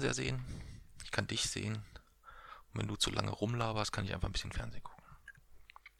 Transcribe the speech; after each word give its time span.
Fernseher 0.00 0.14
sehen, 0.14 0.44
ich 1.04 1.10
kann 1.10 1.26
dich 1.26 1.42
sehen. 1.50 1.74
Und 2.72 2.80
wenn 2.80 2.88
du 2.88 2.96
zu 2.96 3.10
lange 3.10 3.30
rumlaberst, 3.30 3.92
kann 3.92 4.04
ich 4.04 4.14
einfach 4.14 4.28
ein 4.28 4.32
bisschen 4.32 4.52
Fernsehen 4.52 4.82
gucken. 4.82 5.04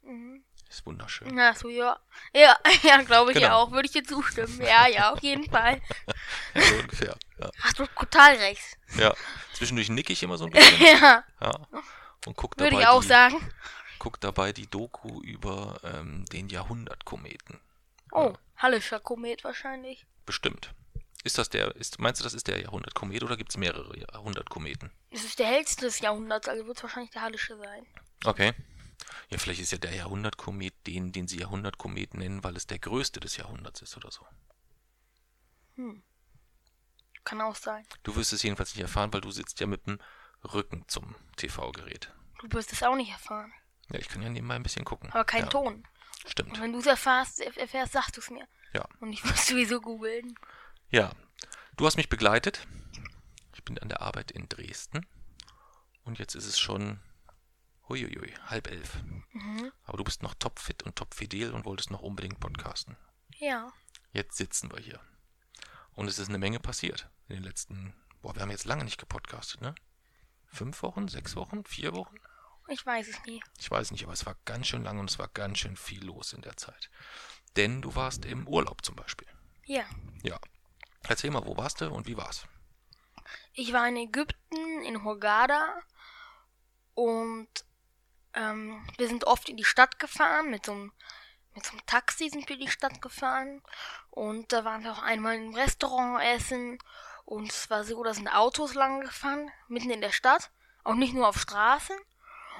Mhm. 0.03 0.43
Ist 0.69 0.85
wunderschön. 0.85 1.37
Ach 1.37 1.55
so, 1.55 1.67
ja. 1.69 1.99
Ja, 2.33 2.57
ja, 2.83 3.01
glaube 3.03 3.31
ich 3.31 3.35
Genau. 3.35 3.47
ja 3.47 3.55
auch. 3.55 3.71
Würde 3.71 3.85
ich 3.87 3.91
dir 3.91 4.03
zustimmen. 4.03 4.59
Ja, 4.61 4.87
ja, 4.87 5.11
auf 5.11 5.19
jeden 5.21 5.49
Fall. 5.49 5.81
Ja, 6.55 6.61
so 6.63 6.75
ungefähr. 6.75 7.15
Ja. 7.39 7.49
Hast 7.61 7.79
du 7.79 7.85
total 7.87 8.35
recht. 8.35 8.77
ja. 8.97 9.13
Zwischendurch 9.53 9.89
nicke 9.89 10.11
ich 10.13 10.21
immer 10.23 10.37
so 10.37 10.45
ein 10.45 10.51
bisschen. 10.51 10.81
Ja, 10.81 11.23
Ja. 11.39 11.51
Und 12.25 12.35
guck 12.35 12.57
würde 12.57 12.71
dabei, 12.71 12.81
ich 12.81 12.87
auch 12.87 13.01
die, 13.01 13.07
sagen. 13.07 13.53
guck 13.99 14.19
dabei 14.19 14.51
die 14.53 14.67
Doku 14.67 15.21
über 15.21 15.79
ähm, 15.83 16.25
den 16.25 16.49
Jahrhundertkometen. 16.49 17.59
Oh, 18.11 18.33
Hallischer 18.57 18.99
Komet 18.99 19.43
wahrscheinlich. 19.43 20.05
Bestimmt. 20.25 20.73
Ist 21.23 21.37
das 21.37 21.49
der, 21.49 21.75
ist, 21.75 21.99
meinst 21.99 22.19
du, 22.19 22.23
das 22.23 22.33
ist 22.33 22.47
der 22.47 22.59
Jahrhundertkomet 22.61 23.23
oder 23.23 23.37
gibt 23.37 23.51
es 23.51 23.57
mehrere 23.57 23.97
Jahrhundertkometen? 23.97 24.91
Das 25.11 25.23
ist 25.23 25.37
der 25.39 25.47
hellste 25.47 25.85
des 25.85 25.99
Jahrhunderts, 25.99 26.47
also 26.47 26.65
wird 26.65 26.77
es 26.77 26.83
wahrscheinlich 26.83 27.11
der 27.11 27.21
Hallische 27.21 27.57
sein. 27.57 27.85
Okay. 28.25 28.53
Ja, 29.29 29.37
vielleicht 29.37 29.61
ist 29.61 29.71
ja 29.71 29.77
der 29.77 29.93
Jahrhundertkomet 29.95 30.73
den, 30.87 31.11
den 31.11 31.27
sie 31.27 31.39
Jahrhundertkomet 31.39 32.15
nennen, 32.15 32.43
weil 32.43 32.55
es 32.55 32.67
der 32.67 32.79
größte 32.79 33.19
des 33.19 33.37
Jahrhunderts 33.37 33.81
ist 33.81 33.95
oder 33.97 34.11
so. 34.11 34.25
Kann 37.23 37.41
auch 37.41 37.55
sein. 37.55 37.85
Du 38.03 38.15
wirst 38.15 38.33
es 38.33 38.43
jedenfalls 38.43 38.73
nicht 38.75 38.81
erfahren, 38.81 39.13
weil 39.13 39.21
du 39.21 39.31
sitzt 39.31 39.59
ja 39.59 39.67
mit 39.67 39.85
dem 39.87 39.99
Rücken 40.43 40.85
zum 40.87 41.15
TV-Gerät. 41.37 42.11
Du 42.39 42.51
wirst 42.51 42.73
es 42.73 42.83
auch 42.83 42.95
nicht 42.95 43.11
erfahren. 43.11 43.53
Ja, 43.91 43.99
ich 43.99 44.07
kann 44.07 44.21
ja 44.21 44.29
nebenbei 44.29 44.55
ein 44.55 44.63
bisschen 44.63 44.85
gucken. 44.85 45.11
Aber 45.11 45.23
kein 45.25 45.43
ja, 45.43 45.49
Ton. 45.49 45.87
Stimmt. 46.25 46.53
Und 46.53 46.61
wenn 46.61 46.73
du 46.73 46.79
es 46.79 46.85
erfährst, 46.85 47.41
erf- 47.41 47.57
erfährst, 47.59 47.93
sagst 47.93 48.17
du 48.17 48.21
es 48.21 48.29
mir. 48.29 48.47
Ja. 48.73 48.85
Und 48.99 49.13
ich 49.13 49.23
muss 49.23 49.47
sowieso 49.47 49.81
googeln. 49.81 50.35
Ja. 50.91 51.11
Du 51.77 51.85
hast 51.85 51.95
mich 51.95 52.09
begleitet. 52.09 52.67
Ich 53.55 53.63
bin 53.63 53.79
an 53.79 53.89
der 53.89 54.01
Arbeit 54.01 54.31
in 54.31 54.47
Dresden. 54.49 55.07
Und 56.03 56.19
jetzt 56.19 56.35
ist 56.35 56.45
es 56.45 56.59
schon 56.59 56.99
huiuiui, 57.87 58.33
halb 58.45 58.69
elf. 58.69 59.01
Mhm. 59.31 59.71
Aber 59.85 59.97
du 59.97 60.03
bist 60.03 60.21
noch 60.21 60.33
topfit 60.33 60.83
und 60.83 60.95
topfidel 60.95 61.53
und 61.53 61.65
wolltest 61.65 61.91
noch 61.91 62.01
unbedingt 62.01 62.39
podcasten. 62.39 62.97
Ja. 63.37 63.71
Jetzt 64.11 64.37
sitzen 64.37 64.71
wir 64.71 64.79
hier. 64.79 64.99
Und 65.93 66.07
es 66.07 66.19
ist 66.19 66.29
eine 66.29 66.37
Menge 66.37 66.59
passiert 66.59 67.09
in 67.27 67.35
den 67.35 67.43
letzten. 67.43 67.93
Boah, 68.21 68.35
wir 68.35 68.41
haben 68.41 68.51
jetzt 68.51 68.65
lange 68.65 68.83
nicht 68.83 68.99
gepodcastet, 68.99 69.61
ne? 69.61 69.73
Fünf 70.47 70.83
Wochen, 70.83 71.07
sechs 71.07 71.35
Wochen, 71.35 71.63
vier 71.63 71.93
Wochen? 71.93 72.15
Ich 72.67 72.85
weiß 72.85 73.07
es 73.07 73.25
nie. 73.25 73.41
Ich 73.59 73.71
weiß 73.71 73.91
nicht, 73.91 74.03
aber 74.03 74.13
es 74.13 74.25
war 74.25 74.35
ganz 74.45 74.67
schön 74.67 74.83
lang 74.83 74.99
und 74.99 75.09
es 75.09 75.19
war 75.19 75.29
ganz 75.29 75.59
schön 75.59 75.77
viel 75.77 76.03
los 76.03 76.33
in 76.33 76.41
der 76.41 76.57
Zeit. 76.57 76.89
Denn 77.55 77.81
du 77.81 77.95
warst 77.95 78.25
im 78.25 78.47
Urlaub 78.47 78.83
zum 78.83 78.95
Beispiel. 78.95 79.27
Ja. 79.65 79.85
Ja. 80.23 80.39
Erzähl 81.07 81.31
mal, 81.31 81.45
wo 81.45 81.57
warst 81.57 81.81
du 81.81 81.89
und 81.89 82.07
wie 82.07 82.17
war's? 82.17 82.45
Ich 83.53 83.73
war 83.73 83.87
in 83.87 83.97
Ägypten, 83.97 84.83
in 84.83 85.03
Hurghada. 85.03 85.81
Und 86.93 87.49
ähm, 88.33 88.85
wir 88.97 89.07
sind 89.07 89.25
oft 89.25 89.49
in 89.49 89.57
die 89.57 89.63
Stadt 89.63 89.99
gefahren. 89.99 90.49
Mit 90.49 90.65
so, 90.65 90.73
einem, 90.73 90.93
mit 91.53 91.65
so 91.65 91.71
einem 91.71 91.85
Taxi 91.85 92.29
sind 92.29 92.47
wir 92.47 92.55
in 92.55 92.65
die 92.65 92.71
Stadt 92.71 93.01
gefahren. 93.01 93.61
Und 94.09 94.53
da 94.53 94.63
waren 94.63 94.83
wir 94.83 94.91
auch 94.91 95.01
einmal 95.01 95.35
im 95.35 95.53
Restaurant 95.53 96.23
essen. 96.23 96.79
Und 97.25 97.51
es 97.51 97.69
war 97.69 97.83
so, 97.83 98.03
da 98.03 98.13
sind 98.13 98.27
Autos 98.27 98.73
lang 98.73 99.01
gefahren, 99.01 99.51
mitten 99.67 99.89
in 99.89 100.01
der 100.01 100.11
Stadt. 100.11 100.51
Auch 100.83 100.95
nicht 100.95 101.13
nur 101.13 101.27
auf 101.27 101.39
Straßen. 101.39 101.97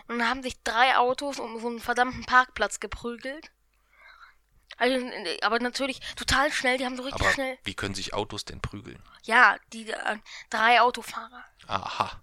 Und 0.07 0.19
dann 0.19 0.29
haben 0.29 0.43
sich 0.43 0.61
drei 0.63 0.97
Autos 0.97 1.39
um 1.39 1.59
so 1.59 1.67
einen 1.67 1.79
verdammten 1.79 2.25
Parkplatz 2.25 2.79
geprügelt. 2.79 3.51
Also, 4.77 5.05
aber 5.41 5.59
natürlich 5.59 5.99
total 6.15 6.51
schnell, 6.51 6.77
die 6.77 6.85
haben 6.85 6.97
so 6.97 7.03
richtig 7.03 7.21
Aber 7.21 7.31
schnell. 7.33 7.57
wie 7.63 7.73
können 7.73 7.95
sich 7.95 8.13
Autos 8.13 8.45
denn 8.45 8.61
prügeln? 8.61 9.01
Ja, 9.23 9.57
die 9.73 9.89
äh, 9.91 10.17
drei 10.49 10.81
Autofahrer. 10.81 11.43
Aha. 11.67 12.21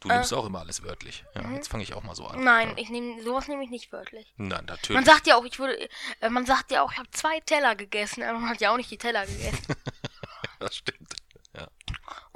Du 0.00 0.08
nimmst 0.08 0.32
auch 0.32 0.46
immer 0.46 0.60
alles 0.60 0.84
wörtlich. 0.84 1.24
Ja, 1.34 1.50
jetzt 1.50 1.68
fange 1.68 1.82
ich 1.82 1.92
auch 1.94 2.04
mal 2.04 2.14
so 2.14 2.24
an. 2.26 2.36
Äh. 2.36 2.38
Mhm. 2.38 2.44
Nein, 2.44 2.68
Ja. 2.70 2.74
ich 2.78 2.88
nehme 2.88 3.22
sowas 3.22 3.48
nehme 3.48 3.64
ich 3.64 3.70
nicht 3.70 3.90
wörtlich. 3.90 4.32
Na, 4.36 4.62
natürlich. 4.62 4.94
Man 4.94 5.04
sagt 5.04 5.26
ja 5.26 5.36
auch, 5.36 5.44
ich 5.44 5.58
würde, 5.58 5.88
äh, 6.20 6.28
man 6.30 6.46
sagt 6.46 6.70
ja 6.70 6.82
auch, 6.82 6.92
ich 6.92 6.98
habe 6.98 7.10
zwei 7.10 7.40
Teller 7.40 7.74
gegessen, 7.74 8.22
aber 8.22 8.38
man 8.38 8.50
hat 8.50 8.60
ja 8.60 8.70
auch 8.72 8.76
nicht 8.76 8.90
die 8.90 8.98
Teller 8.98 9.26
gegessen. 9.26 9.66
das 10.60 10.76
stimmt. 10.76 11.14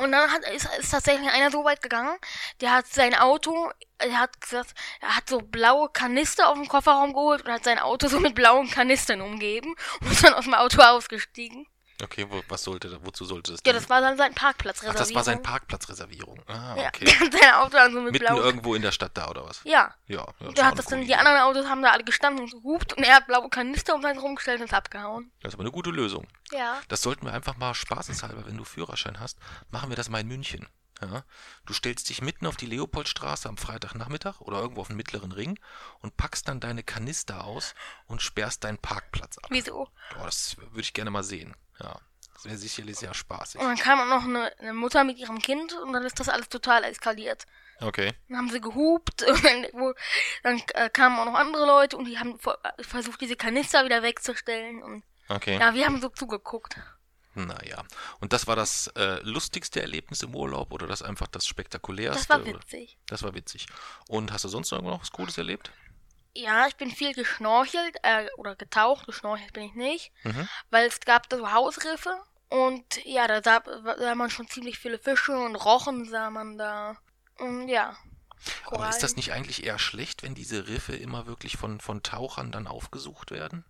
Und 0.02 0.10
dann 0.10 0.32
hat, 0.32 0.44
ist, 0.50 0.68
ist 0.80 0.90
tatsächlich 0.90 1.30
einer 1.30 1.52
so 1.52 1.64
weit 1.64 1.80
gegangen, 1.80 2.18
der 2.60 2.72
hat 2.72 2.88
sein 2.88 3.14
Auto, 3.14 3.70
er 3.98 4.18
hat 4.18 4.40
gesagt, 4.40 4.74
er 5.00 5.16
hat 5.16 5.28
so 5.28 5.38
blaue 5.38 5.90
Kanister 5.90 6.48
auf 6.48 6.58
dem 6.58 6.66
Kofferraum 6.66 7.12
geholt 7.12 7.44
und 7.44 7.52
hat 7.52 7.62
sein 7.62 7.78
Auto 7.78 8.08
so 8.08 8.18
mit 8.18 8.34
blauen 8.34 8.68
Kanistern 8.68 9.20
umgeben 9.20 9.76
und 10.00 10.10
ist 10.10 10.24
dann 10.24 10.34
aus 10.34 10.44
dem 10.44 10.54
Auto 10.54 10.82
ausgestiegen. 10.82 11.68
Okay, 12.02 12.26
wo, 12.28 12.42
was 12.48 12.62
sollte, 12.64 12.98
wozu 13.04 13.24
sollte 13.24 13.52
das 13.52 13.60
Ja, 13.60 13.72
dienen? 13.72 13.76
das 13.82 13.90
war 13.90 14.00
dann 14.00 14.16
sein 14.16 14.34
Parkplatz 14.34 14.82
Ach, 14.86 14.94
das 14.94 15.14
war 15.14 15.22
sein 15.24 15.42
Parkplatzreservierung. 15.42 16.42
Ah, 16.48 16.74
Ja, 16.76 16.88
okay. 16.88 17.04
der 17.04 17.20
hat 17.20 17.32
sein 17.32 17.54
Auto 17.54 17.76
dann 17.76 17.92
so 17.92 18.00
mit 18.00 18.12
Mitten 18.12 18.26
blauen. 18.26 18.42
irgendwo 18.42 18.74
in 18.74 18.82
der 18.82 18.92
Stadt 18.92 19.12
da, 19.14 19.28
oder 19.28 19.44
was? 19.44 19.60
Ja. 19.64 19.94
Ja. 20.06 20.26
ja 20.40 20.52
da 20.52 20.66
hat 20.66 20.78
das 20.78 20.86
dann, 20.86 21.06
die 21.06 21.14
anderen 21.14 21.38
Autos 21.40 21.66
haben 21.66 21.82
da 21.82 21.90
alle 21.90 22.04
gestanden 22.04 22.44
und 22.44 22.50
gehupt 22.50 22.92
und 22.94 23.04
er 23.04 23.16
hat 23.16 23.26
blaue 23.26 23.48
Kanister 23.48 23.94
um 23.94 24.02
seinen 24.02 24.18
rumgestellt 24.18 24.60
und 24.60 24.66
ist 24.66 24.74
abgehauen. 24.74 25.30
Das 25.42 25.50
ist 25.50 25.54
aber 25.54 25.62
eine 25.62 25.72
gute 25.72 25.90
Lösung. 25.90 26.26
Ja. 26.50 26.80
Das 26.88 27.02
sollten 27.02 27.26
wir 27.26 27.32
einfach 27.32 27.56
mal 27.56 27.74
spaßeshalber, 27.74 28.46
wenn 28.46 28.56
du 28.56 28.64
Führerschein 28.64 29.20
hast, 29.20 29.38
machen 29.70 29.88
wir 29.90 29.96
das 29.96 30.08
mal 30.08 30.20
in 30.20 30.28
München. 30.28 30.66
Ja? 31.00 31.24
Du 31.66 31.72
stellst 31.72 32.08
dich 32.08 32.22
mitten 32.22 32.46
auf 32.46 32.56
die 32.56 32.66
Leopoldstraße 32.66 33.48
am 33.48 33.56
Freitagnachmittag 33.56 34.40
oder 34.40 34.60
irgendwo 34.60 34.82
auf 34.82 34.88
den 34.88 34.96
mittleren 34.96 35.32
Ring 35.32 35.58
und 36.00 36.16
packst 36.16 36.48
dann 36.48 36.60
deine 36.60 36.82
Kanister 36.82 37.44
aus 37.44 37.74
und 38.06 38.22
sperrst 38.22 38.64
deinen 38.64 38.78
Parkplatz 38.78 39.38
ab. 39.38 39.46
Wieso? 39.50 39.88
Boah, 40.14 40.26
das 40.26 40.56
würde 40.58 40.80
ich 40.80 40.92
gerne 40.92 41.10
mal 41.10 41.24
sehen. 41.24 41.54
Ja, 41.82 41.96
das 42.34 42.44
wäre 42.44 42.56
sicherlich 42.56 42.96
sehr 42.96 43.14
spaßig. 43.14 43.60
Und 43.60 43.66
dann 43.66 43.76
kam 43.76 44.00
auch 44.00 44.06
noch 44.06 44.24
eine, 44.24 44.56
eine 44.58 44.72
Mutter 44.72 45.04
mit 45.04 45.18
ihrem 45.18 45.40
Kind 45.40 45.72
und 45.74 45.92
dann 45.92 46.04
ist 46.04 46.18
das 46.20 46.28
alles 46.28 46.48
total 46.48 46.84
eskaliert. 46.84 47.44
Okay. 47.80 48.12
Dann 48.28 48.38
haben 48.38 48.50
sie 48.50 48.60
gehupt 48.60 49.22
und 49.28 49.44
dann, 49.44 49.66
wo, 49.72 49.94
dann 50.42 50.62
äh, 50.74 50.88
kamen 50.88 51.18
auch 51.18 51.24
noch 51.24 51.34
andere 51.34 51.66
Leute 51.66 51.96
und 51.96 52.04
die 52.04 52.18
haben 52.18 52.38
äh, 52.38 52.82
versucht, 52.82 53.20
diese 53.20 53.36
Kanister 53.36 53.84
wieder 53.84 54.02
wegzustellen. 54.02 54.82
Und 54.82 55.02
Okay. 55.28 55.58
ja, 55.58 55.74
wir 55.74 55.86
haben 55.86 56.00
so 56.00 56.08
zugeguckt. 56.08 56.76
Naja. 57.34 57.82
Und 58.20 58.32
das 58.32 58.46
war 58.46 58.56
das 58.56 58.88
äh, 58.88 59.20
lustigste 59.22 59.80
Erlebnis 59.80 60.22
im 60.22 60.34
Urlaub 60.34 60.72
oder 60.72 60.86
das 60.86 61.02
einfach 61.02 61.26
das 61.28 61.46
spektakulärste? 61.46 62.18
Das 62.18 62.28
war 62.28 62.42
oder? 62.42 62.60
witzig. 62.60 62.98
Das 63.06 63.22
war 63.22 63.34
witzig. 63.34 63.66
Und 64.06 64.32
hast 64.32 64.44
du 64.44 64.48
sonst 64.48 64.70
noch 64.70 64.78
irgendwo 64.78 64.94
noch 64.94 65.00
was 65.00 65.12
Cooles 65.12 65.38
erlebt? 65.38 65.72
Ja, 66.34 66.66
ich 66.66 66.76
bin 66.76 66.90
viel 66.90 67.12
geschnorchelt, 67.14 67.96
äh, 68.02 68.26
oder 68.38 68.56
getaucht, 68.56 69.06
geschnorchelt 69.06 69.52
bin 69.52 69.64
ich 69.64 69.74
nicht, 69.74 70.12
Mhm. 70.24 70.48
weil 70.70 70.86
es 70.86 71.00
gab 71.00 71.28
da 71.28 71.36
so 71.36 71.52
Hausriffe 71.52 72.16
und 72.48 73.04
ja, 73.04 73.26
da 73.28 73.42
sah, 73.42 73.62
sah 73.98 74.14
man 74.14 74.30
schon 74.30 74.48
ziemlich 74.48 74.78
viele 74.78 74.98
Fische 74.98 75.32
und 75.38 75.56
Rochen 75.56 76.08
sah 76.08 76.30
man 76.30 76.56
da. 76.58 76.96
Und 77.38 77.68
ja. 77.68 77.96
Aber 78.66 78.88
ist 78.88 79.02
das 79.02 79.12
Korallen. 79.12 79.16
nicht 79.16 79.32
eigentlich 79.32 79.64
eher 79.64 79.78
schlecht, 79.78 80.22
wenn 80.22 80.34
diese 80.34 80.66
Riffe 80.68 80.96
immer 80.96 81.26
wirklich 81.26 81.56
von, 81.56 81.80
von 81.80 82.02
Tauchern 82.02 82.50
dann 82.50 82.66
aufgesucht 82.66 83.30
werden? 83.30 83.64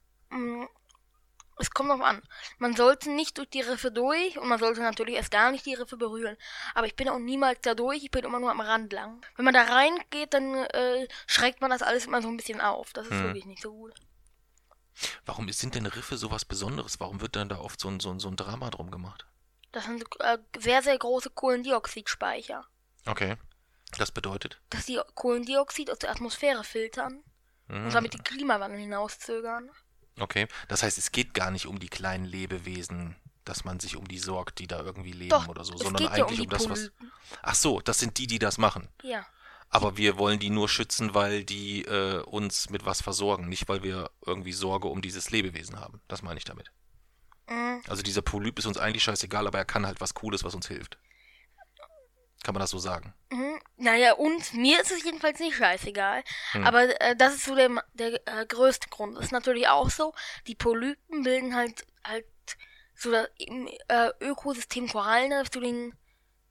Es 1.62 1.70
kommt 1.70 1.90
drauf 1.90 2.00
an. 2.00 2.20
Man 2.58 2.74
sollte 2.74 3.08
nicht 3.10 3.38
durch 3.38 3.48
die 3.48 3.60
Riffe 3.60 3.92
durch 3.92 4.36
und 4.36 4.48
man 4.48 4.58
sollte 4.58 4.80
natürlich 4.82 5.14
erst 5.14 5.30
gar 5.30 5.52
nicht 5.52 5.64
die 5.64 5.74
Riffe 5.74 5.96
berühren. 5.96 6.36
Aber 6.74 6.88
ich 6.88 6.96
bin 6.96 7.08
auch 7.08 7.20
niemals 7.20 7.60
da 7.62 7.74
durch, 7.74 8.02
ich 8.02 8.10
bin 8.10 8.24
immer 8.24 8.40
nur 8.40 8.50
am 8.50 8.60
Rand 8.60 8.92
lang. 8.92 9.24
Wenn 9.36 9.44
man 9.44 9.54
da 9.54 9.62
reingeht, 9.62 10.34
dann 10.34 10.54
äh, 10.54 11.06
schreckt 11.28 11.60
man 11.60 11.70
das 11.70 11.82
alles 11.82 12.06
immer 12.06 12.20
so 12.20 12.26
ein 12.28 12.36
bisschen 12.36 12.60
auf. 12.60 12.92
Das 12.92 13.06
ist 13.06 13.12
Hm. 13.12 13.22
wirklich 13.24 13.46
nicht 13.46 13.62
so 13.62 13.72
gut. 13.72 13.94
Warum 15.24 15.48
sind 15.52 15.74
denn 15.76 15.86
Riffe 15.86 16.16
sowas 16.16 16.44
Besonderes? 16.44 16.98
Warum 16.98 17.20
wird 17.20 17.36
dann 17.36 17.48
da 17.48 17.58
oft 17.60 17.80
so 17.80 17.88
ein, 17.88 18.00
so 18.00 18.10
ein, 18.10 18.18
so 18.18 18.28
ein 18.28 18.36
Drama 18.36 18.68
drum 18.70 18.90
gemacht? 18.90 19.24
Das 19.70 19.84
sind 19.84 20.04
äh, 20.18 20.38
sehr, 20.58 20.82
sehr 20.82 20.98
große 20.98 21.30
Kohlendioxidspeicher. 21.30 22.66
Okay. 23.06 23.36
Das 23.98 24.10
bedeutet? 24.10 24.60
Dass 24.70 24.86
die 24.86 25.00
Kohlendioxid 25.14 25.90
aus 25.90 25.98
der 25.98 26.10
Atmosphäre 26.10 26.64
filtern 26.64 27.22
Mhm. 27.68 27.84
und 27.86 27.94
damit 27.94 28.12
den 28.14 28.24
Klimawandel 28.24 28.80
hinauszögern. 28.80 29.70
Okay. 30.18 30.46
Das 30.68 30.82
heißt, 30.82 30.98
es 30.98 31.12
geht 31.12 31.34
gar 31.34 31.50
nicht 31.50 31.66
um 31.66 31.78
die 31.78 31.88
kleinen 31.88 32.24
Lebewesen, 32.24 33.16
dass 33.44 33.64
man 33.64 33.80
sich 33.80 33.96
um 33.96 34.06
die 34.06 34.18
sorgt, 34.18 34.58
die 34.58 34.66
da 34.66 34.80
irgendwie 34.80 35.12
leben 35.12 35.30
Doch, 35.30 35.48
oder 35.48 35.64
so, 35.64 35.76
sondern 35.76 36.06
um 36.06 36.12
eigentlich 36.12 36.40
die 36.40 36.46
um 36.46 36.50
das, 36.50 36.68
was. 36.68 36.92
Ach 37.42 37.54
so, 37.54 37.80
das 37.80 37.98
sind 37.98 38.18
die, 38.18 38.26
die 38.26 38.38
das 38.38 38.58
machen. 38.58 38.88
Ja. 39.02 39.26
Aber 39.68 39.96
wir 39.96 40.18
wollen 40.18 40.38
die 40.38 40.50
nur 40.50 40.68
schützen, 40.68 41.14
weil 41.14 41.44
die 41.44 41.84
äh, 41.86 42.22
uns 42.22 42.68
mit 42.68 42.84
was 42.84 43.00
versorgen, 43.00 43.48
nicht 43.48 43.68
weil 43.68 43.82
wir 43.82 44.10
irgendwie 44.24 44.52
Sorge 44.52 44.88
um 44.88 45.00
dieses 45.00 45.30
Lebewesen 45.30 45.80
haben. 45.80 46.00
Das 46.08 46.22
meine 46.22 46.38
ich 46.38 46.44
damit. 46.44 46.70
Mhm. 47.48 47.80
Also 47.88 48.02
dieser 48.02 48.22
Polyp 48.22 48.58
ist 48.58 48.66
uns 48.66 48.76
eigentlich 48.76 49.02
scheißegal, 49.02 49.46
aber 49.46 49.58
er 49.58 49.64
kann 49.64 49.86
halt 49.86 50.00
was 50.00 50.14
Cooles, 50.14 50.44
was 50.44 50.54
uns 50.54 50.68
hilft. 50.68 50.98
Kann 52.42 52.54
man 52.54 52.60
das 52.60 52.70
so 52.70 52.78
sagen? 52.78 53.14
Mhm. 53.30 53.60
Naja, 53.76 54.14
und 54.14 54.54
mir 54.54 54.80
ist 54.80 54.90
es 54.90 55.04
jedenfalls 55.04 55.38
nicht 55.40 55.56
scheißegal. 55.56 56.22
Hm. 56.52 56.66
Aber 56.66 57.00
äh, 57.00 57.16
das 57.16 57.34
ist 57.34 57.44
so 57.44 57.54
der, 57.54 57.70
der 57.94 58.20
äh, 58.26 58.46
größte 58.46 58.88
Grund. 58.88 59.16
Das 59.16 59.26
ist 59.26 59.32
natürlich 59.32 59.68
auch 59.68 59.90
so, 59.90 60.12
die 60.46 60.54
Polypen 60.54 61.22
bilden 61.22 61.54
halt 61.54 61.86
halt 62.04 62.26
so 62.94 63.10
da, 63.10 63.26
im 63.38 63.68
äh, 63.88 64.10
Ökosystem 64.20 64.88
Korallenriff 64.88 65.48
so 65.52 65.60
den, 65.60 65.94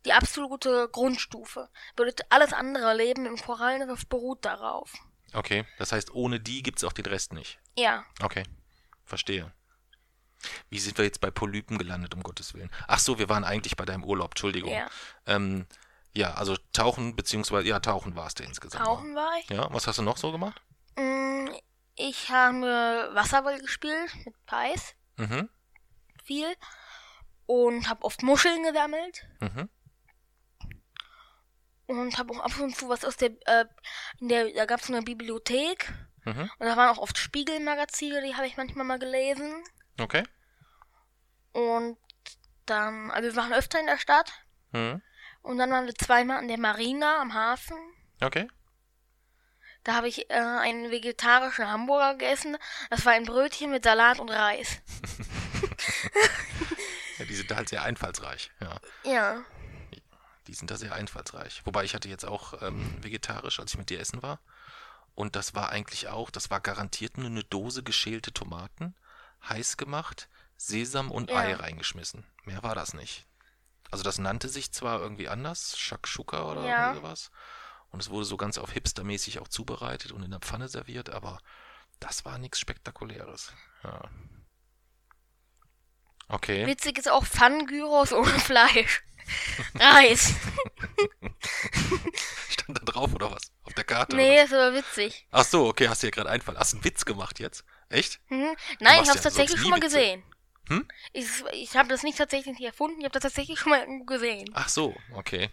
die 0.05 0.13
absolute 0.13 0.89
Grundstufe. 0.91 1.69
Bedeutet, 1.95 2.25
alles 2.29 2.53
andere 2.53 2.93
Leben 2.95 3.25
im 3.25 3.37
Korallenriff 3.37 4.07
beruht 4.07 4.45
darauf. 4.45 4.93
Okay, 5.33 5.65
das 5.77 5.91
heißt, 5.91 6.13
ohne 6.13 6.39
die 6.39 6.61
gibt's 6.61 6.83
auch 6.83 6.93
den 6.93 7.05
Rest 7.05 7.33
nicht. 7.33 7.59
Ja. 7.77 8.03
Okay, 8.21 8.43
verstehe. 9.05 9.53
Wie 10.69 10.79
sind 10.79 10.97
wir 10.97 11.05
jetzt 11.05 11.21
bei 11.21 11.31
Polypen 11.31 11.77
gelandet, 11.77 12.15
um 12.15 12.23
Gottes 12.23 12.53
Willen? 12.53 12.71
Ach 12.87 12.99
so, 12.99 13.19
wir 13.19 13.29
waren 13.29 13.43
eigentlich 13.43 13.77
bei 13.77 13.85
deinem 13.85 14.03
Urlaub, 14.03 14.31
Entschuldigung. 14.31 14.71
Ja. 14.71 14.89
Ähm, 15.27 15.67
ja, 16.13 16.33
also 16.33 16.55
tauchen, 16.73 17.15
beziehungsweise, 17.15 17.67
ja, 17.67 17.79
tauchen 17.79 18.15
warst 18.15 18.39
du 18.39 18.43
insgesamt. 18.43 18.85
Tauchen 18.85 19.15
war 19.15 19.31
ich. 19.39 19.49
Ja, 19.49 19.71
was 19.73 19.87
hast 19.87 19.99
du 19.99 20.01
noch 20.03 20.17
so 20.17 20.31
gemacht? 20.31 20.61
Mm, 20.97 21.47
Ich 21.95 22.29
habe 22.29 23.09
Wasserball 23.13 23.59
gespielt 23.59 24.13
mit 24.25 24.45
Pais. 24.45 24.95
Mhm, 25.17 25.49
Viel. 26.23 26.53
Und 27.45 27.89
habe 27.89 28.03
oft 28.03 28.23
Muscheln 28.23 28.63
gesammelt. 28.63 29.25
mhm. 29.39 29.69
Und 31.87 32.17
habe 32.17 32.33
auch 32.33 32.39
ab 32.39 32.57
und 32.59 32.75
zu 32.75 32.87
was 32.87 33.03
aus 33.03 33.17
der, 33.17 33.31
äh, 33.47 33.65
in 34.19 34.29
der, 34.29 34.49
da 34.53 34.65
gab 34.65 34.79
es 34.79 34.89
eine 34.89 35.01
Bibliothek. 35.01 35.91
Mhm. 36.23 36.49
Und 36.57 36.65
da 36.65 36.77
waren 36.77 36.89
auch 36.89 36.99
oft 37.01 37.17
Spiegelmagazine, 37.17 38.21
die 38.21 38.35
habe 38.35 38.47
ich 38.47 38.55
manchmal 38.55 38.85
mal 38.85 38.99
gelesen. 38.99 39.63
Okay. 39.99 40.23
Und 41.51 41.97
dann, 42.65 43.11
also 43.11 43.27
wir 43.29 43.35
waren 43.35 43.51
öfter 43.51 43.79
in 43.79 43.87
der 43.87 43.97
Stadt. 43.97 44.31
Mhm. 44.71 45.01
Und 45.41 45.57
dann 45.57 45.71
waren 45.71 45.85
wir 45.87 45.95
zweimal 45.95 46.37
an 46.37 46.47
der 46.47 46.59
Marina 46.59 47.19
am 47.21 47.33
Hafen. 47.33 47.77
Okay. 48.21 48.47
Da 49.83 49.95
habe 49.95 50.07
ich 50.07 50.29
äh, 50.29 50.33
einen 50.35 50.91
vegetarischen 50.91 51.67
Hamburger 51.67 52.13
gegessen. 52.13 52.57
Das 52.91 53.05
war 53.05 53.13
ein 53.13 53.25
Brötchen 53.25 53.71
mit 53.71 53.83
Salat 53.83 54.19
und 54.19 54.29
Reis. 54.29 54.77
Ja, 57.17 57.25
die 57.25 57.35
sind 57.35 57.51
da 57.51 57.55
halt 57.57 57.69
sehr 57.69 57.83
einfallsreich. 57.83 58.51
Ja, 58.59 58.79
Ja. 59.03 59.43
die 60.47 60.53
sind 60.53 60.71
da 60.71 60.77
sehr 60.77 60.93
einfallsreich. 60.95 61.61
Wobei 61.65 61.83
ich 61.83 61.93
hatte 61.93 62.09
jetzt 62.09 62.25
auch 62.25 62.61
ähm, 62.63 62.97
vegetarisch, 63.03 63.59
als 63.59 63.71
ich 63.73 63.77
mit 63.77 63.89
dir 63.89 63.99
essen 63.99 64.23
war. 64.23 64.39
Und 65.13 65.35
das 65.35 65.53
war 65.53 65.69
eigentlich 65.69 66.07
auch, 66.07 66.31
das 66.31 66.49
war 66.49 66.61
garantiert 66.61 67.17
nur 67.17 67.27
eine 67.27 67.43
Dose 67.43 67.83
geschälte 67.83 68.33
Tomaten, 68.33 68.95
heiß 69.47 69.77
gemacht, 69.77 70.29
Sesam 70.57 71.11
und 71.11 71.29
Ja. 71.29 71.37
Ei 71.37 71.53
reingeschmissen. 71.53 72.25
Mehr 72.45 72.63
war 72.63 72.73
das 72.75 72.93
nicht. 72.93 73.25
Also 73.91 74.03
das 74.03 74.17
nannte 74.17 74.47
sich 74.49 74.71
zwar 74.71 74.99
irgendwie 75.01 75.27
anders, 75.29 75.77
Shakshuka 75.77 76.49
oder 76.49 76.65
Ja. 76.65 76.95
sowas. 76.95 77.29
Und 77.89 78.01
es 78.01 78.09
wurde 78.09 78.25
so 78.25 78.37
ganz 78.37 78.57
auf 78.57 78.71
hipstermäßig 78.71 79.39
auch 79.39 79.49
zubereitet 79.49 80.11
und 80.13 80.23
in 80.23 80.31
der 80.31 80.39
Pfanne 80.39 80.69
serviert, 80.69 81.09
aber 81.09 81.39
das 81.99 82.23
war 82.23 82.37
nichts 82.37 82.59
Spektakuläres. 82.59 83.53
Ja. 83.83 84.01
Okay. 86.29 86.65
Witzig 86.65 86.97
ist 86.97 87.09
auch 87.11 87.25
Pfannengyros 87.25 88.13
ohne 88.13 88.39
Fleisch. 88.39 89.03
Reis. 89.75 90.33
Stand 92.49 92.77
da 92.79 92.85
drauf 92.85 93.13
oder 93.13 93.31
was? 93.31 93.51
Auf 93.63 93.73
der 93.73 93.83
Karte? 93.83 94.15
Nee, 94.15 94.37
das 94.37 94.51
war 94.51 94.73
witzig. 94.73 95.27
Ach 95.31 95.43
so, 95.45 95.67
okay, 95.67 95.89
hast 95.89 96.01
du 96.03 96.07
dir 96.07 96.11
gerade 96.11 96.29
einfallen. 96.29 96.57
Hast 96.57 96.73
du 96.73 96.77
einen 96.77 96.85
Witz 96.85 97.05
gemacht 97.05 97.39
jetzt? 97.39 97.65
Echt? 97.89 98.19
Mhm. 98.29 98.45
Nein, 98.45 98.55
ich 98.79 98.87
ja 98.87 98.95
habe 98.97 99.05
sonst 99.05 99.23
tatsächlich 99.23 99.59
schon 99.59 99.69
mal 99.69 99.77
Witze. 99.81 99.87
gesehen. 99.97 100.23
Hm? 100.67 100.87
Ich, 101.13 101.27
ich 101.53 101.75
habe 101.75 101.89
das 101.89 102.03
nicht 102.03 102.17
tatsächlich 102.17 102.57
nicht 102.57 102.65
erfunden, 102.67 102.99
ich 102.99 103.05
habe 103.05 103.13
das 103.13 103.23
tatsächlich 103.23 103.59
schon 103.59 103.71
mal 103.71 103.79
irgendwo 103.81 104.05
gesehen. 104.05 104.49
Ach 104.53 104.69
so, 104.69 104.95
okay. 105.15 105.49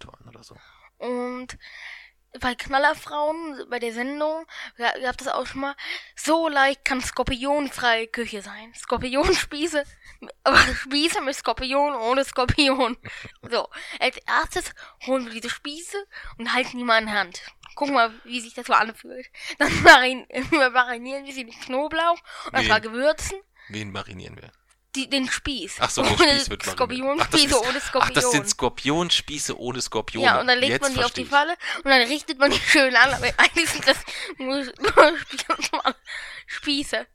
Torn 0.00 0.28
oder 0.28 0.42
so. 0.42 0.56
Und 0.98 1.56
bei 2.40 2.54
Knallerfrauen, 2.54 3.64
bei 3.70 3.78
der 3.78 3.92
Sendung, 3.94 4.44
ga- 4.76 4.98
gab 5.00 5.20
es 5.20 5.28
auch 5.28 5.46
schon 5.46 5.62
mal, 5.62 5.74
so 6.14 6.48
leicht 6.48 6.84
kann 6.84 7.00
skorpionfreie 7.00 8.06
Küche 8.08 8.42
sein. 8.42 8.74
Skorpionspieße, 8.74 9.84
aber 10.44 10.58
Spieße 10.58 11.20
mit 11.22 11.34
Skorpion 11.36 11.94
ohne 11.94 12.24
Skorpion. 12.24 12.96
So, 13.50 13.68
als 13.98 14.18
erstes 14.26 14.74
holen 15.06 15.24
wir 15.24 15.32
diese 15.32 15.48
Spieße 15.48 15.96
und 16.36 16.52
halten 16.52 16.76
die 16.76 16.84
mal 16.84 16.98
in 17.00 17.06
die 17.06 17.12
Hand. 17.12 17.40
Gucken 17.76 17.94
mal, 17.94 18.12
wie 18.24 18.40
sich 18.40 18.52
das 18.52 18.66
so 18.66 18.72
anfühlt. 18.74 19.26
Dann 19.58 19.72
marinieren 19.82 21.24
wir 21.24 21.32
sie 21.32 21.44
mit 21.44 21.58
Knoblauch 21.62 22.18
und 22.46 22.54
ein 22.54 22.62
Wen? 22.64 22.68
paar 22.68 22.80
Gewürzen. 22.80 23.38
Wen 23.68 23.90
marinieren 23.92 24.36
wir? 24.36 24.50
Die, 24.96 25.08
den 25.10 25.28
Spieß. 25.30 25.76
Ach 25.80 25.90
so, 25.90 26.00
ohne 26.02 26.16
Spieß 26.16 26.50
wird. 26.50 26.62
Ach, 26.66 26.72
Skorpionspieße 26.72 27.60
ohne 27.60 27.78
Ach, 27.78 27.86
Skorpion. 27.86 28.14
das 28.14 28.30
sind 28.32 28.48
Skorpionspieße 28.48 29.58
ohne 29.60 29.80
Skorpione. 29.82 30.24
Ja, 30.26 30.40
und 30.40 30.46
dann 30.46 30.58
legt 30.58 30.72
Jetzt 30.72 30.82
man 30.82 30.94
die 30.94 31.04
auf 31.04 31.12
die 31.12 31.24
Falle 31.26 31.52
und 31.78 31.84
dann 31.86 32.00
richtet 32.02 32.38
man 32.38 32.50
die 32.50 32.58
schön 32.58 32.96
an, 32.96 33.12
aber 33.12 33.26
eigentlich 33.36 33.68
sind 33.68 33.86
das 33.86 33.98
nur, 34.38 34.56
nur 34.64 35.18
Spie- 35.28 35.94
Spieße. 36.46 37.06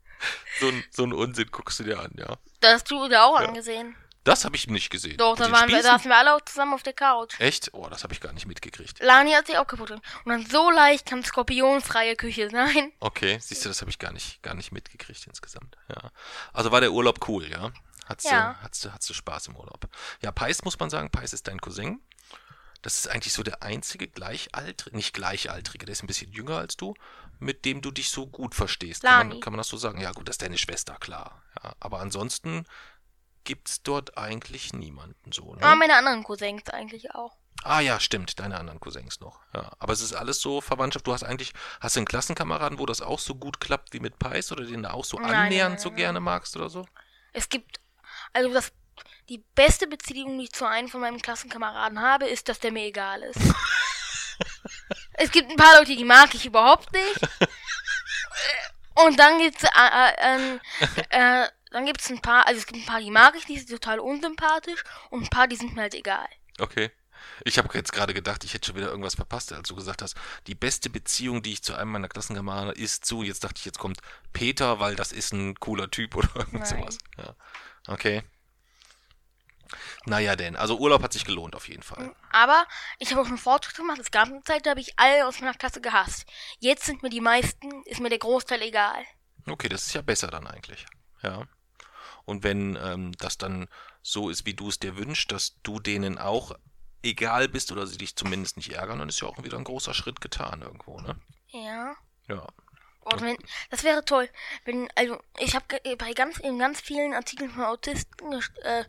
So 0.59 0.67
ein, 0.67 0.83
so 0.91 1.03
ein 1.03 1.13
Unsinn 1.13 1.49
guckst 1.51 1.79
du 1.79 1.83
dir 1.83 1.99
an, 1.99 2.11
ja. 2.17 2.37
Das 2.61 2.73
hast 2.75 2.91
du 2.91 3.09
da 3.09 3.23
auch 3.25 3.39
Ja. 3.41 3.47
angesehen. 3.47 3.95
Das 4.23 4.45
habe 4.45 4.55
ich 4.55 4.67
nicht 4.67 4.89
gesehen. 4.89 5.17
Doch, 5.17 5.35
da 5.35 5.51
waren 5.51 5.67
wir, 5.67 5.77
da 5.77 5.83
saßen 5.83 6.09
wir 6.09 6.17
alle 6.17 6.35
auch 6.35 6.41
zusammen 6.41 6.73
auf 6.73 6.83
der 6.83 6.93
Couch. 6.93 7.37
Echt? 7.39 7.69
Oh, 7.73 7.87
das 7.89 8.03
habe 8.03 8.13
ich 8.13 8.21
gar 8.21 8.31
nicht 8.31 8.45
mitgekriegt. 8.45 9.01
Lani 9.03 9.31
hat 9.33 9.47
sich 9.47 9.57
auch 9.57 9.67
kaputt 9.67 9.87
gemacht. 9.89 10.03
Und 10.23 10.31
dann 10.31 10.45
so 10.45 10.71
leicht 10.71 11.05
kann 11.05 11.23
skorpionfreie 11.23 12.15
Küche 12.15 12.49
sein. 12.49 12.93
Okay, 13.01 13.37
siehst 13.41 13.65
du, 13.65 13.69
das 13.69 13.81
habe 13.81 13.91
ich 13.91 13.99
gar 13.99 14.13
nicht, 14.13 14.41
gar 14.41 14.53
nicht 14.53 14.71
mitgekriegt 14.71 15.27
insgesamt. 15.27 15.75
Ja. 15.89 16.11
Also 16.53 16.71
war 16.71 16.79
der 16.79 16.91
Urlaub 16.93 17.27
cool, 17.27 17.49
ja? 17.49 17.71
Hattest, 18.05 18.31
Ja. 18.31 18.53
du, 18.53 18.63
hattest, 18.63 18.91
hattest 18.91 19.09
du 19.09 19.13
Spaß 19.13 19.47
im 19.47 19.55
Urlaub? 19.55 19.87
Ja, 20.21 20.31
Pais 20.31 20.63
muss 20.63 20.79
man 20.79 20.89
sagen, 20.89 21.09
Pais 21.09 21.33
ist 21.33 21.47
dein 21.47 21.59
Cousin. 21.59 22.01
Das 22.81 22.97
ist 22.97 23.07
eigentlich 23.07 23.31
so 23.33 23.43
der 23.43 23.63
einzige 23.63 24.09
gleichaltrige, 24.09 24.95
nicht 24.95 25.13
gleichaltrige, 25.13 25.85
der 25.85 25.93
ist 25.93 26.03
ein 26.03 26.07
bisschen 26.07 26.33
jünger 26.33 26.57
als 26.57 26.75
du, 26.75 26.93
mit 27.39 27.63
dem 27.63 27.81
du 27.81 27.91
dich 27.91 28.09
so 28.09 28.27
gut 28.27 28.55
verstehst. 28.55 29.03
Kann 29.03 29.19
man, 29.19 29.29
Lani. 29.29 29.39
kann 29.39 29.53
man 29.53 29.57
das 29.57 29.69
so 29.69 29.77
sagen? 29.77 30.01
Ja, 30.01 30.11
gut, 30.11 30.27
das 30.27 30.33
ist 30.33 30.41
deine 30.41 30.57
Schwester, 30.57 30.95
klar. 30.99 31.41
Ja, 31.63 31.73
aber 31.79 31.99
ansonsten 32.01 32.65
gibt's 33.43 33.83
dort 33.83 34.17
eigentlich 34.17 34.73
niemanden 34.73 35.31
so, 35.31 35.55
ne? 35.55 35.63
Aber 35.63 35.75
meine 35.75 35.95
anderen 35.95 36.23
Cousins 36.23 36.69
eigentlich 36.69 37.13
auch. 37.13 37.35
Ah 37.63 37.79
ja, 37.79 37.99
stimmt, 37.99 38.39
deine 38.39 38.57
anderen 38.57 38.79
Cousins 38.79 39.21
noch. 39.21 39.39
Ja, 39.53 39.71
aber 39.79 39.93
es 39.93 40.01
ist 40.01 40.13
alles 40.13 40.41
so 40.41 40.59
Verwandtschaft. 40.59 41.07
Du 41.07 41.13
hast 41.13 41.23
eigentlich, 41.23 41.53
hast 41.79 41.95
du 41.95 42.01
einen 42.01 42.07
Klassenkameraden, 42.07 42.77
wo 42.77 42.85
das 42.85 43.01
auch 43.01 43.19
so 43.19 43.35
gut 43.35 43.61
klappt 43.61 43.93
wie 43.93 44.01
mit 44.01 44.19
Pais 44.19 44.51
oder 44.51 44.65
den 44.65 44.83
du 44.83 44.93
auch 44.93 45.05
so 45.05 45.17
nein, 45.17 45.33
annähernd 45.33 45.75
nein, 45.75 45.81
so 45.81 45.89
nein. 45.89 45.97
gerne 45.97 46.19
magst 46.19 46.57
oder 46.57 46.69
so? 46.69 46.85
Es 47.31 47.47
gibt, 47.47 47.79
also 48.33 48.51
das, 48.51 48.73
die 49.29 49.43
beste 49.55 49.87
Beziehung, 49.87 50.37
die 50.37 50.45
ich 50.45 50.51
zu 50.51 50.65
einem 50.65 50.89
von 50.89 50.99
meinen 50.99 51.21
Klassenkameraden 51.21 52.01
habe, 52.01 52.27
ist, 52.27 52.49
dass 52.49 52.59
der 52.59 52.73
mir 52.73 52.85
egal 52.85 53.23
ist. 53.23 53.39
es 55.13 55.31
gibt 55.31 55.49
ein 55.49 55.55
paar 55.55 55.79
Leute, 55.79 55.95
die 55.95 56.03
mag 56.03 56.35
ich 56.35 56.45
überhaupt 56.45 56.91
nicht. 56.91 57.19
Und 58.95 59.19
dann 59.19 59.39
gibt's, 59.39 59.63
äh, 59.63 60.09
äh, 60.17 60.59
äh, 61.09 61.47
dann 61.73 61.85
gibt's 61.85 62.09
ein 62.09 62.21
paar, 62.21 62.45
also 62.47 62.59
es 62.59 62.67
gibt 62.67 62.79
ein 62.79 62.85
paar, 62.85 62.99
die 62.99 63.11
mag 63.11 63.35
ich 63.35 63.45
die 63.45 63.57
sind 63.57 63.69
total 63.69 63.99
unsympathisch 63.99 64.83
und 65.09 65.23
ein 65.23 65.29
paar, 65.29 65.47
die 65.47 65.55
sind 65.55 65.75
mir 65.75 65.81
halt 65.81 65.95
egal. 65.95 66.27
Okay. 66.59 66.91
Ich 67.45 67.57
habe 67.57 67.69
jetzt 67.73 67.93
gerade 67.93 68.13
gedacht, 68.13 68.43
ich 68.43 68.53
hätte 68.53 68.67
schon 68.67 68.75
wieder 68.75 68.89
irgendwas 68.89 69.15
verpasst, 69.15 69.53
als 69.53 69.69
du 69.69 69.75
gesagt 69.75 70.01
hast, 70.01 70.15
die 70.47 70.55
beste 70.55 70.89
Beziehung, 70.89 71.41
die 71.41 71.53
ich 71.53 71.63
zu 71.63 71.73
einem 71.73 71.91
meiner 71.91 72.09
Klassenkameraden 72.09 72.73
ist 72.73 73.05
zu. 73.05 73.23
Jetzt 73.23 73.43
dachte 73.43 73.59
ich, 73.59 73.65
jetzt 73.65 73.79
kommt 73.79 73.99
Peter, 74.33 74.79
weil 74.79 74.95
das 74.95 75.11
ist 75.11 75.33
ein 75.33 75.55
cooler 75.55 75.89
Typ 75.89 76.15
oder 76.15 76.29
irgend 76.35 76.67
sowas. 76.67 76.97
Ja. 77.17 77.35
Okay. 77.87 78.23
Naja, 80.05 80.35
denn, 80.35 80.55
also 80.55 80.77
Urlaub 80.77 81.01
hat 81.01 81.13
sich 81.13 81.25
gelohnt 81.25 81.55
auf 81.55 81.67
jeden 81.67 81.81
Fall. 81.81 82.13
Aber 82.31 82.67
ich 82.99 83.11
habe 83.11 83.21
auch 83.21 83.25
schon 83.25 83.37
Fortschritt 83.37 83.77
gemacht. 83.77 83.99
Es 83.99 84.11
gab 84.11 84.27
eine 84.27 84.43
Zeit, 84.43 84.65
da 84.65 84.71
habe 84.71 84.81
ich 84.81 84.99
alle 84.99 85.25
aus 85.25 85.39
meiner 85.39 85.55
Klasse 85.55 85.81
gehasst. 85.81 86.25
Jetzt 86.59 86.85
sind 86.85 87.01
mir 87.01 87.09
die 87.09 87.21
meisten, 87.21 87.83
ist 87.85 87.99
mir 87.99 88.09
der 88.09 88.19
Großteil 88.19 88.61
egal. 88.61 89.03
Okay, 89.47 89.69
das 89.69 89.87
ist 89.87 89.93
ja 89.93 90.01
besser 90.01 90.27
dann 90.27 90.45
eigentlich. 90.45 90.85
Ja. 91.23 91.47
Und 92.25 92.43
wenn 92.43 92.77
ähm, 92.81 93.11
das 93.17 93.37
dann 93.37 93.67
so 94.01 94.29
ist, 94.29 94.45
wie 94.45 94.53
du 94.53 94.69
es 94.69 94.79
dir 94.79 94.97
wünschst, 94.97 95.31
dass 95.31 95.59
du 95.63 95.79
denen 95.79 96.17
auch 96.17 96.55
egal 97.03 97.49
bist 97.49 97.71
oder 97.71 97.85
sie 97.85 97.97
dich 97.97 98.15
zumindest 98.15 98.57
nicht 98.57 98.71
ärgern, 98.71 98.99
dann 98.99 99.09
ist 99.09 99.21
ja 99.21 99.27
auch 99.27 99.43
wieder 99.43 99.57
ein 99.57 99.65
großer 99.65 99.93
Schritt 99.93 100.21
getan 100.21 100.61
irgendwo, 100.61 100.99
ne? 101.01 101.19
Ja. 101.49 101.95
Ja. 102.27 102.47
Und 103.01 103.21
wenn, 103.21 103.37
das 103.69 103.83
wäre 103.83 104.05
toll, 104.05 104.29
wenn, 104.63 104.89
also 104.95 105.19
ich 105.37 105.55
habe 105.55 105.65
bei 105.97 106.13
ganz 106.13 106.37
in 106.37 106.57
ganz 106.57 106.79
vielen 106.79 107.13
Artikeln 107.13 107.51
von 107.51 107.65
Autisten 107.65 108.41
äh, 108.63 108.85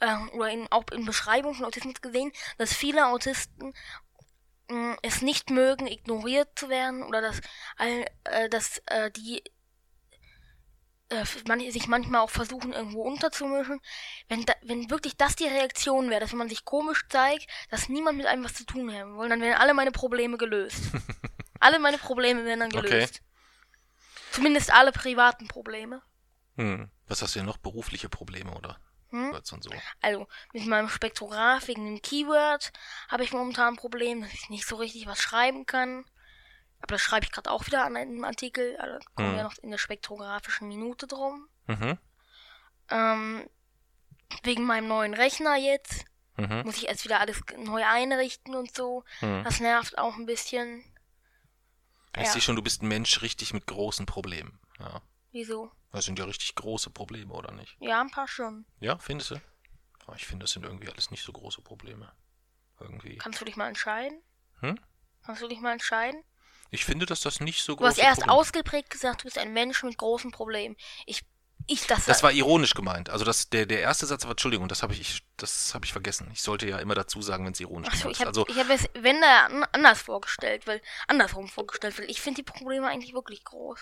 äh, 0.00 0.16
oder 0.32 0.50
in, 0.50 0.68
auch 0.70 0.84
in 0.92 1.06
Beschreibungen 1.06 1.54
von 1.54 1.64
Autismus 1.64 2.02
gesehen, 2.02 2.32
dass 2.58 2.74
viele 2.74 3.06
Autisten 3.06 3.72
mh, 4.68 4.98
es 5.02 5.22
nicht 5.22 5.48
mögen, 5.48 5.86
ignoriert 5.86 6.50
zu 6.58 6.68
werden 6.68 7.02
oder 7.02 7.22
dass, 7.22 7.40
all, 7.76 8.04
äh, 8.24 8.50
dass 8.50 8.82
äh, 8.86 9.10
die 9.10 9.42
äh, 11.10 11.24
manche 11.46 11.72
sich 11.72 11.86
manchmal 11.88 12.20
auch 12.20 12.30
versuchen, 12.30 12.72
irgendwo 12.72 13.02
unterzumischen. 13.02 13.80
Wenn, 14.28 14.44
da, 14.46 14.54
wenn 14.62 14.90
wirklich 14.90 15.16
das 15.16 15.36
die 15.36 15.46
Reaktion 15.46 16.10
wäre, 16.10 16.20
dass 16.20 16.32
wenn 16.32 16.38
man 16.38 16.48
sich 16.48 16.64
komisch 16.64 17.04
zeigt, 17.08 17.46
dass 17.70 17.88
niemand 17.88 18.16
mit 18.18 18.26
einem 18.26 18.44
was 18.44 18.54
zu 18.54 18.64
tun 18.64 18.92
haben 18.92 19.18
will, 19.18 19.28
dann 19.28 19.40
wären 19.40 19.60
alle 19.60 19.74
meine 19.74 19.92
Probleme 19.92 20.38
gelöst. 20.38 20.80
alle 21.60 21.78
meine 21.78 21.98
Probleme 21.98 22.44
wären 22.44 22.60
dann 22.60 22.74
Okay. 22.74 22.88
gelöst. 22.88 23.20
Zumindest 24.32 24.72
alle 24.72 24.92
privaten 24.92 25.48
Probleme. 25.48 26.02
Hm. 26.56 26.90
Was 27.08 27.22
hast 27.22 27.34
du 27.34 27.40
denn 27.40 27.46
noch? 27.46 27.58
Berufliche 27.58 28.08
Probleme, 28.08 28.52
oder? 28.52 28.78
Hm? 29.10 29.36
So. 29.42 29.70
Also, 30.00 30.28
mit 30.52 30.66
meinem 30.66 30.88
Spektrograph 30.88 31.66
wegen 31.66 31.84
dem 31.84 32.02
Keyword 32.02 32.72
habe 33.08 33.24
ich 33.24 33.32
momentan 33.32 33.74
ein 33.74 33.76
Problem, 33.76 34.22
dass 34.22 34.32
ich 34.32 34.48
nicht 34.48 34.66
so 34.66 34.76
richtig 34.76 35.06
was 35.06 35.20
schreiben 35.20 35.66
kann. 35.66 36.04
Aber 36.82 36.94
das 36.94 37.00
schreibe 37.02 37.24
ich 37.26 37.32
gerade 37.32 37.50
auch 37.50 37.66
wieder 37.66 37.84
an 37.84 37.96
einem 37.96 38.24
Artikel. 38.24 38.76
Also, 38.78 38.98
da 38.98 39.04
kommen 39.14 39.30
Hm. 39.30 39.36
wir 39.36 39.42
noch 39.44 39.58
in 39.58 39.70
der 39.70 39.78
spektrographischen 39.78 40.68
Minute 40.68 41.06
drum. 41.06 41.48
Mhm. 41.66 41.98
Ähm, 42.88 43.48
wegen 44.42 44.64
meinem 44.64 44.88
neuen 44.88 45.14
Rechner 45.14 45.56
jetzt 45.56 46.04
Mhm. 46.36 46.62
muss 46.64 46.76
ich 46.78 46.88
erst 46.88 47.04
wieder 47.04 47.20
alles 47.20 47.40
neu 47.58 47.84
einrichten 47.84 48.54
und 48.54 48.74
so. 48.74 49.04
Hm. 49.18 49.44
Das 49.44 49.60
nervt 49.60 49.98
auch 49.98 50.16
ein 50.16 50.24
bisschen. 50.26 50.82
Ich 52.16 52.24
Ja. 52.24 52.32
sehe 52.32 52.40
schon, 52.40 52.56
du 52.56 52.62
bist 52.62 52.82
ein 52.82 52.88
Mensch 52.88 53.20
richtig 53.22 53.52
mit 53.52 53.66
großen 53.66 54.06
Problemen. 54.06 54.58
Ja. 54.78 55.02
Wieso? 55.32 55.70
Das 55.92 56.06
sind 56.06 56.18
ja 56.18 56.24
richtig 56.24 56.54
große 56.54 56.90
Probleme, 56.90 57.32
oder 57.34 57.52
nicht? 57.52 57.76
Ja, 57.80 58.00
ein 58.00 58.10
paar 58.10 58.26
schon. 58.26 58.64
Ja, 58.80 58.98
findest 58.98 59.32
du? 59.32 59.34
Ja, 59.34 60.14
ich 60.16 60.26
finde, 60.26 60.44
das 60.44 60.52
sind 60.52 60.64
irgendwie 60.64 60.88
alles 60.88 61.10
nicht 61.10 61.22
so 61.24 61.32
große 61.32 61.60
Probleme. 61.62 62.10
Irgendwie. 62.80 63.16
Kannst 63.18 63.40
du 63.40 63.44
dich 63.44 63.56
mal 63.56 63.68
entscheiden? 63.68 64.22
Hm? 64.60 64.80
Kannst 65.22 65.42
du 65.42 65.48
dich 65.48 65.60
mal 65.60 65.72
entscheiden? 65.72 66.24
Ich 66.70 66.84
finde, 66.84 67.06
dass 67.06 67.20
das 67.20 67.40
nicht 67.40 67.62
so 67.64 67.74
Du 67.76 67.84
hast 67.84 67.98
erst 67.98 68.20
Probleme 68.20 68.32
ausgeprägt 68.38 68.90
gesagt, 68.90 69.22
du 69.22 69.24
bist 69.24 69.38
ein 69.38 69.52
Mensch 69.52 69.82
mit 69.82 69.98
großen 69.98 70.30
Problemen. 70.30 70.76
Ich, 71.06 71.22
ich, 71.66 71.86
das, 71.86 72.04
Das 72.06 72.22
war 72.22 72.30
ironisch 72.32 72.74
gemeint. 72.74 73.10
Also 73.10 73.24
das, 73.24 73.50
der, 73.50 73.66
der 73.66 73.80
erste 73.80 74.06
Satz 74.06 74.24
war, 74.24 74.30
Entschuldigung, 74.32 74.68
das 74.68 74.82
habe 74.82 74.94
ich, 74.94 75.22
das 75.36 75.74
habe 75.74 75.84
ich 75.84 75.92
vergessen. 75.92 76.28
Ich 76.32 76.42
sollte 76.42 76.68
ja 76.68 76.78
immer 76.78 76.94
dazu 76.94 77.22
sagen, 77.22 77.44
wenn 77.44 77.52
es 77.52 77.60
ironisch 77.60 77.88
Achso, 77.88 78.02
gemeint 78.08 78.14
ich 78.16 78.20
ist. 78.20 78.26
habe 78.26 78.28
Also, 78.28 78.46
ich 78.48 78.58
hab 78.58 78.70
es, 78.70 79.02
wenn 79.02 79.20
da 79.20 79.46
an- 79.46 79.64
anders 79.72 80.00
vorgestellt, 80.02 80.66
weil 80.66 80.80
andersrum 81.08 81.48
vorgestellt, 81.48 81.98
weil 81.98 82.08
ich 82.10 82.20
finde 82.20 82.42
die 82.42 82.50
Probleme 82.50 82.86
eigentlich 82.88 83.12
wirklich 83.14 83.44
groß. 83.44 83.78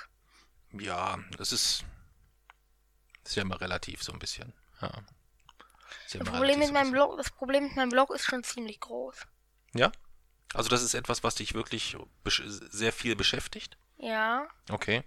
ja, 0.73 1.19
das 1.37 1.53
ist, 1.53 1.85
das 3.23 3.33
ist 3.33 3.37
ja 3.37 3.43
immer 3.43 3.61
relativ 3.61 4.03
so 4.03 4.13
ein 4.13 4.19
bisschen. 4.19 4.55
Ja. 4.81 4.91
Ist 6.07 6.15
ja 6.15 6.21
Das 6.21 6.31
Problem, 6.31 6.59
mit 6.59 6.73
meinem. 6.73 6.93
Blog, 6.93 7.17
das 7.19 7.31
Problem 7.31 7.65
mit 7.65 7.77
meinem 7.77 7.91
Blog 7.91 8.11
ist 8.15 8.25
schon 8.25 8.43
ziemlich 8.45 8.81
groß. 8.81 9.17
Ja? 9.75 9.93
Also 10.55 10.69
das 10.69 10.83
ist 10.83 10.95
etwas, 10.95 11.23
was 11.23 11.35
dich 11.37 11.55
wirklich 11.55 11.97
sehr 12.27 12.93
viel 12.93 13.17
beschäftigt? 13.17 13.77
Ja, 13.99 14.47
Okay. 14.71 15.03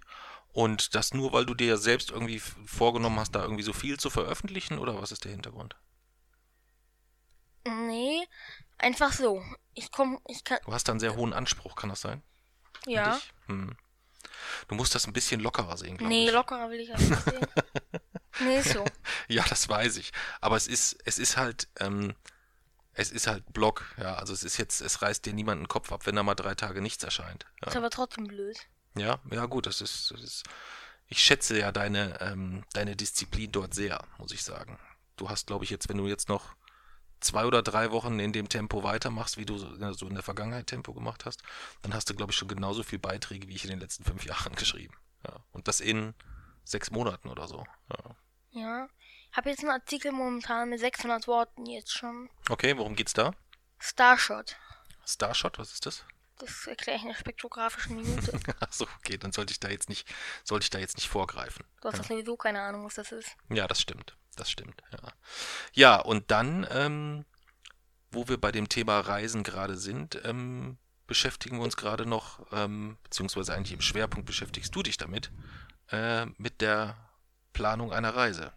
Und 0.54 0.94
das 0.94 1.14
nur, 1.14 1.32
weil 1.32 1.46
du 1.46 1.54
dir 1.54 1.66
ja 1.68 1.76
selbst 1.78 2.10
irgendwie 2.10 2.38
vorgenommen 2.38 3.18
hast, 3.18 3.34
da 3.34 3.40
irgendwie 3.42 3.62
so 3.62 3.72
viel 3.72 3.98
zu 3.98 4.10
veröffentlichen, 4.10 4.78
oder 4.78 5.00
was 5.00 5.10
ist 5.10 5.24
der 5.24 5.32
Hintergrund? 5.32 5.76
nee, 7.64 8.26
einfach 8.78 9.12
so. 9.12 9.42
Ich 9.74 9.90
komm, 9.90 10.20
ich 10.28 10.44
kann, 10.44 10.58
Du 10.64 10.72
hast 10.72 10.88
da 10.88 10.92
einen 10.92 11.00
sehr 11.00 11.16
hohen 11.16 11.32
Anspruch, 11.32 11.74
kann 11.76 11.88
das 11.90 12.00
sein? 12.00 12.22
ja. 12.86 13.18
Hm. 13.46 13.76
Du 14.68 14.74
musst 14.74 14.94
das 14.94 15.06
ein 15.06 15.12
bisschen 15.12 15.40
lockerer 15.40 15.76
sehen, 15.76 15.96
glaube 15.96 16.12
Nee, 16.12 16.26
ich. 16.26 16.32
lockerer 16.32 16.68
will 16.70 16.80
ich 16.80 16.88
das 16.90 17.00
nicht 17.00 17.22
sehen. 17.24 17.46
nee, 18.40 18.60
so. 18.60 18.84
Ja, 19.28 19.44
das 19.48 19.68
weiß 19.68 19.96
ich. 19.96 20.12
Aber 20.40 20.56
es 20.56 20.66
ist, 20.66 20.98
es 21.04 21.18
ist 21.18 21.36
halt, 21.36 21.68
ähm, 21.80 22.14
es 22.94 23.10
ist 23.10 23.26
halt 23.26 23.52
Blog, 23.52 23.84
ja. 23.98 24.14
Also 24.16 24.32
es 24.32 24.42
ist 24.44 24.56
jetzt, 24.58 24.80
es 24.80 25.02
reißt 25.02 25.24
dir 25.24 25.32
niemanden 25.32 25.64
den 25.64 25.68
Kopf 25.68 25.92
ab, 25.92 26.06
wenn 26.06 26.16
da 26.16 26.22
mal 26.22 26.34
drei 26.34 26.54
Tage 26.54 26.80
nichts 26.82 27.02
erscheint. 27.04 27.46
Ist 27.64 27.74
Ja, 27.74 27.80
aber 27.80 27.90
trotzdem 27.90 28.26
blöd. 28.26 28.56
ja, 28.96 29.18
ja 29.30 29.46
gut, 29.46 29.66
das 29.66 29.80
ist, 29.80 30.10
das 30.10 30.20
ist. 30.20 30.44
Ich 31.08 31.20
schätze 31.20 31.58
ja 31.58 31.72
deine, 31.72 32.20
ähm, 32.20 32.64
deine 32.72 32.96
Disziplin 32.96 33.52
dort 33.52 33.74
sehr, 33.74 34.02
muss 34.18 34.32
ich 34.32 34.42
sagen. 34.42 34.78
Du 35.16 35.28
hast, 35.28 35.46
glaube 35.46 35.64
ich, 35.64 35.70
jetzt, 35.70 35.88
wenn 35.88 35.98
du 35.98 36.06
jetzt 36.06 36.28
noch 36.28 36.54
zwei 37.20 37.44
oder 37.44 37.62
drei 37.62 37.90
Wochen 37.90 38.18
in 38.18 38.32
dem 38.32 38.48
Tempo 38.48 38.82
weitermachst, 38.82 39.36
wie 39.36 39.44
du 39.44 39.58
so 39.58 40.06
in 40.06 40.14
der 40.14 40.22
Vergangenheit 40.22 40.66
Tempo 40.66 40.94
gemacht 40.94 41.24
hast, 41.24 41.42
dann 41.82 41.94
hast 41.94 42.08
du, 42.08 42.14
glaube 42.14 42.32
ich, 42.32 42.38
schon 42.38 42.48
genauso 42.48 42.82
viele 42.82 43.00
Beiträge, 43.00 43.48
wie 43.48 43.54
ich 43.54 43.64
in 43.64 43.70
den 43.70 43.80
letzten 43.80 44.04
fünf 44.04 44.24
Jahren 44.26 44.54
geschrieben. 44.54 44.94
Ja. 45.26 45.36
Und 45.52 45.68
das 45.68 45.80
in 45.80 46.14
sechs 46.64 46.90
Monaten 46.90 47.28
oder 47.28 47.46
so. 47.46 47.64
Ja. 47.90 48.16
Ja. 48.50 48.88
Hab 49.32 49.46
jetzt 49.46 49.60
einen 49.60 49.70
Artikel 49.70 50.12
momentan 50.12 50.68
mit 50.68 50.80
600 50.80 51.26
Worten 51.26 51.66
jetzt 51.66 51.92
schon. 51.92 52.28
Okay, 52.50 52.76
worum 52.76 52.94
geht's 52.94 53.14
da? 53.14 53.32
Starshot. 53.78 54.56
Starshot, 55.06 55.58
was 55.58 55.72
ist 55.72 55.86
das? 55.86 56.04
Das 56.38 56.66
erkläre 56.66 56.96
ich 56.96 57.02
in 57.02 57.08
der 57.08 57.16
spektrographischen 57.16 57.96
Minute. 57.96 58.38
Achso, 58.60 58.86
okay, 58.98 59.16
dann 59.16 59.32
sollte 59.32 59.52
ich 59.52 59.60
da 59.60 59.68
jetzt 59.68 59.88
nicht, 59.88 60.12
sollte 60.44 60.64
ich 60.64 60.70
da 60.70 60.78
jetzt 60.78 60.96
nicht 60.96 61.08
vorgreifen. 61.08 61.64
Du 61.80 61.88
hast 61.88 61.98
doch 61.98 62.04
sowieso 62.04 62.36
keine 62.36 62.60
Ahnung, 62.60 62.84
was 62.84 62.94
das 62.94 63.12
ist. 63.12 63.36
Ja, 63.48 63.66
das 63.66 63.80
stimmt. 63.80 64.16
Das 64.36 64.50
stimmt, 64.50 64.82
ja. 64.92 65.12
Ja, 65.72 66.00
und 66.00 66.30
dann, 66.30 66.66
ähm, 66.70 67.24
wo 68.10 68.28
wir 68.28 68.40
bei 68.40 68.50
dem 68.50 68.68
Thema 68.68 69.00
Reisen 69.00 69.42
gerade 69.42 69.76
sind, 69.76 70.20
ähm, 70.24 70.78
beschäftigen 71.06 71.58
wir 71.58 71.64
uns 71.64 71.76
gerade 71.76 72.06
noch, 72.06 72.46
ähm, 72.52 72.96
beziehungsweise 73.04 73.54
eigentlich 73.54 73.72
im 73.72 73.82
Schwerpunkt 73.82 74.26
beschäftigst 74.26 74.74
du 74.74 74.82
dich 74.82 74.96
damit, 74.96 75.30
äh, 75.90 76.26
mit 76.38 76.60
der 76.60 76.96
Planung 77.52 77.92
einer 77.92 78.14
Reise. 78.16 78.52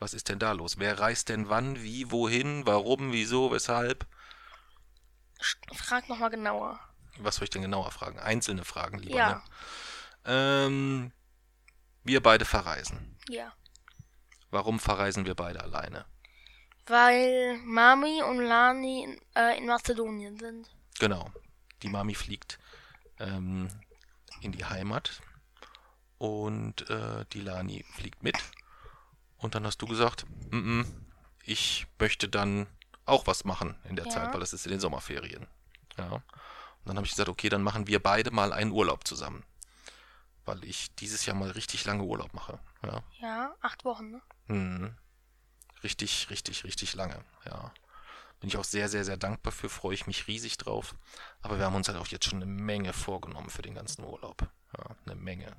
Was 0.00 0.14
ist 0.14 0.30
denn 0.30 0.38
da 0.38 0.52
los? 0.52 0.78
Wer 0.78 0.98
reist 0.98 1.28
denn 1.28 1.50
wann, 1.50 1.82
wie, 1.82 2.10
wohin, 2.10 2.66
warum, 2.66 3.12
wieso, 3.12 3.52
weshalb? 3.52 4.06
Frag 5.74 6.08
nochmal 6.08 6.30
genauer. 6.30 6.80
Was 7.18 7.36
soll 7.36 7.44
ich 7.44 7.50
denn 7.50 7.62
genauer 7.62 7.90
fragen? 7.90 8.18
Einzelne 8.18 8.64
Fragen 8.64 8.98
lieber. 8.98 9.16
Ja. 9.16 9.34
Ne? 9.34 9.42
Ähm, 10.24 11.12
wir 12.02 12.22
beide 12.22 12.46
verreisen. 12.46 13.18
Ja. 13.28 13.52
Warum 14.50 14.80
verreisen 14.80 15.26
wir 15.26 15.34
beide 15.34 15.62
alleine? 15.62 16.06
Weil 16.86 17.58
Mami 17.58 18.22
und 18.22 18.38
Lani 18.38 19.04
in, 19.04 19.20
äh, 19.36 19.58
in 19.58 19.66
Mazedonien 19.66 20.38
sind. 20.38 20.68
Genau. 20.98 21.30
Die 21.82 21.88
Mami 21.88 22.14
fliegt 22.14 22.58
ähm, 23.18 23.68
in 24.40 24.52
die 24.52 24.64
Heimat 24.64 25.20
und 26.16 26.88
äh, 26.88 27.26
die 27.32 27.42
Lani 27.42 27.84
fliegt 27.92 28.22
mit. 28.22 28.36
Und 29.40 29.54
dann 29.54 29.66
hast 29.66 29.78
du 29.82 29.86
gesagt, 29.86 30.26
"Mm, 30.50 30.80
mm, 30.80 31.06
ich 31.44 31.86
möchte 31.98 32.28
dann 32.28 32.66
auch 33.06 33.26
was 33.26 33.44
machen 33.44 33.74
in 33.88 33.96
der 33.96 34.04
Ja. 34.06 34.10
Zeit, 34.12 34.32
weil 34.32 34.40
das 34.40 34.52
ist 34.52 34.66
in 34.66 34.70
den 34.70 34.80
Sommerferien. 34.80 35.46
Ja. 35.98 36.12
Und 36.12 36.22
dann 36.86 36.96
habe 36.96 37.06
ich 37.06 37.12
gesagt, 37.12 37.28
okay, 37.28 37.48
dann 37.48 37.62
machen 37.62 37.86
wir 37.86 38.02
beide 38.02 38.30
mal 38.30 38.52
einen 38.52 38.70
Urlaub 38.70 39.06
zusammen. 39.06 39.44
Weil 40.44 40.64
ich 40.64 40.94
dieses 40.96 41.26
Jahr 41.26 41.36
mal 41.36 41.50
richtig 41.50 41.84
lange 41.84 42.02
Urlaub 42.04 42.32
mache. 42.34 42.58
Ja. 42.82 43.02
Ja, 43.20 43.54
acht 43.60 43.84
Wochen, 43.84 44.10
ne? 44.10 44.22
Mhm. 44.46 44.96
Richtig, 45.82 46.28
richtig, 46.30 46.64
richtig 46.64 46.94
lange, 46.94 47.24
ja. 47.46 47.72
Bin 48.40 48.48
ich 48.48 48.56
auch 48.56 48.64
sehr, 48.64 48.88
sehr, 48.88 49.04
sehr 49.04 49.16
dankbar 49.18 49.52
für, 49.52 49.68
freue 49.68 49.94
ich 49.94 50.06
mich 50.06 50.26
riesig 50.26 50.56
drauf. 50.56 50.94
Aber 51.42 51.58
wir 51.58 51.66
haben 51.66 51.74
uns 51.74 51.88
halt 51.88 51.98
auch 51.98 52.06
jetzt 52.06 52.24
schon 52.26 52.42
eine 52.42 52.46
Menge 52.50 52.92
vorgenommen 52.94 53.50
für 53.50 53.62
den 53.62 53.74
ganzen 53.74 54.04
Urlaub. 54.04 54.48
Ja, 54.76 54.96
eine 55.04 55.14
Menge. 55.14 55.54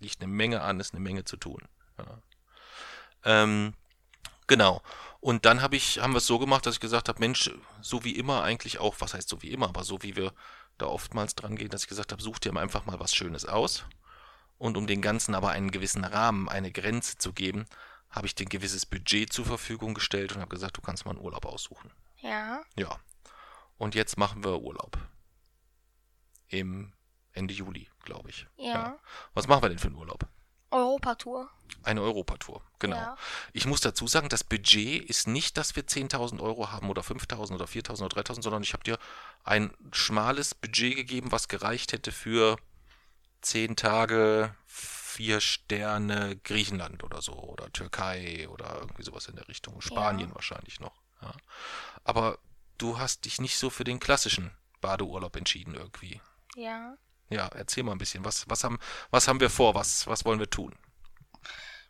Liegt 0.00 0.20
eine 0.20 0.32
Menge 0.32 0.62
an, 0.62 0.80
ist 0.80 0.92
eine 0.94 1.00
Menge 1.00 1.24
zu 1.24 1.36
tun. 1.36 1.60
Ja. 1.98 2.20
Ähm, 3.24 3.74
genau. 4.46 4.82
Und 5.20 5.44
dann 5.44 5.60
habe 5.60 5.76
ich, 5.76 6.00
haben 6.00 6.14
wir 6.14 6.18
es 6.18 6.26
so 6.26 6.38
gemacht, 6.38 6.64
dass 6.64 6.74
ich 6.74 6.80
gesagt 6.80 7.08
habe, 7.08 7.20
Mensch, 7.20 7.50
so 7.82 8.04
wie 8.04 8.16
immer 8.16 8.42
eigentlich 8.42 8.78
auch, 8.78 8.96
was 9.00 9.14
heißt 9.14 9.28
so 9.28 9.42
wie 9.42 9.50
immer, 9.50 9.68
aber 9.68 9.84
so 9.84 10.02
wie 10.02 10.16
wir 10.16 10.32
da 10.78 10.86
oftmals 10.86 11.34
dran 11.34 11.56
gehen, 11.56 11.68
dass 11.68 11.82
ich 11.82 11.88
gesagt 11.88 12.12
habe, 12.12 12.22
such 12.22 12.38
dir 12.38 12.52
mal 12.52 12.62
einfach 12.62 12.86
mal 12.86 12.98
was 12.98 13.14
Schönes 13.14 13.44
aus. 13.44 13.84
Und 14.56 14.76
um 14.76 14.86
den 14.86 15.02
Ganzen 15.02 15.34
aber 15.34 15.50
einen 15.50 15.70
gewissen 15.70 16.04
Rahmen, 16.04 16.48
eine 16.48 16.72
Grenze 16.72 17.18
zu 17.18 17.32
geben, 17.32 17.66
habe 18.10 18.26
ich 18.26 18.34
dir 18.34 18.46
ein 18.46 18.50
gewisses 18.50 18.86
Budget 18.86 19.32
zur 19.32 19.44
Verfügung 19.44 19.94
gestellt 19.94 20.32
und 20.32 20.40
habe 20.40 20.50
gesagt, 20.50 20.76
du 20.76 20.80
kannst 20.80 21.04
mal 21.04 21.12
einen 21.12 21.20
Urlaub 21.20 21.46
aussuchen. 21.46 21.90
Ja. 22.18 22.62
Ja. 22.76 22.98
Und 23.78 23.94
jetzt 23.94 24.18
machen 24.18 24.44
wir 24.44 24.60
Urlaub. 24.60 24.98
Im 26.48 26.92
Ende 27.32 27.54
Juli, 27.54 27.88
glaube 28.04 28.30
ich. 28.30 28.46
Ja. 28.56 28.98
Was 29.34 29.46
machen 29.46 29.62
wir 29.62 29.68
denn 29.68 29.78
für 29.78 29.86
einen 29.86 29.96
Urlaub? 29.96 30.26
Europatour. 30.70 31.48
Eine 31.82 32.02
Europatour, 32.02 32.62
genau. 32.78 32.96
Ja. 32.96 33.16
Ich 33.52 33.66
muss 33.66 33.80
dazu 33.80 34.06
sagen, 34.06 34.28
das 34.28 34.44
Budget 34.44 35.04
ist 35.08 35.26
nicht, 35.26 35.56
dass 35.56 35.76
wir 35.76 35.84
10.000 35.84 36.40
Euro 36.40 36.70
haben 36.70 36.90
oder 36.90 37.02
5.000 37.02 37.54
oder 37.54 37.64
4.000 37.64 38.04
oder 38.04 38.20
3.000, 38.20 38.42
sondern 38.42 38.62
ich 38.62 38.72
habe 38.72 38.84
dir 38.84 38.98
ein 39.44 39.72
schmales 39.92 40.54
Budget 40.54 40.96
gegeben, 40.96 41.32
was 41.32 41.48
gereicht 41.48 41.92
hätte 41.92 42.12
für 42.12 42.56
10 43.42 43.76
Tage, 43.76 44.54
4 44.66 45.40
Sterne 45.40 46.36
Griechenland 46.44 47.02
oder 47.02 47.22
so 47.22 47.34
oder 47.34 47.72
Türkei 47.72 48.48
oder 48.48 48.76
irgendwie 48.80 49.02
sowas 49.02 49.26
in 49.26 49.36
der 49.36 49.48
Richtung. 49.48 49.80
Spanien 49.80 50.34
wahrscheinlich 50.34 50.80
noch. 50.80 51.00
Ja. 51.22 51.34
Aber 52.04 52.38
du 52.78 52.98
hast 52.98 53.24
dich 53.24 53.40
nicht 53.40 53.58
so 53.58 53.70
für 53.70 53.84
den 53.84 54.00
klassischen 54.00 54.50
Badeurlaub 54.80 55.36
entschieden 55.36 55.74
irgendwie. 55.74 56.20
Ja. 56.56 56.96
Ja, 57.30 57.46
erzähl 57.54 57.84
mal 57.84 57.92
ein 57.92 57.98
bisschen. 57.98 58.24
Was, 58.24 58.48
was, 58.48 58.64
haben, 58.64 58.78
was 59.10 59.28
haben 59.28 59.40
wir 59.40 59.50
vor? 59.50 59.74
Was, 59.74 60.06
was 60.06 60.24
wollen 60.24 60.40
wir 60.40 60.50
tun? 60.50 60.76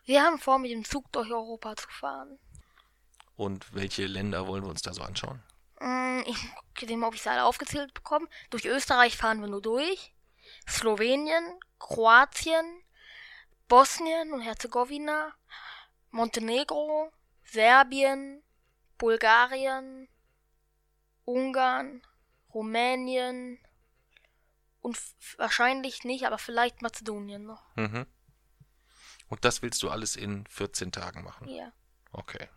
Wir 0.05 0.23
haben 0.23 0.39
vor, 0.39 0.59
mit 0.59 0.71
dem 0.71 0.85
Zug 0.85 1.11
durch 1.11 1.31
Europa 1.31 1.75
zu 1.75 1.89
fahren. 1.89 2.39
Und 3.35 3.73
welche 3.73 4.05
Länder 4.05 4.47
wollen 4.47 4.63
wir 4.63 4.69
uns 4.69 4.81
da 4.83 4.93
so 4.93 5.01
anschauen? 5.01 5.41
Mm, 5.79 6.21
Ich 6.27 6.37
gucke 6.55 6.85
dem, 6.85 7.03
ob 7.03 7.15
ich 7.15 7.23
sie 7.23 7.29
alle 7.31 7.43
aufgezählt 7.43 7.93
bekomme. 7.93 8.27
Durch 8.51 8.65
Österreich 8.65 9.17
fahren 9.17 9.41
wir 9.41 9.47
nur 9.47 9.61
durch. 9.61 10.13
Slowenien, 10.69 11.59
Kroatien, 11.79 12.83
Bosnien 13.67 14.31
und 14.33 14.41
Herzegowina, 14.41 15.33
Montenegro, 16.11 17.11
Serbien, 17.45 18.43
Bulgarien, 18.97 20.07
Ungarn, 21.25 22.01
Rumänien 22.53 23.59
und 24.81 24.97
wahrscheinlich 25.37 26.03
nicht, 26.03 26.25
aber 26.25 26.37
vielleicht 26.37 26.81
Mazedonien 26.81 27.45
noch. 27.45 27.63
Mhm. 27.75 28.05
Und 29.29 29.45
das 29.45 29.61
willst 29.61 29.81
du 29.83 29.89
alles 29.89 30.15
in 30.15 30.45
14 30.47 30.91
Tagen 30.91 31.23
machen? 31.23 31.47
Ja. 31.47 31.71
Okay. 32.11 32.49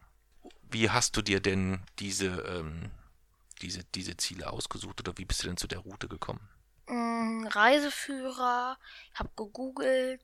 Wie 0.62 0.90
hast 0.90 1.16
du 1.16 1.22
dir 1.22 1.40
denn 1.40 1.80
diese, 2.00 2.26
ähm, 2.26 2.90
diese, 3.62 3.84
diese 3.84 4.16
Ziele 4.16 4.50
ausgesucht 4.50 5.00
oder 5.00 5.16
wie 5.16 5.24
bist 5.24 5.42
du 5.42 5.46
denn 5.46 5.56
zu 5.56 5.68
der 5.68 5.78
Route 5.78 6.08
gekommen? 6.08 6.48
Mm, 6.88 7.46
Reiseführer, 7.46 8.78
ich 9.12 9.18
habe 9.20 9.30
gegoogelt. 9.36 10.20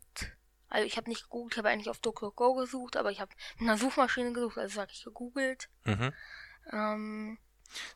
Also 0.69 0.87
ich 0.87 0.97
habe 0.97 1.09
nicht 1.09 1.23
gegoogelt, 1.25 1.55
ich 1.55 1.59
habe 1.59 1.69
eigentlich 1.69 1.91
auf 1.91 2.01
DuckDuckGo 2.01 2.55
gesucht, 2.55 2.97
aber 2.97 3.11
ich 3.11 3.21
habe 3.21 3.33
mit 3.59 3.69
einer 3.69 3.79
Suchmaschine 3.79 4.33
gesucht, 4.33 4.59
also 4.59 4.75
sage 4.75 4.91
ich 4.93 5.05
gegoogelt. 5.05 5.69
Mhm. 5.85 6.13
Ähm, 6.73 7.39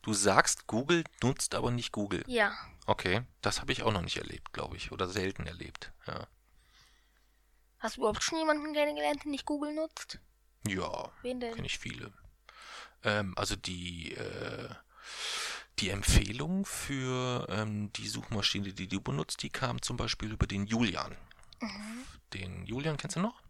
Du 0.03 0.13
sagst, 0.13 0.69
Google 0.69 1.03
nutzt 1.23 1.55
aber 1.57 1.73
nicht 1.73 1.91
Google. 1.91 2.23
ja. 2.29 2.57
Okay, 2.87 3.23
das 3.41 3.61
habe 3.61 3.73
ich 3.73 3.83
auch 3.83 3.93
noch 3.93 4.03
nicht 4.03 4.19
erlebt, 4.19 4.53
glaube 4.53 4.77
ich, 4.77 4.93
oder 4.93 5.09
selten 5.09 5.47
erlebt. 5.47 5.93
Ja. 6.07 6.27
Hast 7.79 7.97
du 7.97 8.01
überhaupt 8.03 8.23
schon 8.23 8.39
jemanden 8.39 8.73
kennengelernt, 8.73 9.25
der 9.25 9.31
nicht 9.31 9.47
Google 9.47 9.75
nutzt? 9.75 10.19
Ja, 10.67 11.11
Wen 11.23 11.41
denn? 11.41 11.55
kenne 11.55 11.67
ich 11.67 11.79
viele. 11.79 12.13
Ähm, 13.03 13.35
also 13.37 13.57
die, 13.57 14.13
äh, 14.15 14.69
die 15.79 15.91
Empfehlung 15.91 16.65
für 16.67 17.47
ähm, 17.51 17.93
die 17.95 18.09
Suchmaschine, 18.09 18.73
die 18.73 18.89
du 18.89 19.01
benutzt, 19.01 19.43
die 19.43 19.51
kam 19.51 19.83
zum 19.83 19.97
Beispiel 19.97 20.33
über 20.33 20.47
den 20.47 20.67
Julian. 20.67 21.17
Mhm. 21.61 22.05
Den 22.33 22.67
Julian 22.67 22.97
kennst 22.97 23.17
du 23.17 23.21
noch? 23.21 23.43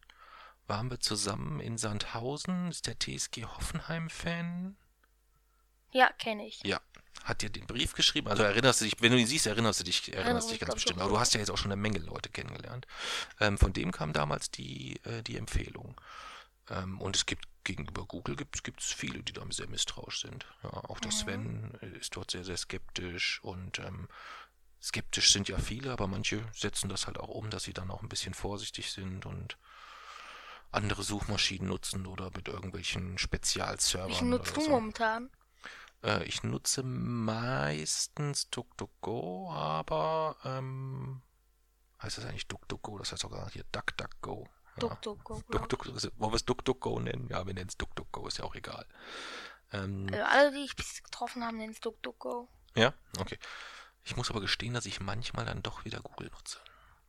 Waren 0.67 0.91
wir 0.91 0.99
zusammen 1.01 1.61
in 1.61 1.77
Sandhausen? 1.79 2.69
Ist 2.71 2.87
der 2.87 2.99
TSG 2.99 3.45
Hoffenheim-Fan? 3.45 4.77
Ja, 5.95 6.11
kenne 6.19 6.47
ich. 6.47 6.61
Ja. 6.65 6.81
Hat 7.23 7.41
dir 7.41 7.49
den 7.49 7.67
Brief 7.67 7.95
geschrieben? 7.95 8.29
Also 8.29 8.43
erinnerst 8.43 8.81
du 8.81 8.85
dich, 8.85 8.97
wenn 9.01 9.13
du 9.13 9.19
ihn 9.19 9.27
siehst, 9.27 9.47
erinnerst 9.47 9.81
du 9.81 9.85
dich, 9.85 10.13
erinnerst 10.13 10.51
dich 10.51 10.59
ganz 10.59 10.71
ich, 10.71 10.75
bestimmt. 10.75 11.01
Aber 11.01 11.11
du 11.11 11.19
hast 11.19 11.33
ja 11.33 11.41
jetzt 11.41 11.51
auch 11.51 11.57
schon 11.57 11.73
eine 11.73 11.81
Menge 11.81 12.01
Leute 12.01 12.29
kennengelernt. 12.29 12.87
Ähm, 13.41 13.57
von 13.57 13.73
dem 13.73 13.93
kam 13.93 14.13
damals 14.13 14.51
die, 14.51 15.01
äh, 15.05 15.23
die 15.23 15.39
Empfehlung. 15.39 15.99
Ähm, 16.69 17.01
und 17.01 17.17
es 17.17 17.25
gibt 17.25 17.47
gegenüber 17.63 18.05
Google 18.05 18.37
gibt 18.37 18.81
es 18.81 18.93
viele, 18.93 19.23
die 19.23 19.33
da 19.33 19.43
sehr 19.49 19.69
misstrauisch 19.69 20.21
sind. 20.21 20.47
Ja, 20.63 20.71
auch 20.71 21.01
der 21.01 21.13
Mhm. 21.13 21.17
Sven 21.17 21.79
äh, 21.81 21.99
ist 21.99 22.15
dort 22.17 22.31
sehr, 22.31 22.45
sehr 22.45 22.59
skeptisch 22.59 23.41
und 23.43 23.79
ähm, 23.79 24.09
skeptisch 24.83 25.33
sind 25.33 25.49
ja 25.49 25.59
viele, 25.59 25.93
aber 25.93 26.07
manche 26.09 26.45
setzen 26.53 26.91
das 26.91 27.07
halt 27.07 27.19
auch 27.19 27.29
um, 27.29 27.49
dass 27.49 27.63
sie 27.63 27.73
dann 27.73 27.91
auch 27.91 28.03
ein 28.03 28.09
bisschen 28.09 28.35
vorsichtig 28.35 28.91
sind 28.93 29.25
und 29.25 29.57
andere 30.73 31.05
Suchmaschinen 31.05 31.69
nutzen 31.69 32.07
oder 32.07 32.31
mit 32.35 32.49
irgendwelchen 32.49 33.17
Spezialservern. 33.17 34.29
Nutzt 34.29 34.53
oder 34.53 34.61
du 34.61 34.65
so. 34.65 34.71
momentan? 34.71 35.31
Äh, 36.05 36.25
ich 36.25 36.43
nutze 36.43 36.83
meistens 36.83 38.51
DuckDuckGo, 38.51 39.51
aber 39.51 40.37
ähm, 40.45 41.23
heißt 42.03 42.19
das 42.19 42.27
eigentlich 42.27 42.47
DuckDuckGo? 42.47 42.99
Das 42.99 43.13
heißt 43.13 43.23
sogar 43.23 43.51
hier 43.51 43.65
DuckDuckGo. 43.73 44.47
Ja. 44.77 44.81
DuckDuckGo. 44.81 45.43
Duck, 45.51 45.69
Duck, 45.69 45.87
wollen 45.87 46.33
wir 46.33 46.37
es 46.37 46.45
DuckDuckGo 46.45 47.01
nennen? 47.01 47.29
Ja, 47.29 47.47
wir 47.47 47.55
nennen 47.55 47.69
es 47.69 47.79
DuckDuckGo, 47.79 48.27
ist 48.27 48.39
ja 48.39 48.45
auch 48.45 48.55
egal. 48.55 48.87
Ähm. 49.73 50.09
Also 50.13 50.25
alle, 50.25 50.53
die 50.53 50.65
ich 50.65 50.77
bis 50.77 50.89
jetzt 50.89 51.05
getroffen 51.05 51.43
habe, 51.43 51.57
nennen 51.57 51.73
es 51.73 51.81
DuckDuckGo. 51.81 52.49
ja, 52.77 52.93
okay. 53.19 53.39
Ich 54.07 54.17
muss 54.17 54.31
aber 54.31 54.43
gestehen, 54.43 54.75
dass 54.75 54.85
ich 54.85 55.01
manchmal 55.01 55.47
dann 55.47 55.63
doch 55.63 55.87
wieder 55.87 56.01
Google 56.01 56.31
nutze. 56.31 56.59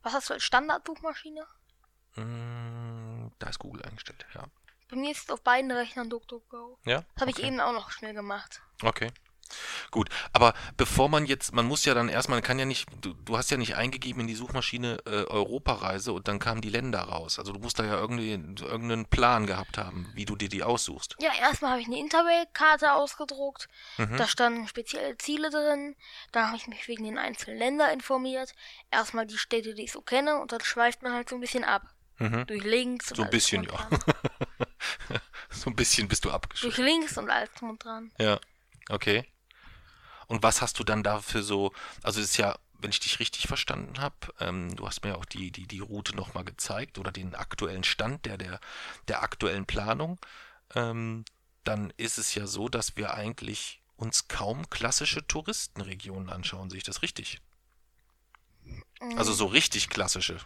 Was 0.03 0.13
hast 0.13 0.29
du 0.29 0.33
als 0.35 0.43
Standardsuchmaschine? 0.43 1.45
Mm, 2.15 3.27
da 3.37 3.49
ist 3.49 3.59
Google 3.59 3.83
eingestellt, 3.83 4.25
ja. 4.33 4.45
Bei 4.89 4.95
mir 4.95 5.11
ist 5.11 5.23
es 5.23 5.29
auf 5.29 5.41
beiden 5.41 5.71
Rechnern 5.71 6.09
DuckDuckGo. 6.09 6.79
Ja? 6.85 7.03
Das 7.13 7.21
habe 7.21 7.31
ich 7.31 7.37
okay. 7.37 7.47
eben 7.47 7.59
auch 7.59 7.73
noch 7.73 7.91
schnell 7.91 8.13
gemacht. 8.13 8.61
Okay. 8.83 9.11
Gut, 9.91 10.09
aber 10.33 10.53
bevor 10.75 11.09
man 11.09 11.25
jetzt, 11.25 11.53
man 11.53 11.65
muss 11.65 11.85
ja 11.85 11.93
dann 11.93 12.09
erstmal, 12.09 12.37
man 12.37 12.43
kann 12.43 12.59
ja 12.59 12.65
nicht, 12.65 12.87
du, 13.01 13.13
du 13.13 13.37
hast 13.37 13.51
ja 13.51 13.57
nicht 13.57 13.75
eingegeben 13.75 14.21
in 14.21 14.27
die 14.27 14.35
Suchmaschine 14.35 14.97
äh, 15.05 15.25
Europareise 15.25 16.13
und 16.13 16.27
dann 16.27 16.39
kamen 16.39 16.61
die 16.61 16.69
Länder 16.69 17.01
raus. 17.01 17.39
Also 17.39 17.53
du 17.53 17.59
musst 17.59 17.79
da 17.79 17.85
ja 17.85 17.95
irgendwie 17.95 18.31
irgendeinen 18.31 19.05
Plan 19.05 19.45
gehabt 19.45 19.77
haben, 19.77 20.11
wie 20.13 20.25
du 20.25 20.35
dir 20.35 20.49
die 20.49 20.63
aussuchst. 20.63 21.15
Ja, 21.19 21.31
erstmal 21.39 21.71
habe 21.71 21.81
ich 21.81 21.87
eine 21.87 21.99
Interrail-Karte 21.99 22.93
ausgedruckt. 22.93 23.67
Mhm. 23.97 24.17
Da 24.17 24.27
standen 24.27 24.67
spezielle 24.67 25.17
Ziele 25.17 25.49
drin. 25.49 25.95
Dann 26.31 26.47
habe 26.47 26.57
ich 26.57 26.67
mich 26.67 26.87
wegen 26.87 27.03
den 27.03 27.17
einzelnen 27.17 27.59
Ländern 27.59 27.91
informiert. 27.91 28.53
Erstmal 28.91 29.25
die 29.25 29.37
Städte, 29.37 29.75
die 29.75 29.83
ich 29.83 29.91
so 29.91 30.01
kenne. 30.01 30.39
Und 30.39 30.51
dann 30.51 30.61
schweift 30.61 31.03
man 31.03 31.13
halt 31.13 31.29
so 31.29 31.35
ein 31.35 31.41
bisschen 31.41 31.63
ab. 31.63 31.83
Mhm. 32.17 32.47
Durch 32.47 32.63
links 32.63 33.11
und 33.11 33.17
So 33.17 33.23
ein 33.23 33.29
bisschen, 33.29 33.63
ja. 33.63 33.89
so 35.49 35.69
ein 35.69 35.75
bisschen 35.75 36.07
bist 36.07 36.25
du 36.25 36.29
Durch 36.29 36.35
abgeschlossen. 36.35 36.85
links 36.85 37.17
und 37.17 37.29
alles 37.29 37.51
drum 37.53 37.71
und 37.71 37.83
dran. 37.83 38.11
Ja, 38.19 38.39
okay. 38.89 39.25
Und 40.27 40.43
was 40.43 40.61
hast 40.61 40.79
du 40.79 40.83
dann 40.83 41.03
dafür 41.03 41.43
so, 41.43 41.71
also 42.01 42.19
es 42.19 42.31
ist 42.31 42.37
ja, 42.37 42.57
wenn 42.73 42.89
ich 42.89 42.99
dich 42.99 43.19
richtig 43.19 43.47
verstanden 43.47 43.99
habe, 43.99 44.15
ähm, 44.39 44.75
du 44.75 44.87
hast 44.87 45.03
mir 45.03 45.11
ja 45.11 45.15
auch 45.15 45.25
die, 45.25 45.51
die, 45.51 45.67
die 45.67 45.79
Route 45.79 46.15
nochmal 46.15 46.43
gezeigt 46.43 46.97
oder 46.97 47.11
den 47.11 47.35
aktuellen 47.35 47.83
Stand 47.83 48.25
der, 48.25 48.37
der, 48.37 48.59
der 49.07 49.21
aktuellen 49.23 49.65
Planung, 49.65 50.19
ähm, 50.73 51.25
dann 51.63 51.91
ist 51.97 52.17
es 52.17 52.35
ja 52.35 52.47
so, 52.47 52.69
dass 52.69 52.97
wir 52.97 53.13
eigentlich 53.13 53.81
uns 53.95 54.27
kaum 54.27 54.69
klassische 54.69 55.25
Touristenregionen 55.25 56.29
anschauen. 56.29 56.69
Sehe 56.69 56.77
ich 56.77 56.83
das 56.83 57.01
richtig? 57.01 57.41
Also 59.17 59.33
so 59.33 59.45
richtig 59.45 59.89
klassische. 59.89 60.37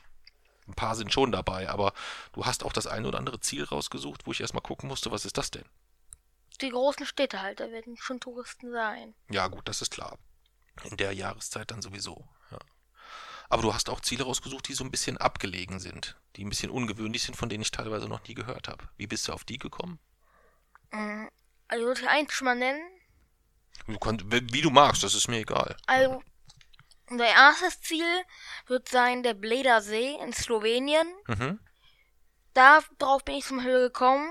Ein 0.69 0.75
paar 0.75 0.95
sind 0.95 1.11
schon 1.11 1.31
dabei, 1.31 1.67
aber 1.67 1.93
du 2.33 2.45
hast 2.45 2.63
auch 2.63 2.71
das 2.73 2.85
eine 2.87 3.07
oder 3.07 3.17
andere 3.17 3.39
Ziel 3.39 3.63
rausgesucht, 3.63 4.25
wo 4.27 4.31
ich 4.31 4.39
erstmal 4.39 4.61
gucken 4.61 4.87
musste, 4.87 5.11
was 5.11 5.25
ist 5.25 5.37
das 5.37 5.49
denn? 5.51 5.65
Die 6.61 6.69
großen 6.69 7.05
Städte 7.05 7.41
halt, 7.41 7.59
da 7.59 7.71
werden 7.71 7.97
schon 7.97 8.19
Touristen 8.19 8.71
sein. 8.71 9.15
Ja, 9.31 9.47
gut, 9.47 9.67
das 9.67 9.81
ist 9.81 9.91
klar. 9.91 10.17
In 10.83 10.97
der 10.97 11.13
Jahreszeit 11.13 11.71
dann 11.71 11.81
sowieso. 11.81 12.27
Ja. 12.51 12.59
Aber 13.49 13.63
du 13.63 13.73
hast 13.73 13.89
auch 13.89 13.99
Ziele 14.01 14.23
rausgesucht, 14.25 14.67
die 14.67 14.73
so 14.75 14.83
ein 14.83 14.91
bisschen 14.91 15.17
abgelegen 15.17 15.79
sind, 15.79 16.17
die 16.35 16.45
ein 16.45 16.49
bisschen 16.49 16.69
ungewöhnlich 16.69 17.23
sind, 17.23 17.35
von 17.35 17.49
denen 17.49 17.63
ich 17.63 17.71
teilweise 17.71 18.07
noch 18.07 18.23
nie 18.27 18.35
gehört 18.35 18.67
habe. 18.67 18.87
Wie 18.95 19.07
bist 19.07 19.27
du 19.27 19.33
auf 19.33 19.43
die 19.43 19.57
gekommen? 19.57 19.99
Mm, 20.91 21.25
Also 21.67 21.85
würde 21.85 22.01
ich 22.01 22.07
eins 22.07 22.31
schon 22.33 22.45
mal 22.45 22.55
nennen. 22.55 22.81
Du 23.87 23.97
konnt, 23.97 24.23
wie 24.31 24.61
du 24.61 24.69
magst, 24.69 25.01
das 25.03 25.15
ist 25.15 25.27
mir 25.29 25.39
egal. 25.39 25.75
Also, 25.87 26.21
unser 27.09 27.27
erstes 27.27 27.81
Ziel 27.81 28.05
wird 28.67 28.89
sein 28.89 29.23
der 29.23 29.33
Bleda 29.33 29.81
See 29.81 30.15
in 30.21 30.33
Slowenien. 30.33 31.07
Mhm. 31.27 31.59
Darauf 32.53 33.23
bin 33.23 33.35
ich 33.35 33.45
zum 33.45 33.57
Beispiel 33.57 33.79
gekommen. 33.79 34.29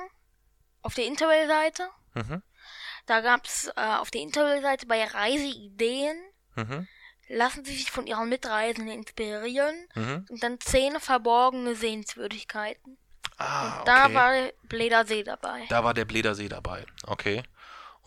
Auf 0.83 0.95
der 0.95 1.07
Interrail-Seite. 1.07 1.89
Mhm. 2.15 2.43
Da 3.07 3.21
gab 3.21 3.45
es 3.47 3.69
äh, 3.77 3.81
auf 3.81 4.11
der 4.11 4.21
Interrail-Seite 4.21 4.87
bei 4.87 5.05
Reiseideen. 5.05 6.17
Mhm. 6.57 6.87
Lassen 7.29 7.65
Sie 7.65 7.75
sich 7.77 7.91
von 7.91 8.07
Ihren 8.07 8.29
Mitreisenden 8.29 8.95
inspirieren. 8.95 9.75
Mhm. 9.95 10.27
Und 10.29 10.43
dann 10.43 10.61
zehn 10.61 10.99
verborgene 11.01 11.75
Sehenswürdigkeiten. 11.75 12.97
Ah, 13.39 13.83
Da 13.85 14.07
okay. 14.07 14.15
war 14.15 14.33
der 14.33 14.53
Bleda 14.65 15.05
See 15.07 15.23
dabei. 15.23 15.65
Da 15.69 15.85
war 15.85 15.95
der 15.95 16.05
Bledersee 16.05 16.49
dabei. 16.49 16.85
Okay. 17.07 17.43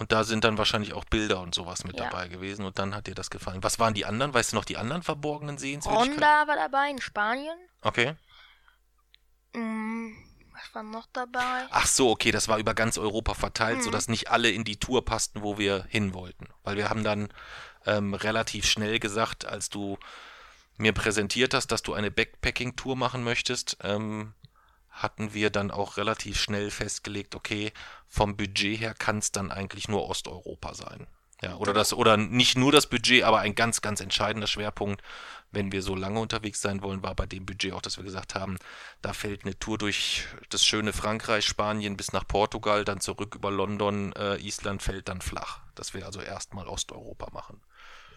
Und 0.01 0.11
da 0.11 0.23
sind 0.23 0.43
dann 0.43 0.57
wahrscheinlich 0.57 0.93
auch 0.93 1.05
Bilder 1.05 1.41
und 1.41 1.53
sowas 1.53 1.83
mit 1.83 1.95
Ja. 1.99 2.05
dabei 2.05 2.27
gewesen. 2.27 2.65
Und 2.65 2.79
dann 2.79 2.95
hat 2.95 3.05
dir 3.05 3.13
das 3.13 3.29
gefallen. 3.29 3.61
Was 3.61 3.77
waren 3.77 3.93
die 3.93 4.03
anderen? 4.03 4.33
Weißt 4.33 4.51
du 4.51 4.55
noch 4.55 4.65
die 4.65 4.77
anderen 4.77 5.03
verborgenen 5.03 5.59
Sehenswürdigkeiten? 5.59 6.13
Ronda 6.23 6.47
war 6.47 6.55
dabei 6.55 6.89
in 6.89 6.99
Spanien. 6.99 7.55
Okay. 7.83 8.15
Mm, 9.53 10.09
was 10.53 10.73
war 10.73 10.81
noch 10.81 11.05
dabei? 11.13 11.67
Ach 11.69 11.85
so, 11.85 12.09
okay, 12.09 12.31
das 12.31 12.47
war 12.47 12.57
über 12.57 12.73
ganz 12.73 12.97
Europa 12.97 13.35
verteilt, 13.35 13.77
Mhm. 13.77 13.83
sodass 13.83 14.07
nicht 14.07 14.31
alle 14.31 14.49
in 14.49 14.63
die 14.63 14.77
Tour 14.77 15.05
passten, 15.05 15.43
wo 15.43 15.59
wir 15.59 15.85
hin 15.87 16.15
wollten. 16.15 16.47
Weil 16.63 16.77
wir 16.77 16.89
haben 16.89 17.03
dann 17.03 17.31
ähm, 17.85 18.15
relativ 18.15 18.65
schnell 18.65 18.97
gesagt, 18.97 19.45
als 19.45 19.69
du 19.69 19.99
mir 20.77 20.93
präsentiert 20.93 21.53
hast, 21.53 21.67
dass 21.67 21.83
du 21.83 21.93
eine 21.93 22.09
Backpacking-Tour 22.09 22.95
machen 22.95 23.23
möchtest, 23.23 23.77
ähm, 23.83 24.33
hatten 25.01 25.33
wir 25.33 25.49
dann 25.49 25.71
auch 25.71 25.97
relativ 25.97 26.39
schnell 26.39 26.71
festgelegt, 26.71 27.35
okay, 27.35 27.71
vom 28.07 28.37
Budget 28.37 28.79
her 28.79 28.93
kann 28.93 29.17
es 29.19 29.31
dann 29.31 29.51
eigentlich 29.51 29.87
nur 29.87 30.07
Osteuropa 30.07 30.73
sein. 30.73 31.07
Ja, 31.41 31.55
oder 31.55 31.73
das, 31.73 31.91
oder 31.91 32.17
nicht 32.17 32.55
nur 32.55 32.71
das 32.71 32.85
Budget, 32.85 33.23
aber 33.23 33.39
ein 33.39 33.55
ganz, 33.55 33.81
ganz 33.81 33.99
entscheidender 33.99 34.45
Schwerpunkt, 34.45 35.01
wenn 35.51 35.71
wir 35.71 35.81
so 35.81 35.95
lange 35.95 36.19
unterwegs 36.19 36.61
sein 36.61 36.83
wollen, 36.83 37.01
war 37.01 37.15
bei 37.15 37.25
dem 37.25 37.47
Budget 37.47 37.73
auch, 37.73 37.81
dass 37.81 37.97
wir 37.97 38.03
gesagt 38.03 38.35
haben, 38.35 38.57
da 39.01 39.11
fällt 39.13 39.43
eine 39.43 39.57
Tour 39.57 39.79
durch 39.79 40.27
das 40.49 40.63
schöne 40.63 40.93
Frankreich, 40.93 41.45
Spanien 41.45 41.97
bis 41.97 42.13
nach 42.13 42.27
Portugal, 42.27 42.85
dann 42.85 43.01
zurück 43.01 43.33
über 43.35 43.49
London, 43.49 44.13
äh, 44.13 44.37
Island 44.37 44.83
fällt 44.83 45.09
dann 45.09 45.21
flach. 45.21 45.59
Dass 45.73 45.95
wir 45.95 46.05
also 46.05 46.21
erstmal 46.21 46.67
Osteuropa 46.67 47.31
machen. 47.33 47.59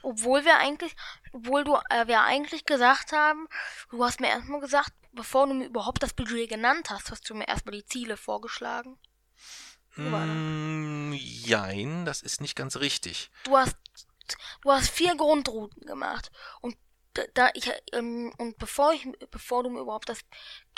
Obwohl 0.04 0.44
wir 0.44 0.58
eigentlich, 0.58 0.94
obwohl 1.32 1.64
du, 1.64 1.76
äh, 1.90 2.06
wir 2.06 2.22
eigentlich 2.22 2.66
gesagt 2.66 3.12
haben, 3.12 3.48
du 3.90 4.04
hast 4.04 4.20
mir 4.20 4.28
erstmal 4.28 4.60
gesagt, 4.60 4.92
bevor 5.12 5.46
du 5.46 5.54
mir 5.54 5.66
überhaupt 5.66 6.02
das 6.02 6.12
Budget 6.12 6.48
genannt 6.48 6.90
hast, 6.90 7.10
hast 7.10 7.28
du 7.28 7.34
mir 7.34 7.48
erstmal 7.48 7.74
die 7.74 7.86
Ziele 7.86 8.16
vorgeschlagen. 8.16 8.98
Mm, 9.96 11.12
jein, 11.12 12.04
das 12.04 12.20
ist 12.20 12.40
nicht 12.40 12.56
ganz 12.56 12.76
richtig. 12.76 13.30
Du 13.44 13.56
hast, 13.56 13.76
du 14.62 14.72
hast 14.72 14.90
vier 14.90 15.16
Grundrouten 15.16 15.86
gemacht 15.86 16.30
und 16.60 16.76
da, 17.34 17.48
ich, 17.54 17.70
ähm, 17.92 18.32
und 18.38 18.58
bevor 18.58 18.92
ich, 18.92 19.06
bevor 19.30 19.62
du 19.62 19.70
mir 19.70 19.80
überhaupt 19.80 20.08
das 20.08 20.18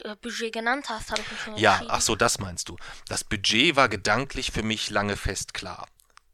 äh, 0.03 0.15
Budget 0.17 0.53
genannt 0.53 0.91
hast, 0.91 1.11
habe 1.11 1.23
ich 1.23 1.31
mich 1.31 1.41
schon 1.41 1.57
Ja, 1.57 1.83
ach 1.89 2.03
so, 2.03 2.15
das 2.15 2.39
meinst 2.39 2.69
du. 2.69 2.77
Das 3.09 3.25
Budget 3.25 3.75
war 3.75 3.89
gedanklich 3.89 4.53
für 4.53 4.63
mich 4.63 4.91
lange 4.91 5.17
fest 5.17 5.55
klar. 5.55 5.89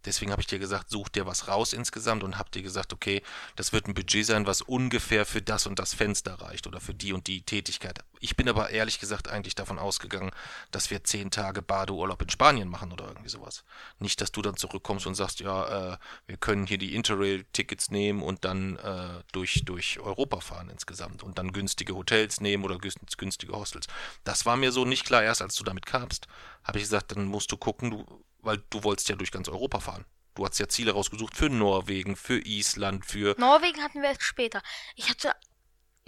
Deswegen 0.04 0.32
habe 0.32 0.40
ich 0.40 0.46
dir 0.46 0.58
gesagt, 0.58 0.90
such 0.90 1.08
dir 1.08 1.26
was 1.26 1.48
raus 1.48 1.72
insgesamt 1.72 2.24
und 2.24 2.38
habe 2.38 2.50
dir 2.50 2.62
gesagt, 2.62 2.92
okay, 2.92 3.22
das 3.56 3.72
wird 3.72 3.86
ein 3.86 3.94
Budget 3.94 4.26
sein, 4.26 4.46
was 4.46 4.62
ungefähr 4.62 5.26
für 5.26 5.42
das 5.42 5.66
und 5.66 5.78
das 5.78 5.94
Fenster 5.94 6.34
reicht 6.34 6.66
oder 6.66 6.80
für 6.80 6.94
die 6.94 7.12
und 7.12 7.26
die 7.26 7.42
Tätigkeit. 7.42 8.00
Ich 8.20 8.36
bin 8.36 8.48
aber 8.48 8.70
ehrlich 8.70 9.00
gesagt 9.00 9.28
eigentlich 9.28 9.54
davon 9.54 9.78
ausgegangen, 9.78 10.30
dass 10.70 10.90
wir 10.90 11.02
zehn 11.04 11.30
Tage 11.30 11.62
Badeurlaub 11.62 12.22
in 12.22 12.30
Spanien 12.30 12.68
machen 12.68 12.92
oder 12.92 13.06
irgendwie 13.06 13.28
sowas. 13.28 13.64
Nicht, 13.98 14.20
dass 14.20 14.32
du 14.32 14.42
dann 14.42 14.56
zurückkommst 14.56 15.06
und 15.06 15.14
sagst, 15.14 15.40
ja, 15.40 15.94
äh, 15.94 15.98
wir 16.26 16.36
können 16.36 16.66
hier 16.66 16.78
die 16.78 16.94
Interrail-Tickets 16.94 17.90
nehmen 17.90 18.22
und 18.22 18.44
dann 18.44 18.76
äh, 18.76 19.22
durch, 19.32 19.64
durch 19.64 19.98
Europa 19.98 20.40
fahren 20.40 20.68
insgesamt 20.70 21.22
und 21.22 21.38
dann 21.38 21.52
günstige 21.52 21.94
Hotels 21.94 22.40
nehmen 22.40 22.64
oder 22.64 22.78
günstige 22.78 23.52
Hostels. 23.52 23.86
Das 24.24 24.46
war 24.46 24.56
mir 24.56 24.72
so 24.72 24.84
nicht 24.84 25.04
klar, 25.04 25.22
erst 25.22 25.42
als 25.42 25.56
du 25.56 25.64
damit 25.64 25.86
kamst, 25.86 26.28
habe 26.64 26.78
ich 26.78 26.84
gesagt, 26.84 27.12
dann 27.12 27.24
musst 27.24 27.50
du 27.50 27.56
gucken, 27.56 27.90
du 27.90 28.24
weil 28.42 28.62
du 28.70 28.84
wolltest 28.84 29.08
ja 29.08 29.16
durch 29.16 29.32
ganz 29.32 29.48
Europa 29.48 29.80
fahren. 29.80 30.04
Du 30.34 30.46
hast 30.46 30.58
ja 30.58 30.68
Ziele 30.68 30.92
rausgesucht 30.92 31.36
für 31.36 31.50
Norwegen, 31.50 32.16
für 32.16 32.38
Island, 32.38 33.04
für. 33.04 33.34
Norwegen 33.38 33.82
hatten 33.82 34.00
wir 34.00 34.08
erst 34.10 34.22
später. 34.22 34.62
Ich 34.96 35.10
hatte 35.10 35.34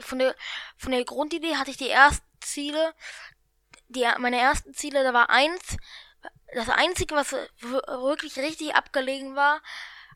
von 0.00 0.18
der 0.18 0.34
von 0.76 0.92
der 0.92 1.04
Grundidee 1.04 1.56
hatte 1.56 1.70
ich 1.70 1.76
die 1.76 1.90
ersten 1.90 2.26
Ziele, 2.40 2.94
die 3.88 4.06
meine 4.18 4.40
ersten 4.40 4.74
Ziele, 4.74 5.04
da 5.04 5.12
war 5.12 5.30
eins, 5.30 5.76
das 6.54 6.68
einzige, 6.68 7.14
was 7.14 7.32
wirklich 7.32 8.38
richtig 8.38 8.74
abgelegen 8.74 9.36
war. 9.36 9.60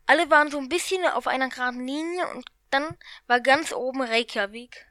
Alle 0.07 0.31
waren 0.31 0.50
so 0.50 0.59
ein 0.59 0.68
bisschen 0.68 1.04
auf 1.07 1.26
einer 1.26 1.48
geraden 1.48 1.87
Linie 1.87 2.28
und 2.28 2.46
dann 2.70 2.96
war 3.26 3.40
ganz 3.40 3.72
oben 3.72 4.02
Reykjavik. 4.02 4.87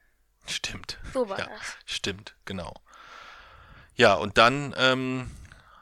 Stimmt. 0.45 0.99
So 1.13 1.27
war 1.27 1.39
ja, 1.39 1.47
das. 1.47 1.77
Stimmt, 1.85 2.35
genau. 2.45 2.73
Ja, 3.95 4.13
und 4.13 4.37
dann 4.37 4.75
ähm, 4.77 5.31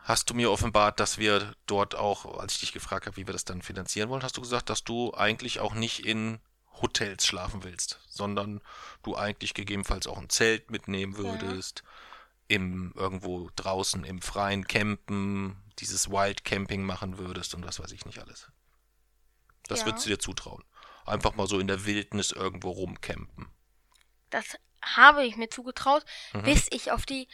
hast 0.06 0.30
du 0.30 0.36
mir 0.36 0.52
offenbart, 0.52 1.00
dass 1.00 1.18
wir 1.18 1.56
dort 1.66 1.96
auch, 1.96 2.40
als 2.40 2.54
ich 2.54 2.60
dich 2.60 2.74
gefragt 2.74 3.08
habe, 3.08 3.18
wie 3.18 3.28
wir 3.28 3.34
das 3.34 3.44
dann 3.44 3.64
finanzieren 3.64 4.10
wollen, 4.10 4.22
hast 4.22 4.38
du 4.38 4.42
gesagt, 4.42 4.70
dass 4.70 4.84
du 4.84 5.14
eigentlich 5.16 5.60
auch 5.60 5.74
nicht 5.74 6.06
in 6.06 6.40
Hotels 6.74 7.26
schlafen 7.26 7.64
willst, 7.64 8.00
sondern 8.08 8.62
du 9.02 9.16
eigentlich 9.16 9.56
gegebenenfalls 9.56 10.06
auch 10.06 10.20
ein 10.20 10.30
Zelt 10.30 10.70
mitnehmen 10.70 11.18
würdest, 11.18 11.84
ja. 11.84 12.58
im 12.58 12.94
irgendwo 12.96 13.50
draußen 13.56 14.04
im 14.04 14.22
freien 14.22 14.68
campen, 14.68 15.58
dieses 15.80 16.10
Wild 16.10 16.46
Camping 16.46 16.84
machen 16.84 17.18
würdest 17.18 17.56
und 17.56 17.66
was 17.66 17.80
weiß 17.80 17.92
ich 17.92 18.06
nicht 18.06 18.20
alles. 18.20 18.52
Das 19.64 19.80
ja. 19.80 19.86
würdest 19.88 20.06
du 20.06 20.10
dir 20.12 20.20
zutrauen. 20.20 20.64
Einfach 21.06 21.34
mal 21.36 21.48
so 21.48 21.60
in 21.60 21.68
der 21.68 21.86
Wildnis 21.86 22.32
irgendwo 22.32 22.70
rumcampen. 22.70 23.48
Das 24.30 24.56
habe 24.86 25.26
ich 25.26 25.36
mir 25.36 25.50
zugetraut, 25.50 26.06
mhm. 26.34 26.44
bis 26.44 26.68
ich 26.72 26.92
auf 26.92 27.06
die 27.06 27.28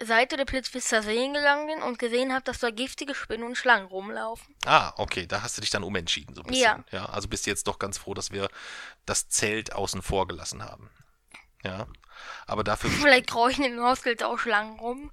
Seite 0.00 0.36
der 0.36 0.44
Blitzwister 0.44 1.02
Seen 1.02 1.34
gegangen 1.34 1.66
bin 1.66 1.82
und 1.82 1.98
gesehen 1.98 2.32
habe, 2.32 2.44
dass 2.44 2.58
da 2.58 2.70
giftige 2.70 3.14
Spinnen 3.14 3.46
und 3.46 3.56
Schlangen 3.56 3.86
rumlaufen. 3.86 4.54
Ah, 4.66 4.92
okay, 4.96 5.26
da 5.26 5.42
hast 5.42 5.56
du 5.56 5.60
dich 5.60 5.70
dann 5.70 5.84
umentschieden 5.84 6.34
so 6.34 6.42
ein 6.42 6.46
bisschen. 6.48 6.84
Ja. 6.90 6.98
ja. 6.98 7.06
Also 7.06 7.28
bist 7.28 7.46
du 7.46 7.50
jetzt 7.50 7.66
doch 7.66 7.78
ganz 7.78 7.98
froh, 7.98 8.14
dass 8.14 8.30
wir 8.30 8.48
das 9.06 9.28
Zelt 9.28 9.72
außen 9.72 10.02
vor 10.02 10.26
gelassen 10.26 10.64
haben. 10.64 10.90
Ja. 11.62 11.86
Aber 12.46 12.64
dafür. 12.64 12.90
Vielleicht 13.00 13.28
kreuchen 13.28 13.64
im 13.64 13.80
Hostel 13.80 14.16
auch 14.22 14.38
Schlangen 14.38 14.78
rum. 14.78 15.10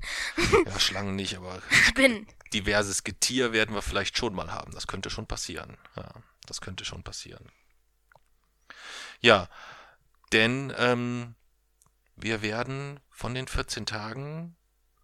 ja, 0.65 0.79
Schlangen 0.79 1.15
nicht, 1.15 1.37
aber. 1.37 1.61
Spinnen. 1.69 2.27
Diverses 2.53 3.03
Getier 3.03 3.51
werden 3.51 3.75
wir 3.75 3.81
vielleicht 3.81 4.17
schon 4.17 4.33
mal 4.33 4.53
haben. 4.53 4.71
Das 4.71 4.87
könnte 4.87 5.09
schon 5.09 5.27
passieren. 5.27 5.77
Ja, 5.97 6.13
das 6.45 6.61
könnte 6.61 6.85
schon 6.85 7.03
passieren. 7.03 7.51
Ja, 9.19 9.49
denn 10.31 10.73
ähm, 10.77 11.35
wir 12.17 12.41
werden 12.41 12.99
von 13.09 13.33
den 13.33 13.47
14 13.47 13.85
Tagen 13.85 14.55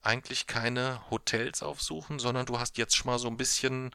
eigentlich 0.01 0.47
keine 0.47 1.01
Hotels 1.09 1.63
aufsuchen, 1.63 2.19
sondern 2.19 2.45
du 2.45 2.59
hast 2.59 2.77
jetzt 2.77 2.95
schon 2.95 3.09
mal 3.11 3.19
so 3.19 3.27
ein 3.27 3.37
bisschen 3.37 3.91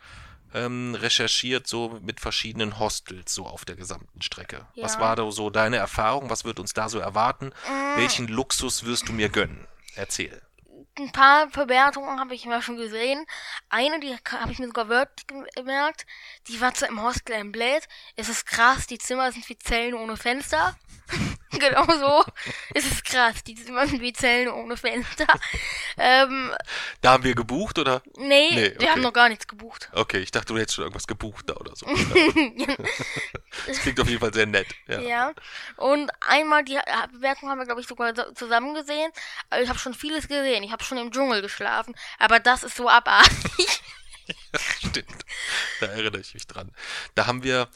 ähm, 0.55 0.95
recherchiert, 0.95 1.67
so 1.67 1.99
mit 2.03 2.21
verschiedenen 2.21 2.79
Hostels, 2.79 3.35
so 3.35 3.47
auf 3.47 3.65
der 3.65 3.77
gesamten 3.77 4.23
Strecke. 4.23 4.67
Ja. 4.75 4.85
Was 4.85 4.99
war 4.99 5.17
da 5.17 5.31
so 5.31 5.51
deine 5.51 5.77
Erfahrung? 5.77 6.31
Was 6.31 6.45
wird 6.45 6.59
uns 6.59 6.73
da 6.73 6.89
so 6.89 6.99
erwarten? 6.99 7.53
Äh. 7.67 7.99
Welchen 7.99 8.29
Luxus 8.29 8.85
wirst 8.85 9.09
du 9.09 9.13
mir 9.13 9.29
gönnen? 9.29 9.67
Erzähl. 9.95 10.41
Ein 10.97 11.13
paar 11.13 11.47
Bewertungen 11.49 12.19
habe 12.19 12.35
ich 12.35 12.47
mir 12.47 12.63
schon 12.63 12.77
gesehen. 12.77 13.25
Eine, 13.69 14.01
die 14.01 14.17
habe 14.33 14.51
ich 14.51 14.59
mir 14.59 14.67
sogar 14.67 14.89
wörtlich 14.89 15.27
gemerkt, 15.55 16.07
die 16.49 16.61
war 16.61 16.75
zwar 16.75 16.89
im 16.89 17.03
Hostel 17.03 17.37
im 17.37 17.53
Blade. 17.53 17.85
Es 18.17 18.29
ist 18.29 18.47
krass, 18.47 18.87
die 18.87 18.99
Zimmer 18.99 19.31
sind 19.31 19.49
wie 19.49 19.59
Zellen 19.59 19.95
ohne 19.95 20.17
Fenster. 20.17 20.77
genau 21.59 21.85
so. 21.87 22.25
Es 22.75 22.85
ist 22.85 23.05
krass, 23.05 23.43
die 23.45 23.57
sind 23.57 24.01
wie 24.01 24.13
Zellen 24.13 24.49
ohne 24.49 24.77
Fenster. 24.77 25.27
ähm, 25.97 26.53
da 27.01 27.13
haben 27.13 27.25
wir 27.25 27.35
gebucht, 27.35 27.79
oder? 27.79 28.03
Nee, 28.17 28.51
nee 28.53 28.67
okay. 28.69 28.77
wir 28.81 28.91
haben 28.91 29.01
noch 29.01 29.13
gar 29.13 29.29
nichts 29.29 29.47
gebucht. 29.47 29.89
Okay, 29.93 30.19
ich 30.19 30.31
dachte, 30.31 30.53
du 30.53 30.59
hättest 30.59 30.75
schon 30.75 30.85
irgendwas 30.85 31.07
gebucht 31.07 31.49
da 31.49 31.55
oder 31.55 31.75
so. 31.75 31.87
das 33.67 33.81
klingt 33.81 34.01
auf 34.01 34.09
jeden 34.09 34.21
Fall 34.21 34.35
sehr 34.35 34.47
nett. 34.47 34.69
Ja. 34.87 35.01
ja. 35.01 35.33
Und 35.77 36.11
einmal, 36.21 36.65
die 36.65 36.79
Bewertung 37.13 37.49
haben 37.49 37.59
wir, 37.59 37.67
glaube 37.67 37.81
ich, 37.81 37.87
sogar 37.87 38.15
zusammen 38.35 38.75
gesehen. 38.75 39.11
Also 39.49 39.65
ich 39.65 39.69
habe 39.69 39.79
schon 39.79 39.95
vieles 39.95 40.29
gesehen. 40.29 40.63
Ich 40.63 40.73
habe 40.73 40.85
schon 40.85 40.99
im 40.99 41.11
Dschungel 41.13 41.43
geschlafen. 41.43 41.95
Aber 42.19 42.41
das 42.41 42.63
ist 42.63 42.77
so 42.77 42.89
abartig. 42.89 43.81
Stimmt. 44.79 45.25
Da 45.81 45.87
erinnere 45.87 46.21
ich 46.21 46.35
mich 46.35 46.47
dran. 46.47 46.73
Da 47.15 47.27
haben 47.27 47.43
wir 47.43 47.69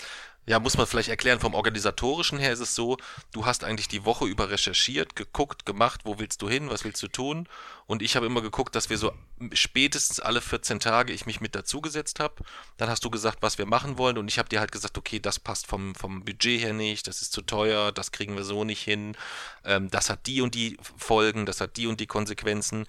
ja, 0.44 0.58
muss 0.58 0.76
man 0.76 0.88
vielleicht 0.88 1.08
erklären, 1.08 1.38
vom 1.38 1.54
organisatorischen 1.54 2.38
her 2.38 2.52
ist 2.52 2.58
es 2.58 2.74
so, 2.74 2.96
du 3.32 3.46
hast 3.46 3.62
eigentlich 3.62 3.86
die 3.86 4.04
Woche 4.04 4.26
über 4.26 4.50
recherchiert, 4.50 5.14
geguckt, 5.14 5.64
gemacht, 5.64 6.00
wo 6.02 6.18
willst 6.18 6.42
du 6.42 6.48
hin, 6.48 6.68
was 6.68 6.82
willst 6.82 7.00
du 7.02 7.06
tun? 7.06 7.48
Und 7.86 8.02
ich 8.02 8.16
habe 8.16 8.26
immer 8.26 8.42
geguckt, 8.42 8.74
dass 8.74 8.90
wir 8.90 8.98
so 8.98 9.12
spätestens 9.52 10.18
alle 10.18 10.40
14 10.40 10.80
Tage 10.80 11.12
ich 11.12 11.26
mich 11.26 11.40
mit 11.40 11.54
dazugesetzt 11.54 12.18
habe. 12.18 12.42
Dann 12.76 12.90
hast 12.90 13.04
du 13.04 13.10
gesagt, 13.10 13.38
was 13.40 13.56
wir 13.56 13.66
machen 13.66 13.98
wollen 13.98 14.18
und 14.18 14.26
ich 14.26 14.38
habe 14.40 14.48
dir 14.48 14.58
halt 14.58 14.72
gesagt, 14.72 14.98
okay, 14.98 15.20
das 15.20 15.38
passt 15.38 15.68
vom, 15.68 15.94
vom 15.94 16.24
Budget 16.24 16.60
her 16.60 16.72
nicht, 16.72 17.06
das 17.06 17.22
ist 17.22 17.32
zu 17.32 17.42
teuer, 17.42 17.92
das 17.92 18.10
kriegen 18.10 18.34
wir 18.34 18.44
so 18.44 18.64
nicht 18.64 18.82
hin, 18.82 19.16
ähm, 19.64 19.90
das 19.90 20.10
hat 20.10 20.26
die 20.26 20.40
und 20.40 20.56
die 20.56 20.76
Folgen, 20.96 21.46
das 21.46 21.60
hat 21.60 21.76
die 21.76 21.86
und 21.86 22.00
die 22.00 22.06
Konsequenzen, 22.08 22.86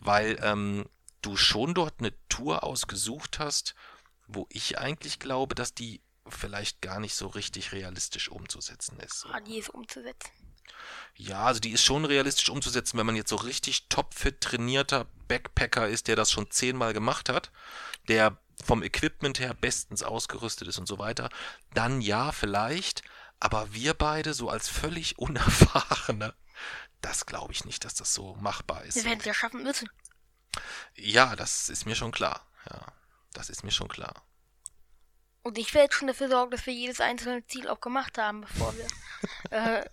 weil 0.00 0.40
ähm, 0.42 0.86
du 1.22 1.36
schon 1.36 1.72
dort 1.72 1.94
eine 2.00 2.12
Tour 2.28 2.64
ausgesucht 2.64 3.38
hast, 3.38 3.76
wo 4.26 4.48
ich 4.50 4.78
eigentlich 4.78 5.20
glaube, 5.20 5.54
dass 5.54 5.72
die 5.72 6.00
vielleicht 6.28 6.80
gar 6.80 7.00
nicht 7.00 7.14
so 7.14 7.28
richtig 7.28 7.72
realistisch 7.72 8.28
umzusetzen 8.28 8.98
ist. 9.00 9.26
Ah, 9.32 9.40
die 9.40 9.58
ist 9.58 9.70
umzusetzen. 9.70 10.30
Ja, 11.14 11.44
also 11.44 11.60
die 11.60 11.70
ist 11.70 11.84
schon 11.84 12.04
realistisch 12.04 12.48
umzusetzen, 12.50 12.98
wenn 12.98 13.06
man 13.06 13.16
jetzt 13.16 13.30
so 13.30 13.36
richtig 13.36 13.88
topfit 13.88 14.40
trainierter 14.40 15.06
Backpacker 15.28 15.88
ist, 15.88 16.08
der 16.08 16.16
das 16.16 16.30
schon 16.30 16.50
zehnmal 16.50 16.92
gemacht 16.92 17.28
hat, 17.28 17.50
der 18.08 18.38
vom 18.64 18.82
Equipment 18.82 19.38
her 19.38 19.54
bestens 19.54 20.02
ausgerüstet 20.02 20.68
ist 20.68 20.78
und 20.78 20.86
so 20.86 20.98
weiter, 20.98 21.30
dann 21.74 22.00
ja, 22.00 22.32
vielleicht, 22.32 23.02
aber 23.40 23.72
wir 23.72 23.94
beide 23.94 24.34
so 24.34 24.48
als 24.48 24.68
völlig 24.68 25.18
Unerfahrene, 25.18 26.34
das 27.00 27.26
glaube 27.26 27.52
ich 27.52 27.64
nicht, 27.64 27.84
dass 27.84 27.94
das 27.94 28.12
so 28.12 28.34
machbar 28.36 28.84
ist. 28.84 28.96
Wir 28.96 29.04
werden 29.04 29.20
es 29.20 29.26
ja 29.26 29.34
schaffen 29.34 29.62
müssen. 29.62 29.88
Ja, 30.94 31.36
das 31.36 31.68
ist 31.68 31.86
mir 31.86 31.94
schon 31.94 32.12
klar. 32.12 32.46
Ja, 32.70 32.92
das 33.32 33.50
ist 33.50 33.62
mir 33.62 33.70
schon 33.70 33.88
klar. 33.88 34.24
Und 35.46 35.58
ich 35.58 35.74
werde 35.74 35.94
schon 35.94 36.08
dafür 36.08 36.28
sorgen, 36.28 36.50
dass 36.50 36.66
wir 36.66 36.72
jedes 36.72 37.00
einzelne 37.00 37.46
Ziel 37.46 37.68
auch 37.68 37.80
gemacht 37.80 38.18
haben, 38.18 38.40
bevor 38.40 38.74
wir. 38.76 38.86
äh, 39.56 39.84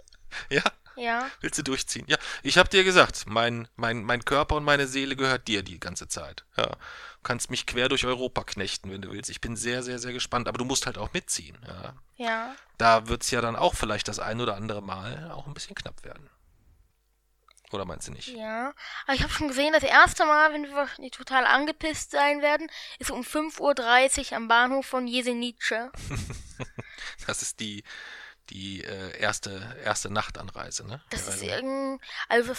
ja. 0.50 0.64
Ja. 0.96 1.30
Willst 1.42 1.60
du 1.60 1.64
durchziehen? 1.64 2.06
Ja, 2.08 2.18
ich 2.42 2.58
habe 2.58 2.70
dir 2.70 2.84
gesagt, 2.84 3.26
mein, 3.28 3.68
mein, 3.76 4.04
mein 4.04 4.26
Körper 4.26 4.56
und 4.56 4.64
meine 4.64 4.88
Seele 4.88 5.16
gehört 5.16 5.48
dir 5.48 5.62
die 5.62 5.80
ganze 5.80 6.08
Zeit. 6.08 6.44
Ja. 6.58 6.66
Du 6.66 7.22
kannst 7.22 7.52
mich 7.52 7.68
quer 7.68 7.88
durch 7.88 8.04
Europa 8.08 8.44
knechten, 8.44 8.92
wenn 8.92 9.04
du 9.04 9.12
willst. 9.12 9.30
Ich 9.30 9.42
bin 9.42 9.56
sehr, 9.56 9.84
sehr, 9.84 10.00
sehr 10.00 10.12
gespannt. 10.12 10.48
Aber 10.48 10.58
du 10.58 10.66
musst 10.66 10.88
halt 10.88 10.98
auch 10.98 11.14
mitziehen. 11.14 11.60
Ja. 11.68 11.94
ja. 12.16 12.56
Da 12.80 13.08
wird 13.08 13.22
es 13.22 13.30
ja 13.30 13.40
dann 13.40 13.56
auch 13.56 13.76
vielleicht 13.76 14.08
das 14.08 14.18
ein 14.18 14.42
oder 14.42 14.56
andere 14.56 14.82
Mal 14.82 15.30
auch 15.32 15.46
ein 15.46 15.54
bisschen 15.54 15.76
knapp 15.76 16.04
werden. 16.04 16.32
Oder 17.74 17.86
meinst 17.86 18.08
du 18.08 18.12
nicht? 18.12 18.28
Ja. 18.28 18.74
Aber 19.06 19.16
ich 19.16 19.24
habe 19.24 19.34
schon 19.34 19.48
gesehen, 19.48 19.74
das 19.74 19.84
erste 19.84 20.26
Mal, 20.26 20.54
wenn 20.54 20.64
wir 20.64 20.76
wahrscheinlich 20.76 21.12
total 21.12 21.46
angepisst 21.46 22.12
sein 22.12 22.42
werden, 22.42 22.70
ist 23.00 23.12
um 23.12 23.22
5.30 23.22 24.32
Uhr 24.32 24.38
am 24.38 24.48
Bahnhof 24.48 24.86
von 24.86 25.08
Jesenice. 25.08 25.90
das 27.28 27.42
ist 27.42 27.60
die, 27.60 27.84
die 28.50 28.84
äh, 28.84 29.18
erste, 29.18 29.76
erste 29.84 30.12
Nachtanreise, 30.12 30.86
ne? 30.86 31.02
Das 31.10 31.28
ist 31.28 31.42
irgend, 31.42 32.02
also 32.30 32.54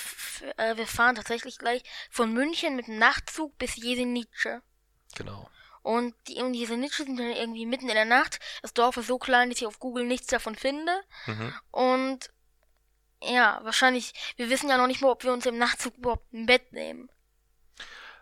äh, 0.56 0.76
wir 0.76 0.86
fahren 0.86 1.14
tatsächlich 1.14 1.58
gleich 1.58 1.82
von 2.10 2.32
München 2.32 2.74
mit 2.74 2.88
dem 2.88 2.98
Nachtzug 2.98 3.56
bis 3.58 3.76
Jesenice. 3.76 4.62
Genau. 5.14 5.48
Und 5.82 6.14
die, 6.28 6.42
und 6.42 6.54
diese 6.54 6.78
Nitsche 6.78 7.04
sind 7.04 7.18
dann 7.18 7.30
irgendwie 7.30 7.66
mitten 7.66 7.90
in 7.90 7.94
der 7.94 8.06
Nacht. 8.06 8.40
Das 8.62 8.72
Dorf 8.72 8.96
ist 8.96 9.06
so 9.06 9.18
klein, 9.18 9.50
dass 9.50 9.60
ich 9.60 9.66
auf 9.66 9.78
Google 9.78 10.06
nichts 10.06 10.28
davon 10.28 10.56
finde. 10.56 10.92
Mhm. 11.26 11.54
Und 11.70 12.33
ja, 13.26 13.60
wahrscheinlich. 13.62 14.12
Wir 14.36 14.50
wissen 14.50 14.68
ja 14.68 14.76
noch 14.76 14.86
nicht 14.86 15.00
mal, 15.00 15.10
ob 15.10 15.24
wir 15.24 15.32
uns 15.32 15.46
im 15.46 15.58
Nachtzug 15.58 15.96
überhaupt 15.96 16.32
ein 16.32 16.46
Bett 16.46 16.72
nehmen. 16.72 17.08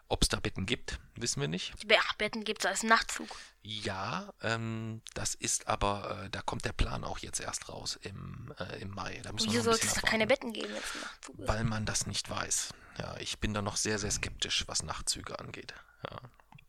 Ob 0.08 0.22
es 0.22 0.28
da 0.28 0.38
Betten 0.40 0.66
gibt, 0.66 0.98
wissen 1.14 1.40
wir 1.40 1.48
nicht. 1.48 1.72
Ach, 1.98 2.14
Betten 2.14 2.44
gibt 2.44 2.60
es 2.60 2.66
als 2.66 2.82
Nachtzug. 2.82 3.34
Ja, 3.62 4.34
ähm, 4.42 5.00
das 5.14 5.34
ist 5.34 5.68
aber, 5.68 6.24
äh, 6.24 6.30
da 6.30 6.42
kommt 6.42 6.66
der 6.66 6.74
Plan 6.74 7.02
auch 7.02 7.18
jetzt 7.18 7.40
erst 7.40 7.70
raus 7.70 7.98
im, 8.02 8.52
äh, 8.58 8.82
im 8.82 8.90
Mai. 8.90 9.20
Da 9.22 9.32
müssen 9.32 9.50
Wieso 9.50 9.62
sollte 9.62 9.86
es 9.86 9.94
da 9.94 10.02
keine 10.02 10.26
Betten 10.26 10.52
geben 10.52 10.74
jetzt 10.74 10.94
im 10.96 11.00
Nachtzug? 11.00 11.34
Weil 11.38 11.64
man 11.64 11.86
das 11.86 12.06
nicht 12.06 12.28
weiß. 12.28 12.74
Ja, 12.98 13.16
ich 13.20 13.38
bin 13.38 13.54
da 13.54 13.62
noch 13.62 13.76
sehr, 13.76 13.98
sehr 13.98 14.10
skeptisch, 14.10 14.64
was 14.66 14.82
Nachtzüge 14.82 15.38
angeht. 15.38 15.72
Ja. 16.10 16.18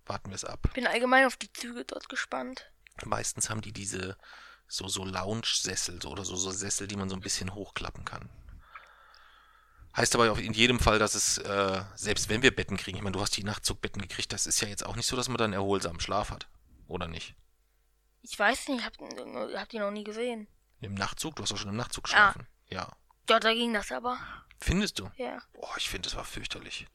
Warten 0.06 0.30
wir 0.30 0.36
es 0.36 0.46
ab. 0.46 0.70
Bin 0.74 0.88
allgemein 0.88 1.26
auf 1.26 1.36
die 1.36 1.52
Züge 1.52 1.84
dort 1.84 2.08
gespannt. 2.08 2.72
Meistens 3.04 3.50
haben 3.50 3.62
die 3.62 3.74
diese 3.74 4.18
so, 4.68 4.88
so 4.88 5.04
Lounge-Sessel 5.06 6.02
so, 6.02 6.10
oder 6.10 6.26
so, 6.26 6.36
so 6.36 6.52
Sessel, 6.52 6.88
die 6.88 6.96
man 6.96 7.10
so 7.10 7.16
ein 7.16 7.22
bisschen 7.22 7.54
hochklappen 7.54 8.06
kann. 8.06 8.30
Heißt 9.96 10.16
aber 10.16 10.32
auch 10.32 10.40
in 10.40 10.54
jedem 10.54 10.80
Fall, 10.80 10.98
dass 10.98 11.14
es, 11.14 11.38
äh, 11.38 11.84
selbst 11.96 12.28
wenn 12.28 12.42
wir 12.42 12.56
Betten 12.56 12.78
kriegen, 12.78 12.98
ich 12.98 13.04
meine, 13.04 13.14
du 13.14 13.22
hast 13.22 13.38
die 13.38 13.44
Nachtzugbetten 13.44 14.02
gekriegt, 14.02 14.34
das 14.34 14.48
ist 14.48 14.60
ja 14.62 14.68
jetzt 14.68 14.86
auch 14.86 14.96
nicht 14.96 15.06
so, 15.06 15.16
dass 15.16 15.28
man 15.28 15.38
dann 15.38 15.54
erholsamen 15.54 16.00
Schlaf 16.00 16.32
hat. 16.32 16.48
Oder 16.88 17.08
nicht? 17.08 17.36
Ich 18.24 18.38
weiß 18.38 18.70
nicht, 18.70 18.80
ich 18.80 18.86
hab, 18.86 18.98
hab 19.56 19.70
die 19.70 19.80
noch 19.80 19.92
nie 19.92 20.04
gesehen. 20.04 20.48
Im 20.82 20.96
Nachtzug? 20.96 21.36
Du 21.36 21.44
hast 21.44 21.54
auch 21.54 21.58
schon 21.58 21.70
im 21.70 21.76
Nachtzug 21.76 22.06
geschlafen. 22.06 22.48
Ja. 22.70 22.92
Ja, 23.30 23.40
da 23.40 23.54
ging 23.54 23.74
das 23.74 23.92
aber. 23.92 24.18
Findest 24.60 25.00
du? 25.00 25.10
Ja. 25.18 25.42
Boah, 25.54 25.78
ich 25.78 25.90
finde, 25.90 26.10
es 26.10 26.16
war 26.16 26.26
fürchterlich. 26.26 26.88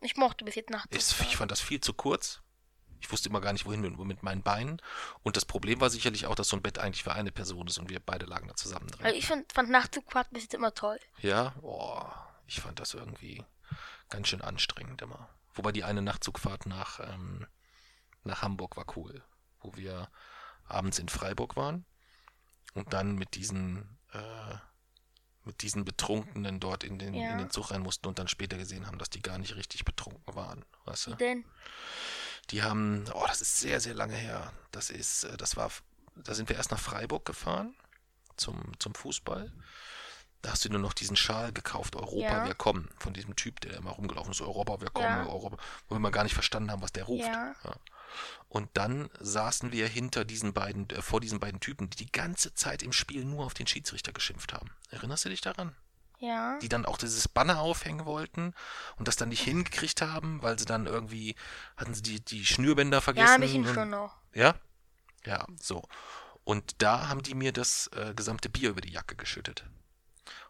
Ich 0.00 0.16
mochte 0.16 0.44
bis 0.44 0.56
jetzt 0.56 0.70
Nachtzug. 0.70 0.98
Ist, 0.98 1.20
ich 1.20 1.36
fand 1.36 1.50
das 1.50 1.60
viel 1.60 1.80
zu 1.80 1.94
kurz. 1.94 2.42
Ich 3.00 3.10
wusste 3.10 3.28
immer 3.28 3.40
gar 3.40 3.52
nicht, 3.52 3.66
wohin 3.66 3.80
mit, 3.80 3.96
mit 3.98 4.22
meinen 4.22 4.42
Beinen. 4.42 4.80
Und 5.22 5.36
das 5.36 5.44
Problem 5.44 5.80
war 5.80 5.90
sicherlich 5.90 6.26
auch, 6.26 6.34
dass 6.34 6.48
so 6.48 6.56
ein 6.56 6.62
Bett 6.62 6.78
eigentlich 6.78 7.02
für 7.02 7.12
eine 7.12 7.32
Person 7.32 7.66
ist 7.66 7.78
und 7.78 7.88
wir 7.90 8.00
beide 8.00 8.26
lagen 8.26 8.48
da 8.48 8.54
zusammen 8.54 8.88
drin. 8.88 9.04
Also 9.06 9.16
ich 9.18 9.26
fand, 9.26 9.52
fand 9.52 9.70
Nachtzugfahrt 9.70 10.30
bis 10.30 10.42
jetzt 10.44 10.54
immer 10.54 10.74
toll. 10.74 10.98
Ja, 11.18 11.54
boah, 11.60 12.28
ich 12.46 12.60
fand 12.60 12.78
das 12.80 12.94
irgendwie 12.94 13.44
ganz 14.08 14.28
schön 14.28 14.42
anstrengend 14.42 15.02
immer. 15.02 15.28
Wobei 15.54 15.72
die 15.72 15.84
eine 15.84 16.02
Nachtzugfahrt 16.02 16.66
nach, 16.66 17.00
ähm, 17.00 17.46
nach 18.24 18.42
Hamburg 18.42 18.76
war 18.76 18.86
cool, 18.96 19.22
wo 19.60 19.74
wir 19.76 20.08
abends 20.66 20.98
in 20.98 21.08
Freiburg 21.08 21.56
waren 21.56 21.84
und 22.74 22.92
dann 22.92 23.14
mit 23.16 23.34
diesen 23.34 23.98
äh, 24.12 24.54
mit 25.44 25.62
diesen 25.62 25.86
Betrunkenen 25.86 26.60
dort 26.60 26.84
in 26.84 26.98
den, 26.98 27.14
Ja. 27.14 27.32
in 27.32 27.38
den 27.38 27.50
Zug 27.50 27.70
rein 27.70 27.80
mussten 27.80 28.06
und 28.06 28.18
dann 28.18 28.28
später 28.28 28.58
gesehen 28.58 28.86
haben, 28.86 28.98
dass 28.98 29.08
die 29.08 29.22
gar 29.22 29.38
nicht 29.38 29.56
richtig 29.56 29.86
betrunken 29.86 30.34
waren. 30.34 30.66
Weißt 30.84 31.06
du? 31.06 31.12
Wie 31.12 31.16
denn? 31.16 31.44
Die 32.50 32.62
haben, 32.62 33.04
oh, 33.14 33.24
das 33.28 33.40
ist 33.42 33.60
sehr, 33.60 33.80
sehr 33.80 33.94
lange 33.94 34.16
her. 34.16 34.52
Das 34.72 34.90
ist, 34.90 35.24
äh, 35.24 35.36
das 35.36 35.56
war, 35.56 35.70
da 36.16 36.34
sind 36.34 36.48
wir 36.48 36.56
erst 36.56 36.70
nach 36.70 36.80
Freiburg 36.80 37.24
gefahren 37.24 37.74
zum, 38.36 38.72
zum 38.78 38.94
Fußball. 38.94 39.52
Da 40.42 40.52
hast 40.52 40.64
du 40.64 40.70
nur 40.70 40.80
noch 40.80 40.94
diesen 40.94 41.16
Schal 41.16 41.52
gekauft, 41.52 41.96
Europa, 41.96 42.22
Ja. 42.38 42.46
wir 42.46 42.54
kommen, 42.54 42.88
von 42.98 43.12
diesem 43.12 43.36
Typ, 43.36 43.60
der 43.60 43.74
immer 43.76 43.90
rumgelaufen 43.90 44.32
ist, 44.32 44.40
Europa, 44.40 44.80
wir 44.80 44.88
kommen, 44.88 45.06
Ja. 45.06 45.26
Europa, 45.26 45.58
wo 45.88 45.94
wir 45.94 46.00
mal 46.00 46.10
gar 46.10 46.24
nicht 46.24 46.32
verstanden 46.32 46.70
haben, 46.70 46.80
was 46.80 46.92
der 46.92 47.04
ruft. 47.04 47.26
Ja. 47.26 47.54
Und 48.48 48.70
dann 48.74 49.10
saßen 49.20 49.70
wir 49.70 49.86
hinter 49.86 50.24
diesen 50.24 50.54
beiden, 50.54 50.88
äh, 50.90 51.02
vor 51.02 51.20
diesen 51.20 51.40
beiden 51.40 51.60
Typen, 51.60 51.90
die 51.90 51.96
die 52.06 52.10
ganze 52.10 52.54
Zeit 52.54 52.82
im 52.82 52.92
Spiel 52.92 53.24
nur 53.24 53.44
auf 53.44 53.54
den 53.54 53.66
Schiedsrichter 53.66 54.12
geschimpft 54.12 54.54
haben. 54.54 54.70
Erinnerst 54.90 55.26
du 55.26 55.28
dich 55.28 55.42
daran? 55.42 55.76
Ja. 56.22 56.58
die 56.58 56.68
dann 56.68 56.84
auch 56.84 56.98
dieses 56.98 57.28
Banner 57.28 57.60
aufhängen 57.60 58.04
wollten 58.04 58.52
und 58.96 59.08
das 59.08 59.16
dann 59.16 59.30
nicht 59.30 59.42
hingekriegt 59.42 60.02
haben, 60.02 60.42
weil 60.42 60.58
sie 60.58 60.66
dann 60.66 60.86
irgendwie 60.86 61.34
hatten 61.78 61.94
sie 61.94 62.02
die, 62.02 62.20
die 62.22 62.44
Schnürbänder 62.44 63.00
vergessen. 63.00 63.26
Ja, 63.26 63.34
ein 63.36 63.40
bisschen 63.40 63.66
und, 63.66 63.74
schon 63.74 63.88
noch. 63.90 64.18
Ja? 64.34 64.54
Ja, 65.24 65.46
so. 65.60 65.82
Und 66.44 66.82
da 66.82 67.08
haben 67.08 67.22
die 67.22 67.34
mir 67.34 67.52
das 67.52 67.86
äh, 67.88 68.12
gesamte 68.14 68.50
Bier 68.50 68.68
über 68.70 68.82
die 68.82 68.92
Jacke 68.92 69.16
geschüttet. 69.16 69.64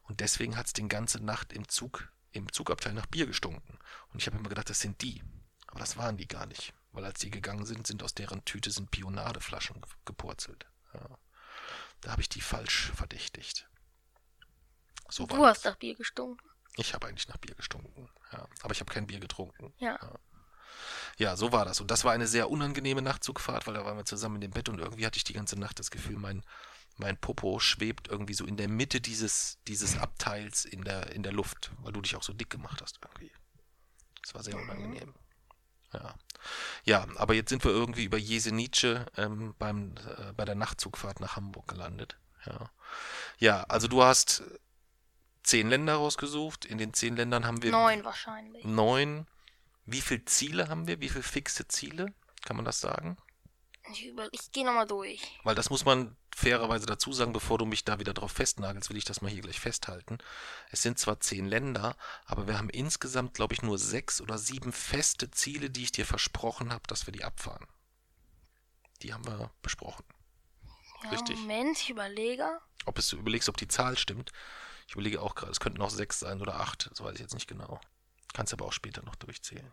Und 0.02 0.18
deswegen 0.18 0.56
hat 0.56 0.66
es 0.66 0.72
den 0.72 0.88
ganze 0.88 1.24
Nacht 1.24 1.52
im 1.52 1.68
Zug, 1.68 2.10
im 2.32 2.50
Zugabteil 2.52 2.92
nach 2.92 3.06
Bier 3.06 3.26
gestunken. 3.26 3.78
Und 4.12 4.20
ich 4.20 4.26
habe 4.26 4.36
immer 4.38 4.48
gedacht, 4.48 4.70
das 4.70 4.80
sind 4.80 5.00
die. 5.02 5.22
Aber 5.68 5.78
das 5.78 5.96
waren 5.96 6.16
die 6.16 6.26
gar 6.26 6.46
nicht. 6.46 6.74
Weil 6.90 7.04
als 7.04 7.20
die 7.20 7.30
gegangen 7.30 7.64
sind, 7.64 7.86
sind 7.86 8.02
aus 8.02 8.14
deren 8.14 8.44
Tüte 8.44 8.72
sind 8.72 8.90
Pionadeflaschen 8.90 9.80
ge- 9.80 9.90
gepurzelt. 10.04 10.66
Ja. 10.94 11.06
Da 12.00 12.10
habe 12.10 12.22
ich 12.22 12.28
die 12.28 12.40
falsch 12.40 12.90
verdächtigt. 12.96 13.68
So 15.10 15.26
Du 15.26 15.44
hast 15.44 15.64
nach 15.64 15.76
Bier 15.76 15.94
gestunken. 15.94 16.48
Ich 16.76 16.94
habe 16.94 17.08
eigentlich 17.08 17.28
nach 17.28 17.36
Bier 17.36 17.54
gestunken, 17.54 18.08
ja. 18.32 18.46
Aber 18.62 18.72
ich 18.72 18.80
habe 18.80 18.92
kein 18.92 19.06
Bier 19.06 19.20
getrunken. 19.20 19.72
Ja. 19.78 19.98
Ja, 21.18 21.36
so 21.36 21.52
war 21.52 21.64
das. 21.64 21.80
Und 21.80 21.90
das 21.90 22.04
war 22.04 22.12
eine 22.12 22.26
sehr 22.26 22.50
unangenehme 22.50 23.02
Nachtzugfahrt, 23.02 23.66
weil 23.66 23.74
da 23.74 23.84
waren 23.84 23.96
wir 23.96 24.04
zusammen 24.04 24.36
in 24.36 24.40
dem 24.42 24.52
Bett 24.52 24.68
und 24.68 24.78
irgendwie 24.78 25.04
hatte 25.04 25.18
ich 25.18 25.24
die 25.24 25.32
ganze 25.32 25.58
Nacht 25.58 25.78
das 25.78 25.90
Gefühl, 25.90 26.16
mein, 26.16 26.42
mein 26.96 27.18
Popo 27.18 27.58
schwebt 27.58 28.08
irgendwie 28.08 28.34
so 28.34 28.46
in 28.46 28.56
der 28.56 28.68
Mitte 28.68 29.00
dieses, 29.00 29.58
dieses 29.66 29.98
Abteils 29.98 30.64
in 30.64 30.82
der, 30.82 31.12
in 31.12 31.22
der 31.22 31.32
Luft, 31.32 31.72
weil 31.80 31.92
du 31.92 32.00
dich 32.00 32.16
auch 32.16 32.22
so 32.22 32.32
dick 32.32 32.50
gemacht 32.50 32.80
hast 32.80 33.00
irgendwie. 33.02 33.32
Das 34.22 34.34
war 34.34 34.42
sehr 34.42 34.56
unangenehm. 34.56 35.14
Ja. 35.92 36.14
Ja, 36.84 37.06
aber 37.16 37.34
jetzt 37.34 37.50
sind 37.50 37.64
wir 37.64 37.70
irgendwie 37.70 38.04
über 38.04 38.16
Jesenice 38.16 39.04
ähm, 39.16 39.54
beim, 39.58 39.94
äh, 39.96 40.32
bei 40.32 40.44
der 40.44 40.54
Nachtzugfahrt 40.54 41.20
nach 41.20 41.36
Hamburg 41.36 41.68
gelandet. 41.68 42.16
Ja. 42.46 42.70
ja, 43.38 43.62
also 43.64 43.86
du 43.86 44.02
hast 44.02 44.42
zehn 45.42 45.68
Länder 45.68 45.94
rausgesucht. 45.94 46.64
In 46.64 46.78
den 46.78 46.92
zehn 46.94 47.16
Ländern 47.16 47.46
haben 47.46 47.62
wir 47.62 47.70
Neun 47.70 48.04
wahrscheinlich. 48.04 48.64
neun. 48.64 49.26
Wie 49.86 50.00
viele 50.00 50.24
Ziele 50.24 50.68
haben 50.68 50.86
wir? 50.86 51.00
Wie 51.00 51.08
viele 51.08 51.22
fixe 51.24 51.66
Ziele? 51.68 52.12
Kann 52.44 52.56
man 52.56 52.64
das 52.64 52.80
sagen? 52.80 53.16
Ich, 53.92 54.06
über- 54.06 54.28
ich 54.32 54.52
gehe 54.52 54.64
nochmal 54.64 54.86
durch. 54.86 55.20
Weil 55.42 55.54
das 55.54 55.70
muss 55.70 55.84
man 55.84 56.16
fairerweise 56.36 56.86
dazu 56.86 57.12
sagen, 57.12 57.32
bevor 57.32 57.58
du 57.58 57.64
mich 57.64 57.84
da 57.84 57.98
wieder 57.98 58.14
drauf 58.14 58.30
festnagelst, 58.32 58.88
will 58.90 58.96
ich 58.98 59.04
das 59.04 59.20
mal 59.20 59.30
hier 59.30 59.42
gleich 59.42 59.58
festhalten. 59.58 60.18
Es 60.70 60.82
sind 60.82 60.98
zwar 60.98 61.18
zehn 61.20 61.46
Länder, 61.46 61.96
aber 62.24 62.46
wir 62.46 62.56
haben 62.58 62.70
insgesamt, 62.70 63.34
glaube 63.34 63.54
ich, 63.54 63.62
nur 63.62 63.78
sechs 63.78 64.20
oder 64.20 64.38
sieben 64.38 64.72
feste 64.72 65.30
Ziele, 65.30 65.70
die 65.70 65.82
ich 65.84 65.92
dir 65.92 66.06
versprochen 66.06 66.72
habe, 66.72 66.84
dass 66.86 67.06
wir 67.06 67.12
die 67.12 67.24
abfahren. 67.24 67.66
Die 69.02 69.12
haben 69.12 69.26
wir 69.26 69.50
besprochen. 69.62 70.04
Ja, 71.04 71.10
Richtig. 71.10 71.38
Moment, 71.38 71.78
ich 71.78 71.90
überlege. 71.90 72.46
Ob 72.84 72.98
es 72.98 73.08
du 73.08 73.16
überlegst, 73.16 73.48
ob 73.48 73.56
die 73.56 73.68
Zahl 73.68 73.96
stimmt. 73.98 74.30
Ich 74.90 74.94
überlege 74.94 75.22
auch 75.22 75.36
gerade, 75.36 75.52
es 75.52 75.60
könnten 75.60 75.80
auch 75.82 75.90
sechs 75.90 76.18
sein 76.18 76.42
oder 76.42 76.56
acht, 76.58 76.90
das 76.90 77.00
weiß 77.00 77.14
ich 77.14 77.20
jetzt 77.20 77.34
nicht 77.34 77.46
genau. 77.46 77.80
Kannst 78.34 78.52
aber 78.52 78.64
auch 78.64 78.72
später 78.72 79.04
noch 79.04 79.14
durchzählen. 79.14 79.72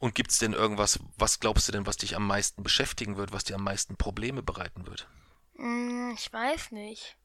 Und 0.00 0.16
gibt 0.16 0.32
es 0.32 0.38
denn 0.38 0.52
irgendwas, 0.52 0.98
was 1.16 1.38
glaubst 1.38 1.68
du 1.68 1.72
denn, 1.72 1.86
was 1.86 1.96
dich 1.96 2.16
am 2.16 2.26
meisten 2.26 2.64
beschäftigen 2.64 3.16
wird, 3.16 3.30
was 3.30 3.44
dir 3.44 3.54
am 3.54 3.62
meisten 3.62 3.94
Probleme 3.96 4.42
bereiten 4.42 4.84
wird? 4.88 5.08
Hm, 5.54 6.12
ich 6.18 6.32
weiß 6.32 6.72
nicht. 6.72 7.16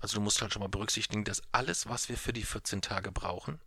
Also 0.00 0.14
du 0.14 0.20
musst 0.20 0.40
halt 0.40 0.52
schon 0.52 0.60
mal 0.62 0.68
berücksichtigen, 0.68 1.24
dass 1.24 1.42
alles, 1.50 1.88
was 1.88 2.08
wir 2.08 2.16
für 2.16 2.32
die 2.32 2.44
14 2.44 2.80
Tage 2.80 3.10
brauchen, 3.10 3.60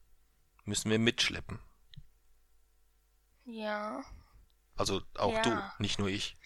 müssen 0.63 0.89
wir 0.89 0.97
mitschleppen. 0.97 1.59
Ja. 3.43 4.01
Also 4.77 5.01
auch 5.17 5.33
Ja. 5.33 5.41
du, 5.41 5.83
nicht 5.83 5.99
nur 5.99 6.07
ich. 6.07 6.37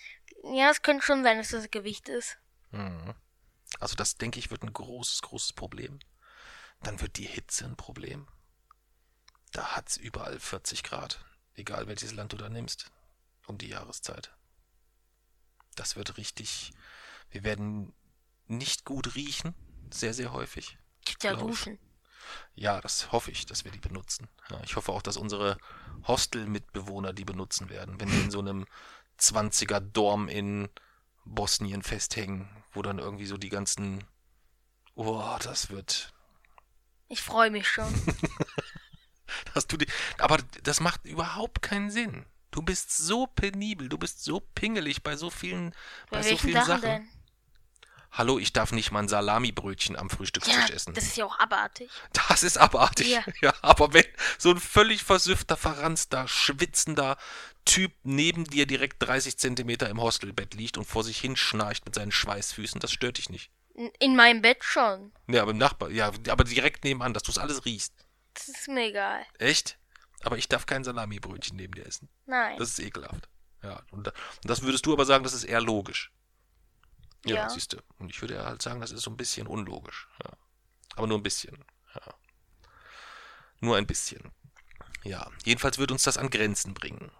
Ja, 0.55 0.71
es 0.71 0.81
könnte 0.81 1.05
schon 1.05 1.23
sein, 1.23 1.37
dass 1.37 1.49
das 1.49 1.69
Gewicht 1.69 2.09
ist. 2.09 2.39
Mhm. 2.71 3.13
Also 3.79 3.95
das, 3.95 4.15
denke 4.15 4.39
ich, 4.39 4.51
wird 4.51 4.63
ein 4.63 4.73
großes, 4.73 5.21
großes 5.21 5.53
Problem. 5.53 5.99
Dann 6.81 7.01
wird 7.01 7.17
die 7.17 7.27
Hitze 7.27 7.65
ein 7.65 7.75
Problem. 7.75 8.27
Da 9.51 9.75
hat's 9.75 9.97
überall 9.97 10.39
40 10.39 10.83
Grad, 10.83 11.23
egal 11.55 11.87
welches 11.87 12.13
Land 12.13 12.33
du 12.33 12.37
da 12.37 12.49
nimmst, 12.49 12.91
um 13.45 13.57
die 13.57 13.69
Jahreszeit. 13.69 14.31
Das 15.75 15.95
wird 15.95 16.17
richtig, 16.17 16.71
wir 17.29 17.43
werden 17.43 17.93
nicht 18.47 18.85
gut 18.85 19.15
riechen, 19.15 19.55
sehr, 19.91 20.13
sehr 20.13 20.33
häufig. 20.33 20.77
Gibt 21.05 21.23
ja. 21.23 21.35
Duschen. 21.35 21.79
Ja, 22.55 22.81
das 22.81 23.11
hoffe 23.11 23.31
ich, 23.31 23.45
dass 23.45 23.65
wir 23.65 23.71
die 23.71 23.79
benutzen. 23.79 24.27
Ja, 24.49 24.61
ich 24.63 24.75
hoffe 24.75 24.91
auch, 24.91 25.01
dass 25.01 25.17
unsere 25.17 25.57
Hostel-Mitbewohner 26.07 27.13
die 27.13 27.25
benutzen 27.25 27.69
werden, 27.69 27.99
wenn 27.99 28.09
die 28.09 28.21
in 28.21 28.31
so 28.31 28.39
einem 28.39 28.65
20er 29.19 29.79
Dorm 29.79 30.27
in 30.27 30.69
Bosnien 31.25 31.83
festhängen, 31.83 32.49
wo 32.71 32.81
dann 32.81 32.99
irgendwie 32.99 33.25
so 33.25 33.37
die 33.37 33.49
ganzen. 33.49 34.03
Oh, 34.95 35.35
das 35.41 35.69
wird. 35.69 36.13
Ich 37.07 37.21
freue 37.21 37.51
mich 37.51 37.67
schon. 37.67 37.91
Hast 39.55 39.71
du 39.71 39.77
die. 39.77 39.87
Aber 40.17 40.37
das 40.63 40.79
macht 40.79 41.05
überhaupt 41.05 41.61
keinen 41.61 41.89
Sinn. 41.91 42.25
Du 42.51 42.61
bist 42.61 42.95
so 42.95 43.25
penibel, 43.25 43.89
du 43.89 43.97
bist 43.97 44.23
so 44.23 44.39
pingelig 44.39 45.01
bei 45.01 45.15
so 45.15 45.29
vielen, 45.31 45.71
bei, 46.11 46.17
Bei 46.17 46.23
so 46.23 46.37
vielen 46.37 46.53
Sachen 46.53 46.67
Sachen. 46.67 46.81
denn? 46.81 47.09
Hallo, 48.15 48.37
ich 48.37 48.53
darf 48.53 48.71
nicht 48.71 48.91
mal 48.91 48.99
ein 48.99 49.07
Salamibrötchen 49.07 49.95
am 49.95 50.07
Frühstückstisch 50.07 50.55
Ja, 50.69 50.75
essen. 50.75 50.93
das 50.93 51.03
ist 51.05 51.17
ja 51.17 51.25
auch 51.25 51.39
abartig. 51.39 51.89
Das 52.29 52.43
ist 52.43 52.57
abartig. 52.57 53.09
Ja. 53.09 53.23
Ja. 53.41 53.53
aber 53.63 53.91
wenn 53.93 54.05
so 54.37 54.51
ein 54.51 54.59
völlig 54.59 55.03
versüffter, 55.03 55.57
verranzter, 55.57 56.27
schwitzender 56.27 57.17
Typ 57.65 57.91
neben 58.03 58.43
dir 58.43 58.67
direkt 58.67 59.01
30 59.01 59.39
Zentimeter 59.39 59.89
im 59.89 59.99
Hostelbett 59.99 60.53
liegt 60.53 60.77
und 60.77 60.85
vor 60.85 61.03
sich 61.03 61.19
hinschnarcht 61.19 61.85
mit 61.85 61.95
seinen 61.95 62.11
Schweißfüßen, 62.11 62.79
das 62.79 62.91
stört 62.91 63.17
dich 63.17 63.29
nicht. 63.31 63.49
In, 63.73 63.89
in 63.99 64.15
meinem 64.15 64.43
Bett 64.43 64.63
schon. 64.63 65.11
Ja, 65.27 65.41
aber 65.41 65.51
im 65.51 65.57
Nachbar, 65.57 65.89
ja, 65.89 66.11
aber 66.29 66.43
direkt 66.43 66.83
nebenan, 66.83 67.13
dass 67.15 67.23
du 67.23 67.31
es 67.31 67.39
alles 67.39 67.65
riechst. 67.65 67.93
Das 68.35 68.47
ist 68.47 68.67
mir 68.67 68.89
egal. 68.89 69.25
Echt? 69.39 69.79
Aber 70.21 70.37
ich 70.37 70.47
darf 70.47 70.67
kein 70.67 70.83
Salamibrötchen 70.83 71.57
neben 71.57 71.73
dir 71.73 71.85
essen. 71.87 72.09
Nein. 72.27 72.57
Das 72.59 72.69
ist 72.69 72.79
ekelhaft. 72.79 73.27
Ja, 73.63 73.81
und 73.91 74.11
das 74.43 74.61
würdest 74.61 74.85
du 74.85 74.93
aber 74.93 75.05
sagen, 75.05 75.23
das 75.23 75.33
ist 75.33 75.45
eher 75.45 75.61
logisch. 75.61 76.11
Ja, 77.25 77.35
Ja. 77.35 77.49
siehst 77.49 77.73
du. 77.73 77.77
Und 77.99 78.09
ich 78.09 78.21
würde 78.21 78.35
ja 78.35 78.45
halt 78.45 78.61
sagen, 78.61 78.81
das 78.81 78.91
ist 78.91 79.03
so 79.03 79.11
ein 79.11 79.17
bisschen 79.17 79.47
unlogisch. 79.47 80.07
Ja. 80.23 80.31
Aber 80.95 81.07
nur 81.07 81.17
ein 81.17 81.23
bisschen. 81.23 81.63
Ja. 81.95 82.13
Nur 83.59 83.77
ein 83.77 83.87
bisschen. 83.87 84.31
Ja, 85.03 85.29
jedenfalls 85.45 85.77
wird 85.77 85.91
uns 85.91 86.03
das 86.03 86.17
an 86.17 86.29
Grenzen 86.29 86.73
bringen. 86.73 87.11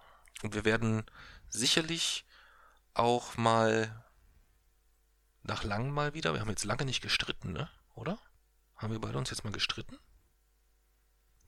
Und 0.42 0.54
wir 0.56 0.66
werden 0.66 1.06
sicherlich 1.50 2.26
auch 2.94 3.38
mal 3.38 4.04
nach 5.44 5.64
langem 5.64 5.92
mal 5.94 6.14
wieder, 6.14 6.34
wir 6.34 6.40
haben 6.42 6.50
jetzt 6.50 6.64
lange 6.64 6.86
nicht 6.86 7.02
gestritten, 7.02 7.52
ne? 7.52 7.70
Oder? 7.96 8.18
Haben 8.78 8.92
wir 8.94 9.00
beide 9.00 9.18
uns 9.18 9.30
jetzt 9.30 9.44
mal 9.44 9.52
gestritten? 9.54 9.98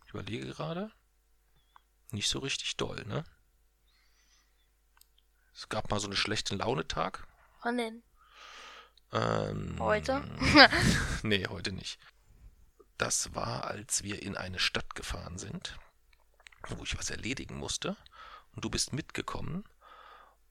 Ich 0.06 0.12
überlege 0.12 0.48
gerade. 0.48 0.92
Nicht 2.12 2.30
so 2.30 2.40
richtig 2.40 2.78
doll, 2.78 3.04
ne? 3.06 3.24
Es 5.54 5.70
gab 5.70 5.90
mal 5.90 6.00
so 6.00 6.08
einen 6.08 6.16
schlechten 6.18 6.58
Launetag. 6.58 7.26
Wann 7.64 7.78
denn? 7.78 8.04
Ähm, 9.12 9.76
Heute? 9.80 10.24
nee, 11.24 11.46
heute 11.48 11.72
nicht. 11.72 12.00
Das 12.98 13.34
war, 13.36 13.66
als 13.66 14.04
wir 14.04 14.22
in 14.22 14.38
eine 14.38 14.60
Stadt 14.60 14.96
gefahren 14.96 15.38
sind, 15.38 15.78
wo 16.70 16.84
ich 16.84 16.98
was 16.98 17.10
erledigen 17.10 17.58
musste. 17.58 17.96
Und 18.54 18.64
du 18.64 18.70
bist 18.70 18.94
mitgekommen. 18.94 19.66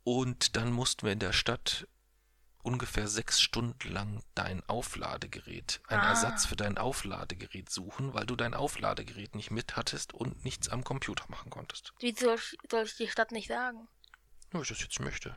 Und 0.04 0.56
dann 0.56 0.70
mussten 0.72 1.06
wir 1.06 1.12
in 1.12 1.18
der 1.18 1.32
Stadt 1.32 1.88
ungefähr 2.62 3.08
sechs 3.08 3.40
Stunden 3.40 3.90
lang 3.90 4.22
dein 4.34 4.62
Aufladegerät, 4.68 5.80
einen 5.86 6.00
Ah. 6.00 6.10
Ersatz 6.10 6.46
für 6.46 6.56
dein 6.56 6.78
Aufladegerät 6.78 7.70
suchen, 7.70 8.14
weil 8.14 8.24
du 8.26 8.36
dein 8.36 8.54
Aufladegerät 8.54 9.34
nicht 9.34 9.50
mit 9.50 9.76
hattest 9.76 10.14
und 10.14 10.44
nichts 10.44 10.68
am 10.68 10.82
Computer 10.84 11.24
machen 11.28 11.50
konntest. 11.50 11.92
Wie 11.98 12.14
soll 12.14 12.36
ich, 12.36 12.56
soll 12.70 12.84
ich 12.84 12.96
die 12.96 13.08
Stadt 13.08 13.32
nicht 13.32 13.48
sagen? 13.48 13.86
Wenn 14.50 14.62
ich 14.62 14.68
das 14.68 14.80
jetzt 14.80 15.00
möchte. 15.00 15.36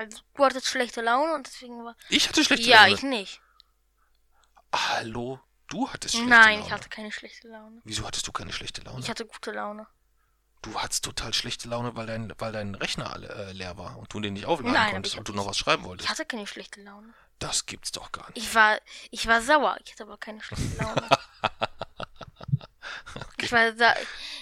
Also, 0.00 0.18
du 0.32 0.44
hattest 0.46 0.66
schlechte 0.66 1.02
Laune 1.02 1.34
und 1.34 1.46
deswegen 1.46 1.84
war. 1.84 1.94
Ich 2.08 2.26
hatte 2.26 2.42
schlechte 2.42 2.66
ja, 2.66 2.84
Laune. 2.84 2.94
ich 2.94 3.02
nicht. 3.02 3.42
Hallo, 4.72 5.40
du 5.68 5.90
hattest 5.90 6.14
schlechte 6.14 6.30
Nein, 6.30 6.54
Laune. 6.54 6.66
ich 6.66 6.72
hatte 6.72 6.88
keine 6.88 7.12
schlechte 7.12 7.48
Laune. 7.48 7.82
Wieso 7.84 8.06
hattest 8.06 8.26
du 8.26 8.32
keine 8.32 8.50
schlechte 8.50 8.80
Laune? 8.80 9.00
Ich 9.00 9.10
hatte 9.10 9.26
gute 9.26 9.52
Laune. 9.52 9.86
Du 10.62 10.74
hattest 10.80 11.04
total 11.04 11.34
schlechte 11.34 11.68
Laune, 11.68 11.96
weil 11.96 12.06
dein, 12.06 12.32
weil 12.38 12.50
dein 12.50 12.76
Rechner 12.76 13.12
alle, 13.12 13.28
äh, 13.28 13.52
leer 13.52 13.76
war 13.76 13.98
und 13.98 14.10
du 14.14 14.20
den 14.20 14.32
nicht 14.32 14.46
aufladen 14.46 14.72
Nein, 14.72 14.92
konntest 14.92 15.16
ich 15.16 15.18
und 15.18 15.28
du 15.28 15.34
noch 15.34 15.46
was 15.46 15.58
schreiben 15.58 15.82
Ich 15.82 15.88
wolltest. 15.88 16.08
hatte 16.08 16.24
keine 16.24 16.46
schlechte 16.46 16.80
Laune. 16.80 17.12
Das 17.38 17.66
gibt's 17.66 17.92
doch 17.92 18.10
gar 18.10 18.26
nicht. 18.28 18.38
Ich 18.38 18.54
war, 18.54 18.80
ich 19.10 19.26
war 19.26 19.42
sauer. 19.42 19.76
Ich 19.84 19.92
hatte 19.92 20.04
aber 20.04 20.16
keine 20.16 20.40
schlechte 20.42 20.82
Laune. 20.82 21.08
ich, 23.52 23.78
war 23.78 23.96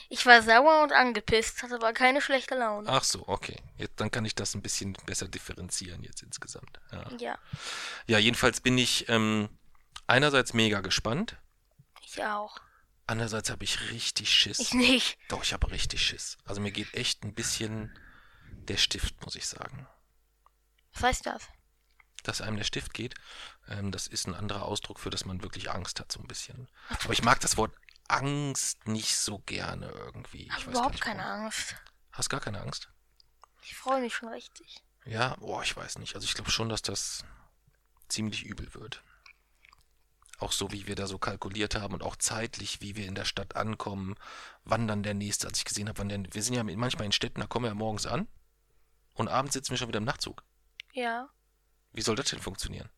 ich 0.09 0.27
war 0.27 0.42
sauer 0.42 0.83
und 0.83 0.92
angepisst, 0.92 1.62
hatte 1.62 1.77
aber 1.77 1.92
keine 1.92 2.21
schlechte 2.21 2.55
Laune. 2.55 2.88
Ach 2.88 3.05
so, 3.05 3.27
okay. 3.29 3.57
Jetzt, 3.77 4.01
dann 4.01 4.11
kann 4.11 4.25
ich 4.25 4.35
das 4.35 4.55
ein 4.55 4.62
bisschen 4.62 4.94
besser 5.07 5.29
differenzieren 5.29 6.03
jetzt 6.03 6.23
insgesamt. 6.23 6.79
Ja, 6.92 7.11
Ja, 7.18 7.38
ja 8.07 8.18
jedenfalls 8.18 8.61
bin 8.61 8.79
ich 8.79 9.09
ähm, 9.09 9.49
einerseits 10.07 10.55
mega 10.55 10.81
gespannt, 10.81 11.37
ich 12.05 12.23
auch. 12.25 12.61
andererseits 13.07 13.51
habe 13.51 13.64
ich 13.64 13.90
richtig 13.90 14.33
Schiss. 14.33 14.59
Ich 14.59 14.75
nicht. 14.75 15.18
Doch, 15.29 15.42
ich 15.42 15.53
habe 15.53 15.71
richtig 15.71 16.03
Schiss. 16.03 16.38
Also 16.44 16.61
mir 16.61 16.73
geht 16.73 16.94
echt 16.94 17.25
ein 17.25 17.35
bisschen 17.35 17.97
der 18.51 18.77
Stift, 18.77 19.23
muss 19.25 19.37
ich 19.37 19.47
sagen. 19.47 19.87
Was 20.94 21.03
heißt 21.03 21.27
das? 21.27 21.49
dass 22.25 22.40
einem 22.40 22.57
der 22.57 22.64
Stift 22.64 22.94
geht, 22.94 23.14
ähm, 23.68 23.90
das 23.90 24.07
ist 24.07 24.27
ein 24.27 24.35
anderer 24.35 24.64
Ausdruck 24.64 24.99
für, 24.99 25.11
dass 25.11 25.25
man 25.25 25.42
wirklich 25.42 25.71
Angst 25.71 26.01
hat, 26.01 26.12
so 26.12 26.21
ein 26.21 26.27
bisschen. 26.27 26.68
Aber 26.88 27.12
ich 27.12 27.23
mag 27.23 27.40
das 27.40 27.57
Wort 27.57 27.73
Angst 28.09 28.87
nicht 28.87 29.16
so 29.16 29.38
gerne 29.40 29.88
irgendwie. 29.90 30.42
Ich 30.42 30.47
Ich 30.47 30.53
habe 30.55 30.71
überhaupt 30.71 31.01
keine. 31.01 31.25
Angst. 31.25 31.77
Hast 32.12 32.31
gar 32.31 32.40
keine 32.40 32.61
Angst? 32.61 32.88
Ich 33.62 33.77
freue 33.77 34.01
mich 34.01 34.14
schon 34.14 34.31
richtig. 34.31 34.83
Ja, 35.05 35.37
boah, 35.37 35.62
ich 35.62 35.77
weiß 35.77 35.99
nicht. 35.99 36.14
Also 36.14 36.25
ich 36.25 36.35
glaube 36.35 36.51
schon, 36.51 36.68
dass 36.68 36.83
das 36.83 37.25
ziemlich 38.09 38.44
übel 38.44 38.73
wird. 38.75 39.03
Auch 40.38 40.53
so, 40.53 40.71
wie 40.71 40.87
wir 40.87 40.94
da 40.94 41.07
so 41.07 41.18
kalkuliert 41.18 41.75
haben 41.75 41.94
und 41.94 42.03
auch 42.03 42.16
zeitlich, 42.16 42.81
wie 42.81 42.97
wir 42.97 43.07
in 43.07 43.14
der 43.14 43.25
Stadt 43.25 43.57
ankommen, 43.57 44.14
wann 44.64 44.87
dann 44.87 45.03
der 45.03 45.14
nächste, 45.14 45.49
als 45.49 45.59
ich 45.59 45.64
gesehen 45.64 45.88
habe, 45.88 45.99
wann 45.99 46.09
der, 46.09 46.23
wir 46.33 46.42
sind 46.42 46.55
ja 46.55 46.62
manchmal 46.62 47.07
in 47.07 47.12
Städten, 47.12 47.40
da 47.40 47.47
kommen 47.47 47.64
wir 47.64 47.71
ja 47.71 47.75
morgens 47.75 48.07
an 48.07 48.29
und 49.14 49.29
abends 49.29 49.55
sitzen 49.55 49.71
wir 49.71 49.79
schon 49.79 49.88
wieder 49.88 49.99
im 49.99 50.05
Nachtzug. 50.05 50.44
Ja. 50.92 51.29
Wie 51.92 52.03
soll 52.03 52.16
das 52.16 52.31
denn 52.31 52.40
funktionieren? 52.40 52.88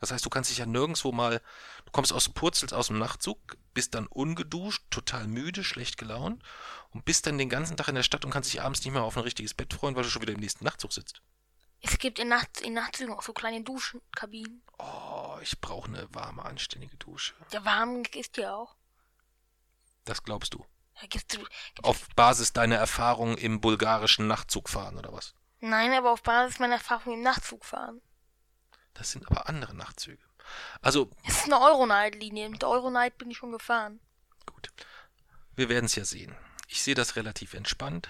Das 0.00 0.10
heißt, 0.10 0.24
du 0.24 0.30
kannst 0.30 0.50
dich 0.50 0.58
ja 0.58 0.66
nirgendwo 0.66 1.12
mal, 1.12 1.40
du 1.84 1.92
kommst 1.92 2.12
aus 2.12 2.24
dem 2.24 2.34
Purzels 2.34 2.72
aus 2.72 2.88
dem 2.88 2.98
Nachtzug, 2.98 3.56
bist 3.74 3.94
dann 3.94 4.06
ungeduscht, 4.06 4.84
total 4.90 5.26
müde, 5.26 5.64
schlecht 5.64 5.98
gelaunt 5.98 6.42
und 6.90 7.04
bist 7.04 7.26
dann 7.26 7.38
den 7.38 7.48
ganzen 7.48 7.76
Tag 7.76 7.88
in 7.88 7.94
der 7.94 8.02
Stadt 8.02 8.24
und 8.24 8.30
kannst 8.30 8.52
dich 8.52 8.62
abends 8.62 8.84
nicht 8.84 8.92
mehr 8.92 9.02
auf 9.02 9.16
ein 9.16 9.22
richtiges 9.22 9.54
Bett 9.54 9.72
freuen, 9.74 9.96
weil 9.96 10.02
du 10.02 10.10
schon 10.10 10.22
wieder 10.22 10.32
im 10.32 10.40
nächsten 10.40 10.64
Nachtzug 10.64 10.92
sitzt. 10.92 11.22
Es 11.80 11.98
gibt 11.98 12.20
in, 12.20 12.28
Nacht, 12.28 12.60
in 12.60 12.74
Nachtzügen 12.74 13.12
auch 13.12 13.22
so 13.22 13.32
kleine 13.32 13.62
Duschenkabinen. 13.64 14.62
Oh, 14.78 15.36
ich 15.42 15.60
brauche 15.60 15.88
eine 15.88 16.06
warme, 16.14 16.44
anständige 16.44 16.96
Dusche. 16.96 17.34
Der 17.52 17.64
warm 17.64 18.02
ist 18.14 18.36
ja 18.36 18.54
auch. 18.54 18.76
Das 20.04 20.22
glaubst 20.22 20.54
du. 20.54 20.64
Da 21.00 21.06
gibt's, 21.08 21.36
gibt's 21.36 21.50
Auf 21.82 22.08
Basis 22.14 22.52
deiner 22.52 22.76
Erfahrung 22.76 23.36
im 23.36 23.60
bulgarischen 23.60 24.28
Nachtzugfahren 24.28 24.96
oder 24.96 25.12
was? 25.12 25.34
Nein, 25.60 25.92
aber 25.92 26.12
auf 26.12 26.22
Basis 26.22 26.60
meiner 26.60 26.74
Erfahrung 26.74 27.14
im 27.14 27.22
Nachtzug 27.22 27.64
fahren. 27.64 28.00
Das 28.94 29.10
sind 29.10 29.26
aber 29.28 29.48
andere 29.48 29.74
Nachtzüge. 29.74 30.22
Also, 30.80 31.10
Es 31.26 31.38
ist 31.38 31.44
eine 31.44 31.60
Euronight-Linie. 31.60 32.48
Mit 32.50 32.62
der 32.62 32.68
Euronight 32.68 33.18
bin 33.18 33.30
ich 33.30 33.38
schon 33.38 33.52
gefahren. 33.52 34.00
Gut. 34.46 34.70
Wir 35.54 35.68
werden 35.68 35.86
es 35.86 35.94
ja 35.94 36.04
sehen. 36.04 36.34
Ich 36.68 36.82
sehe 36.82 36.94
das 36.94 37.16
relativ 37.16 37.54
entspannt, 37.54 38.08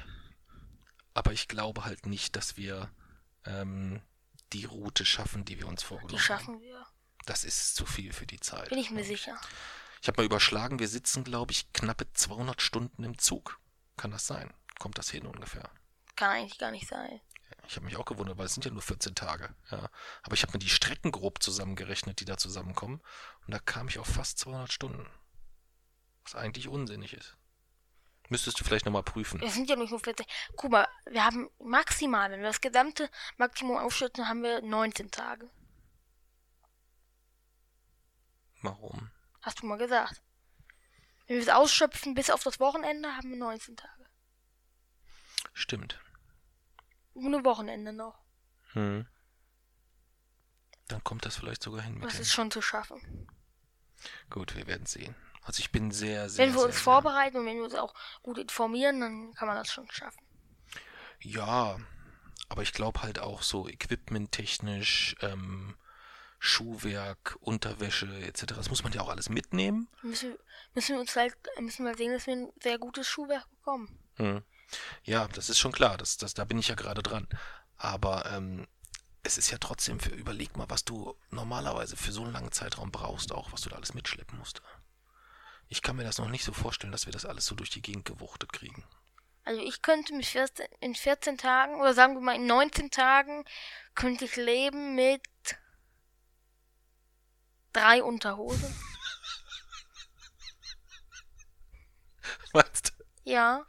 aber 1.15 1.33
ich 1.33 1.49
glaube 1.49 1.85
halt 1.85 2.07
nicht, 2.07 2.37
dass 2.37 2.57
wir 2.57 2.91
ähm, 3.45 4.01
die 4.53 4.65
Route 4.65 5.05
schaffen, 5.05 5.45
die 5.45 5.59
wir 5.59 5.67
uns 5.67 5.83
vorgenommen 5.83 6.17
Die 6.17 6.23
schaffen 6.23 6.61
wir. 6.61 6.77
haben. 6.79 6.87
Das 7.27 7.45
ist 7.45 7.75
zu 7.75 7.87
viel 7.87 8.13
für 8.13 8.27
die 8.27 8.41
Zeit. 8.41 8.69
Bin 8.69 8.79
ich 8.79 8.91
mir 8.91 9.05
sicher. 9.05 9.39
Ich 10.01 10.09
habe 10.09 10.21
mal 10.21 10.27
überschlagen, 10.27 10.79
wir 10.81 10.89
sitzen, 10.89 11.23
glaube 11.25 11.53
ich, 11.53 11.73
knappe 11.73 12.13
200 12.13 12.61
Stunden 12.61 13.05
im 13.05 13.19
Zug. 13.19 13.61
Kann 13.97 14.11
das 14.11 14.27
sein? 14.27 14.53
Kommt 14.79 14.99
das 14.99 15.11
hin 15.11 15.27
ungefähr? 15.27 15.71
Kann 16.17 16.31
eigentlich 16.31 16.59
gar 16.59 16.71
nicht 16.73 16.89
sein. 16.89 17.21
Ich 17.69 17.77
habe 17.77 17.87
mich 17.87 17.97
auch 17.97 18.05
gewundert, 18.05 18.39
weil 18.39 18.47
es 18.47 18.55
sind 18.55 18.65
ja 18.65 18.71
nur 18.71 18.83
14 18.83 19.15
Tage. 19.15 19.55
Ja. 19.71 19.89
Aber 20.23 20.35
ich 20.35 20.43
habe 20.43 20.53
mir 20.53 20.59
die 20.59 20.69
Strecken 20.69 21.13
grob 21.13 21.43
zusammengerechnet, 21.43 22.21
die 22.21 22.25
da 22.25 22.37
zusammenkommen. 22.37 23.01
Und 23.47 23.55
da 23.55 23.59
kam 23.59 23.89
ich 23.89 23.99
auf 23.99 24.09
fast 24.09 24.39
200 24.41 24.73
Stunden. 24.73 25.09
Was 26.25 26.35
eigentlich 26.35 26.69
unsinnig 26.69 27.15
ist. 27.15 27.37
Müsstest 28.29 28.59
du 28.61 28.65
vielleicht 28.65 28.87
nochmal 28.87 29.03
prüfen. 29.03 29.41
Wir 29.41 29.51
sind 29.51 29.69
ja 29.69 29.77
nicht 29.77 29.91
nur 29.91 30.01
40. 30.01 30.27
Guck 30.57 30.71
mal, 30.71 30.89
wir 31.07 31.25
haben 31.25 31.51
maximal, 31.59 32.31
wenn 32.31 32.41
wir 32.41 32.47
das 32.47 32.61
gesamte 32.61 33.11
Maximum 33.37 33.77
aufschütten, 33.77 34.29
haben 34.29 34.43
wir 34.43 34.63
19 34.63 35.11
Tage. 35.11 35.51
Warum? 38.63 39.11
Hast 39.43 39.61
du 39.61 39.67
mal 39.67 39.77
gesagt. 39.77 40.23
Wenn 41.27 41.37
wir 41.37 41.43
es 41.43 41.49
ausschöpfen 41.49 42.15
bis 42.15 42.31
auf 42.31 42.43
das 42.43 42.61
Wochenende, 42.61 43.17
haben 43.17 43.31
wir 43.31 43.37
19 43.37 43.77
Tage. 43.77 44.07
Stimmt. 45.53 46.02
Ohne 47.15 47.45
Wochenende 47.45 47.93
noch. 47.93 48.19
Hm. 48.73 49.07
Dann 50.89 51.05
kommt 51.05 51.25
das 51.25 51.37
vielleicht 51.37 51.63
sogar 51.63 51.83
hin 51.83 51.95
mit 51.95 52.05
Das 52.05 52.19
ist 52.19 52.33
schon 52.33 52.51
zu 52.51 52.61
schaffen. 52.63 53.29
Gut, 54.31 54.57
wir 54.57 54.67
werden 54.67 54.87
sehen. 54.87 55.15
Also 55.43 55.61
ich 55.61 55.71
bin 55.73 55.91
sehr, 55.91 56.29
sehr. 56.29 56.47
Wenn 56.47 56.55
wir 56.55 56.63
uns 56.63 56.75
sehr- 56.75 56.83
vorbereiten 56.85 57.39
und 57.39 57.47
wenn 57.47 57.57
wir 57.57 57.65
uns 57.65 57.75
auch 57.75 57.95
gut 58.23 58.39
informieren, 58.39 59.01
dann 59.01 59.35
kann 59.35 59.49
man 59.49 59.57
das 59.57 59.73
schon 59.73 59.91
schaffen. 59.91 60.21
Ja, 61.21 61.79
aber 62.49 62.63
ich 62.63 62.73
glaube 62.73 63.03
halt 63.03 63.19
auch 63.19 63.43
so 63.43 63.69
equipmenttechnisch, 63.69 65.17
ähm, 65.21 65.77
Schuhwerk, 66.39 67.37
Unterwäsche 67.41 68.09
etc. 68.27 68.47
Das 68.57 68.69
muss 68.69 68.83
man 68.83 68.93
ja 68.93 69.01
auch 69.03 69.09
alles 69.09 69.29
mitnehmen. 69.29 69.89
Müssen, 70.03 70.37
müssen 70.75 70.95
wir 70.97 71.01
uns 71.01 71.15
halt, 71.15 71.37
müssen 71.61 71.87
wir 71.87 71.97
sehen, 71.97 72.13
dass 72.13 72.27
wir 72.27 72.35
ein 72.35 72.53
sehr 72.61 72.79
gutes 72.79 73.07
Schuhwerk 73.09 73.49
bekommen. 73.51 73.97
Hm. 74.17 74.43
Ja, 75.05 75.29
das 75.29 75.51
ist 75.51 75.59
schon 75.59 75.73
klar, 75.73 75.97
das, 75.97 76.17
das, 76.17 76.35
da 76.35 76.45
bin 76.45 76.59
ich 76.59 76.69
ja 76.69 76.75
gerade 76.75 77.03
dran. 77.03 77.29
Aber 77.77 78.31
ähm, 78.33 78.67
es 79.23 79.39
ist 79.39 79.51
ja 79.51 79.59
trotzdem 79.59 80.01
für, 80.01 80.11
überleg 80.11 80.57
mal, 80.57 80.69
was 80.69 80.85
du 80.85 81.17
normalerweise 81.31 81.97
für 81.97 82.13
so 82.13 82.23
einen 82.23 82.33
langen 82.33 82.53
Zeitraum 82.53 82.91
brauchst, 82.91 83.33
auch 83.33 83.53
was 83.53 83.63
du 83.63 83.71
da 83.71 83.77
alles 83.77 83.95
mitschleppen 83.95 84.39
musst. 84.39 84.63
Ich 85.69 85.83
kann 85.83 85.97
mir 85.97 86.05
das 86.05 86.19
noch 86.19 86.29
nicht 86.29 86.45
so 86.45 86.53
vorstellen, 86.53 86.93
dass 86.93 87.07
wir 87.07 87.13
das 87.13 87.25
alles 87.25 87.47
so 87.47 87.55
durch 87.55 87.71
die 87.71 87.83
Gegend 87.83 88.05
gewuchtet 88.05 88.53
kriegen. 88.53 88.85
Also 89.45 89.61
ich 89.61 89.83
könnte 89.83 90.13
14, 90.23 90.67
in 90.81 90.95
14 90.95 91.39
Tagen 91.39 91.81
oder 91.81 91.95
sagen 91.95 92.15
wir 92.15 92.21
mal 92.21 92.37
in 92.37 92.47
19 92.47 92.91
Tagen 92.91 93.45
könnte 93.95 94.27
ich 94.27 94.37
leben 94.37 94.95
mit 94.95 95.23
drei 97.73 98.03
Unterhosen. 98.03 98.73
Weißt 102.53 102.91
du? 102.91 103.02
Ja, 103.25 103.65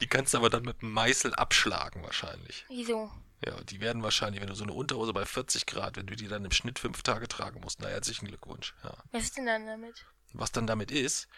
Die 0.00 0.06
kannst 0.08 0.34
du 0.34 0.38
aber 0.38 0.50
dann 0.50 0.64
mit 0.64 0.82
dem 0.82 0.90
Meißel 0.92 1.34
abschlagen 1.34 2.02
wahrscheinlich. 2.02 2.64
wieso? 2.68 3.10
Ja, 3.44 3.60
die 3.64 3.80
werden 3.80 4.02
wahrscheinlich, 4.02 4.40
wenn 4.40 4.48
du 4.48 4.54
so 4.54 4.64
eine 4.64 4.72
Unterhose 4.72 5.12
bei 5.12 5.24
40 5.24 5.66
Grad, 5.66 5.96
wenn 5.96 6.06
du 6.06 6.16
die 6.16 6.26
dann 6.26 6.44
im 6.44 6.50
Schnitt 6.50 6.78
fünf 6.78 7.02
Tage 7.02 7.28
tragen 7.28 7.60
musst, 7.60 7.80
na 7.80 7.88
herzlichen 7.88 8.26
Glückwunsch. 8.26 8.74
Ja. 8.82 8.96
Was 9.12 9.24
ist 9.24 9.36
denn 9.36 9.46
dann 9.46 9.66
damit? 9.66 10.04
Was 10.32 10.52
dann 10.52 10.66
damit 10.66 10.90
ist, 10.90 11.28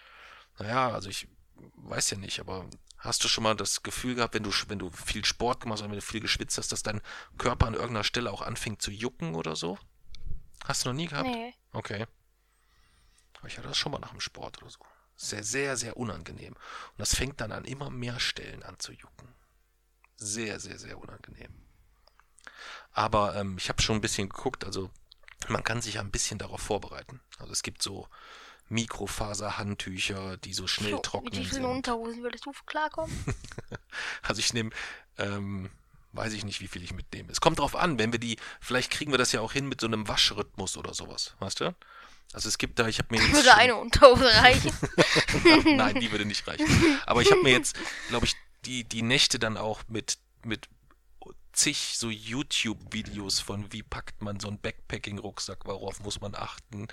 naja, 0.59 0.91
also 0.91 1.09
ich 1.11 1.29
weiß 1.75 2.11
ja 2.11 2.17
nicht, 2.17 2.39
aber 2.41 2.67
hast 2.99 3.23
du 3.25 3.29
schon 3.29 3.45
mal 3.45 3.57
das 3.57 3.83
Gefühl 3.83 4.15
gehabt, 4.15 4.35
wenn 4.35 4.45
du, 4.45 4.51
wenn 4.69 4.79
du 4.79 4.91
viel 4.91 5.25
Sport 5.25 5.61
gemacht 5.61 5.79
hast 5.79 5.83
oder 5.83 5.91
wenn 5.91 5.99
du 5.99 6.05
viel 6.07 6.21
geschwitzt 6.21 6.57
hast, 6.57 6.71
dass 6.73 6.83
dein 6.85 7.01
Körper 7.37 7.67
an 7.67 7.75
irgendeiner 7.75 8.05
Stelle 8.05 8.31
auch 8.33 8.43
anfängt 8.43 8.81
zu 8.81 8.91
jucken 8.93 9.35
oder 9.35 9.57
so? 9.57 9.77
Hast 10.65 10.85
du 10.85 10.91
noch 10.91 10.97
nie 10.97 11.07
gehabt? 11.07 11.29
Nee. 11.29 11.53
Okay. 11.73 12.07
Aber 13.39 13.49
ich 13.49 13.59
hatte 13.59 13.69
das 13.69 13.77
schon 13.79 13.93
mal 13.93 13.99
nach 13.99 14.11
dem 14.11 14.21
Sport 14.21 14.63
oder 14.63 14.71
so. 14.71 14.79
Sehr, 15.21 15.43
sehr, 15.43 15.77
sehr 15.77 15.97
unangenehm. 15.97 16.55
Und 16.55 16.99
das 16.99 17.15
fängt 17.15 17.41
dann 17.41 17.51
an 17.51 17.65
immer 17.65 17.91
mehr 17.91 18.21
Stellen 18.21 18.63
an 18.63 18.79
zu 18.79 18.93
jucken. 18.93 19.35
Sehr, 20.17 20.61
sehr, 20.61 20.79
sehr 20.79 20.99
unangenehm. 20.99 21.53
Aber 22.93 23.35
ähm, 23.37 23.57
ich 23.59 23.69
habe 23.69 23.83
schon 23.83 23.97
ein 23.97 24.01
bisschen 24.01 24.29
geguckt, 24.29 24.65
also 24.65 24.91
man 25.49 25.65
kann 25.65 25.83
sich 25.83 25.95
ja 25.95 26.01
ein 26.01 26.11
bisschen 26.13 26.39
darauf 26.39 26.61
vorbereiten. 26.61 27.21
Also 27.39 27.53
es 27.53 27.63
gibt 27.63 27.83
so 27.83 28.09
Mikrofaserhandtücher, 28.69 30.37
die 30.37 30.55
so 30.55 30.67
schnell 30.67 30.93
So, 30.93 30.99
trocknen 30.99 31.33
mit 31.33 31.41
wie 31.41 31.47
vielen 31.47 31.63
sind. 31.63 31.77
Unterhosen 31.77 32.23
würdest 32.23 32.47
du 32.47 32.53
klarkommen? 32.65 33.13
Also 34.23 34.39
ich 34.39 34.53
nehme 34.53 34.71
ähm, 35.17 35.71
weiß 36.13 36.33
ich 36.33 36.45
nicht, 36.45 36.61
wie 36.61 36.69
viel 36.69 36.83
ich 36.83 36.95
mitnehme. 36.95 37.31
Es 37.31 37.41
kommt 37.41 37.59
drauf 37.59 37.77
an, 37.77 37.99
wenn 37.99 38.13
wir 38.13 38.19
die, 38.19 38.39
vielleicht 38.61 38.91
kriegen 38.91 39.13
wir 39.13 39.19
das 39.19 39.33
ja 39.33 39.41
auch 39.41 39.53
hin 39.53 39.69
mit 39.69 39.81
so 39.81 39.87
einem 39.87 40.09
Waschrhythmus 40.09 40.77
oder 40.77 40.95
sowas, 40.95 41.35
weißt 41.41 41.61
du? 41.61 41.75
Also 42.33 42.49
es 42.49 42.59
gibt 42.59 42.79
da, 42.79 42.87
ich 42.89 42.99
habe 42.99 43.09
mir 43.15 43.21
jetzt 43.23 43.33
Würde 43.33 43.49
schon- 43.49 43.59
eine 43.59 43.77
Unterhose 43.77 44.27
reichen. 44.27 44.73
Nein, 45.77 45.99
die 46.01 46.11
würde 46.13 46.25
nicht 46.27 46.47
reichen. 46.47 46.67
Aber 47.07 47.23
ich 47.23 47.31
habe 47.31 47.43
mir 47.43 47.53
jetzt, 47.53 47.77
glaube 48.09 48.27
ich, 48.27 48.35
die, 48.65 48.85
die 48.85 49.03
Nächte 49.03 49.39
dann 49.39 49.57
auch 49.57 49.81
mit, 49.89 50.19
mit 50.45 50.69
zig 51.59 51.99
so 51.99 52.09
YouTube-Videos 52.09 53.41
von 53.41 53.73
wie 53.73 53.83
packt 53.83 54.23
man 54.23 54.39
so 54.39 54.49
einen 54.49 54.59
Backpacking-Rucksack, 54.59 55.67
worauf 55.67 56.01
muss 56.01 56.21
man 56.21 56.35
achten, 56.35 56.87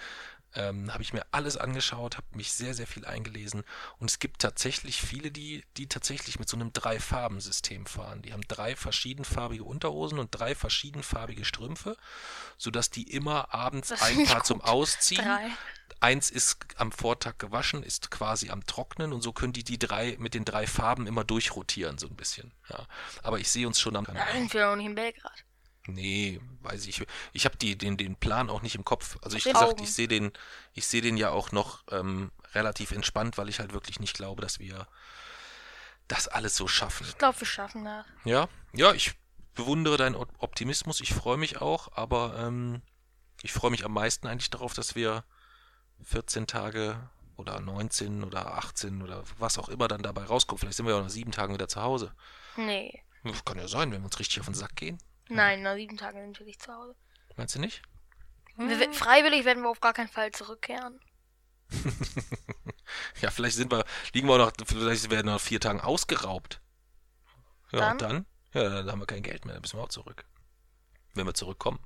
ähm, 0.56 0.92
habe 0.92 1.04
ich 1.04 1.14
mir 1.14 1.26
alles 1.32 1.58
angeschaut, 1.58 2.18
habe 2.18 2.28
mich 2.34 2.52
sehr, 2.54 2.74
sehr 2.74 2.88
viel 2.88 3.06
eingelesen 3.06 3.64
und 4.00 4.10
es 4.10 4.20
gibt 4.20 4.42
tatsächlich 4.42 5.02
viele, 5.02 5.30
die, 5.30 5.64
die 5.78 5.88
tatsächlich 5.88 6.40
mit 6.40 6.50
so 6.50 6.58
einem 6.58 6.74
Drei-Farben-System 6.74 7.86
fahren. 7.86 8.22
Die 8.22 8.34
haben 8.34 8.44
drei 8.48 8.76
verschiedenfarbige 8.76 9.64
Unterhosen 9.64 10.18
und 10.18 10.30
drei 10.32 10.56
verschiedenfarbige 10.56 11.46
Strümpfe, 11.46 11.98
sodass 12.58 12.90
die 12.90 13.12
immer 13.12 13.54
abends 13.54 13.90
Das 13.90 14.02
ein 14.02 14.26
Paar 14.26 14.44
zum 14.44 14.60
gut. 14.60 14.70
Ausziehen 14.70 15.24
Drei. 15.24 15.52
Eins 16.00 16.30
ist 16.30 16.58
am 16.78 16.92
Vortag 16.92 17.38
gewaschen, 17.38 17.84
ist 17.84 18.12
quasi 18.12 18.50
am 18.50 18.66
Trocknen 18.66 19.14
und 19.14 19.22
so 19.22 19.34
können 19.34 19.54
die 19.54 19.64
die 19.64 19.80
drei 19.80 20.16
mit 20.20 20.34
den 20.34 20.46
drei 20.46 20.68
Farben 20.68 21.08
immer 21.08 21.24
durchrotieren 21.24 21.98
so 21.98 22.08
ein 22.08 22.16
bisschen. 22.16 22.54
Ja. 22.70 22.86
Aber 23.24 23.40
ich 23.40 23.50
sehe 23.50 23.66
uns 23.68 23.80
schon 23.80 23.96
am 23.96 24.06
Da 24.06 24.14
sind 24.34 24.54
wir 24.54 24.68
noch 24.68 24.76
nicht 24.76 24.86
in 24.88 24.96
Belgrad. 24.96 25.44
Nee, 25.88 26.42
weiß 26.62 26.88
ich. 26.88 27.06
Ich 27.34 27.46
habe 27.46 27.58
die 27.58 27.78
den 27.78 27.98
den 27.98 28.16
Plan 28.16 28.50
auch 28.50 28.62
nicht 28.62 28.76
im 28.76 28.84
Kopf. 28.86 29.18
Also 29.22 29.38
ich 29.38 29.44
gesagt, 29.44 29.64
Augen. 29.64 29.84
ich 29.84 29.94
sehe 29.94 30.08
den 30.08 30.32
ich 30.74 30.88
sehe 30.88 31.02
den 31.02 31.16
ja 31.18 31.30
auch 31.30 31.52
noch 31.52 31.84
ähm, 31.92 32.32
relativ 32.54 32.92
entspannt, 32.92 33.38
weil 33.38 33.50
ich 33.50 33.60
halt 33.60 33.72
wirklich 33.74 34.00
nicht 34.00 34.16
glaube, 34.16 34.42
dass 34.42 34.60
wir 34.60 34.88
das 36.08 36.28
alles 36.28 36.56
so 36.56 36.68
schaffen. 36.68 37.06
Ich 37.08 37.18
glaube, 37.18 37.40
wir 37.40 37.48
schaffen 37.48 37.86
das. 37.86 38.06
Ja, 38.26 38.48
ja, 38.74 38.94
ich 38.94 39.14
bewundere 39.54 39.98
deinen 39.98 40.16
Op- 40.16 40.34
Optimismus. 40.40 41.02
Ich 41.02 41.14
freue 41.14 41.38
mich 41.38 41.62
auch, 41.62 41.92
aber 41.96 42.36
ähm, 42.40 42.82
ich 43.42 43.54
freue 43.54 43.72
mich 43.72 43.86
am 43.86 43.94
meisten 43.94 44.28
eigentlich 44.28 44.50
darauf, 44.50 44.74
dass 44.74 44.96
wir 44.96 45.24
14 46.04 46.48
Tage 46.48 47.10
oder 47.38 47.60
19 47.60 48.24
oder 48.24 48.56
18 48.56 49.02
oder 49.02 49.24
was 49.38 49.58
auch 49.58 49.70
immer 49.70 49.88
dann 49.88 50.04
dabei 50.04 50.24
rauskommt. 50.24 50.62
Vielleicht 50.62 50.78
sind 50.78 50.86
wir 50.86 50.94
ja 50.94 51.00
auch 51.00 51.04
nach 51.04 51.10
sieben 51.10 51.32
Tagen 51.32 51.54
wieder 51.54 51.68
zu 51.68 51.82
Hause. 51.82 52.14
Nee. 52.58 53.04
Kann 53.44 53.58
ja 53.58 53.68
sein, 53.68 53.92
wenn 53.92 54.02
wir 54.02 54.06
uns 54.06 54.20
richtig 54.20 54.40
auf 54.40 54.46
den 54.46 54.56
Sack 54.56 54.76
gehen. 54.76 54.98
Nein, 55.30 55.64
nach 55.64 55.76
sieben 55.76 55.98
Tagen 55.98 56.22
sind 56.22 56.40
wir 56.40 56.46
nicht 56.46 56.62
zu 56.62 56.72
Hause. 56.72 56.96
Meinst 57.36 57.56
du 57.56 57.60
nicht? 57.60 57.82
Wir, 58.58 58.94
freiwillig 58.94 59.44
werden 59.44 59.64
wir 59.64 59.70
auf 59.70 59.82
gar 59.82 59.94
keinen 59.94 60.08
Fall 60.08 60.32
zurückkehren. 60.32 61.00
Ja, 63.22 63.32
vielleicht 63.32 63.56
sind 63.56 63.72
wir, 63.72 63.84
liegen 64.14 64.28
wir 64.28 64.36
auch 64.36 64.38
noch, 64.38 64.52
vielleicht 64.66 65.10
werden 65.10 65.26
wir 65.26 65.34
nach 65.34 65.42
vier 65.42 65.60
Tagen 65.60 65.82
ausgeraubt. 65.82 66.62
Ja, 67.72 67.80
Dann? 67.80 67.92
und 67.92 68.02
dann? 68.02 68.26
Ja, 68.54 68.70
dann 68.70 68.92
haben 68.92 69.00
wir 69.00 69.06
kein 69.06 69.24
Geld 69.24 69.46
mehr, 69.46 69.54
dann 69.54 69.62
müssen 69.62 69.78
wir 69.78 69.84
auch 69.84 69.90
zurück. 69.90 70.26
Wenn 71.14 71.26
wir 71.26 71.34
zurückkommen. 71.34 71.80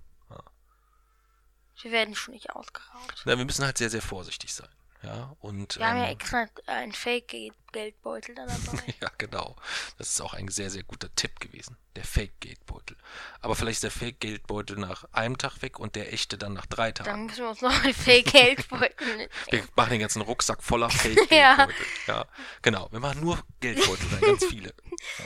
Wir 1.82 1.92
werden 1.92 2.16
schon 2.16 2.34
nicht 2.34 2.50
ausgeraubt. 2.52 3.22
Na, 3.26 3.38
wir 3.38 3.46
müssen 3.46 3.64
halt 3.66 3.78
sehr, 3.78 3.90
sehr 3.90 4.02
vorsichtig 4.02 4.54
sein. 4.54 4.70
Ja, 5.02 5.34
und. 5.40 5.78
Wir 5.78 5.88
haben 5.88 5.98
ja 6.00 6.06
ähm, 6.08 6.12
extra 6.12 6.46
einen 6.66 6.92
Fake-Geldbeutel 6.92 8.36
da 8.36 8.46
dabei. 8.46 8.84
Ja, 9.02 9.10
genau. 9.18 9.56
Das 9.98 10.10
ist 10.10 10.20
auch 10.20 10.34
ein 10.34 10.50
sehr, 10.50 10.70
sehr 10.70 10.84
guter 10.84 11.08
Tipp 11.16 11.40
gewesen. 11.40 11.78
Der 11.96 12.04
Fake-Geldbeutel. 12.04 12.98
Aber 13.40 13.56
vielleicht 13.56 13.78
ist 13.78 13.84
der 13.84 13.92
Fake-Geldbeutel 13.92 14.78
nach 14.78 15.06
einem 15.14 15.38
Tag 15.38 15.62
weg 15.62 15.80
und 15.80 15.96
der 15.96 16.12
echte 16.12 16.38
dann 16.38 16.52
nach 16.54 16.66
drei 16.66 16.92
Dann 16.92 17.06
Tagen. 17.06 17.26
müssen 17.28 17.44
wir 17.44 17.50
uns 17.50 17.62
noch 17.62 17.82
einen 17.82 17.94
Fake-Geldbeutel 17.94 19.30
Wir 19.50 19.64
machen 19.78 19.92
den 19.92 20.02
ganzen 20.02 20.22
Rucksack 20.22 20.62
voller 20.62 20.90
Fake-Geldbeutel. 20.90 21.74
ja. 22.08 22.26
Genau. 22.62 22.92
Wir 22.92 23.00
machen 23.00 23.22
nur 23.22 23.42
Geldbeutel 23.62 24.06
rein, 24.12 24.22
ganz 24.22 24.44
viele. 24.46 24.74
Ja. 25.18 25.26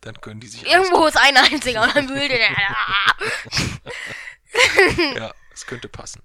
Dann 0.00 0.18
können 0.20 0.40
die 0.40 0.48
sich. 0.48 0.66
Irgendwo 0.66 1.06
ist 1.06 1.18
ein 1.18 1.36
einziger 1.36 1.82
und 1.82 1.94
dann 1.94 2.08
wühlt 2.08 2.30
der. 2.30 2.50
Ja, 5.14 5.34
es 5.54 5.66
könnte 5.66 5.88
passen. 5.88 6.22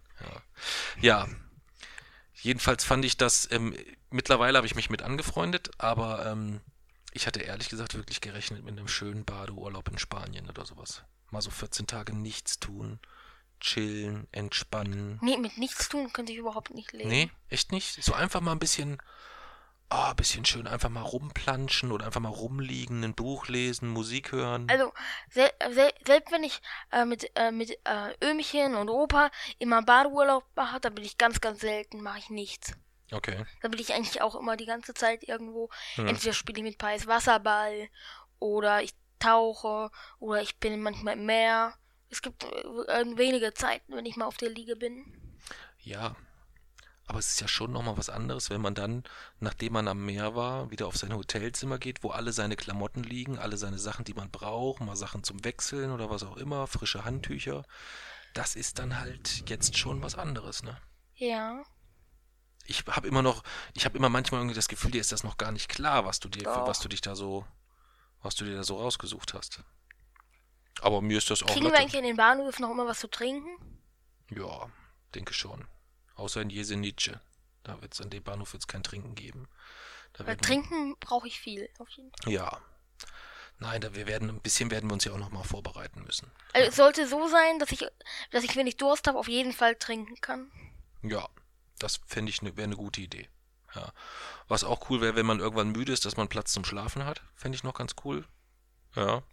Ja. 1.02 1.26
ja. 1.26 1.28
Jedenfalls 2.34 2.84
fand 2.84 3.04
ich 3.06 3.18
das. 3.18 3.50
Ähm, 3.52 3.76
mittlerweile 4.10 4.58
habe 4.58 4.68
ich 4.68 4.76
mich 4.76 4.90
mit 4.90 5.02
angefreundet, 5.02 5.72
aber 5.78 6.26
ähm, 6.26 6.62
ich 7.14 7.26
hatte 7.28 7.42
ehrlich 7.42 7.70
gesagt 7.70 7.96
wirklich 7.96 8.22
gerechnet 8.22 8.64
mit 8.64 8.78
einem 8.78 8.88
schönen 8.88 9.26
Badeurlaub 9.26 9.90
in 9.90 9.98
Spanien 9.98 10.50
oder 10.50 10.66
sowas. 10.66 11.04
Mal 11.32 11.42
so 11.42 11.50
14 11.50 11.88
Tage 11.88 12.16
nichts 12.16 12.60
tun, 12.60 13.00
chillen, 13.60 14.28
entspannen. 14.32 15.20
Nee, 15.22 15.38
mit 15.38 15.58
nichts 15.58 15.90
tun 15.90 16.14
könnte 16.14 16.32
ich 16.32 16.38
überhaupt 16.38 16.74
nicht 16.74 16.94
leben. 16.94 17.10
Nee, 17.10 17.32
echt 17.50 17.72
nicht? 17.72 18.04
So 18.04 18.14
einfach 18.14 18.40
mal 18.42 18.52
ein 18.52 18.60
bisschen, 18.60 19.02
ein 19.90 20.16
bisschen 20.16 20.46
schön 20.46 20.68
einfach 20.68 20.90
mal 20.90 21.02
rumplanschen 21.02 21.92
oder 21.92 22.06
einfach 22.06 22.20
mal 22.20 22.30
rumliegen, 22.30 23.04
ein 23.04 23.16
Buch 23.16 23.48
lesen, 23.48 23.90
Musik 23.90 24.32
hören. 24.32 24.68
Also, 24.70 24.92
sel 25.30 25.50
sel 25.72 25.92
selbst 26.06 26.32
wenn 26.32 26.44
ich 26.44 26.62
äh, 26.92 27.06
mit, 27.06 27.32
äh, 27.36 27.52
mit 27.52 27.72
äh, 27.86 28.14
Ömchen 28.24 28.76
und 28.76 28.90
Opa 28.90 29.32
immer 29.60 29.82
Badeurlaub 29.84 30.46
mache, 30.56 30.80
da 30.80 30.90
bin 30.90 31.06
ich 31.06 31.18
ganz, 31.18 31.40
ganz 31.40 31.62
selten, 31.62 32.02
mache 32.02 32.20
ich 32.20 32.30
nichts. 32.30 32.74
Okay. 33.12 33.46
Da 33.62 33.70
bin 33.70 33.80
ich 33.80 33.94
eigentlich 33.94 34.22
auch 34.22 34.36
immer 34.36 34.58
die 34.58 34.66
ganze 34.66 34.94
Zeit 34.94 35.24
irgendwo. 35.24 35.70
Hm. 35.96 36.08
Entweder 36.08 36.34
spiele 36.34 36.60
ich 36.60 36.64
mit 36.64 36.78
Pais 36.78 37.08
Wasserball 37.08 37.90
oder 38.40 38.82
ich 38.82 38.94
tauche 39.20 39.90
oder 40.20 40.42
ich 40.42 40.58
bin 40.58 40.82
manchmal 40.82 41.14
im 41.14 41.26
Meer. 41.26 41.74
Es 42.10 42.22
gibt 42.22 42.44
äh, 42.44 42.48
äh, 42.48 43.18
wenige 43.18 43.54
Zeiten, 43.54 43.96
wenn 43.96 44.06
ich 44.06 44.18
mal 44.18 44.26
auf 44.26 44.38
der 44.38 44.50
Liege 44.50 44.76
bin. 44.76 45.38
Ja. 45.80 46.16
Aber 47.08 47.20
es 47.20 47.30
ist 47.30 47.40
ja 47.40 47.48
schon 47.48 47.72
nochmal 47.72 47.98
was 47.98 48.10
anderes, 48.10 48.50
wenn 48.50 48.60
man 48.60 48.76
dann, 48.76 49.04
nachdem 49.40 49.74
man 49.74 49.88
am 49.88 50.06
Meer 50.06 50.36
war, 50.36 50.70
wieder 50.72 50.88
auf 50.88 50.98
sein 50.98 51.14
Hotelzimmer 51.14 51.78
geht, 51.78 52.04
wo 52.04 52.10
alle 52.10 52.34
seine 52.34 52.58
Klamotten 52.58 53.02
liegen, 53.04 53.40
alle 53.40 53.56
seine 53.56 53.80
Sachen, 53.80 54.04
die 54.04 54.14
man 54.14 54.30
braucht, 54.30 54.82
mal 54.82 54.98
Sachen 54.98 55.24
zum 55.24 55.44
Wechseln 55.46 55.92
oder 55.92 56.10
was 56.10 56.24
auch 56.24 56.36
immer, 56.36 56.68
frische 56.68 57.06
Handtücher. 57.06 57.64
Das 58.34 58.58
ist 58.58 58.78
dann 58.78 59.00
halt 59.00 59.50
jetzt 59.50 59.78
schon 59.78 60.02
was 60.04 60.16
anderes, 60.16 60.64
ne? 60.64 60.78
Ja. 61.16 61.64
ich 62.66 62.84
habe 62.88 63.08
immer 63.08 63.22
noch, 63.22 63.44
ich 63.74 63.86
habe 63.86 63.98
immer 63.98 64.10
manchmal 64.10 64.42
irgendwie 64.42 64.56
das 64.56 64.68
Gefühl, 64.68 64.92
dir 64.92 65.02
ist 65.02 65.14
das 65.14 65.24
noch 65.24 65.38
gar 65.38 65.52
nicht 65.54 65.70
klar, 65.70 66.06
was 66.06 66.20
du 66.20 66.28
dir, 66.28 66.44
für 66.44 66.60
Doch. 66.60 66.68
was 66.68 66.80
du 66.80 66.90
dich 66.90 67.02
da 67.02 67.16
so, 67.16 67.46
was 68.22 68.36
du 68.36 68.44
dir 68.44 68.56
da 68.56 68.64
so 68.64 68.76
rausgesucht 68.78 69.34
hast. 69.34 69.64
Aber 70.82 71.02
mir 71.02 71.18
ist 71.18 71.30
das 71.32 71.42
auch 71.42 71.48
Kriegen 71.48 71.66
wir 71.66 71.78
eigentlich 71.80 71.96
in 71.96 72.04
den 72.04 72.18
Bahnhöfen 72.18 72.62
noch 72.64 72.72
immer 72.72 72.86
was 72.86 73.00
zu 73.00 73.08
trinken? 73.08 73.48
Ja, 74.30 74.70
denke 75.16 75.34
schon. 75.34 75.66
Außer 76.18 76.42
in 76.42 76.50
Jesenice. 76.50 77.20
Da 77.64 77.82
wird 77.82 77.94
es 77.94 78.02
an 78.02 78.10
dem 78.10 78.24
Bahnhof 78.24 78.54
wird's 78.54 78.68
kein 78.68 78.84
Trinken 78.84 79.16
geben. 79.16 79.48
Trinken 80.42 80.96
brauche 81.00 81.28
ich 81.28 81.40
viel, 81.40 81.70
auf 81.78 81.90
jeden 81.90 82.12
Fall. 82.12 82.34
Ja. 82.34 82.62
Nein, 83.60 83.82
da 83.82 83.94
wir 83.96 84.08
werden, 84.08 84.30
ein 84.30 84.42
bisschen 84.42 84.72
werden 84.72 84.90
wir 84.90 84.94
uns 84.94 85.04
ja 85.04 85.12
auch 85.12 85.18
noch 85.18 85.32
mal 85.32 85.44
vorbereiten 85.44 86.04
müssen. 86.04 86.32
Also 86.54 86.70
es 86.70 86.76
sollte 86.76 87.08
so 87.08 87.28
sein, 87.28 87.60
dass 87.60 87.72
ich, 87.72 87.86
dass 88.32 88.44
ich, 88.44 88.56
wenn 88.56 88.68
ich 88.68 88.78
Durst 88.78 89.08
habe, 89.08 89.18
auf 89.18 89.28
jeden 89.28 89.54
Fall 89.54 89.76
trinken 89.76 90.20
kann. 90.22 90.52
Ja, 91.04 91.28
das 91.80 92.00
fände 92.06 92.30
ich, 92.30 92.42
ne, 92.42 92.56
wäre 92.56 92.66
eine 92.66 92.76
gute 92.76 93.02
Idee. 93.02 93.30
Ja. 93.76 93.92
Was 94.48 94.64
auch 94.64 94.90
cool 94.90 95.02
wäre, 95.02 95.16
wenn 95.16 95.26
man 95.26 95.40
irgendwann 95.40 95.72
müde 95.72 95.92
ist, 95.92 96.06
dass 96.06 96.18
man 96.18 96.30
Platz 96.30 96.54
zum 96.54 96.66
Schlafen 96.66 97.06
hat. 97.06 97.22
Fände 97.36 97.56
ich 97.56 97.64
noch 97.64 97.74
ganz 97.74 97.96
cool. 98.04 98.26
Ja. 98.96 99.24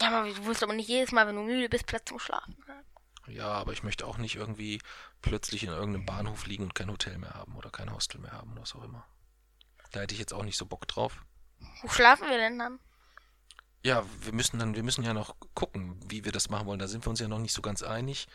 Ja, 0.00 0.08
aber 0.08 0.28
du 0.28 0.46
wirst 0.46 0.62
aber 0.62 0.72
nicht 0.72 0.88
jedes 0.88 1.12
Mal, 1.12 1.26
wenn 1.26 1.36
du 1.36 1.42
müde 1.42 1.68
bist, 1.68 1.86
Platz 1.86 2.04
zum 2.06 2.18
Schlafen 2.18 2.56
haben. 2.68 2.86
Ja, 3.26 3.48
aber 3.48 3.72
ich 3.72 3.82
möchte 3.82 4.06
auch 4.06 4.18
nicht 4.18 4.36
irgendwie 4.36 4.80
plötzlich 5.22 5.64
in 5.64 5.70
irgendeinem 5.70 6.06
Bahnhof 6.06 6.46
liegen 6.46 6.64
und 6.64 6.74
kein 6.74 6.90
Hotel 6.90 7.18
mehr 7.18 7.34
haben 7.34 7.56
oder 7.56 7.70
kein 7.70 7.92
Hostel 7.92 8.20
mehr 8.20 8.32
haben 8.32 8.52
oder 8.52 8.62
was 8.62 8.74
auch 8.74 8.84
immer. 8.84 9.06
Da 9.92 10.00
hätte 10.00 10.14
ich 10.14 10.20
jetzt 10.20 10.34
auch 10.34 10.42
nicht 10.42 10.58
so 10.58 10.66
Bock 10.66 10.86
drauf. 10.88 11.24
Wo 11.82 11.88
schlafen 11.88 12.28
wir 12.28 12.36
denn 12.36 12.58
dann? 12.58 12.80
Ja, 13.82 14.04
wir 14.22 14.32
müssen 14.32 14.58
dann, 14.58 14.74
wir 14.74 14.82
müssen 14.82 15.04
ja 15.04 15.14
noch 15.14 15.36
gucken, 15.54 16.00
wie 16.08 16.24
wir 16.24 16.32
das 16.32 16.48
machen 16.48 16.66
wollen. 16.66 16.78
Da 16.78 16.88
sind 16.88 17.04
wir 17.06 17.10
uns 17.10 17.20
ja 17.20 17.28
noch 17.28 17.38
nicht 17.38 17.52
so 17.52 17.62
ganz 17.62 17.82
einig, 17.82 18.26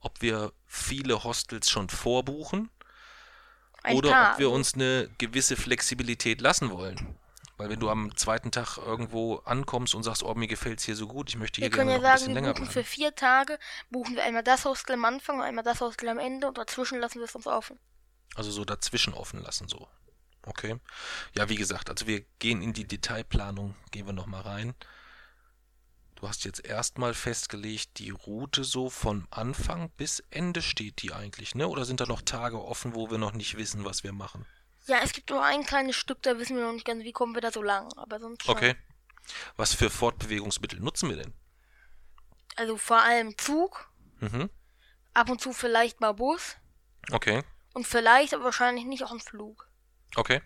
ob 0.00 0.22
wir 0.22 0.52
viele 0.66 1.24
Hostels 1.24 1.68
schon 1.68 1.88
vorbuchen 1.88 2.70
Ein 3.82 3.96
oder 3.96 4.10
paar. 4.10 4.32
ob 4.32 4.38
wir 4.38 4.50
uns 4.50 4.74
eine 4.74 5.10
gewisse 5.18 5.56
Flexibilität 5.56 6.40
lassen 6.40 6.70
wollen. 6.70 7.18
Weil 7.60 7.68
wenn 7.68 7.78
du 7.78 7.90
am 7.90 8.16
zweiten 8.16 8.50
Tag 8.50 8.78
irgendwo 8.78 9.36
ankommst 9.44 9.94
und 9.94 10.02
sagst, 10.02 10.22
oh, 10.22 10.34
mir 10.34 10.46
gefällt's 10.46 10.84
hier 10.84 10.96
so 10.96 11.06
gut, 11.06 11.28
ich 11.28 11.36
möchte 11.36 11.60
Wir 11.60 11.68
hier 11.68 11.70
können 11.70 11.90
gerne 11.90 12.02
ja 12.02 12.08
noch 12.08 12.14
ein 12.14 12.18
sagen, 12.18 12.32
bisschen 12.32 12.34
wir 12.34 12.40
länger 12.40 12.54
buchen 12.54 12.64
bleiben. 12.64 12.72
für 12.72 12.84
vier 12.84 13.14
Tage, 13.14 13.58
buchen 13.90 14.16
wir 14.16 14.24
einmal 14.24 14.42
das 14.42 14.64
Hostel 14.64 14.94
am 14.94 15.04
Anfang 15.04 15.36
und 15.36 15.42
einmal 15.42 15.62
das 15.62 15.82
Hostel 15.82 16.08
am 16.08 16.18
Ende 16.18 16.48
und 16.48 16.56
dazwischen 16.56 17.00
lassen 17.00 17.18
wir 17.18 17.26
es 17.26 17.34
uns 17.34 17.46
offen. 17.46 17.78
Also 18.34 18.50
so 18.50 18.64
dazwischen 18.64 19.12
offen 19.12 19.42
lassen, 19.42 19.68
so. 19.68 19.88
Okay. 20.46 20.78
Ja, 21.36 21.50
wie 21.50 21.56
gesagt, 21.56 21.90
also 21.90 22.06
wir 22.06 22.22
gehen 22.38 22.62
in 22.62 22.72
die 22.72 22.86
Detailplanung, 22.88 23.74
gehen 23.90 24.06
wir 24.06 24.14
nochmal 24.14 24.40
rein. 24.40 24.74
Du 26.14 26.26
hast 26.26 26.46
jetzt 26.46 26.64
erstmal 26.64 27.12
festgelegt, 27.12 27.98
die 27.98 28.08
Route 28.08 28.64
so 28.64 28.88
von 28.88 29.26
Anfang 29.30 29.90
bis 29.98 30.24
Ende 30.30 30.62
steht 30.62 31.02
die 31.02 31.12
eigentlich, 31.12 31.54
ne? 31.54 31.68
Oder 31.68 31.84
sind 31.84 32.00
da 32.00 32.06
noch 32.06 32.22
Tage 32.22 32.64
offen, 32.64 32.94
wo 32.94 33.10
wir 33.10 33.18
noch 33.18 33.32
nicht 33.32 33.58
wissen, 33.58 33.84
was 33.84 34.02
wir 34.02 34.14
machen? 34.14 34.46
Ja, 34.90 34.98
es 35.04 35.12
gibt 35.12 35.30
nur 35.30 35.40
ein 35.44 35.64
kleines 35.64 35.94
Stück, 35.94 36.20
da 36.22 36.36
wissen 36.36 36.56
wir 36.56 36.64
noch 36.64 36.72
nicht 36.72 36.84
ganz, 36.84 37.04
wie 37.04 37.12
kommen 37.12 37.32
wir 37.36 37.40
da 37.40 37.52
so 37.52 37.62
lang, 37.62 37.92
aber 37.96 38.18
sonst 38.18 38.42
schon. 38.42 38.56
Okay. 38.56 38.74
Was 39.56 39.72
für 39.72 39.88
Fortbewegungsmittel 39.88 40.80
nutzen 40.80 41.08
wir 41.10 41.16
denn? 41.16 41.32
Also 42.56 42.76
vor 42.76 43.00
allem 43.00 43.38
Zug, 43.38 43.88
Mhm. 44.18 44.50
ab 45.14 45.30
und 45.30 45.40
zu 45.40 45.52
vielleicht 45.52 46.00
mal 46.00 46.10
Bus 46.10 46.56
Okay. 47.12 47.44
und 47.72 47.86
vielleicht, 47.86 48.34
aber 48.34 48.42
wahrscheinlich 48.42 48.84
nicht 48.84 49.04
auch 49.04 49.12
ein 49.12 49.20
Flug. 49.20 49.70
Okay. 50.16 50.42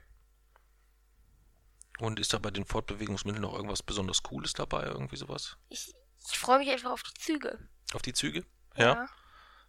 Und 2.01 2.21
ist 2.21 2.35
da 2.35 2.39
bei 2.39 2.51
den 2.51 2.67
Fortbewegungsmitteln 2.67 3.41
noch 3.41 3.55
irgendwas 3.55 3.83
besonders 3.83 4.23
Cooles 4.23 4.53
dabei, 4.53 4.83
irgendwie 4.83 5.17
sowas? 5.17 5.57
Ich, 5.71 5.95
ich 6.31 6.39
freue 6.39 6.59
mich 6.59 6.69
einfach 6.69 6.91
auf 6.91 7.03
die 7.03 7.15
Züge. 7.15 7.59
Auf 7.95 8.03
die 8.03 8.13
Züge? 8.13 8.45
Ja. 8.77 9.09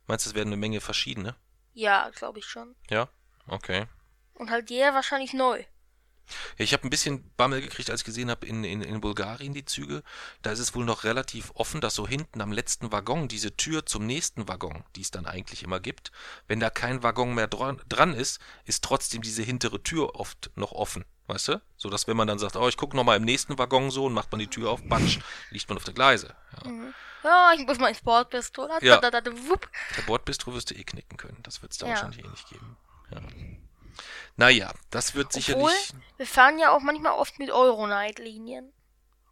Meinst 0.08 0.26
du, 0.26 0.32
es 0.32 0.36
werden 0.36 0.50
eine 0.50 0.58
Menge 0.58 0.82
verschiedene? 0.82 1.38
Ja, 1.74 2.10
glaube 2.10 2.40
ich 2.40 2.46
schon. 2.46 2.76
Ja? 2.90 3.08
Okay. 3.48 3.88
Und 4.36 4.52
halt 4.52 4.70
jeder 4.70 4.94
wahrscheinlich 4.94 5.34
neu. 5.34 5.64
Ich 6.58 6.74
habe 6.74 6.84
ein 6.88 6.90
bisschen 6.90 7.32
Bammel 7.38 7.62
gekriegt, 7.62 7.90
als 7.92 8.02
ich 8.02 8.06
gesehen 8.06 8.32
habe, 8.32 8.48
in, 8.48 8.64
in, 8.64 8.82
in 8.82 9.00
Bulgarien 9.00 9.54
die 9.54 9.66
Züge. 9.66 10.02
Da 10.42 10.52
ist 10.52 10.60
es 10.60 10.74
wohl 10.74 10.84
noch 10.86 11.04
relativ 11.04 11.52
offen, 11.54 11.82
dass 11.82 11.96
so 11.96 12.08
hinten 12.08 12.42
am 12.42 12.52
letzten 12.52 12.92
Waggon 12.92 13.28
diese 13.28 13.56
Tür 13.56 13.86
zum 13.86 14.06
nächsten 14.08 14.48
Waggon, 14.48 14.84
die 14.96 15.02
es 15.02 15.12
dann 15.12 15.28
eigentlich 15.28 15.62
immer 15.64 15.80
gibt, 15.80 16.12
wenn 16.48 16.60
da 16.60 16.70
kein 16.72 17.04
Waggon 17.04 17.36
mehr 17.36 17.48
dran, 17.48 17.80
dran 17.88 18.14
ist, 18.14 18.40
ist 18.66 18.84
trotzdem 18.84 19.22
diese 19.22 19.44
hintere 19.44 19.84
Tür 19.84 20.16
oft 20.16 20.50
noch 20.56 20.72
offen. 20.72 21.06
Weißt 21.28 21.48
du? 21.48 21.62
So 21.78 21.90
dass 21.90 22.08
wenn 22.08 22.18
man 22.18 22.28
dann 22.28 22.40
sagt, 22.40 22.56
oh, 22.56 22.68
ich 22.68 22.78
gucke 22.78 22.96
nochmal 22.96 23.18
im 23.18 23.24
nächsten 23.24 23.58
Waggon 23.58 23.92
so 23.92 24.06
und 24.06 24.14
macht 24.14 24.32
man 24.32 24.40
die 24.40 24.48
Tür 24.48 24.72
auf, 24.72 24.82
batsch, 24.84 25.20
liegt 25.52 25.70
man 25.70 25.78
auf 25.78 25.84
der 25.84 25.94
Gleise. 25.94 26.36
Ja. 26.64 26.70
Mhm. 26.70 26.94
Ja, 27.24 27.54
ich 27.58 27.66
muss 27.66 27.80
mal 27.80 27.88
ins 27.90 28.02
Bordbistro. 28.02 28.68
Ja. 28.82 28.98
da, 29.00 29.10
da, 29.10 29.22
da, 29.22 29.32
wupp. 29.50 29.68
Der 29.98 30.04
Bordbistro 30.04 30.54
wirst 30.54 30.70
du 30.70 30.76
eh 30.76 30.84
knicken 30.84 31.18
können. 31.18 31.38
Das 31.42 31.64
wird 31.64 31.72
es 31.72 31.80
da 31.80 31.88
Ja. 31.88 31.94
wahrscheinlich 31.94 32.24
eh 32.24 32.28
nicht 32.28 32.50
geben. 32.50 32.78
Ja. 33.12 33.20
Naja, 34.36 34.74
das 34.90 35.16
wird 35.16 35.28
Obwohl, 35.28 35.42
sicherlich. 35.42 35.94
wir 36.18 36.28
fahren 36.28 36.60
ja 36.60 36.72
auch 36.72 36.82
manchmal 36.82 37.14
oft 37.14 37.40
mit 37.40 37.52
Euronight-Linien. 37.52 38.74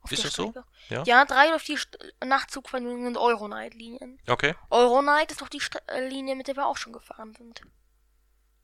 Auf 0.02 0.12
Ist 0.12 0.26
das 0.26 0.34
so? 0.34 0.54
Ja. 0.90 1.04
Ja, 1.04 1.26
drei 1.26 1.48
oder 1.48 1.60
vier 1.60 1.78
St 1.78 1.98
Nachtzugverbindungen 2.24 3.06
sind 3.06 3.18
Euronight-Linien. 3.18 4.20
Okay. 4.28 4.54
Euronight 4.70 5.32
ist 5.32 5.42
doch 5.42 5.50
die 5.50 5.62
St 5.62 5.82
äh, 5.88 6.08
Linie, 6.08 6.36
mit 6.36 6.48
der 6.48 6.58
wir 6.58 6.68
auch 6.68 6.78
schon 6.78 6.92
gefahren 6.92 7.34
sind. 7.34 7.62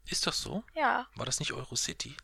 Ist 0.06 0.28
das 0.28 0.42
so? 0.42 0.64
Ja. 0.76 1.08
War 1.16 1.26
das 1.26 1.40
nicht 1.40 1.54
Eurocity? 1.54 2.18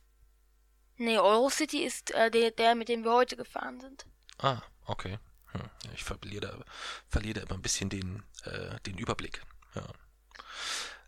Nee, 0.97 1.17
Eurocity 1.17 1.83
ist 1.83 2.11
äh, 2.11 2.29
der, 2.31 2.51
der, 2.51 2.75
mit 2.75 2.89
dem 2.89 3.03
wir 3.03 3.13
heute 3.13 3.37
gefahren 3.37 3.79
sind. 3.79 4.05
Ah, 4.37 4.61
okay. 4.85 5.19
Hm. 5.51 5.69
Ich 5.93 6.03
verliere 6.03 6.47
da, 6.47 6.65
verliere 7.07 7.39
da 7.39 7.45
immer 7.45 7.55
ein 7.55 7.61
bisschen 7.61 7.89
den, 7.89 8.23
äh, 8.43 8.79
den 8.81 8.97
Überblick. 8.97 9.41
Ja. 9.75 9.83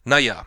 Naja, 0.03 0.45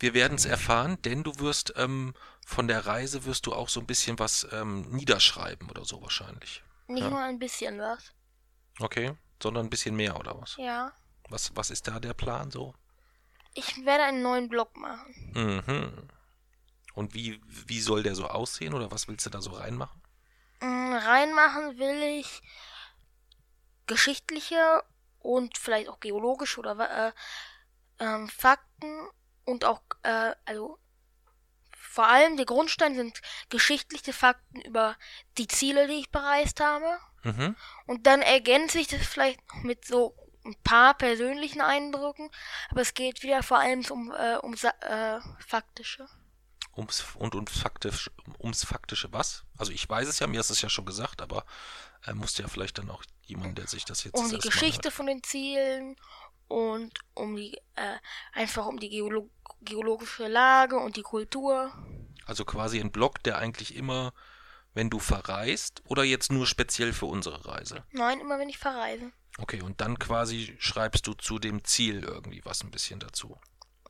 wir 0.00 0.14
werden 0.14 0.34
es 0.34 0.44
erfahren, 0.44 1.00
denn 1.02 1.22
du 1.22 1.38
wirst 1.38 1.72
ähm, 1.76 2.14
von 2.46 2.68
der 2.68 2.86
Reise 2.86 3.24
wirst 3.24 3.46
du 3.46 3.54
auch 3.54 3.68
so 3.68 3.80
ein 3.80 3.86
bisschen 3.86 4.18
was 4.18 4.46
ähm, 4.52 4.82
niederschreiben 4.90 5.70
oder 5.70 5.84
so 5.84 6.02
wahrscheinlich. 6.02 6.62
Nicht 6.86 7.02
Ja. 7.04 7.10
nur 7.10 7.20
ein 7.20 7.38
bisschen 7.38 7.78
was. 7.80 8.12
Okay, 8.80 9.16
sondern 9.42 9.66
ein 9.66 9.70
bisschen 9.70 9.94
mehr 9.96 10.18
oder 10.18 10.40
was? 10.40 10.56
Ja. 10.56 10.92
Was, 11.30 11.54
was 11.56 11.70
ist 11.70 11.88
da 11.88 12.00
der 12.00 12.14
Plan 12.14 12.50
so? 12.50 12.74
Ich 13.54 13.84
werde 13.84 14.04
einen 14.04 14.22
neuen 14.22 14.48
Blog 14.48 14.76
machen. 14.76 15.14
Mhm. 15.34 16.08
Und 16.94 17.14
wie, 17.14 17.40
wie 17.46 17.80
soll 17.80 18.02
der 18.02 18.14
so 18.14 18.26
aussehen 18.26 18.74
oder 18.74 18.90
was 18.90 19.08
willst 19.08 19.24
du 19.26 19.30
da 19.30 19.40
so 19.40 19.52
reinmachen? 19.52 20.00
Mm, 20.60 20.92
reinmachen 20.94 21.78
will 21.78 22.02
ich 22.20 22.42
geschichtliche 23.86 24.82
und 25.20 25.58
vielleicht 25.58 25.88
auch 25.88 26.00
geologische 26.00 26.60
oder 26.60 27.08
äh, 27.08 27.12
ähm, 28.00 28.28
Fakten 28.28 29.08
und 29.44 29.64
auch, 29.64 29.82
äh, 30.02 30.34
also 30.44 30.78
vor 31.72 32.06
allem 32.08 32.36
der 32.36 32.46
Grundstein 32.46 32.96
sind 32.96 33.20
geschichtliche 33.50 34.12
Fakten 34.12 34.60
über 34.62 34.96
die 35.38 35.46
Ziele, 35.46 35.86
die 35.86 36.00
ich 36.00 36.10
bereist 36.10 36.60
habe. 36.60 36.98
Mhm. 37.22 37.56
Und 37.86 38.06
dann 38.06 38.20
ergänze 38.20 38.78
ich 38.78 38.88
das 38.88 39.06
vielleicht 39.06 39.40
mit 39.62 39.84
so 39.84 40.16
ein 40.44 40.56
paar 40.62 40.94
persönlichen 40.94 41.60
Eindrücken, 41.60 42.30
aber 42.70 42.82
es 42.82 42.94
geht 42.94 43.22
wieder 43.22 43.42
vor 43.42 43.58
allem 43.58 43.84
um, 43.90 44.12
äh, 44.12 44.36
um 44.36 44.56
Sa- 44.56 44.74
äh, 44.80 45.20
faktische. 45.38 46.06
Ums, 46.76 47.04
und 47.14 47.34
ums, 47.34 47.56
faktisch, 47.56 48.10
ums 48.38 48.64
faktische 48.64 49.12
was? 49.12 49.44
Also 49.56 49.72
ich 49.72 49.88
weiß 49.88 50.08
es 50.08 50.18
ja, 50.18 50.26
mir 50.26 50.40
ist 50.40 50.50
es 50.50 50.60
ja 50.60 50.68
schon 50.68 50.84
gesagt, 50.84 51.22
aber 51.22 51.46
äh, 52.04 52.12
musste 52.12 52.42
ja 52.42 52.48
vielleicht 52.48 52.78
dann 52.78 52.90
auch 52.90 53.04
jemand, 53.22 53.56
der 53.56 53.68
sich 53.68 53.84
das 53.84 54.04
jetzt 54.04 54.18
um 54.18 54.28
die 54.28 54.38
Geschichte 54.38 54.90
von 54.90 55.06
den 55.06 55.22
Zielen 55.22 55.96
und 56.48 56.92
um 57.14 57.36
die 57.36 57.56
äh, 57.76 57.96
einfach 58.32 58.66
um 58.66 58.78
die 58.78 58.88
Geolo 58.90 59.30
geologische 59.60 60.28
Lage 60.28 60.76
und 60.76 60.96
die 60.96 61.02
Kultur. 61.02 61.72
Also 62.26 62.44
quasi 62.44 62.80
ein 62.80 62.92
Blog, 62.92 63.22
der 63.22 63.38
eigentlich 63.38 63.74
immer, 63.74 64.12
wenn 64.74 64.90
du 64.90 64.98
verreist 64.98 65.82
oder 65.86 66.04
jetzt 66.04 66.30
nur 66.30 66.46
speziell 66.46 66.92
für 66.92 67.06
unsere 67.06 67.46
Reise. 67.46 67.84
Nein, 67.92 68.20
immer 68.20 68.38
wenn 68.38 68.48
ich 68.50 68.58
verreise. 68.58 69.10
Okay, 69.38 69.62
und 69.62 69.80
dann 69.80 69.98
quasi 69.98 70.54
schreibst 70.60 71.06
du 71.06 71.14
zu 71.14 71.38
dem 71.38 71.64
Ziel 71.64 72.04
irgendwie 72.04 72.42
was 72.44 72.62
ein 72.62 72.70
bisschen 72.70 73.00
dazu. 73.00 73.38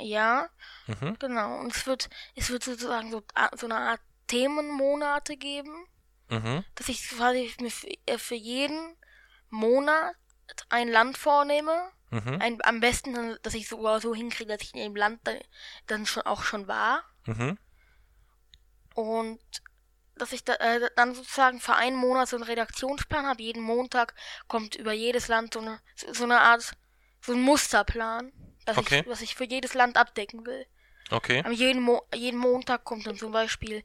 Ja, 0.00 0.48
Mhm. 0.86 1.16
genau. 1.18 1.58
Und 1.60 1.74
es 1.74 1.86
wird 1.86 2.08
es 2.36 2.50
wird 2.50 2.62
sozusagen 2.64 3.10
so, 3.10 3.22
so 3.56 3.66
eine 3.66 3.76
Art 3.76 4.00
Themenmonate 4.28 5.36
geben, 5.36 5.86
Mhm. 6.30 6.64
dass 6.76 6.88
ich 6.88 7.08
quasi 7.08 7.52
mir 7.60 7.70
äh, 8.06 8.18
für 8.18 8.34
jeden 8.34 8.96
Monat 9.50 10.14
ein 10.68 10.88
Land 10.88 11.18
vornehme. 11.18 11.90
Mhm. 12.10 12.38
Ein, 12.40 12.58
am 12.62 12.80
besten, 12.80 13.36
dass 13.42 13.54
ich 13.54 13.68
sogar 13.68 14.00
so 14.00 14.14
hinkriege, 14.14 14.52
dass 14.52 14.62
ich 14.62 14.74
in 14.74 14.80
dem 14.80 14.96
Land 14.96 15.20
dann, 15.24 15.38
dann 15.86 16.06
schon 16.06 16.22
auch 16.24 16.42
schon 16.42 16.68
war. 16.68 17.02
Mhm. 17.26 17.58
Und 18.94 19.40
dass 20.16 20.32
ich 20.32 20.44
da, 20.44 20.54
äh, 20.54 20.88
dann 20.96 21.14
sozusagen 21.14 21.60
für 21.60 21.74
einen 21.74 21.96
Monat 21.96 22.28
so 22.28 22.36
einen 22.36 22.44
Redaktionsplan 22.44 23.26
habe. 23.26 23.42
Jeden 23.42 23.62
Montag 23.62 24.14
kommt 24.46 24.76
über 24.76 24.92
jedes 24.92 25.28
Land 25.28 25.54
so 25.54 25.60
eine, 25.60 25.80
so 25.96 26.12
so 26.12 26.24
eine 26.24 26.40
Art, 26.40 26.72
so 27.20 27.32
ein 27.32 27.40
Musterplan, 27.40 28.32
dass 28.64 28.76
Okay. 28.76 29.00
ich, 29.00 29.06
was 29.08 29.22
ich 29.22 29.34
für 29.34 29.44
jedes 29.44 29.74
Land 29.74 29.96
abdecken 29.96 30.46
will. 30.46 30.66
Okay. 31.10 31.42
Am 31.44 31.52
jeden, 31.52 31.82
Mo 31.82 32.02
jeden 32.14 32.38
Montag 32.38 32.84
kommt 32.84 33.06
dann 33.06 33.16
zum 33.16 33.32
Beispiel 33.32 33.82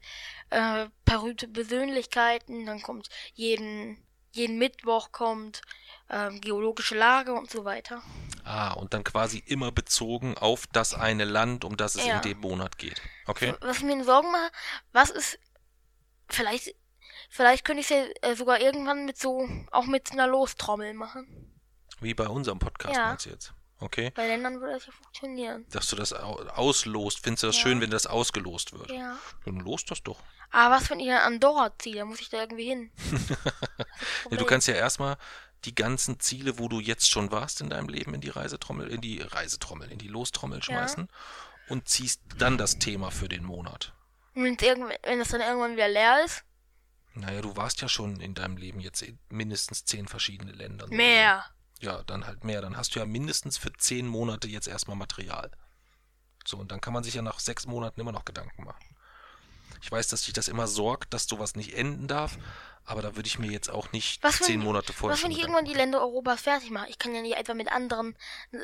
äh, 0.50 0.86
berühmte 1.04 1.48
Persönlichkeiten, 1.48 2.64
dann 2.66 2.80
kommt 2.80 3.08
jeden, 3.34 4.02
jeden 4.32 4.58
Mittwoch 4.58 5.12
kommt 5.12 5.62
ähm, 6.08 6.40
geologische 6.40 6.96
Lage 6.96 7.32
und 7.32 7.50
so 7.50 7.64
weiter. 7.64 8.02
Ah, 8.44 8.72
und 8.72 8.94
dann 8.94 9.04
quasi 9.04 9.38
immer 9.46 9.70
bezogen 9.70 10.36
auf 10.36 10.66
das 10.68 10.94
eine 10.94 11.24
Land, 11.24 11.64
um 11.64 11.76
das 11.76 11.94
es 11.94 12.06
Ja. 12.06 12.16
in 12.16 12.22
dem 12.22 12.38
Monat 12.40 12.78
geht. 12.78 13.00
Okay. 13.26 13.54
Was 13.60 13.78
ich 13.78 13.82
mir 13.84 14.02
Sorgen 14.04 14.30
mache, 14.32 14.50
was 14.92 15.10
ist, 15.10 15.38
vielleicht, 16.28 16.74
vielleicht 17.28 17.64
könnte 17.64 17.80
ich 17.80 17.90
es 17.90 17.96
ja 18.22 18.28
äh, 18.28 18.34
sogar 18.36 18.60
irgendwann 18.60 19.04
mit 19.04 19.18
so, 19.18 19.48
auch 19.70 19.86
mit 19.86 20.10
einer 20.12 20.26
Lostrommel 20.26 20.94
machen. 20.94 21.46
Wie 22.00 22.14
bei 22.14 22.26
unserem 22.28 22.58
Podcast 22.58 22.96
Ja. 22.96 23.08
meinst 23.08 23.26
du 23.26 23.30
jetzt. 23.30 23.52
Okay. 23.78 24.10
Bei 24.14 24.26
Ländern 24.26 24.60
würde 24.60 24.74
das 24.74 24.86
ja 24.86 24.92
funktionieren. 24.92 25.66
Dass 25.70 25.88
du 25.88 25.96
das 25.96 26.12
au- 26.12 26.42
auslost. 26.48 27.20
Findest 27.22 27.42
du 27.44 27.46
das 27.46 27.56
Ja. 27.56 27.62
schön, 27.62 27.80
wenn 27.80 27.90
das 27.90 28.06
ausgelost 28.06 28.72
wird? 28.78 28.90
Ja. 28.90 29.16
Dann 29.46 29.56
lost 29.60 29.90
das 29.90 30.02
doch. 30.02 30.20
Aber 30.50 30.74
was, 30.74 30.90
wenn 30.90 31.00
ich 31.00 31.08
nach 31.08 31.24
Andorra 31.24 31.72
ziehe? 31.78 31.96
Da 31.96 32.04
muss 32.04 32.20
ich 32.20 32.28
da 32.28 32.40
irgendwie 32.40 32.66
hin. 32.68 32.90
Ja, 34.30 34.36
du 34.36 34.46
kannst 34.46 34.66
ja 34.68 34.74
erstmal 34.74 35.16
die 35.64 35.74
ganzen 35.74 36.20
Ziele, 36.20 36.58
wo 36.58 36.68
du 36.68 36.80
jetzt 36.80 37.10
schon 37.10 37.30
warst 37.30 37.60
in 37.60 37.68
deinem 37.68 37.88
Leben, 37.88 38.14
in 38.14 38.20
die 38.20 38.30
Reisetrommel, 38.30 38.88
in 38.88 39.00
die 39.00 39.20
Reisetrommel, 39.20 39.90
in 39.90 39.98
die 39.98 40.08
Lostrommel 40.08 40.62
schmeißen 40.62 41.08
und 41.68 41.88
ziehst 41.88 42.22
dann 42.38 42.56
das 42.56 42.78
Thema 42.78 43.10
für 43.10 43.28
den 43.28 43.44
Monat. 43.44 43.92
Wenn 44.34 44.56
das 44.56 45.28
dann 45.28 45.40
irgendwann 45.40 45.72
wieder 45.72 45.88
leer 45.88 46.24
ist? 46.24 46.44
Naja, 47.14 47.42
du 47.42 47.56
warst 47.56 47.82
ja 47.82 47.88
schon 47.88 48.20
in 48.20 48.34
deinem 48.34 48.56
Leben 48.56 48.80
jetzt 48.80 49.02
in 49.02 49.18
mindestens 49.28 49.84
zehn 49.84 50.06
verschiedene 50.08 50.52
Länder. 50.52 50.86
Mehr. 50.88 51.44
Ja, 51.80 52.02
dann 52.04 52.26
halt 52.26 52.44
mehr. 52.44 52.62
Dann 52.62 52.76
hast 52.76 52.94
du 52.94 53.00
ja 53.00 53.06
mindestens 53.06 53.58
für 53.58 53.72
zehn 53.72 54.06
Monate 54.06 54.48
jetzt 54.48 54.68
erstmal 54.68 54.96
Material. 54.96 55.50
So, 56.46 56.56
und 56.56 56.70
dann 56.70 56.80
kann 56.80 56.92
man 56.92 57.04
sich 57.04 57.14
ja 57.14 57.22
nach 57.22 57.40
sechs 57.40 57.66
Monaten 57.66 58.00
immer 58.00 58.12
noch 58.12 58.24
Gedanken 58.24 58.64
machen. 58.64 58.89
Ich 59.82 59.90
weiß, 59.90 60.08
dass 60.08 60.22
dich 60.22 60.32
das 60.34 60.48
immer 60.48 60.66
sorgt, 60.66 61.14
dass 61.14 61.26
sowas 61.26 61.56
nicht 61.56 61.74
enden 61.74 62.06
darf, 62.06 62.36
aber 62.84 63.02
da 63.02 63.16
würde 63.16 63.26
ich 63.26 63.38
mir 63.38 63.50
jetzt 63.50 63.70
auch 63.70 63.92
nicht 63.92 64.22
Was, 64.22 64.40
wenn- 64.40 64.46
zehn 64.46 64.60
Monate 64.60 64.92
vorher 64.92 65.16
Was, 65.16 65.24
wenn 65.24 65.30
ich 65.30 65.40
irgendwann 65.40 65.64
die 65.64 65.74
Länder 65.74 66.00
Europas 66.00 66.42
fertig 66.42 66.70
mache? 66.70 66.88
Ich 66.88 66.98
kann 66.98 67.14
ja 67.14 67.22
nicht 67.22 67.36
etwa 67.36 67.54
mit 67.54 67.70
anderen 67.72 68.16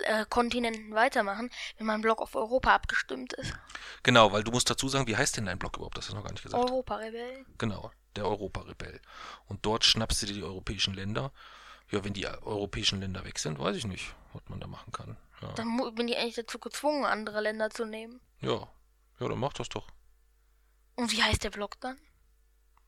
äh, 0.04 0.24
Kontinenten 0.28 0.94
weitermachen, 0.94 1.50
wenn 1.78 1.86
mein 1.86 2.00
Blog 2.00 2.20
auf 2.20 2.34
Europa 2.34 2.74
abgestimmt 2.74 3.32
ist. 3.34 3.52
Genau, 4.02 4.32
weil 4.32 4.42
du 4.44 4.50
musst 4.50 4.68
dazu 4.68 4.88
sagen, 4.88 5.06
wie 5.06 5.16
heißt 5.16 5.36
denn 5.36 5.46
dein 5.46 5.58
Blog 5.58 5.76
überhaupt? 5.76 5.96
Das 5.96 6.04
hast 6.06 6.12
du 6.12 6.16
noch 6.16 6.24
gar 6.24 6.32
nicht 6.32 6.42
gesagt. 6.42 6.62
Europa-Rebellen. 6.62 7.46
Genau, 7.58 7.90
der 8.16 8.26
Europarebell. 8.26 9.00
Und 9.46 9.64
dort 9.64 9.84
schnappst 9.84 10.22
du 10.22 10.26
dir 10.26 10.34
die 10.34 10.42
europäischen 10.44 10.94
Länder. 10.94 11.32
Ja, 11.90 12.04
wenn 12.04 12.14
die 12.14 12.26
europäischen 12.26 13.00
Länder 13.00 13.24
weg 13.24 13.38
sind, 13.38 13.58
weiß 13.60 13.76
ich 13.76 13.86
nicht, 13.86 14.14
was 14.32 14.42
man 14.48 14.58
da 14.60 14.66
machen 14.66 14.92
kann. 14.92 15.16
Ja, 15.40 15.52
Dann 15.52 15.94
bin 15.94 16.08
ich 16.08 16.16
eigentlich 16.16 16.34
dazu 16.34 16.58
gezwungen, 16.58 17.04
andere 17.04 17.40
Länder 17.40 17.70
zu 17.70 17.84
nehmen. 17.84 18.20
ja, 18.40 18.66
ja 19.20 19.28
dann 19.28 19.38
mach 19.38 19.52
das 19.52 19.68
doch. 19.68 19.86
Und 20.96 21.12
wie 21.12 21.22
heißt 21.22 21.44
der 21.44 21.50
Blog 21.50 21.80
dann? 21.80 21.98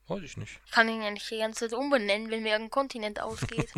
Weiß 0.07 0.23
ich 0.23 0.37
nicht. 0.37 0.59
Ich 0.65 0.71
kann 0.71 0.89
ihn 0.89 1.01
ja 1.03 1.11
nicht 1.11 1.29
die 1.29 1.37
ganze 1.37 1.69
Zeit 1.69 1.77
umbenennen, 1.77 2.31
wenn 2.31 2.41
mir 2.43 2.53
irgendein 2.53 2.71
Kontinent 2.71 3.19
ausgeht. 3.19 3.71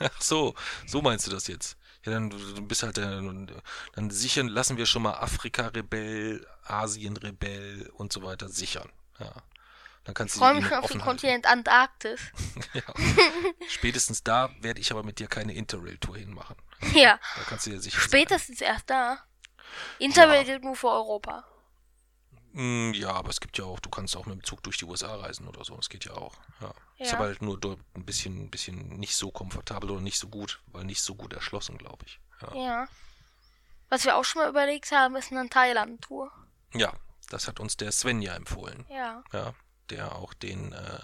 Ach 0.00 0.10
so, 0.20 0.54
so 0.86 1.02
meinst 1.02 1.26
du 1.26 1.30
das 1.30 1.46
jetzt? 1.48 1.76
Ja, 2.04 2.12
dann 2.12 2.30
du 2.30 2.62
bist 2.62 2.82
halt 2.82 2.96
der, 2.96 3.20
dann 3.94 4.10
sichern, 4.10 4.48
lassen 4.48 4.76
wir 4.76 4.86
schon 4.86 5.02
mal 5.02 5.14
Afrika-Rebell, 5.14 6.46
Asien-Rebell 6.64 7.90
und 7.94 8.12
so 8.12 8.22
weiter 8.22 8.48
sichern. 8.48 8.90
Ja. 9.18 9.32
Dann 10.04 10.12
Ich 10.12 10.14
kannst 10.14 10.34
du 10.36 10.38
freue 10.40 10.54
mich 10.54 10.66
schon 10.66 10.78
auf 10.78 10.90
den. 10.90 11.00
Kontinent 11.00 11.46
Antarktis. 11.46 12.20
Ja. 12.74 12.82
Spätestens 13.68 14.22
da 14.24 14.50
werde 14.60 14.80
ich 14.80 14.90
aber 14.90 15.02
mit 15.04 15.18
dir 15.20 15.28
keine 15.28 15.54
Interrail-Tour 15.54 16.16
hinmachen. 16.16 16.56
ja, 16.92 17.18
Da 17.36 17.42
kannst 17.46 17.66
du 17.66 17.70
dir 17.70 17.80
sicher 17.80 17.98
sein. 17.98 18.08
spätestens 18.08 18.60
erst 18.60 18.90
da. 18.90 19.18
Interrail 19.98 20.44
gilt 20.44 20.62
nur 20.64 20.74
für 20.76 20.88
Europa. 20.90 21.44
Mm, 22.54 22.92
Ja, 22.94 23.10
aber 23.12 23.30
es 23.30 23.40
gibt 23.40 23.58
ja 23.58 23.64
auch, 23.64 23.80
du 23.80 23.90
kannst 23.90 24.16
auch 24.16 24.26
mit 24.26 24.36
dem 24.36 24.44
Zug 24.44 24.62
durch 24.62 24.78
die 24.78 24.84
USA 24.84 25.14
reisen 25.16 25.46
oder 25.48 25.64
so. 25.64 25.74
Das 25.76 25.88
geht 25.88 26.04
ja 26.04 26.12
auch. 26.14 26.34
Ja. 26.60 26.72
Ist 26.98 27.10
Ja. 27.10 27.16
aber 27.18 27.26
halt 27.26 27.42
nur 27.42 27.58
dort 27.58 27.80
ein 27.94 28.04
bisschen, 28.04 28.44
ein 28.44 28.50
bisschen 28.50 28.96
nicht 28.98 29.16
so 29.16 29.30
komfortabel 29.30 29.90
oder 29.90 30.00
nicht 30.00 30.18
so 30.18 30.28
gut, 30.28 30.60
weil 30.66 30.84
nicht 30.84 31.02
so 31.02 31.14
gut 31.14 31.32
erschlossen, 31.32 31.76
glaube 31.78 32.04
ich. 32.06 32.20
Ja. 32.42 32.54
Ja. 32.54 32.88
Was 33.90 34.04
wir 34.04 34.16
auch 34.16 34.24
schon 34.24 34.42
mal 34.42 34.48
überlegt 34.48 34.90
haben, 34.92 35.14
ist 35.16 35.30
eine 35.32 35.48
Thailand-Tour. 35.48 36.30
ja, 36.74 36.92
das 37.30 37.48
hat 37.48 37.58
uns 37.60 37.76
der 37.76 37.90
Sven 37.92 38.22
ja 38.22 38.34
empfohlen. 38.34 38.84
Ja. 38.88 39.22
Ja, 39.32 39.54
der 39.90 40.14
auch 40.16 40.32
den, 40.34 40.72
äh, 40.72 41.00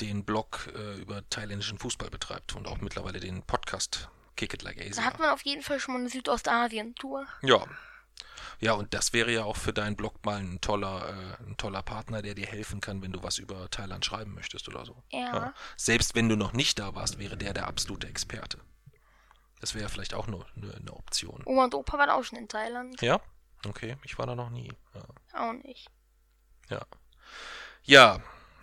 den 0.00 0.24
Blog 0.24 0.68
äh, 0.74 0.94
über 1.00 1.28
thailändischen 1.30 1.78
Fußball 1.78 2.10
betreibt 2.10 2.54
und 2.54 2.66
auch 2.68 2.78
mittlerweile 2.80 3.20
den 3.20 3.42
Podcast 3.42 4.08
Kick 4.36 4.52
It 4.52 4.62
Like 4.62 4.76
Da 4.78 4.84
Asia. 4.84 5.04
hat 5.04 5.18
man 5.18 5.30
auf 5.30 5.42
jeden 5.42 5.62
Fall 5.62 5.80
schon 5.80 5.94
mal 5.94 6.00
eine 6.00 6.10
Südostasien-Tour. 6.10 7.26
Ja. 7.42 7.64
Ja, 8.60 8.72
und 8.72 8.94
das 8.94 9.12
wäre 9.12 9.30
ja 9.30 9.44
auch 9.44 9.56
für 9.56 9.72
deinen 9.72 9.96
Blog 9.96 10.24
mal 10.24 10.38
ein 10.38 10.60
toller, 10.60 11.08
äh, 11.08 11.44
ein 11.44 11.56
toller 11.56 11.82
Partner, 11.82 12.22
der 12.22 12.34
dir 12.34 12.46
helfen 12.46 12.80
kann, 12.80 13.02
wenn 13.02 13.12
du 13.12 13.22
was 13.22 13.38
über 13.38 13.70
Thailand 13.70 14.04
schreiben 14.04 14.34
möchtest 14.34 14.68
oder 14.68 14.84
so. 14.84 15.02
Ja. 15.10 15.54
Selbst 15.76 16.14
wenn 16.14 16.28
du 16.28 16.36
noch 16.36 16.52
nicht 16.52 16.78
da 16.78 16.94
warst, 16.94 17.18
wäre 17.18 17.36
der 17.36 17.52
der 17.52 17.66
absolute 17.66 18.06
Experte. 18.06 18.58
Das 19.60 19.74
wäre 19.74 19.88
vielleicht 19.88 20.14
auch 20.14 20.26
nur 20.26 20.46
eine, 20.56 20.74
eine 20.74 20.92
Option. 20.92 21.42
Oma 21.46 21.64
und 21.64 21.74
Opa 21.74 21.98
waren 21.98 22.10
auch 22.10 22.22
schon 22.22 22.38
in 22.38 22.48
Thailand. 22.48 23.00
Ja? 23.00 23.20
Okay, 23.66 23.96
ich 24.04 24.18
war 24.18 24.26
da 24.26 24.34
noch 24.34 24.50
nie. 24.50 24.72
Ja. 24.94 25.48
Auch 25.48 25.52
nicht. 25.52 25.88
Ja. 26.68 26.82
Ja, 27.82 28.20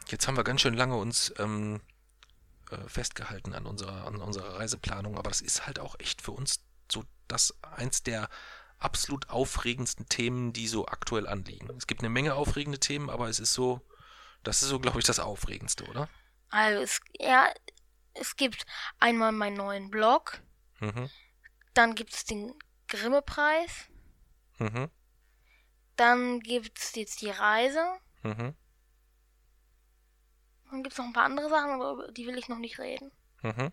jetzt 0.08 0.28
haben 0.28 0.38
wir 0.38 0.44
ganz 0.44 0.62
schön 0.62 0.76
lange 0.76 0.98
uns 0.98 1.34
ähm, 1.40 1.82
äh, 2.70 2.78
festgehalten 2.88 3.54
an 3.54 3.66
unserer, 3.66 4.06
an 4.06 4.18
unserer 4.18 4.60
Reiseplanung, 4.60 5.18
aber 5.18 5.30
das 5.30 5.42
ist 5.42 5.66
halt 5.66 5.80
auch 5.80 6.00
echt 6.00 6.22
für 6.22 6.32
uns 6.32 6.64
so 6.92 7.04
das 7.28 7.58
eins 7.62 8.04
der 8.04 8.30
absolut 8.84 9.30
aufregendsten 9.30 10.08
Themen, 10.10 10.54
die 10.54 10.68
so 10.68 10.86
aktuell 10.88 11.28
anliegen. 11.28 11.70
Es 11.78 11.88
gibt 11.88 12.02
eine 12.02 12.10
Menge 12.10 12.36
aufregende 12.36 12.80
Themen, 12.80 13.10
aber 13.10 13.30
es 13.30 13.40
ist 13.40 13.54
so, 13.54 13.82
das 14.44 14.62
ist 14.62 14.70
so, 14.70 14.80
glaube 14.80 15.00
ich, 15.00 15.06
das 15.06 15.20
Aufregendste, 15.20 15.86
oder? 15.86 16.10
Also 16.50 16.82
es, 16.82 17.00
ja, 17.20 17.52
es 18.14 18.36
gibt 18.36 18.66
einmal 19.00 19.32
meinen 19.32 19.58
neuen 19.58 19.90
Blog, 19.90 20.42
Mhm. 20.80 21.10
dann 21.74 21.96
gibt 21.96 22.14
es 22.14 22.26
den 22.26 22.54
Grimme-Preis, 22.88 23.90
Mhm. 24.60 24.90
dann 25.96 26.40
gibt 26.42 26.78
es 26.80 26.94
jetzt 26.96 27.22
die 27.22 27.30
Reise, 27.32 27.84
Mhm. 28.24 28.54
dann 30.70 30.84
gibt 30.84 30.94
es 30.94 30.98
noch 30.98 31.06
ein 31.06 31.14
paar 31.14 31.26
andere 31.26 31.50
Sachen, 31.50 31.72
aber 31.72 31.94
über 31.94 32.12
die 32.12 32.28
will 32.28 32.38
ich 32.38 32.50
noch 32.50 32.60
nicht 32.60 32.80
reden. 32.80 33.12
Mhm. 33.42 33.72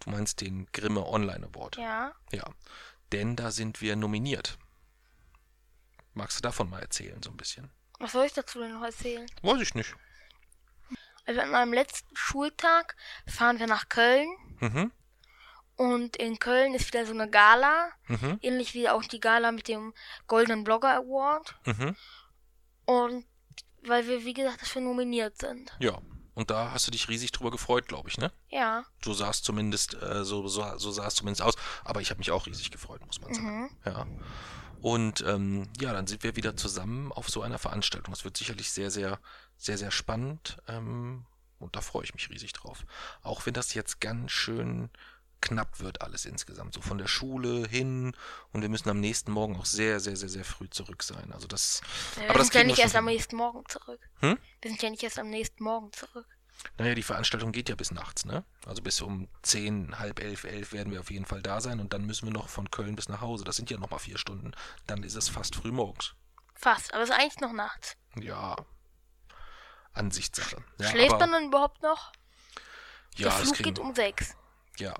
Du 0.00 0.10
meinst 0.10 0.40
den 0.42 0.66
Grimme 0.72 1.06
Online 1.06 1.46
Award. 1.46 1.76
Ja. 1.76 2.12
Ja, 2.32 2.44
denn 3.14 3.36
da 3.36 3.50
sind 3.50 3.80
wir 3.80 3.96
nominiert. 3.96 4.58
Magst 6.14 6.38
du 6.38 6.42
davon 6.42 6.68
mal 6.70 6.80
erzählen, 6.80 7.22
so 7.22 7.30
ein 7.30 7.36
bisschen? 7.36 7.70
Was 7.98 8.12
soll 8.12 8.26
ich 8.26 8.32
dazu 8.32 8.58
denn 8.60 8.72
noch 8.72 8.82
erzählen? 8.84 9.26
Weiß 9.42 9.60
ich 9.60 9.74
nicht. 9.74 9.94
Also 11.26 11.40
an 11.40 11.50
meinem 11.50 11.72
letzten 11.72 12.14
Schultag 12.16 12.96
fahren 13.26 13.58
wir 13.58 13.66
nach 13.66 13.88
Köln 13.88 14.28
Mhm. 14.60 14.92
und 15.76 16.16
in 16.16 16.38
Köln 16.38 16.74
ist 16.74 16.86
wieder 16.88 17.06
so 17.06 17.12
eine 17.12 17.30
Gala, 17.30 17.90
Mhm. 18.08 18.38
ähnlich 18.42 18.74
wie 18.74 18.88
auch 18.88 19.02
die 19.04 19.20
Gala 19.20 19.50
mit 19.52 19.68
dem 19.68 19.94
Golden 20.26 20.64
Blogger 20.64 20.94
Award. 20.96 21.56
Mhm. 21.64 21.96
Und 22.84 23.26
weil 23.82 24.06
wir, 24.06 24.24
wie 24.24 24.34
gesagt, 24.34 24.60
dafür 24.62 24.82
nominiert 24.82 25.38
sind. 25.38 25.74
Ja. 25.80 26.00
Und 26.34 26.50
da 26.50 26.72
hast 26.72 26.86
du 26.86 26.90
dich 26.90 27.08
riesig 27.08 27.32
drüber 27.32 27.50
gefreut, 27.50 27.86
glaube 27.86 28.08
ich, 28.08 28.18
ne? 28.18 28.32
Ja. 28.48 28.84
So 29.04 29.14
sah 29.14 29.30
es 29.30 29.42
zumindest, 29.42 29.94
äh, 29.94 30.24
so, 30.24 30.46
so, 30.48 30.78
so 30.78 30.90
sah 30.90 31.06
es 31.06 31.14
zumindest 31.14 31.42
aus. 31.42 31.54
Aber 31.84 32.00
ich 32.00 32.10
habe 32.10 32.18
mich 32.18 32.30
auch 32.30 32.46
riesig 32.46 32.70
gefreut, 32.70 33.04
muss 33.06 33.20
man 33.20 33.34
sagen. 33.34 33.60
Mhm. 33.60 33.70
Ja. 33.84 34.06
Und 34.80 35.22
ähm, 35.26 35.68
ja, 35.80 35.92
dann 35.92 36.06
sind 36.06 36.22
wir 36.24 36.36
wieder 36.36 36.56
zusammen 36.56 37.12
auf 37.12 37.30
so 37.30 37.40
einer 37.42 37.58
Veranstaltung. 37.58 38.12
Es 38.12 38.24
wird 38.24 38.36
sicherlich 38.36 38.70
sehr, 38.70 38.90
sehr, 38.90 39.18
sehr, 39.56 39.78
sehr 39.78 39.90
spannend. 39.90 40.58
Ähm, 40.68 41.24
und 41.58 41.76
da 41.76 41.80
freue 41.80 42.04
ich 42.04 42.14
mich 42.14 42.28
riesig 42.28 42.52
drauf. 42.52 42.84
Auch 43.22 43.46
wenn 43.46 43.54
das 43.54 43.72
jetzt 43.74 44.00
ganz 44.00 44.32
schön 44.32 44.90
knapp 45.44 45.78
wird, 45.80 46.00
alles 46.02 46.24
insgesamt. 46.24 46.74
So 46.74 46.80
von 46.80 46.98
der 46.98 47.06
Schule 47.06 47.68
hin. 47.68 48.16
Und 48.52 48.62
wir 48.62 48.68
müssen 48.68 48.88
am 48.88 48.98
nächsten 48.98 49.30
Morgen 49.30 49.56
auch 49.56 49.66
sehr, 49.66 50.00
sehr, 50.00 50.16
sehr, 50.16 50.28
sehr 50.28 50.44
früh 50.44 50.68
zurück 50.68 51.02
sein. 51.02 51.32
Also 51.32 51.46
das. 51.46 51.80
Wir 52.16 52.30
aber 52.30 52.38
das 52.40 52.48
sind 52.48 52.56
ja 52.56 52.64
nicht 52.64 52.78
erst 52.80 52.96
am 52.96 53.06
hin. 53.06 53.14
nächsten 53.16 53.36
Morgen 53.36 53.62
zurück. 53.68 54.00
Hm? 54.20 54.38
Wir 54.62 54.70
sind 54.70 54.82
ja 54.82 54.90
nicht 54.90 55.02
erst 55.02 55.18
am 55.18 55.30
nächsten 55.30 55.62
Morgen 55.62 55.92
zurück. 55.92 56.26
Naja, 56.78 56.94
die 56.94 57.02
Veranstaltung 57.02 57.52
geht 57.52 57.68
ja 57.68 57.74
bis 57.74 57.90
nachts, 57.90 58.24
ne? 58.24 58.44
Also 58.64 58.80
bis 58.80 59.00
um 59.02 59.28
10, 59.42 59.98
halb 59.98 60.20
elf, 60.20 60.44
elf 60.44 60.72
werden 60.72 60.92
wir 60.92 61.00
auf 61.00 61.10
jeden 61.10 61.26
Fall 61.26 61.42
da 61.42 61.60
sein 61.60 61.78
und 61.80 61.92
dann 61.92 62.04
müssen 62.06 62.26
wir 62.26 62.32
noch 62.32 62.48
von 62.48 62.70
Köln 62.70 62.96
bis 62.96 63.08
nach 63.08 63.20
Hause. 63.20 63.44
Das 63.44 63.56
sind 63.56 63.70
ja 63.70 63.76
nochmal 63.78 63.98
vier 63.98 64.18
Stunden. 64.18 64.52
Dann 64.86 65.02
ist 65.02 65.14
es 65.16 65.28
fast 65.28 65.56
früh 65.56 65.72
morgens. 65.72 66.14
Fast, 66.54 66.94
aber 66.94 67.02
es 67.02 67.10
ist 67.10 67.16
eigentlich 67.16 67.40
noch 67.40 67.52
nachts. 67.52 67.96
Ja. 68.18 68.56
Ansichtssache. 69.92 70.56
Ja, 70.78 70.90
Schläft 70.90 71.18
man 71.18 71.30
dann 71.32 71.46
überhaupt 71.46 71.82
noch? 71.82 72.12
ja, 73.16 73.28
Der 73.28 73.38
das 73.38 73.40
Flug 73.42 73.54
kriegen, 73.56 73.68
geht 73.74 73.78
um 73.80 73.94
sechs. 73.94 74.36
ja, 74.78 74.94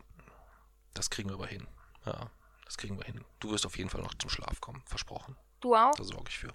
das 0.95 1.11
kriegen 1.11 1.29
wir 1.29 1.35
aber 1.35 1.47
hin. 1.47 1.67
Ja, 2.07 2.31
das 2.65 2.77
kriegen 2.77 2.97
wir 2.99 3.05
hin. 3.05 3.25
Du 3.41 3.51
wirst 3.51 3.67
auf 3.67 3.77
jeden 3.79 3.91
Fall 3.91 4.03
noch 4.03 4.15
zum 4.15 4.31
Schlaf 4.31 4.61
kommen, 4.61 4.83
versprochen. 4.87 5.37
Du 5.61 5.75
auch? 5.75 5.95
Da 5.95 6.05
sorge 6.05 6.29
ich 6.29 6.39
für. 6.39 6.55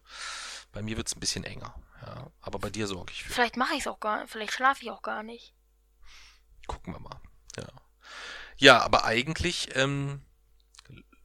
Bei 0.71 0.81
mir 0.81 0.97
wird 0.97 1.07
es 1.07 1.15
ein 1.15 1.19
bisschen 1.19 1.43
enger, 1.43 1.73
ja, 2.05 2.27
aber 2.41 2.59
bei 2.59 2.69
dir 2.69 2.85
sorge 2.87 3.11
ich 3.11 3.23
für. 3.23 3.33
Vielleicht 3.33 3.57
mache 3.57 3.73
ich 3.73 3.81
es 3.81 3.87
auch 3.87 3.99
gar 3.99 4.21
nicht. 4.21 4.31
Vielleicht 4.31 4.53
schlafe 4.53 4.83
ich 4.83 4.91
auch 4.91 5.01
gar 5.01 5.23
nicht. 5.23 5.53
Gucken 6.67 6.93
wir 6.93 6.99
mal. 6.99 7.19
Ja, 7.57 7.67
ja 8.57 8.81
aber 8.81 9.05
eigentlich 9.05 9.75
ähm, 9.75 10.21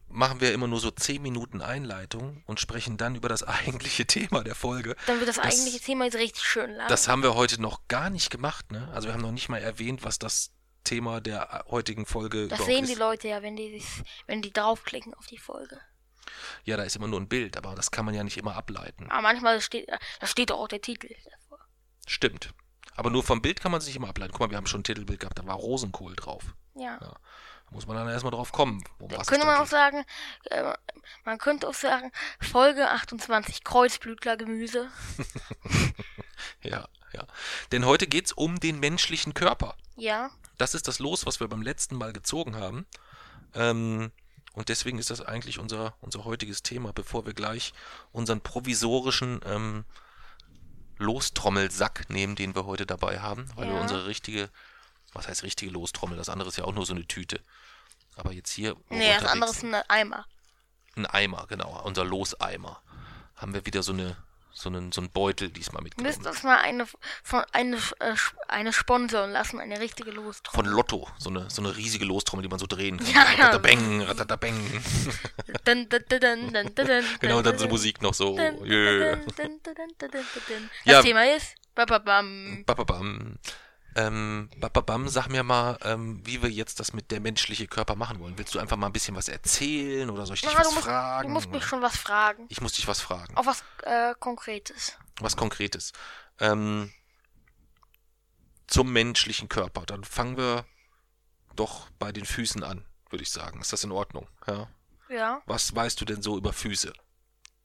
machen 0.08 0.40
wir 0.40 0.54
immer 0.54 0.66
nur 0.68 0.80
so 0.80 0.90
10 0.90 1.20
Minuten 1.20 1.60
Einleitung 1.60 2.42
und 2.46 2.60
sprechen 2.60 2.96
dann 2.96 3.16
über 3.16 3.28
das 3.28 3.42
eigentliche 3.42 4.06
Thema 4.06 4.42
der 4.42 4.54
Folge. 4.54 4.96
Dann 5.06 5.18
wird 5.18 5.28
das, 5.28 5.36
Das- 5.36 5.44
eigentliche 5.44 5.80
Thema 5.80 6.06
jetzt 6.06 6.16
richtig 6.16 6.44
schön 6.44 6.70
lang. 6.70 6.88
Das 6.88 7.08
haben 7.08 7.22
wir 7.22 7.34
heute 7.34 7.60
noch 7.60 7.86
gar 7.88 8.08
nicht 8.08 8.30
gemacht, 8.30 8.72
ne? 8.72 8.88
Also 8.94 9.08
wir 9.08 9.12
haben 9.12 9.20
noch 9.22 9.32
nicht 9.32 9.50
mal 9.50 9.58
erwähnt, 9.58 10.04
was 10.04 10.18
das 10.18 10.52
Thema 10.84 11.20
der 11.20 11.64
heutigen 11.70 12.06
Folge 12.06 12.48
das 12.48 12.64
sehen 12.64 12.84
ist. 12.84 12.90
die 12.92 12.98
Leute 12.98 13.28
ja, 13.28 13.42
wenn 13.42 13.56
die, 13.56 13.78
sich- 13.80 14.02
wenn 14.26 14.42
die 14.42 14.52
draufklicken 14.52 15.14
auf 15.14 15.26
die 15.26 15.38
Folge. 15.38 15.80
Ja, 16.64 16.76
da 16.76 16.82
ist 16.84 16.96
immer 16.96 17.06
nur 17.08 17.20
ein 17.20 17.28
Bild, 17.28 17.56
aber 17.56 17.74
das 17.74 17.90
kann 17.90 18.04
man 18.04 18.14
ja 18.14 18.24
nicht 18.24 18.36
immer 18.36 18.56
ableiten. 18.56 19.10
Aber 19.10 19.22
manchmal 19.22 19.60
steht, 19.60 19.88
da 20.20 20.26
steht 20.26 20.50
doch 20.50 20.58
auch 20.58 20.68
der 20.68 20.80
Titel 20.80 21.08
davor. 21.30 21.58
Stimmt. 22.06 22.50
Aber 22.96 23.10
nur 23.10 23.22
vom 23.22 23.42
Bild 23.42 23.60
kann 23.60 23.72
man 23.72 23.80
sich 23.80 23.96
immer 23.96 24.08
ableiten. 24.08 24.32
Guck 24.32 24.40
mal, 24.40 24.50
wir 24.50 24.56
haben 24.56 24.66
schon 24.66 24.80
ein 24.80 24.84
Titelbild 24.84 25.20
gehabt, 25.20 25.38
da 25.38 25.46
war 25.46 25.56
Rosenkohl 25.56 26.14
drauf. 26.16 26.42
Ja. 26.74 26.98
Da 26.98 27.16
muss 27.70 27.86
man 27.86 27.96
dann 27.96 28.08
erstmal 28.08 28.30
drauf 28.32 28.52
kommen. 28.52 28.82
Um 28.98 29.08
Da 29.08 29.18
was 29.18 29.26
könnte 29.26 29.42
es 29.42 29.46
man 29.46 29.56
auch 29.56 29.62
geht. 29.62 29.70
sagen, 29.70 30.04
äh, 30.44 30.72
man 31.24 31.38
könnte 31.38 31.68
auch 31.68 31.74
sagen, 31.74 32.10
Folge 32.40 32.88
28, 32.90 33.64
Kreuzblütlergemüse. 33.64 34.90
Ja, 36.62 36.88
ja. 37.12 37.26
Denn 37.72 37.84
heute 37.84 38.06
geht's 38.06 38.32
um 38.32 38.58
den 38.58 38.80
menschlichen 38.80 39.34
Körper. 39.34 39.76
Ja. 39.96 40.30
Das 40.58 40.74
ist 40.74 40.86
das 40.88 40.98
Los, 40.98 41.26
was 41.26 41.40
wir 41.40 41.48
beim 41.48 41.62
letzten 41.62 41.96
Mal 41.96 42.12
gezogen 42.12 42.56
haben. 42.56 42.86
Ähm, 43.54 44.12
und 44.54 44.68
deswegen 44.68 44.98
ist 44.98 45.10
das 45.10 45.20
eigentlich 45.20 45.58
unser, 45.58 45.94
unser 46.00 46.24
heutiges 46.24 46.62
Thema, 46.62 46.92
bevor 46.92 47.26
wir 47.26 47.34
gleich 47.34 47.72
unseren 48.12 48.40
provisorischen 48.40 49.40
ähm, 49.44 49.84
Lostrommelsack 50.98 52.08
nehmen, 52.08 52.36
den 52.36 52.54
wir 52.54 52.66
heute 52.66 52.86
dabei 52.86 53.20
haben, 53.20 53.48
weil 53.56 53.66
wir 53.68 53.74
Ja. 53.74 53.80
unsere 53.80 54.06
richtige, 54.06 54.48
was 55.12 55.26
heißt 55.28 55.42
richtige 55.42 55.72
Lostrommel? 55.72 56.16
Das 56.16 56.28
andere 56.28 56.48
ist 56.48 56.56
ja 56.56 56.64
auch 56.64 56.72
nur 56.74 56.86
so 56.86 56.94
eine 56.94 57.06
Tüte. 57.06 57.40
Aber 58.16 58.32
jetzt 58.32 58.50
hier 58.52 58.76
Nee, 58.90 59.00
wir 59.08 59.20
das 59.20 59.32
andere 59.32 59.50
ist 59.50 59.64
ein 59.64 59.74
Eimer. 59.74 60.24
ein 60.96 61.06
Eimer, 61.06 61.46
genau, 61.48 61.82
unser 61.82 62.04
Loseimer. 62.04 62.80
Haben 63.34 63.54
wir 63.54 63.66
wieder 63.66 63.82
so 63.82 63.92
eine 63.92 64.16
so 64.54 64.68
einen, 64.68 64.92
so 64.92 65.00
einen 65.00 65.10
Beutel 65.10 65.50
diesmal 65.50 65.82
mitgenommen. 65.82 66.16
müssen 66.16 66.26
uns 66.28 66.42
mal 66.44 66.58
eine 66.58 66.86
von 67.22 67.42
eine, 67.52 67.76
äh, 67.98 68.14
eine 68.46 68.72
sponsoren 68.72 69.32
lassen, 69.32 69.60
eine 69.60 69.80
richtige 69.80 70.12
Von 70.12 70.24
Lostrommel. 70.24 70.70
Lotto, 70.70 71.08
so 71.18 71.28
eine, 71.28 71.50
so 71.50 71.60
eine 71.60 71.76
riesige 71.76 72.04
Lostrommel, 72.04 72.44
die 72.44 72.48
man 72.48 72.60
so 72.60 72.66
drehen 72.66 72.98
kann. 72.98 73.12
Ja. 73.12 73.22
Ratatabeng, 73.22 74.02
ratatabeng. 74.02 74.82
Dun, 75.64 75.88
dun, 75.88 77.04
Genau, 77.20 77.38
und 77.38 77.46
dann 77.46 77.58
so 77.58 77.68
Musik 77.68 78.00
noch 78.00 78.14
so. 78.14 78.38
Yeah. 78.38 79.16
dun. 79.16 79.60
Ja. 80.84 80.94
Das 80.94 81.04
Thema 81.04 81.24
ist 81.34 81.56
bababam. 81.74 82.62
Bababam. 82.64 83.38
Ähm, 83.96 84.50
bababam, 84.56 85.08
sag 85.08 85.28
mir 85.28 85.42
mal, 85.44 85.78
ähm, 85.82 86.20
wie 86.26 86.42
wir 86.42 86.50
jetzt 86.50 86.80
das 86.80 86.92
mit 86.92 87.10
der 87.12 87.20
menschliche 87.20 87.68
Körper 87.68 87.94
machen 87.94 88.18
wollen. 88.18 88.36
Willst 88.36 88.54
du 88.54 88.58
einfach 88.58 88.76
mal 88.76 88.86
ein 88.86 88.92
bisschen 88.92 89.14
was 89.14 89.28
erzählen 89.28 90.10
oder 90.10 90.26
soll 90.26 90.34
ich 90.34 90.40
dich 90.42 90.50
Na, 90.52 90.58
was 90.58 90.68
du, 90.68 90.74
musst, 90.74 90.86
fragen? 90.86 91.28
du 91.28 91.32
musst 91.34 91.50
mich 91.50 91.64
schon 91.64 91.80
was 91.82 91.96
fragen. 91.96 92.46
ich 92.48 92.60
muss 92.60 92.72
dich 92.72 92.88
was 92.88 93.00
fragen. 93.00 93.36
Auch 93.36 93.46
was 93.46 93.62
äh, 93.84 94.14
Konkretes. 94.18 94.96
Was 95.20 95.36
Konkretes. 95.36 95.92
Ähm, 96.40 96.92
zum 98.66 98.92
menschlichen 98.92 99.48
Körper. 99.48 99.86
Dann 99.86 100.04
fangen 100.04 100.36
wir 100.36 100.64
doch 101.54 101.88
bei 101.98 102.10
den 102.10 102.24
Füßen 102.24 102.64
an, 102.64 102.84
würde 103.10 103.22
ich 103.22 103.30
sagen. 103.30 103.60
Ist 103.60 103.72
das 103.72 103.84
in 103.84 103.92
Ordnung? 103.92 104.26
Ja. 104.46 104.68
Ja. 105.08 105.42
Was 105.46 105.74
weißt 105.74 106.00
du 106.00 106.04
denn 106.04 106.22
so 106.22 106.36
über 106.36 106.52
Füße? 106.52 106.92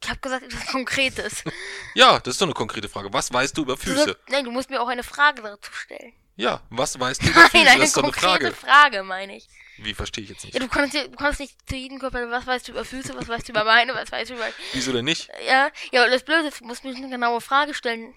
Ich 0.03 0.09
habe 0.09 0.19
gesagt, 0.19 0.43
etwas 0.43 0.67
Konkretes. 0.67 1.43
Ja, 1.95 2.19
das 2.19 2.35
ist 2.35 2.41
doch 2.41 2.45
eine 2.45 2.53
konkrete 2.53 2.87
Frage. 2.87 3.11
Was 3.11 3.33
weißt 3.33 3.57
du 3.57 3.63
über 3.63 3.73
Du 3.75 3.81
Füße? 3.81 4.03
sollst, 4.03 4.19
nein, 4.29 4.45
du 4.45 4.51
musst 4.51 4.69
mir 4.69 4.79
auch 4.81 4.87
eine 4.87 5.03
Frage 5.03 5.41
dazu 5.41 5.71
stellen. 5.73 6.13
Ja, 6.39 6.61
was 6.69 6.97
weißt 6.97 7.21
du 7.21 7.27
über 7.31 7.41
Nein, 7.41 7.49
Füße? 7.49 7.69
eine 7.69 7.79
Das 7.79 7.89
ist 7.89 7.97
doch 7.97 8.03
eine 8.03 8.11
konkrete 8.13 8.53
Frage. 8.53 8.55
Frage, 8.55 9.03
meine 9.03 9.35
ich. 9.35 9.49
Wie 9.77 9.93
verstehe 9.93 10.23
ich 10.23 10.29
jetzt 10.29 10.45
nicht? 10.45 10.53
Ja, 10.53 10.61
du 10.61 10.69
kannst, 10.69 10.93
du 10.93 11.09
kannst 11.11 11.41
nicht 11.41 11.57
zu 11.67 11.75
jedem 11.75 11.99
Körper, 11.99 12.31
was 12.31 12.47
weißt 12.47 12.67
du 12.67 12.71
über 12.71 12.85
Füße, 12.85 13.13
was 13.13 13.27
weißt 13.27 13.49
du 13.49 13.51
über 13.51 13.65
Beine, 13.65 13.93
was 13.93 14.09
weißt 14.09 14.29
du 14.31 14.35
über. 14.35 14.47
Wieso 14.71 14.93
denn 14.93 15.03
nicht? 15.03 15.29
Ja, 15.45 15.69
ja, 15.91 16.05
und 16.05 16.11
das 16.11 16.23
Blöde 16.23 16.47
ist, 16.47 16.61
du 16.61 16.65
musst 16.65 16.85
mir 16.85 16.95
eine 16.95 17.09
genaue 17.09 17.41
Frage 17.41 17.73
stellen. 17.73 18.13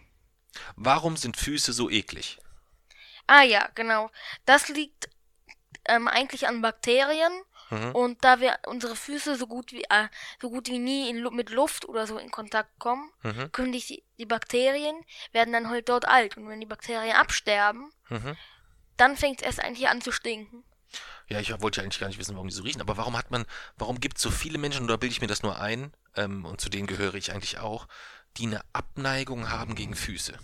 Warum 0.76 1.16
sind 1.16 1.36
Füße 1.36 1.72
so 1.72 1.90
eklig? 1.90 2.38
Ah 3.26 3.42
ja, 3.42 3.68
genau. 3.74 4.08
Das 4.44 4.68
liegt 4.68 5.08
ähm, 5.86 6.06
eigentlich 6.06 6.46
an 6.46 6.62
Bakterien. 6.62 7.32
Mhm. 7.72 7.94
Und 7.94 8.22
da 8.24 8.38
wir 8.40 8.58
unsere 8.66 8.94
Füße 8.94 9.36
so 9.36 9.46
gut 9.46 9.72
wie 9.72 9.82
äh, 9.84 10.08
so 10.40 10.50
gut 10.50 10.68
wie 10.68 10.78
nie 10.78 11.08
in, 11.08 11.22
mit 11.34 11.50
Luft 11.50 11.88
oder 11.88 12.06
so 12.06 12.18
in 12.18 12.30
Kontakt 12.30 12.78
kommen, 12.78 13.10
Mhm. 13.22 13.50
können 13.50 13.72
die, 13.72 14.04
die 14.18 14.26
Bakterien 14.26 14.94
werden 15.32 15.52
dann 15.52 15.70
halt 15.70 15.88
dort 15.88 16.06
alt. 16.06 16.36
Und 16.36 16.48
wenn 16.48 16.60
die 16.60 16.66
Bakterien 16.66 17.16
absterben, 17.16 17.90
Mhm. 18.10 18.36
dann 18.98 19.16
fängt 19.16 19.40
es 19.40 19.46
erst 19.46 19.60
eigentlich 19.60 19.88
an 19.88 20.02
zu 20.02 20.12
stinken. 20.12 20.64
Ja, 21.28 21.40
ich 21.40 21.50
wollte 21.62 21.80
ja 21.80 21.84
eigentlich 21.84 22.00
gar 22.00 22.08
nicht 22.08 22.18
wissen, 22.18 22.34
warum 22.34 22.48
die 22.48 22.54
so 22.54 22.62
riechen. 22.62 22.82
Aber 22.82 22.98
warum 22.98 23.16
hat 23.16 23.30
man, 23.30 23.46
warum 23.76 24.00
gibt 24.00 24.18
es 24.18 24.22
so 24.22 24.30
viele 24.30 24.58
Menschen, 24.58 24.84
oder 24.84 24.98
bilde 24.98 25.14
ich 25.14 25.22
mir 25.22 25.26
das 25.28 25.42
nur 25.42 25.58
ein, 25.58 25.94
ähm, 26.14 26.44
und 26.44 26.60
zu 26.60 26.68
denen 26.68 26.86
gehöre 26.86 27.14
ich 27.14 27.32
eigentlich 27.32 27.58
auch, 27.58 27.88
die 28.36 28.46
eine 28.46 28.60
Abneigung 28.74 29.48
haben 29.48 29.74
gegen 29.74 29.94
Füße? 29.94 30.38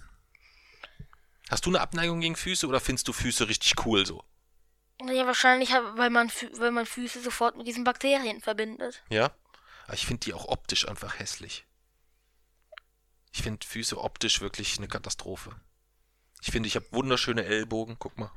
Hast 1.51 1.67
du 1.67 1.71
eine 1.71 1.81
Abneigung 1.81 2.21
gegen 2.21 2.37
Füße 2.37 2.67
oder 2.67 2.81
findest 2.81 3.09
du 3.09 3.13
Füße 3.13 3.49
richtig 3.49 3.85
cool 3.85 4.07
so? 4.07 4.25
Ja, 5.01 5.27
wahrscheinlich, 5.27 5.71
weil 5.71 6.11
man, 6.11 6.29
weil 6.59 6.71
man 6.73 6.87
Füße 6.87 7.21
sofort 7.23 7.57
mit 7.57 7.67
diesen 7.67 7.85
Bakterien 7.85 8.41
verbindet. 8.41 9.03
Ja? 9.11 9.31
Aber 9.85 9.95
ich 9.95 10.07
finde 10.07 10.25
die 10.25 10.35
auch 10.35 10.47
optisch 10.47 10.89
einfach 10.89 11.19
hässlich. 11.19 11.67
Ich 13.33 13.43
finde 13.43 13.65
Füße 13.67 13.97
optisch 13.97 14.41
wirklich 14.41 14.77
eine 14.79 14.89
Katastrophe. 14.89 15.55
Ich 16.43 16.51
finde, 16.51 16.67
ich 16.67 16.77
habe 16.77 16.87
wunderschöne 16.91 17.45
Ellbogen, 17.45 17.97
guck 17.99 18.19
mal. 18.19 18.33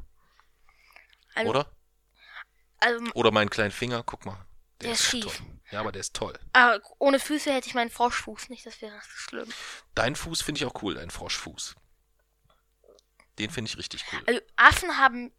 Also, 1.34 1.50
Oder? 1.50 1.72
Also, 2.80 3.06
Oder 3.14 3.32
meinen 3.32 3.50
kleinen 3.50 3.72
Finger, 3.72 4.04
guck 4.04 4.26
mal. 4.26 4.46
Der 4.82 4.92
ist 4.94 5.02
doch 5.06 5.10
schief. 5.10 5.38
Toll. 5.38 5.46
Ja, 5.72 5.80
aber 5.80 5.92
der 5.92 6.02
ist 6.02 6.16
toll. 6.16 6.38
ah, 6.54 6.78
ohne 7.00 7.20
Füße 7.20 7.54
hätte 7.54 7.68
ich 7.68 7.76
meinen 7.76 7.90
Froschfuß 7.90 8.50
nicht, 8.50 8.66
das 8.66 8.82
wäre 8.82 9.00
schlimm. 9.04 9.48
Dein 9.96 10.16
Fuß 10.16 10.42
finde 10.42 10.60
ich 10.60 10.66
auch 10.66 10.82
cool, 10.82 10.96
dein 10.96 11.10
Froschfuß. 11.10 11.76
Den 13.40 13.50
finde 13.50 13.70
ich 13.70 13.78
richtig 13.78 14.04
cool. 14.12 14.22
Also, 14.28 14.42
Affen 14.58 14.98
haben 14.98 15.32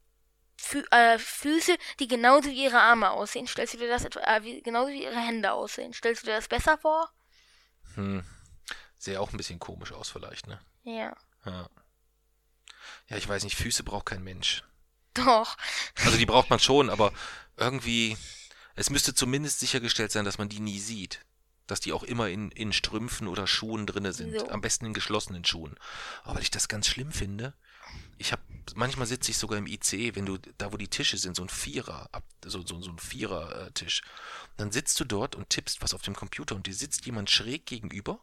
Fü 0.63 0.85
äh, 0.93 1.19
Füße, 1.19 1.77
die 1.99 2.07
genauso 2.07 2.49
wie 2.49 2.65
ihre 2.65 2.81
Arme 2.81 3.11
aussehen. 3.11 3.49
Stellst 3.49 3.75
du 3.75 3.79
dir 3.79 3.89
das 3.89 4.05
etwa, 4.05 4.21
äh, 4.21 4.45
wie, 4.45 4.63
genauso 4.63 4.93
wie 4.93 5.03
ihre 5.03 5.19
Hände 5.19 5.53
aussehen? 5.53 5.93
Stellst 5.93 6.23
du 6.23 6.27
dir 6.27 6.37
das 6.37 6.47
besser 6.47 6.79
vor? 6.79 7.11
Hm. 7.95 8.25
Sähe 8.97 9.21
auch 9.21 9.33
ein 9.33 9.37
bisschen 9.37 9.59
komisch 9.59 9.91
aus 9.93 10.09
vielleicht, 10.09 10.47
ne? 10.47 10.61
Ja. 10.85 11.17
Ja. 11.45 11.69
Ja, 13.09 13.17
ich 13.17 13.29
weiß 13.29 13.43
nicht, 13.43 13.57
Füße 13.57 13.83
braucht 13.83 14.07
kein 14.07 14.23
Mensch. 14.23 14.63
Doch. 15.15 15.57
Also 16.05 16.17
die 16.17 16.27
braucht 16.27 16.49
man 16.49 16.61
schon, 16.61 16.91
aber 16.91 17.13
irgendwie, 17.57 18.17
es 18.77 18.89
müsste 18.89 19.15
zumindest 19.15 19.59
sichergestellt 19.59 20.13
sein, 20.13 20.25
dass 20.25 20.39
man 20.39 20.49
die 20.49 20.61
nie 20.61 20.79
sieht. 20.79 21.27
Dass 21.67 21.81
die 21.81 21.93
auch 21.93 22.05
immer 22.05 22.29
in, 22.29 22.53
in 22.53 22.73
Strümpfen 22.73 23.27
oder 23.27 23.49
Schuhen 23.49 23.87
drinne 23.87 24.13
sind. 24.13 24.39
So. 24.39 24.49
Am 24.49 24.61
besten 24.61 24.87
in 24.87 24.95
geschlossenen 24.95 25.45
Schuhen. 25.45 25.77
Aber 26.23 26.37
weil 26.37 26.43
ich 26.43 26.51
das 26.53 26.69
ganz 26.69 26.87
schlimm 26.87 27.11
finde, 27.11 27.55
ich 28.19 28.33
habe 28.33 28.43
manchmal 28.75 29.07
sitze 29.07 29.31
ich 29.31 29.39
sogar 29.39 29.59
im 29.59 29.67
ICE, 29.67 30.15
wenn 30.15 30.27
du 30.27 30.39
da 30.59 30.73
wo 30.73 30.77
die 30.77 30.89
Tische 30.89 31.17
sind, 31.19 31.37
so 31.37 31.43
ein 31.43 31.49
Vierer, 31.49 32.09
so 32.45 32.65
so, 32.67 32.81
so 32.81 32.91
ein 32.91 32.99
Vierer 32.99 33.67
äh, 33.67 33.71
Tisch. 33.73 34.03
Dann 34.57 34.71
sitzt 34.71 34.99
du 35.01 35.05
dort 35.05 35.35
und 35.35 35.51
tippst 35.51 35.83
was 35.83 35.95
auf 35.95 36.03
dem 36.03 36.15
Computer 36.15 36.55
und 36.55 36.67
dir 36.67 36.75
sitzt 36.75 37.07
jemand 37.07 37.31
schräg 37.31 37.67
gegenüber 37.67 38.21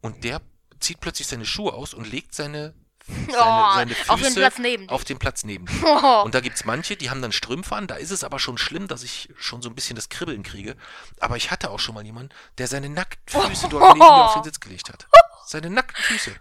und 0.00 0.24
der 0.24 0.40
zieht 0.80 1.00
plötzlich 1.00 1.28
seine 1.28 1.46
Schuhe 1.46 1.72
aus 1.72 1.94
und 1.94 2.10
legt 2.10 2.34
seine 2.34 2.74
seine, 3.06 3.30
Oh, 3.30 3.74
seine 3.74 3.94
Füße 3.94 4.12
auf 4.12 4.20
den 4.22 4.34
Platz 4.34 4.58
neben 4.58 4.88
auf 4.88 5.04
den 5.04 5.18
Platz 5.18 5.44
neben. 5.44 5.66
Oh. 5.84 6.22
Und 6.24 6.34
da 6.34 6.40
gibt's 6.40 6.64
manche, 6.64 6.96
die 6.96 7.10
haben 7.10 7.20
dann 7.20 7.32
Strümpfe 7.32 7.74
an. 7.74 7.86
Da 7.86 7.96
ist 7.96 8.10
es 8.10 8.24
aber 8.24 8.38
schon 8.38 8.58
schlimm, 8.58 8.86
dass 8.88 9.02
ich 9.02 9.28
schon 9.38 9.60
so 9.60 9.68
ein 9.68 9.74
bisschen 9.74 9.96
das 9.96 10.08
Kribbeln 10.08 10.42
kriege. 10.42 10.76
Aber 11.20 11.36
ich 11.36 11.50
hatte 11.50 11.70
auch 11.70 11.80
schon 11.80 11.94
mal 11.94 12.04
jemanden, 12.04 12.32
der 12.58 12.68
seine 12.68 12.88
nackten 12.88 13.40
Füße 13.40 13.68
dort 13.68 13.94
neben 13.94 13.98
mir 13.98 14.24
auf 14.24 14.34
den 14.34 14.44
Sitz 14.44 14.60
gelegt 14.60 14.88
hat. 14.88 15.06
Seine 15.46 15.70
nackten 15.70 16.02
Füße. 16.02 16.32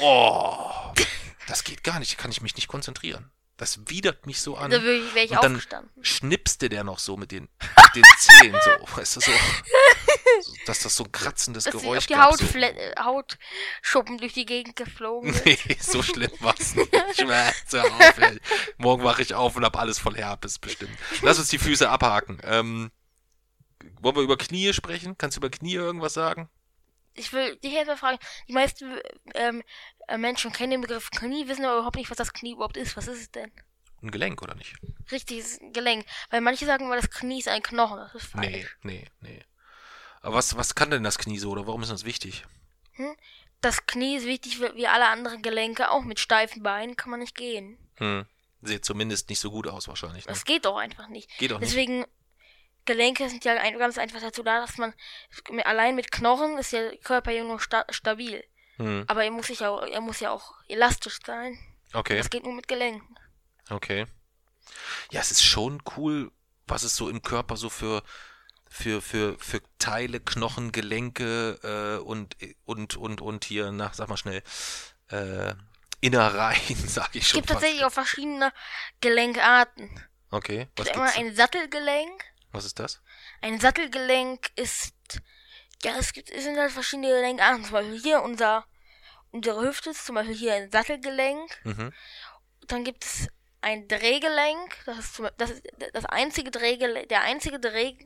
Oh, 0.00 0.92
das 1.48 1.64
geht 1.64 1.82
gar 1.82 1.98
nicht. 1.98 2.12
Da 2.16 2.22
kann 2.22 2.30
ich 2.30 2.40
mich 2.40 2.54
nicht 2.56 2.68
konzentrieren. 2.68 3.30
Das 3.56 3.90
widert 3.90 4.24
mich 4.26 4.40
so 4.40 4.56
an. 4.56 4.70
Da 4.70 4.80
wäre 4.82 4.94
ich, 4.98 5.30
Und 5.32 5.42
dann 5.42 5.56
aufgestanden. 5.56 5.90
schnipste 6.04 6.68
der 6.68 6.84
noch 6.84 7.00
so 7.00 7.16
mit 7.16 7.32
den, 7.32 7.48
mit 7.60 7.96
den 7.96 8.04
Zähnen 8.20 8.60
so. 8.64 8.96
Weißt 8.96 9.16
du, 9.16 9.20
so. 9.20 9.32
so 10.42 10.52
dass 10.66 10.78
das 10.80 10.94
so 10.94 11.04
ein 11.04 11.10
kratzendes 11.10 11.64
Dass 11.64 11.72
Geräusch 11.72 11.98
auf 11.98 12.06
die 12.06 12.12
gab. 12.12 12.36
So. 12.36 13.04
Hautschuppen 13.04 14.18
durch 14.18 14.32
die 14.34 14.46
Gegend 14.46 14.76
geflogen. 14.76 15.34
Nee, 15.44 15.58
so 15.80 16.02
schlimm 16.04 16.30
war's 16.38 16.76
nicht. 16.76 16.94
Schmerze 17.18 17.82
auf, 17.82 18.18
ey. 18.18 18.38
Morgen 18.76 19.02
wache 19.02 19.22
ich 19.22 19.34
auf 19.34 19.56
und 19.56 19.64
hab 19.64 19.76
alles 19.76 19.98
voll 19.98 20.14
Herpes 20.14 20.60
bestimmt. 20.60 20.96
Lass 21.22 21.40
uns 21.40 21.48
die 21.48 21.58
Füße 21.58 21.88
abhaken. 21.88 22.38
Ähm, 22.44 22.92
wollen 24.00 24.14
wir 24.14 24.22
über 24.22 24.36
Knie 24.36 24.72
sprechen? 24.72 25.18
Kannst 25.18 25.36
du 25.36 25.40
über 25.40 25.50
Knie 25.50 25.74
irgendwas 25.74 26.14
sagen? 26.14 26.48
Ich 27.18 27.32
will 27.32 27.56
dich 27.56 27.72
jetzt 27.72 27.88
mal 27.88 27.96
fragen, 27.96 28.18
die 28.48 28.52
meisten 28.52 28.98
ähm, 29.34 29.62
äh, 30.06 30.18
Menschen 30.18 30.52
kennen 30.52 30.70
den 30.70 30.80
Begriff 30.80 31.10
Knie, 31.10 31.48
wissen 31.48 31.64
aber 31.64 31.76
überhaupt 31.76 31.96
nicht, 31.96 32.10
was 32.10 32.16
das 32.16 32.32
Knie 32.32 32.52
überhaupt 32.52 32.76
ist. 32.76 32.96
Was 32.96 33.08
ist 33.08 33.20
es 33.20 33.30
denn? 33.30 33.52
Ein 34.02 34.10
Gelenk, 34.10 34.42
oder 34.42 34.54
nicht? 34.54 34.74
Richtiges 35.10 35.58
Gelenk. 35.72 36.06
Weil 36.30 36.40
manche 36.40 36.66
sagen 36.66 36.84
immer, 36.84 36.96
das 36.96 37.10
Knie 37.10 37.40
ist 37.40 37.48
ein 37.48 37.62
Knochen. 37.62 37.98
Das 37.98 38.14
ist 38.14 38.30
falsch. 38.30 38.76
Nee, 38.82 39.00
nee, 39.00 39.06
nee. 39.20 39.44
Aber 40.20 40.36
was, 40.36 40.56
was 40.56 40.74
kann 40.74 40.90
denn 40.90 41.02
das 41.02 41.18
Knie 41.18 41.38
so, 41.38 41.50
oder 41.50 41.66
warum 41.66 41.82
ist 41.82 41.90
das 41.90 42.04
wichtig? 42.04 42.44
Das 43.60 43.86
Knie 43.86 44.16
ist 44.16 44.26
wichtig 44.26 44.60
wie 44.60 44.86
alle 44.86 45.08
anderen 45.08 45.42
Gelenke. 45.42 45.90
Auch 45.90 46.02
mit 46.02 46.20
steifen 46.20 46.62
Beinen 46.62 46.96
kann 46.96 47.10
man 47.10 47.20
nicht 47.20 47.36
gehen. 47.36 47.78
Hm. 47.96 48.26
Sieht 48.62 48.84
zumindest 48.84 49.28
nicht 49.30 49.40
so 49.40 49.50
gut 49.50 49.68
aus, 49.68 49.88
wahrscheinlich. 49.88 50.26
Ne? 50.26 50.32
Das 50.32 50.44
geht 50.44 50.64
doch 50.64 50.76
einfach 50.76 51.08
nicht. 51.08 51.30
Geht 51.38 51.52
auch 51.52 51.60
nicht. 51.60 51.70
Gelenke 52.88 53.28
sind 53.28 53.44
ja 53.44 53.52
ein, 53.54 53.78
ganz 53.78 53.98
einfach 53.98 54.20
dazu 54.20 54.42
da, 54.42 54.60
dass 54.60 54.76
man 54.78 54.92
allein 55.64 55.94
mit 55.94 56.10
Knochen 56.10 56.58
ist 56.58 56.72
der 56.72 56.96
Körper 56.98 57.30
ja 57.30 57.44
nur 57.44 57.60
sta 57.60 57.84
stabil. 57.90 58.42
Hm. 58.76 59.04
Aber 59.06 59.24
er 59.24 59.30
muss 59.30 59.46
sich 59.48 59.60
ja, 59.60 59.68
auch- 59.70 59.82
er 59.86 60.00
muss 60.00 60.20
ja 60.20 60.30
auch 60.30 60.54
elastisch 60.68 61.18
sein. 61.24 61.58
Okay, 61.92 62.16
Das 62.18 62.30
geht 62.30 62.44
nur 62.44 62.54
mit 62.54 62.66
Gelenken. 62.68 63.16
okay. 63.70 64.06
Ja, 65.10 65.20
es 65.20 65.30
ist 65.30 65.42
schon 65.44 65.82
cool, 65.96 66.30
was 66.66 66.82
es 66.82 66.94
so 66.94 67.08
im 67.08 67.22
Körper 67.22 67.56
so 67.56 67.70
für 67.70 68.02
für 68.70 69.00
für 69.00 69.38
für 69.38 69.62
Teile, 69.78 70.20
Knochen, 70.20 70.72
Gelenke 70.72 71.58
äh, 71.62 72.02
und 72.04 72.36
und 72.66 72.96
und 72.96 73.20
und 73.22 73.44
hier 73.46 73.72
nach 73.72 73.94
sag 73.94 74.08
mal 74.08 74.18
schnell 74.18 74.42
äh, 75.10 75.54
Innereien, 76.00 76.76
sag 76.86 77.14
ich 77.16 77.22
Es 77.22 77.28
schon 77.30 77.38
gibt 77.40 77.48
fast. 77.50 77.60
tatsächlich 77.62 77.84
auch 77.86 77.92
verschiedene 77.92 78.52
Gelenkarten. 79.00 79.88
Okay, 80.30 80.62
Es 80.62 80.68
was 80.76 80.84
gibt 80.86 80.96
immer 80.96 81.14
ein 81.16 81.34
Sattelgelenk. 81.34 82.24
Was 82.52 82.64
ist 82.64 82.78
das? 82.78 83.00
Ein 83.42 83.60
Sattelgelenk 83.60 84.50
ist, 84.56 84.94
ja, 85.82 85.96
es 85.98 86.12
gibt, 86.12 86.30
es 86.30 86.44
sind 86.44 86.58
halt 86.58 86.72
verschiedene 86.72 87.08
Gelenkarten. 87.08 87.64
Zum 87.64 87.72
Beispiel 87.72 88.00
hier 88.00 88.22
unser, 88.22 88.64
unsere 89.30 89.62
Hüfte 89.62 89.90
ist 89.90 90.06
zum 90.06 90.14
Beispiel 90.14 90.34
hier 90.34 90.54
ein 90.54 90.70
Sattelgelenk. 90.70 91.50
Mhm. 91.64 91.92
Dann 92.66 92.84
gibt 92.84 93.04
es 93.04 93.28
ein 93.60 93.86
Drehgelenk. 93.88 94.76
Das 94.86 94.98
ist, 94.98 95.14
zum, 95.14 95.28
das, 95.36 95.50
ist 95.50 95.62
das 95.92 96.04
einzige 96.06 96.50
Drehgelenk, 96.50 97.08
der 97.08 97.22
einzige 97.22 97.60
Dreh, 97.60 97.96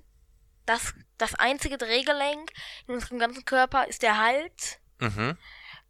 das, 0.67 0.95
das 1.19 1.35
einzige 1.35 1.79
Drehgelenk 1.79 2.53
in 2.87 2.95
unserem 2.95 3.19
ganzen 3.19 3.45
Körper 3.45 3.87
ist 3.87 4.03
der 4.03 4.19
Hals. 4.19 4.79
Mhm. 4.99 5.37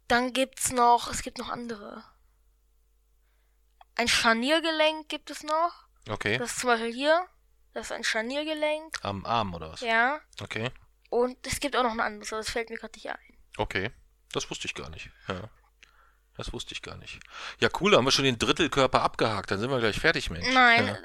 Dann 0.07 0.33
gibt's 0.33 0.71
noch, 0.71 1.09
es 1.09 1.21
gibt 1.21 1.37
noch 1.37 1.49
andere. 1.49 2.03
Ein 3.95 4.07
Scharniergelenk 4.07 5.07
gibt 5.09 5.29
es 5.29 5.43
noch. 5.43 5.87
Okay. 6.09 6.37
Das 6.37 6.51
ist 6.51 6.59
zum 6.59 6.67
Beispiel 6.67 6.93
hier. 6.93 7.27
Das 7.73 7.87
ist 7.87 7.91
ein 7.91 8.03
Scharniergelenk. 8.03 8.99
Am 9.03 9.25
Arm 9.25 9.53
oder 9.55 9.71
was? 9.71 9.81
Ja. 9.81 10.19
Okay. 10.41 10.69
Und 11.09 11.37
es 11.45 11.59
gibt 11.59 11.75
auch 11.75 11.83
noch 11.83 11.91
ein 11.91 11.99
anderes, 11.99 12.31
aber 12.33 12.41
das 12.41 12.49
fällt 12.51 12.69
mir 12.69 12.77
gerade 12.77 12.93
nicht 12.95 13.09
ein. 13.09 13.37
Okay. 13.57 13.91
Das 14.31 14.49
wusste 14.49 14.65
ich 14.67 14.73
gar 14.75 14.89
nicht. 14.89 15.09
Ja. 15.27 15.49
Das 16.37 16.51
wusste 16.53 16.73
ich 16.73 16.81
gar 16.81 16.97
nicht. 16.97 17.19
Ja, 17.59 17.69
cool, 17.79 17.91
da 17.91 17.97
haben 17.97 18.05
wir 18.05 18.11
schon 18.11 18.25
den 18.25 18.39
Drittelkörper 18.39 19.01
abgehakt. 19.03 19.51
Dann 19.51 19.59
sind 19.59 19.69
wir 19.69 19.79
gleich 19.79 19.99
fertig, 19.99 20.29
Mensch. 20.31 20.47
Nein, 20.51 20.87
Ja. 20.87 20.97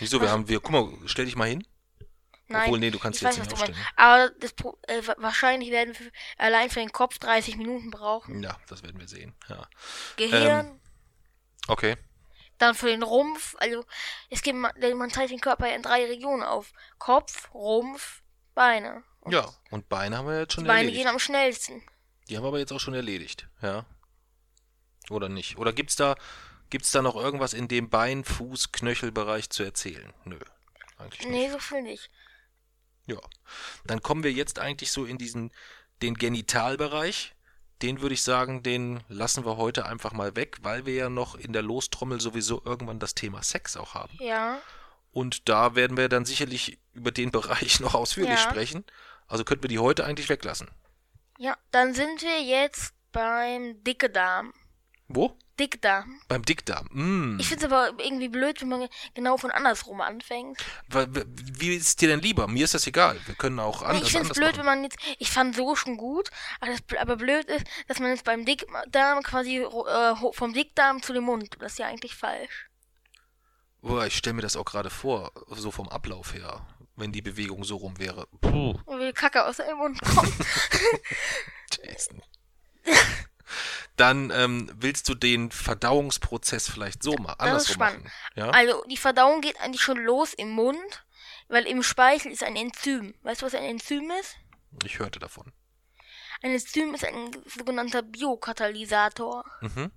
Wieso? 0.00 0.20
Wir 0.20 0.30
haben, 0.30 0.48
wir, 0.48 0.60
guck 0.60 0.72
mal, 0.72 0.92
stell 1.06 1.24
dich 1.24 1.34
mal 1.36 1.48
hin. 1.48 1.66
nein. 2.48 2.62
Obwohl, 2.64 2.78
nee, 2.78 2.90
du 2.90 2.98
kannst 2.98 3.20
jetzt 3.22 3.38
weiß, 3.38 3.44
nicht 3.44 3.52
aufstehen. 3.52 3.76
Aber 3.96 4.30
das, 4.40 4.52
äh, 4.88 5.06
wa- 5.06 5.14
wahrscheinlich 5.18 5.70
werden 5.70 5.96
wir 5.98 6.10
allein 6.36 6.70
für 6.70 6.80
den 6.80 6.92
Kopf 6.92 7.18
30 7.18 7.56
Minuten 7.56 7.90
brauchen. 7.90 8.42
Ja, 8.42 8.56
das 8.68 8.82
werden 8.82 8.98
wir 9.00 9.08
sehen. 9.08 9.34
Ja. 9.48 9.66
Gehirn, 10.16 10.80
Okay. 11.68 11.96
Dann 12.58 12.74
für 12.74 12.88
den 12.88 13.02
Rumpf. 13.02 13.56
Also 13.58 13.84
es 14.30 14.42
gibt 14.42 14.58
man, 14.58 14.72
man 14.96 15.10
teilt 15.10 15.30
den 15.30 15.40
Körper 15.40 15.74
in 15.74 15.82
drei 15.82 16.04
Regionen 16.06 16.42
auf: 16.42 16.72
Kopf, 16.98 17.52
Rumpf, 17.54 18.22
Beine. 18.54 19.02
Und 19.20 19.32
Ja, 19.32 19.48
und 19.70 19.88
Beine 19.88 20.18
haben 20.18 20.26
wir 20.28 20.40
jetzt 20.40 20.54
schon 20.54 20.64
Die 20.64 20.68
Beine 20.68 20.80
erledigt. 20.80 21.00
gehen 21.04 21.08
am 21.08 21.18
schnellsten. 21.18 21.82
Die 22.28 22.36
haben 22.36 22.44
wir 22.44 22.48
aber 22.48 22.58
jetzt 22.58 22.72
auch 22.72 22.80
schon 22.80 22.94
erledigt. 22.94 23.48
Ja. 23.62 23.86
Oder 25.10 25.28
nicht? 25.28 25.56
Oder 25.56 25.72
gibt's 25.72 25.96
da, 25.96 26.16
gibt's 26.70 26.90
da 26.90 27.00
noch 27.00 27.16
irgendwas 27.16 27.54
in 27.54 27.68
dem 27.68 27.88
Bein, 27.88 28.24
Fuß, 28.24 28.72
Knöchelbereich 28.72 29.48
zu 29.50 29.62
erzählen? 29.62 30.12
Nö. 30.24 30.38
Eigentlich 30.98 31.20
nicht. 31.20 31.30
Nee, 31.30 31.50
so 31.50 31.58
viel 31.58 31.82
nicht. 31.82 32.10
Ja. 33.06 33.18
Dann 33.84 34.02
kommen 34.02 34.22
wir 34.22 34.32
jetzt 34.32 34.58
eigentlich 34.58 34.92
so 34.92 35.06
in 35.06 35.16
diesen, 35.16 35.50
den 36.02 36.14
Genitalbereich. 36.14 37.34
Den 37.82 38.00
würde 38.00 38.14
ich 38.14 38.22
sagen, 38.22 38.62
den 38.62 39.00
lassen 39.08 39.44
wir 39.44 39.56
heute 39.56 39.86
einfach 39.86 40.12
mal 40.12 40.34
weg, 40.34 40.58
weil 40.62 40.84
wir 40.86 40.94
ja 40.94 41.08
noch 41.08 41.36
in 41.36 41.52
der 41.52 41.62
Lostrommel 41.62 42.20
sowieso 42.20 42.60
irgendwann 42.64 42.98
das 42.98 43.14
Thema 43.14 43.42
Sex 43.42 43.76
auch 43.76 43.94
haben. 43.94 44.16
Ja. 44.20 44.58
Und 45.12 45.48
da 45.48 45.74
werden 45.74 45.96
wir 45.96 46.08
dann 46.08 46.24
sicherlich 46.24 46.78
über 46.92 47.12
den 47.12 47.30
Bereich 47.32 47.80
noch 47.80 47.94
ausführlich 47.94 48.38
Ja. 48.42 48.50
sprechen. 48.50 48.84
Also 49.26 49.44
könnten 49.44 49.64
wir 49.64 49.68
die 49.68 49.78
heute 49.78 50.04
eigentlich 50.04 50.28
weglassen. 50.28 50.68
Ja, 51.38 51.56
dann 51.70 51.94
sind 51.94 52.22
wir 52.22 52.42
jetzt 52.42 52.94
beim 53.12 53.82
Dickedarm. 53.84 54.52
Wo? 55.08 55.36
Dickdarm. 55.58 56.20
Beim 56.28 56.44
Dickdarm. 56.44 56.86
Mm. 56.92 57.40
Ich 57.40 57.48
find's 57.48 57.64
aber 57.64 57.92
irgendwie 57.98 58.28
blöd, 58.28 58.60
wenn 58.60 58.68
man 58.68 58.88
genau 59.14 59.36
von 59.38 59.50
andersrum 59.50 60.00
anfängt. 60.00 60.60
Wie 60.88 61.74
ist 61.74 61.88
es 61.88 61.96
dir 61.96 62.08
denn 62.08 62.20
lieber? 62.20 62.46
Mir 62.46 62.64
ist 62.64 62.74
das 62.74 62.86
egal. 62.86 63.18
Wir 63.26 63.34
können 63.34 63.58
auch 63.58 63.80
Nee, 63.80 63.86
anders, 63.88 64.02
ich 64.04 64.12
find's 64.12 64.30
anders 64.30 64.36
blöd, 64.38 64.48
machen. 64.52 64.58
wenn 64.58 64.66
man 64.66 64.84
jetzt, 64.84 64.98
ich 65.18 65.30
fand 65.30 65.56
so 65.56 65.74
schon 65.74 65.96
gut, 65.96 66.30
aber, 66.60 66.70
das, 66.72 66.98
aber 67.00 67.16
blöd 67.16 67.46
ist, 67.46 67.66
dass 67.88 67.98
man 67.98 68.10
jetzt 68.10 68.24
beim 68.24 68.44
Dickdarm 68.44 69.22
quasi 69.24 69.56
äh, 69.58 70.14
vom 70.32 70.52
Dickdarm 70.52 71.02
zu 71.02 71.12
dem 71.12 71.24
Mund. 71.24 71.56
Das 71.58 71.72
ist 71.72 71.78
ja 71.78 71.86
eigentlich 71.86 72.14
falsch. 72.14 72.68
Boah, 73.80 74.06
ich 74.06 74.16
stelle 74.16 74.34
mir 74.34 74.42
das 74.42 74.56
auch 74.56 74.64
gerade 74.64 74.90
vor, 74.90 75.32
so 75.48 75.70
vom 75.72 75.88
Ablauf 75.88 76.34
her, 76.34 76.66
wenn 76.96 77.10
die 77.10 77.22
Bewegung 77.22 77.64
so 77.64 77.76
rum 77.76 77.98
wäre. 77.98 78.28
Puh, 78.40 78.78
Und 78.84 79.00
wie 79.00 79.12
Kacke 79.12 79.44
aus 79.44 79.56
dem 79.56 79.76
Mund 79.78 80.00
kommt. 80.02 80.32
Jason. 81.82 82.22
Dann 83.96 84.30
ähm, 84.30 84.70
willst 84.74 85.08
du 85.08 85.14
den 85.14 85.50
Verdauungsprozess 85.50 86.70
vielleicht 86.70 87.02
so 87.02 87.12
mal 87.14 87.34
das 87.38 87.38
ist 87.38 87.40
andersrum 87.40 87.74
spannend. 87.74 88.04
machen. 88.04 88.12
Ja? 88.36 88.50
Also, 88.50 88.84
die 88.90 88.96
Verdauung 88.96 89.40
geht 89.40 89.60
eigentlich 89.60 89.82
schon 89.82 89.98
los 89.98 90.34
im 90.34 90.50
Mund, 90.50 91.04
weil 91.48 91.66
im 91.66 91.82
Speichel 91.82 92.30
ist 92.32 92.42
ein 92.42 92.56
Enzym. 92.56 93.14
Weißt 93.22 93.42
du, 93.42 93.46
was 93.46 93.54
ein 93.54 93.64
Enzym 93.64 94.10
ist? 94.20 94.36
Ich 94.84 94.98
hörte 94.98 95.18
davon. 95.18 95.52
Ein 96.42 96.52
Enzym 96.52 96.94
ist 96.94 97.04
ein 97.04 97.30
sogenannter 97.46 98.02
Biokatalysator. 98.02 99.44
Mhm. 99.60 99.90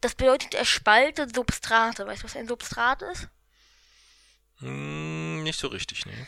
Das 0.00 0.14
bedeutet, 0.14 0.54
er 0.54 0.64
spaltet 0.64 1.34
Substrate. 1.34 2.06
Weißt 2.06 2.22
du, 2.22 2.24
was 2.26 2.36
ein 2.36 2.46
Substrat 2.46 3.02
ist? 3.02 3.28
Hm, 4.58 5.42
nicht 5.42 5.58
so 5.58 5.68
richtig, 5.68 6.06
nee. 6.06 6.26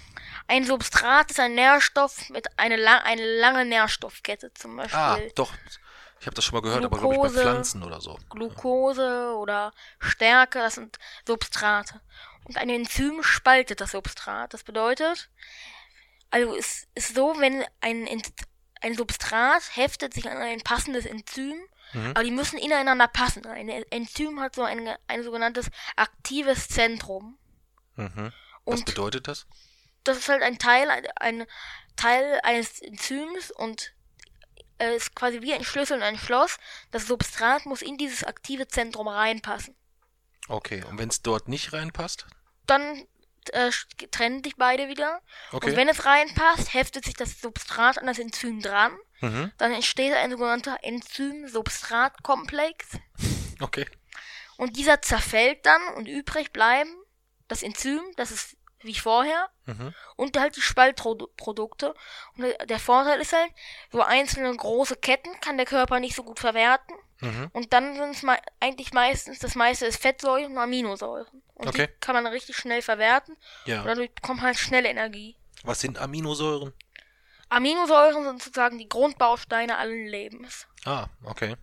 Ein 0.49 0.65
Substrat 0.65 1.31
ist 1.31 1.41
ein 1.41 1.55
Nährstoff 1.55 2.29
mit 2.31 2.59
einer 2.59 2.77
lang, 2.77 3.01
eine 3.03 3.39
lange 3.41 3.65
Nährstoffkette, 3.65 4.53
zum 4.55 4.77
Beispiel 4.77 4.99
Ah, 4.99 5.19
doch. 5.35 5.53
Ich 6.21 6.27
habe 6.27 6.35
das 6.35 6.45
schon 6.45 6.55
mal 6.57 6.63
gehört, 6.63 6.85
aber 6.85 6.99
glaube 6.99 7.15
ich 7.15 7.21
bei 7.21 7.29
Glucose. 7.29 7.43
Pflanzen 7.43 7.83
oder 7.83 8.01
so. 8.01 8.19
Glucose 8.31 9.35
oder 9.37 9.73
Stärke, 10.01 10.59
das 10.59 10.75
sind 10.75 10.99
Substrate. 11.27 12.01
Und 12.45 12.57
ein 12.57 12.71
Enzym 12.71 13.23
spaltet 13.23 13.81
das 13.81 13.93
Substrat. 13.93 14.53
Das 14.55 14.65
bedeutet, 14.65 15.31
also 16.31 16.57
es 16.57 16.87
ist 16.95 17.15
so, 17.15 17.35
wenn 17.39 17.65
ein, 17.81 18.09
ein 18.81 18.95
Substrat 18.95 19.77
heftet 19.77 20.15
sich 20.15 20.29
an 20.29 20.39
ein 20.39 20.61
passendes 20.61 21.07
Enzym, 21.07 21.61
Mhm. 21.95 22.11
aber 22.11 22.23
die 22.25 22.31
müssen 22.31 22.59
ineinander 22.59 23.09
passen. 23.09 23.47
Ein 23.47 23.69
Enzym 23.69 24.41
hat 24.41 24.55
so 24.55 24.63
ein, 24.63 24.95
ein 25.07 25.23
sogenanntes 25.23 25.71
aktives 25.97 26.69
Zentrum. 26.69 27.39
Mhm. 27.97 28.33
Was 28.67 28.85
bedeutet 28.85 29.27
das? 29.27 29.47
das 30.05 30.19
ist 30.19 30.29
halt 30.29 30.43
ein 30.43 30.59
Teil, 30.59 30.91
ein, 30.91 31.07
ein 31.17 31.47
Teil 31.97 32.41
eines 32.43 32.81
Enzyms 32.81 33.51
und 33.51 33.93
äh, 34.79 34.97
ist 34.97 35.15
quasi 35.15 35.43
wie 35.43 35.55
ein 35.55 35.63
Schlüssel 35.65 35.99
und 35.99 36.03
ein 36.03 36.19
Schloss. 36.19 36.59
Das 36.91 37.07
Substrat 37.07 37.67
muss 37.67 37.83
in 37.83 37.99
dieses 37.99 38.25
aktive 38.25 38.67
Zentrum 38.69 39.09
reinpassen. 39.09 39.77
Okay, 40.49 40.83
und 40.85 40.99
wenn 40.99 41.09
es 41.09 41.23
dort 41.23 41.49
nicht 41.49 41.73
reinpasst? 41.73 42.27
Dann 42.67 43.07
äh, 43.53 43.71
trennen 44.11 44.43
sich 44.43 44.57
beide 44.57 44.89
wieder. 44.89 45.21
Okay. 45.53 45.71
Und 45.71 45.77
wenn 45.77 45.89
es 45.89 46.05
reinpasst, 46.05 46.75
heftet 46.75 47.05
sich 47.05 47.15
das 47.15 47.41
Substrat 47.41 47.99
an 47.99 48.07
das 48.07 48.19
Enzym 48.19 48.61
dran. 48.61 48.99
mhm. 49.21 49.53
Dann 49.59 49.73
entsteht 49.73 50.15
ein 50.15 50.31
sogenannter 50.31 50.79
Enzym-Substrat-Komplex. 50.83 52.87
Okay. 53.61 53.87
Und 54.57 54.77
dieser 54.77 55.03
zerfällt 55.03 55.67
dann 55.67 55.83
und 55.97 56.07
übrig 56.07 56.53
bleiben 56.53 56.95
das 57.49 57.63
Enzym, 57.63 58.01
das 58.17 58.31
ist 58.31 58.57
wie 58.81 58.95
vorher, 58.95 59.49
Mhm. 59.67 59.95
und 60.17 60.39
halt 60.39 60.57
die 60.57 60.61
Spaltprodukte. 60.61 61.95
Und 62.37 62.47
der- 62.69 62.79
Vorteil 62.79 63.21
ist 63.21 63.33
halt, 63.33 63.51
so 63.93 64.03
einzelne 64.03 64.55
große 64.57 64.97
Ketten 64.97 65.39
kann 65.41 65.57
der 65.57 65.67
Körper 65.67 66.01
nicht 66.01 66.15
so 66.17 66.23
gut 66.23 66.39
verwerten. 66.41 66.95
Mhm. 67.21 67.51
Und 67.53 67.73
dann 67.73 67.95
sind 67.97 68.11
es 68.11 68.39
eigentlich 68.61 68.93
meistens, 68.93 69.41
das 69.41 69.55
meiste 69.57 69.87
ist 69.87 70.01
Fettsäuren 70.01 70.53
und 70.53 70.59
Aminosäuren. 70.59 71.43
Und 71.55 71.67
Okay. 71.69 71.89
die 71.89 71.93
kann 72.01 72.15
man 72.15 72.27
richtig 72.29 72.57
schnell 72.57 72.81
verwerten. 72.83 73.35
Und 73.35 73.73
Ja. 73.73 73.83
dadurch 73.83 74.13
bekommt 74.13 74.39
man 74.39 74.47
halt 74.47 74.59
schnelle 74.59 74.89
Energie. 74.89 75.37
Was 75.65 75.81
sind 75.81 75.99
Aminosäuren? 75.99 76.73
Aminosäuren 77.49 78.25
sind 78.25 78.43
sozusagen 78.43 78.79
die 78.79 78.89
Grundbausteine 78.89 79.79
allen 79.79 80.07
Lebens. 80.07 80.67
Ah, 80.85 81.07
okay. 81.25 81.57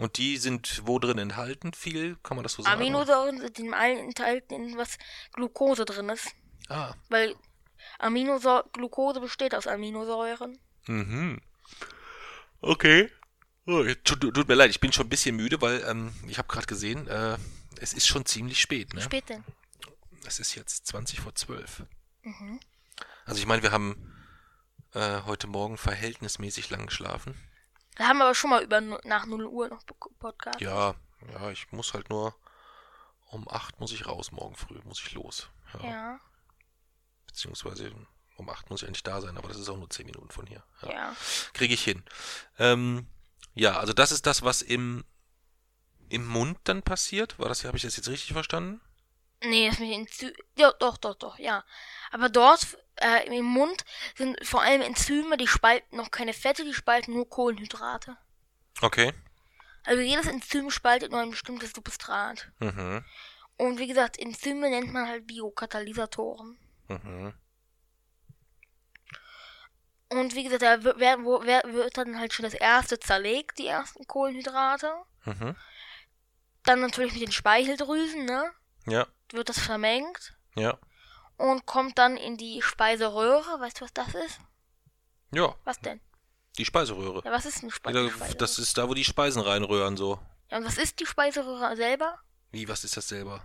Und 0.00 0.16
die 0.18 0.38
sind 0.38 0.82
wo 0.86 0.98
drin 0.98 1.18
enthalten? 1.18 1.72
Viel? 1.72 2.16
Kann 2.22 2.36
man 2.36 2.42
das 2.42 2.54
so 2.54 2.62
sagen? 2.62 2.80
Aminosäuren 2.80 3.38
sind 3.40 3.58
in 3.58 3.74
allen 3.74 3.98
enthalten, 3.98 4.54
in 4.54 4.76
was 4.76 4.98
Glucose 5.32 5.84
drin 5.84 6.08
ist. 6.08 6.28
Ah, 6.68 6.94
Weil 7.08 7.34
Aminosäure, 7.98 8.64
Glucose 8.72 9.20
besteht 9.20 9.54
aus 9.54 9.66
Aminosäuren. 9.66 10.58
Mhm. 10.86 11.40
Okay. 12.60 13.10
Oh, 13.66 13.84
tut, 14.04 14.20
tut 14.20 14.48
mir 14.48 14.54
leid, 14.54 14.70
ich 14.70 14.80
bin 14.80 14.92
schon 14.92 15.06
ein 15.06 15.10
bisschen 15.10 15.36
müde, 15.36 15.60
weil 15.60 15.84
ähm, 15.86 16.12
ich 16.26 16.38
habe 16.38 16.48
gerade 16.48 16.66
gesehen, 16.66 17.06
äh, 17.06 17.36
es 17.80 17.92
ist 17.92 18.06
schon 18.06 18.24
ziemlich 18.24 18.60
spät. 18.60 18.94
Ne? 18.94 19.02
Spät 19.02 19.28
denn? 19.28 19.44
Es 20.26 20.38
ist 20.38 20.54
jetzt 20.54 20.86
20 20.86 21.20
vor 21.20 21.34
12. 21.34 21.84
Mhm. 22.22 22.60
Also 23.24 23.40
ich 23.40 23.46
meine, 23.46 23.62
wir 23.62 23.72
haben 23.72 24.14
äh, 24.94 25.22
heute 25.22 25.46
Morgen 25.46 25.76
verhältnismäßig 25.76 26.70
lang 26.70 26.86
geschlafen. 26.86 27.34
Da 28.00 28.08
haben 28.08 28.16
wir 28.16 28.24
aber 28.24 28.34
schon 28.34 28.48
mal 28.48 28.62
über 28.62 28.80
nach 28.80 29.26
0 29.26 29.44
Uhr 29.44 29.68
noch 29.68 29.84
Podcast. 30.18 30.58
Ja, 30.58 30.94
ja, 31.34 31.50
ich 31.50 31.70
muss 31.70 31.92
halt 31.92 32.08
nur 32.08 32.34
um 33.26 33.46
8 33.46 33.78
muss 33.78 33.92
ich 33.92 34.06
raus, 34.06 34.32
morgen 34.32 34.56
früh 34.56 34.80
muss 34.84 35.00
ich 35.00 35.12
los. 35.12 35.50
Ja. 35.74 35.90
Ja, 35.90 36.20
Beziehungsweise 37.26 37.92
um 38.36 38.48
8 38.48 38.70
muss 38.70 38.80
ich 38.80 38.88
eigentlich 38.88 39.02
da 39.02 39.20
sein, 39.20 39.36
aber 39.36 39.48
das 39.48 39.58
ist 39.58 39.68
auch 39.68 39.76
nur 39.76 39.90
10 39.90 40.06
Minuten 40.06 40.30
von 40.30 40.46
hier. 40.46 40.64
Ja. 40.80 40.90
ja. 40.90 41.16
Kriege 41.52 41.74
ich 41.74 41.84
hin. 41.84 42.02
Ähm, 42.58 43.06
ja, 43.52 43.78
also 43.78 43.92
das 43.92 44.12
ist 44.12 44.24
das, 44.24 44.40
was 44.40 44.62
im, 44.62 45.04
im 46.08 46.24
Mund 46.26 46.58
dann 46.64 46.82
passiert. 46.82 47.38
War 47.38 47.50
das, 47.50 47.66
habe 47.66 47.76
ich 47.76 47.82
das 47.82 47.98
jetzt 47.98 48.08
richtig 48.08 48.32
verstanden? 48.32 48.80
Nee, 49.42 49.68
das 49.68 49.78
mit 49.78 49.90
Enzym. 49.92 50.32
Ja, 50.56 50.70
doch, 50.72 50.96
doch, 50.98 51.14
doch, 51.14 51.38
ja. 51.38 51.64
Aber 52.10 52.28
dort 52.28 52.76
äh, 52.96 53.26
im 53.34 53.44
Mund 53.46 53.84
sind 54.16 54.38
vor 54.46 54.60
allem 54.62 54.82
Enzyme, 54.82 55.36
die 55.38 55.46
spalten 55.46 55.96
noch 55.96 56.10
keine 56.10 56.34
Fette, 56.34 56.64
die 56.64 56.74
spalten 56.74 57.14
nur 57.14 57.28
Kohlenhydrate. 57.28 58.16
Okay. 58.82 59.12
Also 59.84 60.02
jedes 60.02 60.26
Enzym 60.26 60.70
spaltet 60.70 61.10
nur 61.10 61.20
ein 61.20 61.30
bestimmtes 61.30 61.72
Substrat. 61.72 62.50
Mhm. 62.58 63.02
Und 63.56 63.78
wie 63.78 63.86
gesagt, 63.86 64.18
Enzyme 64.18 64.68
nennt 64.68 64.92
man 64.92 65.08
halt 65.08 65.26
Biokatalysatoren. 65.26 66.58
Mhm. 66.88 67.32
Und 70.10 70.34
wie 70.34 70.42
gesagt, 70.44 70.62
da 70.62 70.82
wird, 70.82 70.98
werden- 70.98 71.24
wo- 71.24 71.40
wer- 71.44 71.62
wird 71.72 71.96
dann 71.96 72.18
halt 72.18 72.32
schon 72.32 72.44
das 72.44 72.54
erste 72.54 72.98
zerlegt, 72.98 73.58
die 73.58 73.68
ersten 73.68 74.06
Kohlenhydrate. 74.06 74.92
Mhm. 75.24 75.56
Dann 76.64 76.80
natürlich 76.80 77.12
mit 77.12 77.22
den 77.22 77.32
Speicheldrüsen, 77.32 78.24
ne? 78.24 78.50
Ja, 78.86 79.06
Wird 79.32 79.48
das 79.48 79.58
vermengt 79.58 80.34
ja. 80.56 80.78
und 81.36 81.66
kommt 81.66 81.98
dann 81.98 82.16
in 82.16 82.36
die 82.36 82.62
Speiseröhre. 82.62 83.60
Weißt 83.60 83.80
du, 83.80 83.84
was 83.84 83.92
das 83.92 84.14
ist? 84.14 84.40
Ja, 85.32 85.54
Was 85.64 85.78
denn? 85.80 86.00
die 86.58 86.64
Speiseröhre. 86.64 87.22
Ja, 87.24 87.32
was 87.32 87.46
ist 87.46 87.62
eine 87.62 87.70
Speiseröhre? 87.70 88.34
das 88.36 88.58
ist 88.58 88.76
da, 88.76 88.88
wo 88.88 88.94
die 88.94 89.04
Speisen 89.04 89.40
reinrühren, 89.40 89.96
so. 89.96 90.18
Ja, 90.50 90.58
und 90.58 90.64
was 90.64 90.78
ist 90.78 91.00
die 91.00 91.06
Speiseröhre 91.06 91.76
selber? 91.76 92.18
Wie, 92.50 92.68
was 92.68 92.84
ist 92.84 92.96
das 92.96 93.08
selber? 93.08 93.42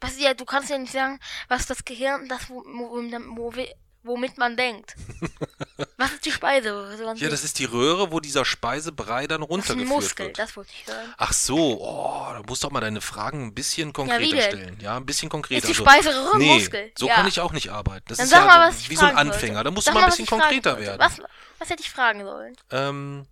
Was, 0.00 0.18
ja, 0.18 0.34
du 0.34 0.44
kannst 0.44 0.70
ja 0.70 0.78
nicht 0.78 0.92
sagen, 0.92 1.18
was 1.48 1.66
das 1.66 1.84
Gehirn, 1.84 2.28
das, 2.28 2.48
wo, 2.48 2.64
wo, 2.64 2.90
wo, 2.92 3.54
wo, 3.54 3.64
womit 4.02 4.38
man 4.38 4.56
denkt. 4.56 4.96
was 5.96 6.12
ist 6.12 6.24
die 6.24 6.30
Speiseröhre? 6.30 6.96
So 6.96 7.24
Ja, 7.24 7.28
das 7.30 7.42
ist 7.44 7.58
die 7.58 7.64
Röhre, 7.64 8.12
wo 8.12 8.20
dieser 8.20 8.44
Speisebrei 8.44 9.26
dann 9.26 9.40
Das 9.40 9.48
ist 9.48 9.50
ein 9.50 9.54
runtergeführt 9.78 9.88
Muskel, 9.88 10.26
wird. 10.26 10.38
das 10.38 10.56
wollte 10.56 10.70
ich 10.72 10.86
hören. 10.86 11.14
Ach 11.18 11.32
so, 11.32 11.80
oh, 11.80 12.26
da 12.32 12.42
musst 12.46 12.62
du 12.62 12.66
doch 12.68 12.72
mal 12.72 12.80
deine 12.80 13.00
Fragen 13.00 13.46
ein 13.46 13.54
bisschen 13.54 13.92
konkreter 13.92 14.36
denn? 14.36 14.42
stellen. 14.42 14.78
Ja, 14.80 14.96
ein 14.96 15.06
bisschen 15.06 15.28
konkreter. 15.28 15.68
Ist 15.68 15.76
die 15.78 15.82
Also- 15.82 15.84
Speiseröhre 15.84 16.32
ein 16.34 16.38
nee, 16.38 16.54
Muskel? 16.54 16.92
so 16.96 17.06
Ja. 17.08 17.14
kann 17.16 17.26
ich 17.26 17.40
auch 17.40 17.52
nicht 17.52 17.70
arbeiten. 17.70 18.04
Das 18.08 18.18
Dann 18.18 18.24
ist 18.26 18.30
sag 18.30 18.40
ja 18.40 18.46
mal, 18.46 18.68
was 18.68 18.80
ich 18.80 18.90
wie 18.90 18.96
so 18.96 19.04
ein 19.04 19.16
Anfänger. 19.16 19.54
sollte. 19.54 19.64
Da 19.64 19.70
musst 19.72 19.84
Sag 19.86 19.94
du 19.94 19.98
mal 20.00 20.04
ein 20.04 20.10
bisschen 20.10 20.26
konkreter 20.26 20.78
werden. 20.78 21.00
Was, 21.00 21.20
was 21.58 21.70
hätte 21.70 21.82
ich 21.82 21.90
fragen 21.90 22.22
sollen? 22.24 22.56
Ähm, 22.70 23.26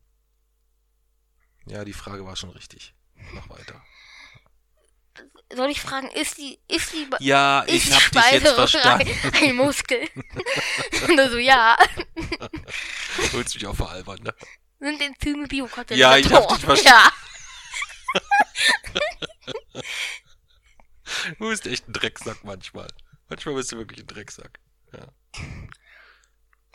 ja, 1.66 1.84
die 1.84 1.92
Frage 1.92 2.24
war 2.26 2.34
schon 2.36 2.50
richtig. 2.50 2.94
Mach 3.34 3.48
weiter. 3.50 3.80
Soll 5.54 5.70
ich 5.70 5.80
fragen, 5.80 6.08
ist 6.10 6.38
die, 6.38 6.58
ist 6.68 6.92
die, 6.92 7.06
Ja, 7.20 7.60
ist 7.60 7.74
ich 7.74 7.84
die 7.86 7.94
hab 7.94 8.10
dich 8.10 8.32
jetzt 8.32 8.52
verstanden. 8.54 9.10
ein, 9.34 9.34
ein 9.50 9.56
Muskel? 9.56 10.08
Und 11.08 11.18
er 11.18 11.30
so, 11.30 11.38
ja. 11.38 11.76
Du 13.30 13.32
willst 13.34 13.54
mich 13.54 13.66
auch 13.66 13.76
veralbern, 13.76 14.18
ne? 14.22 14.34
Sind 14.80 15.00
Enzyme 15.00 15.46
Biokatalysatoren? 15.46 15.98
Ja, 15.98 16.16
ich 16.16 16.32
hab 16.32 16.48
dich 16.48 16.58
verstanden. 16.64 16.88
Ja. 16.88 17.12
Du 21.38 21.48
bist 21.48 21.66
echt 21.66 21.88
ein 21.88 21.92
Drecksack 21.92 22.42
manchmal. 22.44 22.88
Manchmal 23.28 23.54
bist 23.56 23.70
du 23.72 23.76
wirklich 23.76 24.00
ein 24.00 24.06
Drecksack. 24.06 24.58
Ja. 24.92 25.08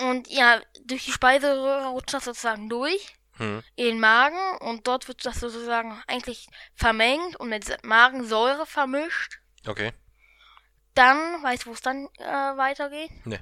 Und 0.10 0.28
ja, 0.30 0.62
durch 0.86 1.06
die 1.06 1.12
Speiseröhre 1.12 1.88
rutscht 1.88 2.14
das 2.14 2.26
sozusagen 2.26 2.70
durch 2.70 3.16
Hm. 3.38 3.64
in 3.76 3.86
den 3.86 4.00
Magen 4.00 4.58
und 4.60 4.88
dort 4.88 5.08
wird 5.08 5.26
das 5.26 5.40
sozusagen 5.40 6.02
eigentlich 6.08 6.48
vermengt 6.76 7.36
und 7.38 7.50
mit 7.50 7.84
Magensäure 7.84 8.66
vermischt. 8.66 9.40
Okay. 9.66 9.94
Dann, 10.96 11.18
weißt 11.44 11.66
du, 11.66 11.70
wo 11.70 11.74
es 11.74 11.82
dann 11.82 12.08
äh, 12.18 12.24
weitergeht? 12.58 13.12
Ne. 13.26 13.40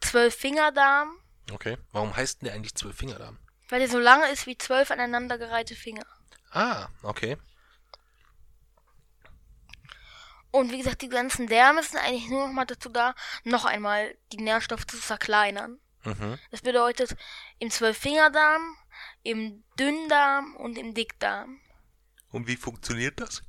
Zwölffingerdarm, 0.00 1.18
Okay. 1.52 1.76
Warum 1.92 2.16
heißt 2.16 2.40
denn 2.40 2.46
der 2.46 2.54
eigentlich 2.54 2.74
Zwölffingerdarm? 2.74 3.38
weil 3.68 3.80
der 3.80 3.88
so 3.88 3.98
lange 3.98 4.30
ist 4.30 4.46
wie 4.46 4.56
zwölf 4.58 4.90
aneinandergereihte 4.90 5.74
Finger. 5.74 6.04
Ah, 6.50 6.88
okay. 7.02 7.36
Und 10.50 10.70
wie 10.70 10.78
gesagt, 10.78 11.02
die 11.02 11.08
ganzen 11.08 11.48
Därme 11.48 11.82
sind 11.82 11.98
eigentlich 11.98 12.28
nur 12.28 12.46
noch 12.46 12.52
mal 12.52 12.66
dazu 12.66 12.88
da, 12.88 13.14
noch 13.42 13.64
einmal 13.64 14.16
die 14.32 14.36
Nährstoffe 14.36 14.86
zu 14.86 14.96
verkleinern. 14.98 15.80
Mhm. 16.04 16.38
Das 16.50 16.60
bedeutet 16.60 17.16
im 17.58 17.70
Zwölffingerdarm, 17.70 18.76
im 19.24 19.64
Dünndarm 19.78 20.54
und 20.56 20.78
im 20.78 20.94
Dickdarm. 20.94 21.58
Und 22.30 22.46
wie 22.46 22.56
funktioniert 22.56 23.20
das? 23.20 23.42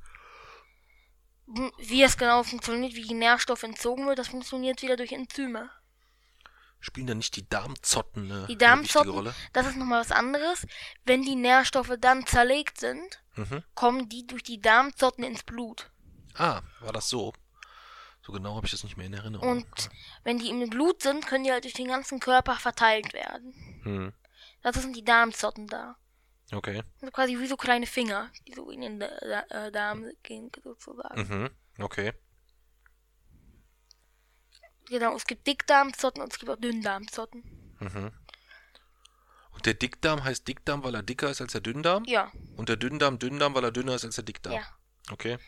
Hm, 1.46 1.70
Wie 1.78 2.02
es 2.02 2.16
genau 2.16 2.42
funktioniert, 2.42 2.94
wie 2.94 3.02
die 3.06 3.14
Nährstoffe 3.14 3.62
entzogen 3.62 4.06
wird, 4.06 4.18
das 4.18 4.28
funktioniert 4.28 4.82
wieder 4.82 4.96
durch 4.96 5.12
Enzyme. 5.12 5.70
Spielen 6.80 7.06
da 7.06 7.14
nicht 7.14 7.36
die 7.36 7.48
Darmzotten 7.48 8.24
eine, 8.30 8.46
Die 8.46 8.52
eine 8.52 8.58
Darmzotten, 8.58 9.10
Rolle? 9.10 9.34
das 9.52 9.66
ist 9.66 9.76
nochmal 9.76 10.00
was 10.00 10.12
anderes. 10.12 10.66
Wenn 11.04 11.22
die 11.22 11.34
Nährstoffe 11.36 11.92
dann 12.00 12.26
zerlegt 12.26 12.78
sind, 12.78 13.22
Mhm. 13.36 13.62
kommen 13.74 14.08
die 14.08 14.26
durch 14.26 14.42
die 14.42 14.60
Darmzotten 14.60 15.24
ins 15.24 15.42
Blut. 15.42 15.90
Ah, 16.34 16.62
war 16.80 16.92
das 16.92 17.08
so? 17.08 17.32
So 18.22 18.32
genau 18.32 18.56
habe 18.56 18.66
ich 18.66 18.72
das 18.72 18.82
nicht 18.84 18.96
mehr 18.96 19.06
in 19.06 19.14
Erinnerung. 19.14 19.48
Und 19.48 19.90
wenn 20.24 20.38
die 20.38 20.48
im 20.50 20.68
Blut 20.68 21.02
sind, 21.02 21.26
können 21.26 21.44
die 21.44 21.52
halt 21.52 21.64
durch 21.64 21.74
den 21.74 21.88
ganzen 21.88 22.18
Körper 22.18 22.56
verteilt 22.56 23.12
werden. 23.12 23.52
Hm. 23.84 24.12
Das 24.62 24.76
sind 24.76 24.96
die 24.96 25.04
Darmzotten 25.04 25.66
da. 25.68 25.96
Okay. 26.52 26.82
Also 27.00 27.10
quasi 27.12 27.38
wie 27.38 27.46
so 27.46 27.56
kleine 27.56 27.86
Finger, 27.86 28.30
die 28.46 28.54
so 28.54 28.70
in 28.70 28.80
den 28.80 29.00
Da- 29.00 29.18
Da- 29.20 29.66
äh, 29.66 29.72
Darm 29.72 30.06
gehen, 30.22 30.50
sozusagen. 30.62 31.20
Mhm. 31.20 31.50
Okay. 31.84 32.12
Genau, 34.88 35.16
es 35.16 35.26
gibt 35.26 35.46
Dickdarmzotten 35.46 36.22
und 36.22 36.32
es 36.32 36.38
gibt 36.38 36.50
auch 36.50 36.56
Dünndarmzotten. 36.56 37.42
Mhm. 37.80 38.12
Und 39.50 39.66
der 39.66 39.74
Dickdarm 39.74 40.22
heißt 40.22 40.46
Dickdarm, 40.46 40.84
weil 40.84 40.94
er 40.94 41.02
dicker 41.02 41.30
ist 41.30 41.40
als 41.40 41.52
der 41.52 41.60
Dünndarm? 41.62 42.04
Ja, 42.06 42.30
Und 42.56 42.68
der 42.68 42.76
Dünndarm 42.76 43.18
Dünndarm, 43.18 43.54
weil 43.54 43.64
er 43.64 43.72
dünner 43.72 43.94
ist 43.94 44.04
als 44.04 44.14
der 44.16 44.24
Dickdarm? 44.24 44.54
ja. 44.54 44.62
Okay. 45.10 45.38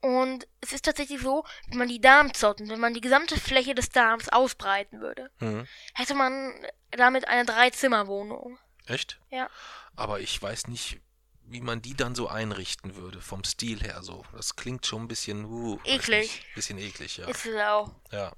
Und 0.00 0.46
es 0.60 0.72
ist 0.72 0.84
tatsächlich 0.84 1.20
so, 1.20 1.44
wenn 1.68 1.78
man 1.78 1.88
die 1.88 2.00
Darmzotten, 2.00 2.68
wenn 2.68 2.78
man 2.80 2.94
die 2.94 3.00
gesamte 3.00 3.38
Fläche 3.38 3.74
des 3.74 3.88
Darms 3.90 4.28
ausbreiten 4.28 5.00
würde, 5.00 5.30
Mhm. 5.40 5.66
hätte 5.94 6.14
man 6.14 6.54
damit 6.92 7.26
eine 7.26 7.44
Dreizimmerwohnung. 7.44 8.58
Echt? 8.86 9.20
Ja. 9.30 9.50
Aber 9.96 10.20
ich 10.20 10.40
weiß 10.40 10.68
nicht, 10.68 11.00
wie 11.42 11.60
man 11.60 11.82
die 11.82 11.94
dann 11.94 12.14
so 12.14 12.28
einrichten 12.28 12.94
würde, 12.94 13.20
vom 13.20 13.42
Stil 13.42 13.82
her 13.82 14.02
so. 14.02 14.24
Das 14.32 14.54
klingt 14.54 14.86
schon 14.86 15.02
ein 15.02 15.08
bisschen, 15.08 15.44
uh, 15.46 15.78
Eklig. 15.84 16.30
nicht, 16.30 16.54
bisschen 16.54 16.78
eklig, 16.78 17.16
ja. 17.16 17.26
Ist 17.26 17.44
es 17.46 17.56
auch. 17.60 17.90
Ja. 18.12 18.32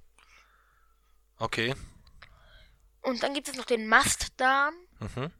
Okay. 1.38 1.74
Und 3.02 3.22
dann 3.22 3.34
gibt 3.34 3.48
es 3.48 3.56
noch 3.56 3.64
den 3.66 3.86
Mastdarm. 3.86 4.74
Mhm. 5.00 5.30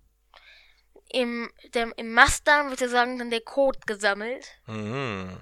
Im, 1.13 1.51
der, 1.75 1.97
im 1.99 2.13
Mastdarm 2.13 2.71
wird 2.71 2.81
ja 2.81 2.89
sagen 2.89 3.19
dann 3.19 3.31
der 3.31 3.41
Kot 3.41 3.87
gesammelt. 3.87 4.47
Mhm. 4.67 5.39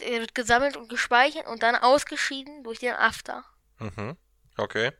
Der 0.00 0.20
wird 0.20 0.34
gesammelt 0.34 0.76
und 0.76 0.88
gespeichert 0.88 1.46
und 1.46 1.62
dann 1.62 1.76
ausgeschieden 1.76 2.64
durch 2.64 2.80
den 2.80 2.94
After. 2.94 3.44
Mhm. 3.78 4.16
Okay. 4.56 4.92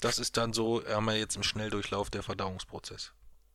Das 0.00 0.18
ist 0.18 0.36
dann 0.36 0.52
so, 0.52 0.86
haben 0.86 1.06
wir 1.06 1.16
jetzt 1.16 1.36
im 1.36 1.42
Schnelldurchlauf 1.42 2.10
der 2.10 2.22
Verdauungsprozess. 2.22 3.12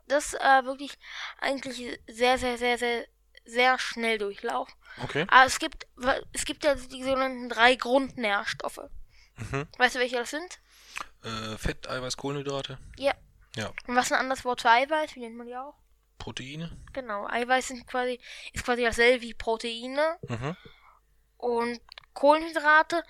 Das 0.07 0.33
ist 0.33 0.41
äh, 0.41 0.65
wirklich 0.65 0.97
eigentlich 1.39 1.99
sehr, 2.07 2.37
sehr, 2.37 2.57
sehr, 2.57 2.77
sehr, 2.77 3.05
sehr 3.45 3.79
schnell 3.79 4.17
Durchlauf. 4.17 4.69
Okay. 5.03 5.25
Aber 5.29 5.45
es 5.45 5.59
gibt, 5.59 5.87
es 6.33 6.45
gibt 6.45 6.63
ja 6.63 6.75
die 6.75 7.03
sogenannten 7.03 7.49
drei 7.49 7.75
Grundnährstoffe. 7.75 8.89
Mhm. 9.37 9.67
Weißt 9.77 9.95
du, 9.95 9.99
welche 9.99 10.17
das 10.17 10.31
sind? 10.31 10.59
Äh, 11.23 11.57
Fett, 11.57 11.87
Eiweiß, 11.87 12.17
Kohlenhydrate. 12.17 12.77
Ja. 12.97 13.13
Ja. 13.55 13.71
Und 13.87 13.95
was 13.95 14.05
ist 14.05 14.13
ein 14.13 14.19
anderes 14.19 14.45
Wort 14.45 14.61
für 14.61 14.69
Eiweiß? 14.69 15.15
Wie 15.15 15.19
nennt 15.19 15.37
man 15.37 15.47
die 15.47 15.55
auch? 15.55 15.75
Proteine. 16.21 16.77
Genau, 16.93 17.25
Eiweiß 17.27 17.69
sind 17.69 17.87
quasi, 17.87 18.19
ist 18.53 18.63
quasi 18.65 18.83
dasselbe 18.83 19.21
wie 19.23 19.33
Proteine. 19.33 20.17
Mhm. 20.27 20.55
Und 21.37 21.81
Kohlenhydrate 22.13 23.03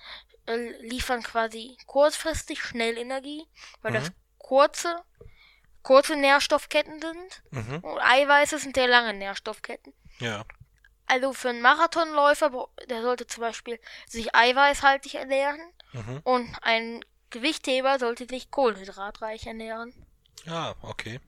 äh, 0.46 0.56
liefern 0.82 1.22
quasi 1.22 1.76
kurzfristig 1.86 2.62
schnell 2.62 2.96
Energie, 2.96 3.46
weil 3.82 3.92
das 3.92 4.08
Mhm. 4.10 4.14
kurze, 4.38 4.96
kurze 5.82 6.16
Nährstoffketten 6.16 7.00
sind. 7.00 7.42
Mhm. 7.50 7.78
Und 7.84 7.98
Eiweiße 8.00 8.58
sind 8.58 8.74
sehr 8.76 8.88
lange 8.88 9.12
Nährstoffketten. 9.12 9.92
Ja. 10.18 10.44
Also 11.06 11.32
für 11.34 11.50
einen 11.50 11.60
Marathonläufer, 11.60 12.68
der 12.88 13.02
sollte 13.02 13.26
zum 13.26 13.42
Beispiel 13.42 13.78
sich 14.08 14.34
eiweißhaltig 14.34 15.16
ernähren. 15.16 15.60
Mhm. 15.92 16.20
Und 16.24 16.56
ein 16.62 17.04
Gewichtheber 17.30 17.98
sollte 17.98 18.26
sich 18.26 18.50
kohlenhydratreich 18.50 19.46
ernähren. 19.46 19.92
Ja, 20.44 20.74
okay. 20.82 21.20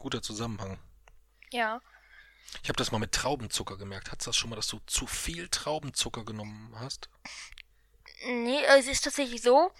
Guter 0.00 0.22
Zusammenhang. 0.22 0.78
Ja. 1.52 1.80
Ich 2.62 2.68
habe 2.68 2.76
das 2.76 2.90
mal 2.90 2.98
mit 2.98 3.12
Traubenzucker 3.12 3.76
gemerkt. 3.76 4.10
Hattest 4.10 4.26
du 4.26 4.30
das 4.30 4.36
schon 4.36 4.50
mal, 4.50 4.56
dass 4.56 4.66
du 4.66 4.80
zu 4.86 5.06
viel 5.06 5.48
Traubenzucker 5.48 6.24
genommen 6.24 6.74
hast? 6.80 7.08
Nee, 8.26 8.64
es 8.64 8.88
ist 8.88 9.04
tatsächlich 9.04 9.42
so. 9.42 9.70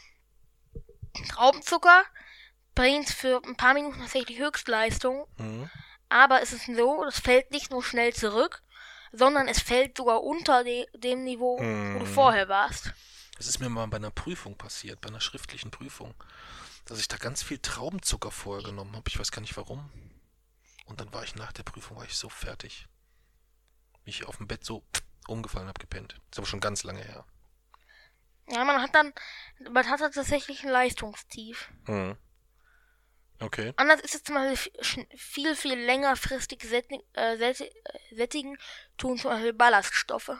Traubenzucker 1.30 2.04
bringt 2.74 3.08
für 3.08 3.42
ein 3.44 3.56
paar 3.56 3.74
Minuten 3.74 3.98
tatsächlich 3.98 4.38
Höchstleistung. 4.38 5.26
Mhm. 5.38 5.70
Aber 6.10 6.42
es 6.42 6.52
ist 6.52 6.66
so, 6.66 7.02
das 7.04 7.18
fällt 7.18 7.50
nicht 7.50 7.70
nur 7.70 7.82
schnell 7.82 8.12
zurück, 8.14 8.62
sondern 9.12 9.48
es 9.48 9.60
fällt 9.60 9.96
sogar 9.96 10.22
unter 10.22 10.64
de 10.64 10.86
dem 10.94 11.24
Niveau, 11.24 11.56
wo 11.58 11.98
du 11.98 12.04
Mhm. 12.04 12.14
vorher 12.14 12.48
warst. 12.48 12.92
Das 13.38 13.46
ist 13.46 13.58
mir 13.58 13.70
mal 13.70 13.86
bei 13.86 13.96
einer 13.96 14.10
Prüfung 14.10 14.56
passiert, 14.56 15.00
bei 15.00 15.08
einer 15.08 15.20
schriftlichen 15.20 15.70
Prüfung, 15.70 16.14
dass 16.84 17.00
ich 17.00 17.08
da 17.08 17.16
ganz 17.16 17.42
viel 17.42 17.58
Traubenzucker 17.58 18.30
vorher 18.30 18.62
genommen 18.64 18.94
habe. 18.94 19.08
Ich 19.08 19.18
weiß 19.18 19.32
gar 19.32 19.40
nicht 19.40 19.56
warum. 19.56 19.90
Und 20.90 21.00
dann 21.00 21.12
war 21.14 21.22
ich 21.22 21.36
nach 21.36 21.52
der 21.52 21.62
Prüfung 21.62 21.96
war 21.96 22.04
ich 22.04 22.16
so 22.16 22.28
fertig. 22.28 22.88
Mich 24.04 24.26
auf 24.26 24.38
dem 24.38 24.48
Bett 24.48 24.64
so 24.64 24.84
umgefallen 25.28 25.68
habe, 25.68 25.78
gepennt. 25.78 26.20
Ist 26.30 26.38
aber 26.38 26.48
schon 26.48 26.58
ganz 26.58 26.82
lange 26.82 27.02
her. 27.02 27.24
Ja, 28.48 28.64
man 28.64 28.82
hat 28.82 28.92
dann, 28.92 29.14
man 29.70 29.88
hat 29.88 30.00
dann 30.00 30.10
tatsächlich 30.10 30.64
ein 30.64 30.70
Leistungstief. 30.70 31.70
Mhm. 31.86 32.16
Okay. 33.38 33.72
Anders 33.76 34.00
ist 34.00 34.16
es 34.16 34.24
zum 34.24 34.34
Beispiel 34.34 35.06
viel, 35.16 35.54
viel 35.54 35.78
längerfristig 35.78 36.64
äh, 36.64 37.34
äh, 37.34 37.54
sättigen, 38.10 38.58
tun 38.98 39.16
zum 39.16 39.30
Beispiel 39.30 39.52
Ballaststoffe. 39.52 40.32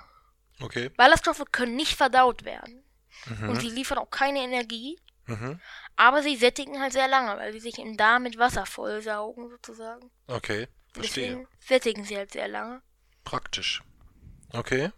Okay. 0.61 0.89
Ballaststoffe 0.91 1.45
können 1.53 1.77
nicht 1.77 1.97
verdaut 1.97 2.45
werden. 2.45 2.85
Und 3.27 3.51
Mhm. 3.51 3.61
sie 3.61 3.71
liefern 3.71 3.99
auch 3.99 4.11
keine 4.11 4.41
Energie, 4.41 4.99
Mhm. 5.31 5.61
aber 5.97 6.23
sie 6.23 6.37
sättigen 6.37 6.81
halt 6.81 6.93
sehr 6.93 7.09
lange, 7.09 7.37
weil 7.39 7.53
sie 7.53 7.61
sich 7.61 7.79
im 7.79 7.97
Darm 7.97 8.25
mit 8.25 8.39
Wasser 8.39 8.67
vollsaugen, 8.67 9.49
sozusagen. 9.49 10.11
Okay. 10.27 10.69
Verstehe. 10.93 11.27
Deswegen 11.27 11.49
sättigen 11.61 12.05
sie 12.05 12.17
halt 12.17 12.33
sehr 12.33 12.49
lange. 12.49 12.83
Praktisch. 13.25 13.83
Okay. 14.53 14.91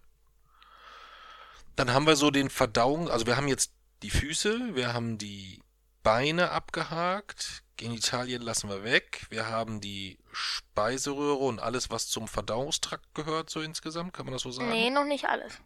Dann 1.77 1.93
haben 1.93 2.07
wir 2.07 2.17
so 2.17 2.31
den 2.31 2.51
Verdauung, 2.51 3.11
also 3.11 3.27
wir 3.27 3.37
haben 3.37 3.49
jetzt 3.49 3.73
die 4.03 4.11
Füße, 4.11 4.75
wir 4.75 4.95
haben 4.95 5.19
die 5.19 5.63
Beine 6.03 6.51
abgehakt, 6.51 7.63
Genitalien 7.77 8.43
lassen 8.43 8.69
wir 8.69 8.85
weg, 8.85 9.27
wir 9.31 9.49
haben 9.49 9.81
die 9.81 10.19
Speiseröhre 10.33 11.45
und 11.45 11.61
alles, 11.61 11.91
was 11.91 12.09
zum 12.09 12.29
Verdauungstrakt 12.29 13.15
gehört, 13.15 13.51
so 13.51 13.61
insgesamt, 13.61 14.13
kann 14.13 14.27
man 14.27 14.33
das 14.33 14.43
so 14.43 14.51
sagen? 14.51 14.71
Nee, 14.71 14.91
noch 14.91 15.05
nicht 15.05 15.27
alles. 15.27 15.59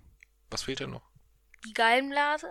Was 0.50 0.62
fehlt 0.62 0.80
denn 0.80 0.90
noch? 0.90 1.10
Die 1.64 1.72
Gallenblase, 1.72 2.48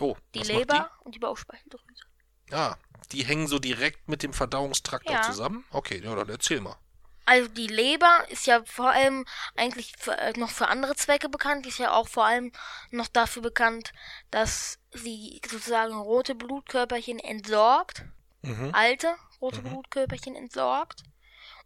Oh, 0.00 0.16
die 0.34 0.42
Leber 0.42 0.90
und 1.00 1.14
die 1.14 1.18
Bauchspeicheldrüse. 1.18 2.04
Die? 2.50 2.54
Ah, 2.54 2.76
die 3.12 3.24
hängen 3.24 3.46
so 3.46 3.58
direkt 3.58 4.08
mit 4.08 4.22
dem 4.22 4.32
Verdauungstrakt 4.32 5.08
Ja. 5.08 5.20
zusammen? 5.22 5.64
Okay, 5.70 6.00
ja, 6.02 6.14
dann 6.14 6.28
erzähl 6.28 6.60
mal. 6.60 6.76
Also 7.24 7.48
die 7.50 7.66
Leber 7.66 8.24
ist 8.30 8.46
ja 8.46 8.64
vor 8.64 8.90
allem 8.90 9.26
eigentlich 9.54 9.92
für, 9.98 10.16
äh, 10.16 10.32
noch 10.38 10.48
für 10.50 10.68
andere 10.68 10.94
Zwecke 10.96 11.28
bekannt. 11.28 11.66
Die 11.66 11.68
ist 11.68 11.78
ja 11.78 11.92
auch 11.92 12.08
vor 12.08 12.24
allem 12.24 12.52
noch 12.90 13.08
dafür 13.08 13.42
bekannt, 13.42 13.92
dass 14.30 14.78
sie 14.92 15.40
sozusagen 15.46 15.92
rote 15.94 16.34
Blutkörperchen 16.34 17.18
entsorgt, 17.18 18.04
Mhm. 18.40 18.70
alte 18.74 19.14
rote 19.42 19.60
Mhm. 19.60 19.68
Blutkörperchen 19.68 20.36
entsorgt 20.36 21.02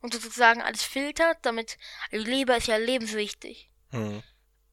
und 0.01 0.13
sozusagen 0.15 0.63
alles 0.63 0.83
filtert, 0.83 1.39
damit 1.43 1.79
also 2.11 2.25
die 2.25 2.31
Leber 2.31 2.57
ist 2.57 2.67
ja 2.67 2.77
lebenswichtig. 2.77 3.71
Mhm. 3.93 4.23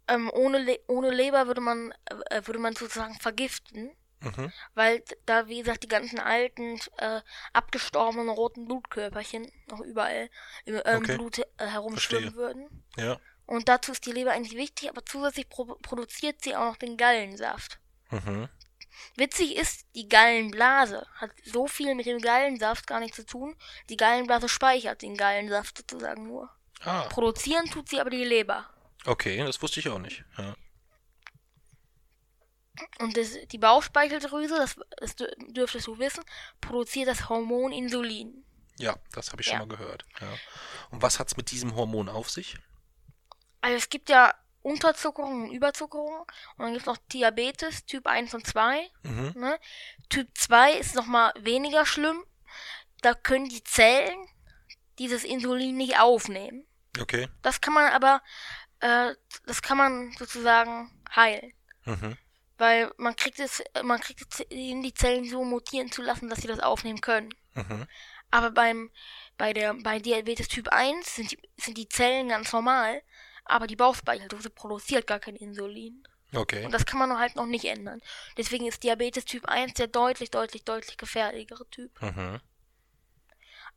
Ähm, 0.09 0.29
ohne, 0.33 0.59
Le 0.59 0.79
ohne 0.87 1.11
Leber 1.11 1.47
würde 1.47 1.61
man 1.61 1.93
äh, 2.29 2.41
würde 2.45 2.59
man 2.59 2.75
sozusagen 2.75 3.15
vergiften. 3.19 3.91
Mhm. 4.21 4.51
Weil 4.73 5.03
da, 5.25 5.47
wie 5.47 5.59
gesagt, 5.59 5.83
die 5.83 5.87
ganzen 5.87 6.19
alten, 6.19 6.79
äh, 6.97 7.21
abgestorbenen 7.53 8.27
roten 8.29 8.65
Blutkörperchen 8.65 9.49
noch 9.69 9.79
überall 9.79 10.29
im 10.65 10.75
ähm, 10.83 11.03
Okay. 11.03 11.15
Blut 11.15 11.39
äh, 11.39 11.43
herumschwimmen 11.57 12.33
Verstehe. 12.33 12.41
würden. 12.41 12.83
Ja. 12.97 13.17
Und 13.45 13.69
dazu 13.69 13.93
ist 13.93 14.05
die 14.05 14.11
Leber 14.11 14.31
eigentlich 14.31 14.57
wichtig, 14.57 14.89
aber 14.89 15.05
zusätzlich 15.05 15.49
pro 15.49 15.65
produziert 15.81 16.43
sie 16.43 16.55
auch 16.55 16.65
noch 16.65 16.77
den 16.77 16.97
Gallensaft. 16.97 17.79
Mhm. 18.11 18.49
Witzig 19.15 19.55
ist, 19.55 19.85
die 19.95 20.09
Gallenblase 20.09 21.07
hat 21.15 21.31
so 21.45 21.67
viel 21.67 21.95
mit 21.95 22.05
dem 22.05 22.19
Gallensaft 22.19 22.87
gar 22.87 22.99
nichts 22.99 23.17
zu 23.17 23.25
tun. 23.25 23.55
Die 23.89 23.97
Gallenblase 23.97 24.49
speichert 24.49 25.01
den 25.01 25.15
Gallensaft 25.15 25.77
sozusagen 25.77 26.27
nur. 26.27 26.49
Ah, 26.83 27.03
Produzieren 27.03 27.65
tut 27.65 27.89
sie 27.89 27.99
aber 27.99 28.09
die 28.09 28.23
Leber. 28.23 28.69
Okay, 29.05 29.37
das 29.37 29.61
wusste 29.61 29.79
ich 29.79 29.89
auch 29.89 29.99
nicht. 29.99 30.23
Ja. 30.37 30.55
Und 32.99 33.17
das, 33.17 33.31
die 33.51 33.57
Bauchspeicheldrüse, 33.57 34.55
das, 34.55 34.79
das 34.97 35.17
dür- 35.17 35.33
dürftest 35.53 35.87
du 35.87 35.99
wissen, 35.99 36.23
produziert 36.61 37.07
das 37.09 37.27
Hormon 37.27 37.71
Insulin. 37.73 38.45
Ja, 38.77 38.95
das 39.11 39.31
habe 39.31 39.41
ich 39.41 39.47
schon 39.47 39.59
Ja. 39.59 39.65
mal 39.65 39.75
gehört. 39.75 40.05
Ja. 40.21 40.33
Und 40.91 41.01
was 41.01 41.19
hat's 41.19 41.35
mit 41.35 41.51
diesem 41.51 41.75
Hormon 41.75 42.07
auf 42.07 42.29
sich? 42.29 42.57
Also 43.61 43.75
es 43.75 43.89
gibt 43.89 44.09
ja 44.09 44.33
Unterzuckerung 44.61 45.43
und 45.49 45.51
Überzuckerung 45.51 46.19
und 46.19 46.27
dann 46.59 46.69
gibt 46.73 46.81
es 46.81 46.85
noch 46.85 46.97
Diabetes 47.11 47.85
Typ 47.85 48.07
1 48.07 48.33
und 48.33 48.47
2. 48.47 48.89
Mhm. 49.03 49.33
Ne? 49.35 49.59
Typ 50.09 50.29
2 50.37 50.73
ist 50.73 50.95
nochmal 50.95 51.33
weniger 51.39 51.85
schlimm. 51.85 52.23
Da 53.01 53.13
können 53.13 53.49
die 53.49 53.63
Zellen 53.63 54.17
dieses 54.99 55.23
Insulin 55.25 55.75
nicht 55.75 55.99
aufnehmen. 55.99 56.65
Okay. 56.99 57.27
Das 57.41 57.59
kann 57.61 57.73
man 57.73 57.91
aber, 57.91 58.21
äh, 58.79 59.13
das 59.45 59.61
kann 59.61 59.77
man 59.77 60.11
sozusagen 60.17 60.91
heilen. 61.15 61.53
Mhm. 61.85 62.17
Weil 62.57 62.91
man 62.97 63.15
kriegt 63.15 63.39
es, 63.39 63.63
man 63.83 64.01
kriegt 64.01 64.21
es 64.21 64.45
hin, 64.49 64.83
die 64.83 64.93
Zellen 64.93 65.27
so 65.29 65.43
mutieren 65.43 65.91
zu 65.91 66.01
lassen, 66.01 66.29
dass 66.29 66.41
sie 66.41 66.47
das 66.47 66.59
aufnehmen 66.59 67.01
können. 67.01 67.33
Mhm. 67.53 67.87
Aber 68.31 68.51
beim, 68.51 68.91
bei 69.37 69.53
der, 69.53 69.73
bei 69.73 69.99
Diabetes 69.99 70.49
Typ 70.49 70.67
1 70.67 71.15
sind 71.15 71.31
die, 71.31 71.39
sind 71.57 71.77
die 71.77 71.87
Zellen 71.89 72.29
ganz 72.29 72.51
normal, 72.51 73.01
aber 73.45 73.65
die 73.65 73.75
Bauchspeicheldrüse 73.75 74.49
produziert 74.49 75.07
gar 75.07 75.19
kein 75.19 75.35
Insulin. 75.35 76.03
Okay. 76.33 76.65
Und 76.65 76.71
das 76.73 76.85
kann 76.85 76.99
man 76.99 77.17
halt 77.17 77.35
noch 77.35 77.47
nicht 77.47 77.65
ändern. 77.65 78.01
Deswegen 78.37 78.67
ist 78.67 78.83
Diabetes 78.83 79.25
Typ 79.25 79.45
1 79.45 79.73
der 79.75 79.87
deutlich, 79.87 80.29
deutlich, 80.29 80.63
deutlich 80.63 80.97
gefährlichere 80.97 81.67
Typ. 81.69 81.99
Mhm. 82.01 82.39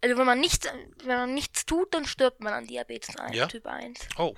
Also 0.03 0.19
wenn 0.19 0.27
man 0.27 0.41
nichts, 0.41 0.69
wenn 1.05 1.17
man 1.17 1.35
nichts 1.35 1.65
tut, 1.65 1.95
dann 1.95 2.05
stirbt 2.05 2.41
man 2.41 2.53
an 2.53 2.67
Diabetes 2.67 3.17
1, 3.17 3.37
Ja? 3.37 3.47
Typ 3.47 3.67
1. 3.67 4.01
Oh, 4.19 4.35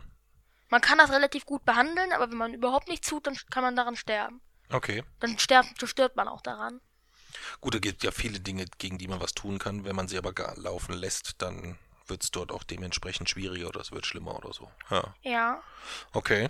Man 0.69 0.81
kann 0.81 0.99
das 0.99 1.11
relativ 1.11 1.45
gut 1.47 1.65
behandeln, 1.65 2.13
aber 2.13 2.31
wenn 2.31 2.39
man 2.39 2.55
überhaupt 2.55 2.89
nichts 2.89 3.09
tut, 3.09 3.27
dann 3.27 3.37
kann 3.51 3.63
man 3.63 3.77
daran 3.77 3.97
sterben. 3.97 4.41
okay. 4.71 5.05
Dann 5.21 5.39
stirbt, 5.39 5.87
stirbt 5.89 6.17
man 6.17 6.29
auch 6.29 6.41
daran. 6.41 6.81
Gut, 7.61 7.75
da 7.75 7.79
gibt 7.79 8.03
ja 8.03 8.11
viele 8.11 8.41
Dinge, 8.41 8.65
gegen 8.79 8.99
die 8.99 9.09
man 9.09 9.21
was 9.21 9.33
tun 9.35 9.59
kann. 9.59 9.85
Wenn 9.85 9.97
man 9.97 10.09
sie 10.09 10.19
aber 10.19 10.33
gar 10.33 10.57
laufen 10.57 10.95
lässt, 10.95 11.43
dann 11.43 11.79
wird 12.07 12.23
es 12.23 12.31
dort 12.31 12.53
auch 12.53 12.63
dementsprechend 12.65 13.29
schwieriger 13.29 13.69
oder 13.69 13.81
es 13.81 13.93
wird 13.93 14.07
schlimmer 14.07 14.37
oder 14.37 14.53
so. 14.53 14.71
Ja. 14.91 15.15
Ja. 15.23 15.63
Okay. 16.13 16.49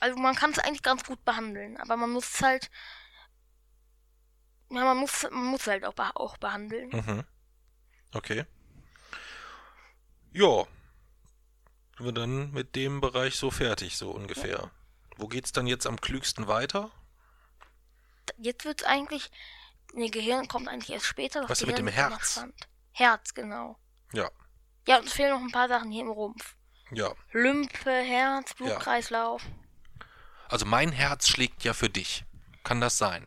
Also 0.00 0.18
man 0.18 0.34
kann 0.34 0.52
es 0.52 0.58
eigentlich 0.58 0.82
ganz 0.82 1.04
gut 1.04 1.22
behandeln, 1.24 1.76
aber 1.76 1.96
man 1.96 2.10
muss 2.10 2.34
es 2.34 2.42
halt. 2.42 2.70
Ja, 4.70 4.84
man 4.84 4.98
muss, 4.98 5.24
man 5.30 5.46
muss 5.46 5.66
halt 5.66 5.84
auch, 5.84 5.94
auch 6.14 6.36
behandeln. 6.38 6.90
Mhm. 6.90 7.24
Okay. 8.14 8.44
Ja. 10.32 10.64
Sind 12.00 12.06
wir 12.06 12.12
dann 12.14 12.50
mit 12.52 12.76
dem 12.76 13.02
Bereich 13.02 13.34
so 13.34 13.50
fertig, 13.50 13.98
so 13.98 14.10
ungefähr. 14.10 14.70
Wo 15.18 15.28
geht's 15.28 15.52
dann 15.52 15.66
jetzt 15.66 15.86
am 15.86 16.00
klügsten 16.00 16.48
weiter? 16.48 16.90
Jetzt 18.38 18.64
wird's 18.64 18.84
eigentlich. 18.84 19.30
Nee, 19.92 20.08
Gehirn 20.08 20.48
kommt 20.48 20.66
eigentlich 20.66 20.94
erst 20.94 21.04
später. 21.04 21.46
Was 21.46 21.60
ist 21.60 21.66
mit 21.66 21.76
dem 21.76 21.88
Herz? 21.88 22.42
Herz, 22.92 23.34
genau. 23.34 23.78
Ja. 24.14 24.30
Ja, 24.88 24.98
uns 24.98 25.12
fehlen 25.12 25.32
noch 25.32 25.42
ein 25.42 25.52
paar 25.52 25.68
Sachen 25.68 25.90
hier 25.90 26.00
im 26.00 26.10
Rumpf. 26.10 26.56
Ja. 26.90 27.12
Lymphe, 27.32 27.92
Herz, 27.92 28.54
Blutkreislauf. 28.54 29.42
Also 30.48 30.64
mein 30.64 30.92
Herz 30.92 31.28
schlägt 31.28 31.64
ja 31.64 31.74
für 31.74 31.90
dich. 31.90 32.24
Kann 32.64 32.80
das 32.80 32.96
sein? 32.96 33.26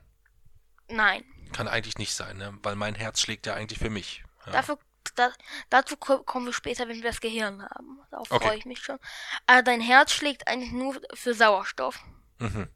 Nein. 0.87 1.23
Kann 1.51 1.67
eigentlich 1.67 1.99
nicht 1.99 2.15
sein, 2.15 2.37
ne? 2.37 2.57
Weil 2.63 2.75
mein 2.75 2.95
Herz 2.95 3.21
schlägt 3.21 3.45
ja 3.45 3.53
eigentlich 3.53 3.77
für 3.77 3.91
mich. 3.91 4.23
Ja. 4.47 4.53
Dafür, 4.53 4.79
da, 5.15 5.31
dazu 5.69 5.97
ko- 5.97 6.23
kommen 6.23 6.45
wir 6.45 6.53
später, 6.53 6.87
wenn 6.87 6.97
wir 7.01 7.09
das 7.09 7.21
Gehirn 7.21 7.61
haben. 7.63 7.99
Darauf 8.11 8.31
Okay. 8.31 8.45
freue 8.47 8.57
ich 8.57 8.65
mich 8.65 8.79
schon. 8.79 8.99
Aber 9.47 9.61
dein 9.63 9.81
Herz 9.81 10.11
schlägt 10.11 10.47
eigentlich 10.47 10.71
nur 10.71 10.99
für 11.13 11.33
Sauerstoff. 11.33 11.99
Mhm. 12.39 12.69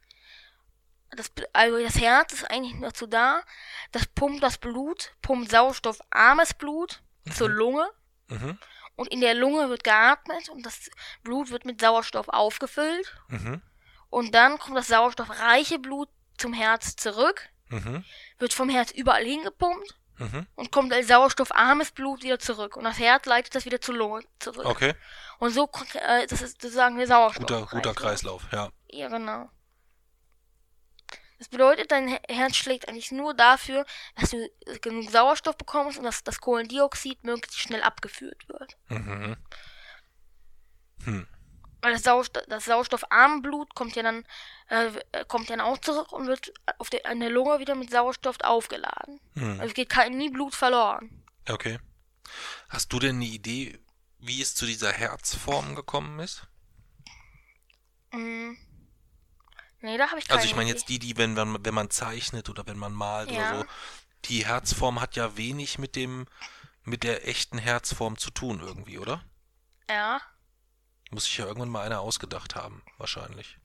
Das, 1.11 1.31
also 1.53 1.79
das 1.79 1.95
Herz 1.99 2.33
ist 2.33 2.51
eigentlich 2.51 2.73
nur 2.73 2.89
dazu 2.89 3.07
da, 3.07 3.41
das 3.91 4.05
pumpt 4.07 4.43
das 4.43 4.57
Blut, 4.57 5.13
pumpt 5.21 5.49
sauerstoffarmes 5.51 6.53
Blut 6.55 7.01
zur 7.33 7.49
Lunge 7.49 7.89
Mhm. 8.29 8.59
und 8.97 9.07
in 9.07 9.21
der 9.21 9.33
Lunge 9.33 9.69
wird 9.69 9.85
geatmet 9.85 10.49
und 10.49 10.65
das 10.65 10.89
Blut 11.23 11.49
wird 11.49 11.63
mit 11.63 11.79
Sauerstoff 11.79 12.27
aufgefüllt 12.27 13.15
Mhm. 13.29 13.61
und 14.09 14.35
dann 14.35 14.57
kommt 14.59 14.75
das 14.75 14.87
sauerstoffreiche 14.87 15.79
Blut 15.79 16.09
zum 16.37 16.51
Herz 16.51 16.97
zurück, 16.97 17.47
Mhm. 17.69 18.03
wird 18.37 18.53
vom 18.53 18.67
Herz 18.69 18.91
überall 18.91 19.23
hingepumpt 19.23 19.95
Mhm. 20.19 20.47
und 20.55 20.71
kommt 20.71 20.91
als 20.93 21.07
sauerstoffarmes 21.07 21.91
Blut 21.91 22.23
wieder 22.23 22.39
zurück 22.39 22.75
und 22.75 22.83
das 22.85 22.97
Herz 22.99 23.25
leitet 23.25 23.53
das 23.55 23.65
wieder 23.65 23.79
zur 23.79 23.95
Lunge 23.95 24.23
zurück. 24.39 24.65
Okay. 24.65 24.95
Und 25.39 25.51
so, 25.51 25.69
äh, 25.93 26.25
das 26.27 26.41
ist 26.41 26.61
sozusagen 26.61 26.97
der 26.97 27.07
Sauerstoff. 27.07 27.45
Guter, 27.45 27.67
guter 27.67 27.93
Kreislauf, 27.93 28.43
ja. 28.51 28.69
Ja, 28.89 29.07
genau. 29.09 29.49
Das 31.37 31.49
bedeutet, 31.49 31.91
dein 31.91 32.07
Her- 32.07 32.21
Herz 32.27 32.55
schlägt 32.55 32.89
eigentlich 32.89 33.11
nur 33.11 33.35
dafür, 33.35 33.85
dass 34.15 34.31
du 34.31 34.49
genug 34.81 35.11
Sauerstoff 35.11 35.55
bekommst 35.55 35.99
und 35.99 36.03
dass 36.03 36.23
das 36.23 36.41
Kohlendioxid 36.41 37.23
möglichst 37.23 37.59
schnell 37.59 37.83
abgeführt 37.83 38.47
wird. 38.49 38.75
Mhm. 38.87 39.37
Hm. 41.03 41.27
Weil 41.87 41.93
das, 41.93 42.03
Sauerstoff, 42.03 42.43
das 42.49 42.65
sauerstoffarme 42.65 43.41
Blut 43.41 43.73
kommt 43.73 43.95
ja 43.95 44.03
dann 44.03 44.25
äh, 44.67 44.91
kommt 45.29 45.49
dann 45.49 45.61
auch 45.61 45.77
zurück 45.77 46.11
und 46.11 46.27
wird 46.27 46.51
auf 46.79 46.89
der, 46.89 47.05
an 47.05 47.21
der 47.21 47.29
Lunge 47.29 47.59
wieder 47.59 47.75
mit 47.75 47.89
Sauerstoff 47.91 48.35
aufgeladen. 48.41 49.21
Hm. 49.35 49.51
Also 49.51 49.67
es 49.67 49.73
geht 49.73 49.87
kein, 49.87 50.17
nie 50.17 50.29
Blut 50.29 50.53
verloren. 50.53 51.23
Okay. 51.47 51.79
Hast 52.67 52.91
du 52.91 52.99
denn 52.99 53.15
eine 53.15 53.25
Idee, 53.25 53.79
wie 54.19 54.41
es 54.41 54.53
zu 54.53 54.65
dieser 54.65 54.91
Herzform 54.91 55.75
gekommen 55.75 56.19
ist? 56.19 56.45
Mm. 58.11 58.55
Nee, 59.79 59.97
da 59.97 60.09
habe 60.09 60.19
ich 60.19 60.27
keine 60.27 60.39
Also 60.39 60.49
ich 60.49 60.57
meine 60.57 60.69
jetzt 60.69 60.89
die, 60.89 60.99
die, 60.99 61.15
wenn 61.15 61.35
man, 61.35 61.63
wenn 61.63 61.73
man 61.73 61.89
zeichnet 61.89 62.49
oder 62.49 62.67
wenn 62.67 62.77
man 62.77 62.91
malt 62.91 63.31
Ja. 63.31 63.37
oder 63.37 63.59
so, 63.59 63.65
die 64.25 64.45
Herzform 64.45 64.99
hat 64.99 65.15
ja 65.15 65.37
wenig 65.37 65.79
mit 65.79 65.95
dem, 65.95 66.25
mit 66.83 67.05
der 67.05 67.29
echten 67.29 67.57
Herzform 67.59 68.17
zu 68.17 68.29
tun 68.29 68.59
irgendwie, 68.59 68.97
oder? 68.97 69.23
Ja. 69.89 70.19
Muss 71.11 71.25
sich 71.25 71.37
ja 71.37 71.45
irgendwann 71.45 71.69
mal 71.69 71.85
einer 71.85 72.01
ausgedacht 72.01 72.55
haben, 72.55 72.83
wahrscheinlich. 72.97 73.57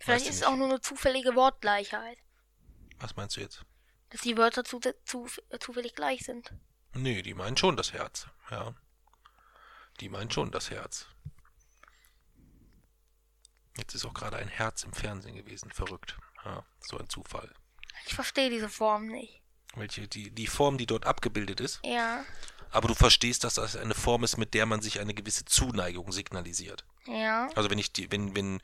Vielleicht 0.00 0.26
ist 0.26 0.36
es 0.36 0.42
auch 0.42 0.56
nur 0.56 0.68
eine 0.68 0.80
zufällige 0.80 1.34
Wortgleichheit. 1.34 2.18
Was 2.98 3.14
meinst 3.16 3.36
du 3.36 3.40
jetzt? 3.40 3.64
Dass 4.10 4.22
die 4.22 4.36
Wörter 4.36 4.64
zu, 4.64 4.80
zu, 5.04 5.28
zufällig 5.60 5.94
gleich 5.94 6.24
sind. 6.24 6.52
Nee, 6.94 7.22
die 7.22 7.34
meint 7.34 7.60
schon 7.60 7.76
das 7.76 7.92
Herz, 7.92 8.26
ja. 8.50 8.74
Die 10.00 10.08
meint 10.08 10.32
schon 10.32 10.50
das 10.50 10.70
Herz. 10.70 11.06
Jetzt 13.76 13.94
ist 13.94 14.04
auch 14.04 14.14
gerade 14.14 14.36
ein 14.36 14.48
Herz 14.48 14.82
im 14.82 14.92
Fernsehen 14.92 15.36
gewesen, 15.36 15.70
verrückt. 15.70 16.18
Ja, 16.44 16.64
so 16.80 16.98
ein 16.98 17.08
Zufall. 17.08 17.52
Ich 18.06 18.14
verstehe 18.14 18.50
diese 18.50 18.68
Form 18.68 19.06
nicht. 19.06 19.42
Welche, 19.74 20.08
die, 20.08 20.30
die 20.30 20.46
Form, 20.46 20.78
die 20.78 20.86
dort 20.86 21.06
abgebildet 21.06 21.60
ist, 21.60 21.80
Ja. 21.84 22.24
Aber 22.70 22.88
du 22.88 22.94
verstehst, 22.94 23.44
dass 23.44 23.54
das 23.54 23.76
eine 23.76 23.94
Form 23.94 24.24
ist, 24.24 24.36
mit 24.36 24.54
der 24.54 24.66
man 24.66 24.80
sich 24.80 25.00
eine 25.00 25.14
gewisse 25.14 25.44
Zuneigung 25.44 26.12
signalisiert. 26.12 26.84
Ja. 27.06 27.48
Also 27.54 27.70
wenn 27.70 27.78
ich 27.78 27.92
die, 27.92 28.10
wenn, 28.10 28.34
wenn 28.34 28.60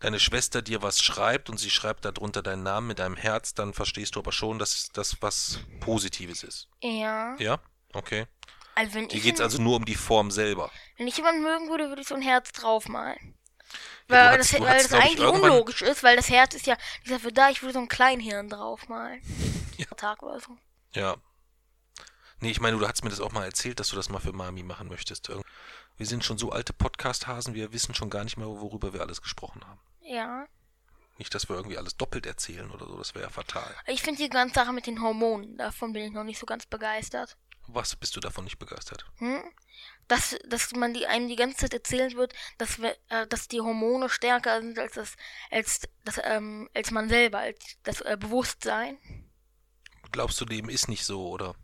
deine 0.00 0.18
Schwester 0.18 0.62
dir 0.62 0.82
was 0.82 1.02
schreibt 1.02 1.48
und 1.50 1.58
sie 1.58 1.70
schreibt 1.70 2.04
darunter 2.04 2.42
deinen 2.42 2.62
Namen 2.62 2.88
mit 2.88 2.98
deinem 2.98 3.16
Herz, 3.16 3.54
dann 3.54 3.72
verstehst 3.74 4.16
du 4.16 4.20
aber 4.20 4.32
schon, 4.32 4.58
dass 4.58 4.88
das 4.92 5.16
was 5.20 5.60
Positives 5.80 6.42
ist. 6.42 6.68
Ja. 6.80 7.36
Ja? 7.38 7.58
Okay. 7.92 8.26
Also 8.74 8.94
wenn 8.94 9.08
Dir 9.08 9.16
ich, 9.18 9.22
geht's 9.22 9.40
also 9.40 9.60
nur 9.60 9.76
um 9.76 9.84
die 9.84 9.94
Form 9.94 10.30
selber. 10.30 10.70
wenn 10.96 11.06
ich 11.06 11.16
jemanden 11.18 11.42
mögen 11.42 11.68
würde, 11.68 11.88
würde 11.88 12.00
ich 12.02 12.08
so 12.08 12.14
ein 12.14 12.22
Herz 12.22 12.52
draufmalen. 12.52 13.34
Ja, 14.08 14.16
Weil 14.32 14.38
hast- 14.38 14.52
das, 14.54 14.60
weil 14.60 14.68
hast, 14.74 14.92
das 14.92 15.00
eigentlich 15.00 15.26
unlogisch 15.28 15.82
ist, 15.82 16.02
weil 16.02 16.16
das 16.16 16.28
Herz 16.30 16.54
ist 16.54 16.66
ja, 16.66 16.74
ist 17.04 17.10
dafür 17.12 17.32
da, 17.32 17.50
ich 17.50 17.62
würde 17.62 17.74
so 17.74 17.78
ein 17.80 17.88
Kleinhirn 17.88 18.48
draufmalen. 18.48 19.20
Ja. 19.78 19.86
Tag 19.96 20.22
oder 20.22 20.38
so. 20.38 20.56
Ja. 20.94 21.16
Nee, 22.42 22.50
ich 22.50 22.60
meine, 22.60 22.76
du 22.76 22.84
hast 22.84 23.04
mir 23.04 23.10
das 23.10 23.20
auch 23.20 23.30
mal 23.30 23.44
erzählt, 23.44 23.78
dass 23.78 23.90
du 23.90 23.96
das 23.96 24.08
mal 24.08 24.18
für 24.18 24.32
Mami 24.32 24.64
machen 24.64 24.88
möchtest. 24.88 25.30
Wir 25.96 26.06
sind 26.06 26.24
schon 26.24 26.38
so 26.38 26.50
alte 26.50 26.72
Podcast-Hasen, 26.72 27.54
wir 27.54 27.72
wissen 27.72 27.94
schon 27.94 28.10
gar 28.10 28.24
nicht 28.24 28.36
mehr, 28.36 28.48
worüber 28.48 28.92
wir 28.92 29.00
alles 29.00 29.22
gesprochen 29.22 29.62
haben. 29.64 29.78
Ja. 30.00 30.48
Nicht, 31.18 31.32
dass 31.36 31.48
wir 31.48 31.54
irgendwie 31.54 31.78
alles 31.78 31.96
doppelt 31.96 32.26
erzählen 32.26 32.68
oder 32.72 32.86
so, 32.86 32.98
das 32.98 33.14
wäre 33.14 33.26
ja 33.26 33.30
fatal. 33.30 33.72
Ich 33.86 34.02
finde 34.02 34.24
die 34.24 34.28
ganze 34.28 34.56
Sache 34.56 34.72
mit 34.72 34.88
den 34.88 35.00
Hormonen, 35.00 35.56
davon 35.56 35.92
bin 35.92 36.02
ich 36.02 36.10
noch 36.10 36.24
nicht 36.24 36.40
so 36.40 36.44
ganz 36.44 36.66
begeistert. 36.66 37.36
Was 37.68 37.94
bist 37.94 38.16
du 38.16 38.20
davon 38.20 38.42
nicht 38.42 38.58
begeistert? 38.58 39.06
Hm? 39.18 39.44
Dass, 40.08 40.36
dass 40.44 40.72
man 40.72 40.94
die 40.94 41.06
einem 41.06 41.28
die 41.28 41.36
ganze 41.36 41.58
Zeit 41.58 41.74
erzählen 41.74 42.12
wird, 42.16 42.34
dass 42.58 42.82
wir, 42.82 42.96
äh, 43.10 43.24
dass 43.28 43.46
die 43.46 43.60
Hormone 43.60 44.08
stärker 44.08 44.60
sind 44.60 44.80
als 44.80 44.94
das, 44.94 45.14
als 45.52 45.82
das, 46.04 46.20
ähm, 46.24 46.68
als 46.74 46.90
man 46.90 47.08
selber, 47.08 47.38
als 47.38 47.76
das 47.84 48.00
äh, 48.00 48.16
Bewusstsein. 48.18 48.98
Glaubst 50.10 50.40
du, 50.40 50.44
dem 50.44 50.68
ist 50.68 50.88
nicht 50.88 51.04
so, 51.04 51.28
oder 51.28 51.54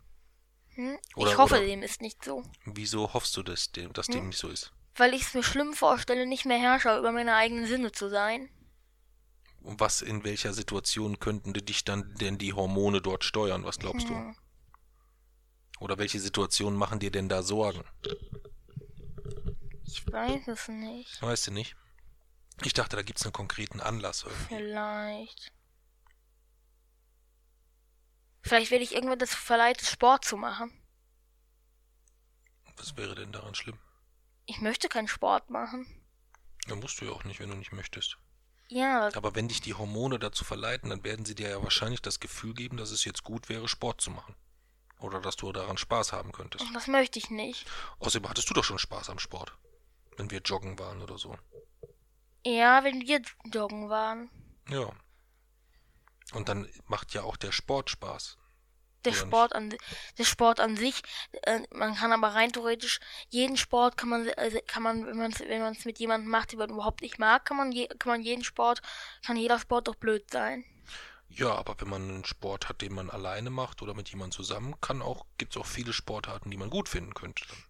Hm? 0.75 0.97
Oder- 1.15 1.31
ich 1.31 1.37
hoffe, 1.37 1.55
oder- 1.55 1.65
dem 1.65 1.83
ist 1.83 2.01
nicht 2.01 2.23
so. 2.23 2.43
wieso 2.65 3.13
hoffst 3.13 3.35
du, 3.37 3.43
dass 3.43 3.71
dem, 3.71 3.91
dass 3.93 4.07
dem 4.07 4.21
Hm? 4.21 4.27
nicht 4.29 4.37
so 4.39 4.49
ist? 4.49 4.71
Weil 4.95 5.13
ich 5.13 5.21
es 5.23 5.33
mir 5.33 5.43
schlimm 5.43 5.73
vorstelle, 5.73 6.25
nicht 6.25 6.45
mehr 6.45 6.59
Herrscher 6.59 6.97
über 6.99 7.11
meine 7.11 7.35
eigenen 7.35 7.65
Sinne 7.67 7.91
zu 7.91 8.09
sein. 8.09 8.49
Und 9.61 9.79
was, 9.79 10.01
in 10.01 10.23
welcher 10.23 10.53
Situation 10.53 11.19
könnten 11.19 11.53
dich 11.53 11.83
dann 11.83 12.13
denn 12.15 12.37
die 12.37 12.53
Hormone 12.53 13.01
dort 13.01 13.23
steuern? 13.23 13.63
Was 13.65 13.77
glaubst 13.79 14.07
du? 14.09 14.13
Hm. 14.13 14.35
Oder 15.79 15.97
welche 15.97 16.19
Situationen 16.19 16.77
machen 16.77 16.99
dir 16.99 17.11
denn 17.11 17.29
da 17.29 17.43
Sorgen? 17.43 17.83
Ich 19.85 20.05
weiß 20.11 20.47
es 20.47 20.67
nicht. 20.67 21.21
Weißt 21.21 21.47
du 21.47 21.51
nicht? 21.51 21.75
Ich 22.63 22.73
dachte, 22.73 22.95
da 22.95 23.01
gibt's 23.01 23.23
einen 23.23 23.33
konkreten 23.33 23.79
Anlass 23.79 24.23
irgendwie. 24.23 24.55
Vielleicht. 24.55 25.51
Vielleicht 28.41 28.71
werde 28.71 28.83
ich 28.83 28.93
irgendwann 28.93 29.19
dazu 29.19 29.37
verleitet, 29.37 29.87
Sport 29.87 30.25
zu 30.25 30.37
machen. 30.37 30.71
Was 32.77 32.95
wäre 32.95 33.15
denn 33.15 33.31
daran 33.31 33.55
schlimm? 33.55 33.77
Ich 34.45 34.61
möchte 34.61 34.87
keinen 34.89 35.07
Sport 35.07 35.49
machen. 35.49 35.85
Dann 36.67 36.79
musst 36.79 37.01
du 37.01 37.05
ja 37.05 37.11
auch 37.11 37.23
nicht, 37.23 37.39
wenn 37.39 37.49
du 37.49 37.55
nicht 37.55 37.73
möchtest. 37.73 38.17
Ja, 38.69 39.09
Aber 39.15 39.35
wenn 39.35 39.47
dich 39.47 39.61
die 39.61 39.73
Hormone 39.73 40.19
dazu 40.19 40.45
verleiten, 40.45 40.91
dann 40.91 41.03
werden 41.03 41.25
sie 41.25 41.35
dir 41.35 41.49
ja 41.49 41.63
wahrscheinlich 41.63 42.01
das 42.01 42.19
Gefühl 42.19 42.53
geben, 42.53 42.77
dass 42.77 42.91
es 42.91 43.03
jetzt 43.03 43.23
gut 43.23 43.49
wäre, 43.49 43.67
Sport 43.67 43.99
zu 43.99 44.11
machen. 44.11 44.35
Oder 44.99 45.21
dass 45.21 45.37
du 45.37 45.51
daran 45.51 45.77
Spaß 45.77 46.13
haben 46.13 46.31
könntest. 46.31 46.65
das 46.73 46.87
möchte 46.87 47.17
ich 47.19 47.29
nicht. 47.29 47.65
Außerdem 47.99 48.29
hattest 48.29 48.49
du 48.49 48.53
doch 48.53 48.63
schon 48.63 48.77
Spaß 48.79 49.09
am 49.09 49.17
Sport. 49.19 49.57
Wenn 50.17 50.29
wir 50.29 50.41
joggen 50.41 50.77
waren 50.77 51.01
oder 51.01 51.17
so. 51.17 51.35
Ja, 52.45 52.83
wenn 52.83 53.01
wir 53.01 53.21
joggen 53.45 53.89
waren. 53.89 54.29
Ja. 54.69 54.91
Und 56.33 56.49
dann 56.49 56.69
macht 56.87 57.13
ja 57.13 57.23
auch 57.23 57.37
der 57.37 57.51
Sport 57.51 57.89
Spaß. 57.89 58.37
Der 59.05 59.13
Oder 59.13 59.21
Sport 59.21 59.55
an 59.55 59.73
der 60.17 60.23
Sport 60.25 60.59
an 60.59 60.75
sich, 60.75 61.01
äh, 61.43 61.61
man 61.71 61.95
kann 61.95 62.11
aber 62.11 62.35
rein 62.35 62.51
theoretisch 62.51 62.99
jeden 63.29 63.55
Sport 63.55 63.95
kann 63.95 64.09
man 64.09 64.29
also 64.35 64.59
kann 64.67 64.83
man 64.83 65.07
wenn 65.07 65.17
man 65.17 65.33
wenn 65.39 65.61
man 65.61 65.73
es 65.73 65.85
mit 65.85 65.99
jemandem 65.99 66.29
macht, 66.29 66.51
den 66.51 66.59
man 66.59 66.69
überhaupt 66.69 67.01
nicht 67.01 67.17
mag, 67.17 67.45
kann 67.45 67.55
man 67.55 67.71
je, 67.71 67.87
kann 67.87 68.11
man 68.11 68.21
jeden 68.21 68.43
Sport 68.43 68.81
kann 69.25 69.37
jeder 69.37 69.57
Sport 69.57 69.87
doch 69.87 69.95
blöd 69.95 70.29
sein. 70.29 70.65
Ja, 71.29 71.55
aber 71.55 71.79
wenn 71.79 71.89
man 71.89 72.09
einen 72.09 72.25
Sport 72.25 72.67
hat, 72.69 72.81
den 72.81 72.93
man 72.93 73.09
alleine 73.09 73.51
macht 73.51 73.81
oder 73.81 73.93
mit 73.93 74.09
jemandem 74.09 74.35
zusammen, 74.35 74.75
kann 74.81 75.01
auch, 75.01 75.25
gibt's 75.37 75.57
auch 75.57 75.65
viele 75.65 75.93
Sportarten, 75.93 76.49
die 76.49 76.57
man 76.57 76.71
gut 76.71 76.89
finden 76.89 77.13
könnte. 77.13 77.45
Dann, 77.47 77.63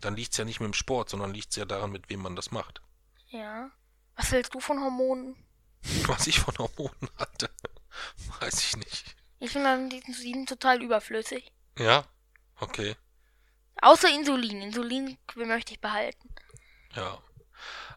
dann 0.00 0.16
liegt's 0.16 0.38
ja 0.38 0.46
nicht 0.46 0.60
mit 0.60 0.68
dem 0.68 0.74
Sport, 0.74 1.10
sondern 1.10 1.34
liegt's 1.34 1.56
ja 1.56 1.66
daran, 1.66 1.92
mit 1.92 2.08
wem 2.08 2.20
man 2.20 2.36
das 2.36 2.50
macht. 2.50 2.80
Ja. 3.28 3.70
Was 4.16 4.32
hältst 4.32 4.54
du 4.54 4.60
von 4.60 4.80
Hormonen? 4.80 5.36
Was 6.06 6.26
ich 6.26 6.40
von 6.40 6.56
Hormonen 6.56 7.10
hatte, 7.16 7.50
weiß 8.46 8.60
ich 8.60 8.76
nicht. 8.76 9.16
Ich 9.38 9.50
finde, 9.50 9.90
sind 10.12 10.48
total 10.48 10.82
überflüssig. 10.82 11.52
Ja, 11.78 12.04
okay, 12.60 12.96
Außer 13.82 14.08
Insulin. 14.08 14.62
Insulin 14.62 15.18
möchte 15.34 15.74
ich 15.74 15.80
behalten. 15.80 16.34
ja. 16.94 17.18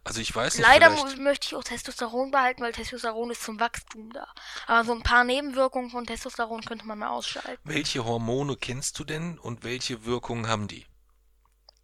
Also 0.05 0.21
ich 0.21 0.33
weiß 0.33 0.55
nicht, 0.55 0.65
Leider 0.65 0.89
möchte 1.17 1.47
ich 1.47 1.55
auch 1.55 1.63
Testosteron 1.63 2.31
behalten, 2.31 2.63
weil 2.63 2.71
Testosteron 2.71 3.31
ist 3.31 3.43
zum 3.43 3.59
Wachstum 3.59 4.11
da. 4.13 4.27
Aber 4.65 4.85
so 4.85 4.93
ein 4.93 5.03
paar 5.03 5.25
Nebenwirkungen 5.25 5.89
von 5.89 6.05
Testosteron 6.05 6.61
könnte 6.61 6.85
man 6.87 6.99
mal 6.99 7.09
ausschalten. 7.09 7.61
welche 7.65 8.05
Hormone 8.05 8.55
kennst 8.55 8.97
du 8.97 9.03
denn 9.03 9.37
und 9.37 9.63
welche 9.65 10.05
Wirkungen 10.05 10.47
haben 10.47 10.67
die? 10.69 10.85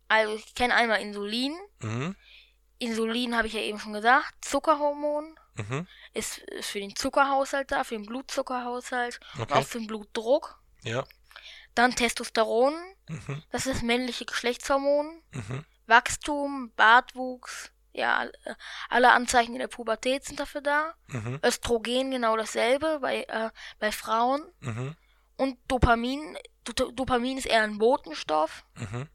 Also 0.07 0.33
ich 0.33 0.55
kenne 0.55 0.73
einmal 0.75 1.01
Insulin. 1.01 1.55
Mhm, 1.81 2.15
Insulin 2.79 3.35
habe 3.35 3.47
ich 3.47 3.53
ja 3.53 3.59
eben 3.61 3.79
schon 3.79 3.93
gesagt. 3.93 4.33
Zuckerhormon 4.43 5.37
mhm, 5.55 5.87
ist, 6.13 6.41
für 6.61 6.79
den 6.79 6.95
Zuckerhaushalt 6.95 7.71
da, 7.71 7.83
für 7.83 7.95
den 7.95 8.05
Blutzuckerhaushalt 8.05 9.19
und 9.35 9.41
Okay. 9.43 9.53
auch 9.59 9.63
für 9.65 9.79
den 9.79 9.87
Blutdruck. 9.87 10.61
ja, 10.83 11.03
Dann 11.75 11.95
Testosteron, 11.95 12.73
mhm, 13.09 13.43
das 13.51 13.65
ist 13.65 13.83
männliche 13.83 14.25
Geschlechtshormon. 14.25 15.21
mhm, 15.31 15.65
Wachstum, 15.87 16.71
Bartwuchs, 16.75 17.71
ja, 17.93 18.25
äh, 18.25 18.55
alle 18.89 19.11
Anzeichen 19.11 19.53
in 19.53 19.59
der 19.59 19.67
Pubertät 19.67 20.25
sind 20.25 20.39
dafür 20.39 20.61
da. 20.61 20.93
mhm, 21.07 21.39
Östrogen 21.43 22.11
genau 22.11 22.35
dasselbe 22.37 22.99
bei, 22.99 23.23
äh, 23.23 23.51
bei 23.79 23.91
Frauen. 23.91 24.41
mhm, 24.61 24.95
Und 25.37 25.57
Dopamin, 25.67 26.37
Do 26.63 26.91
Dopamin 26.91 27.37
ist 27.37 27.45
eher 27.45 27.61
ein 27.63 27.77
Botenstoff. 27.77 28.65
mhm, 28.75 29.07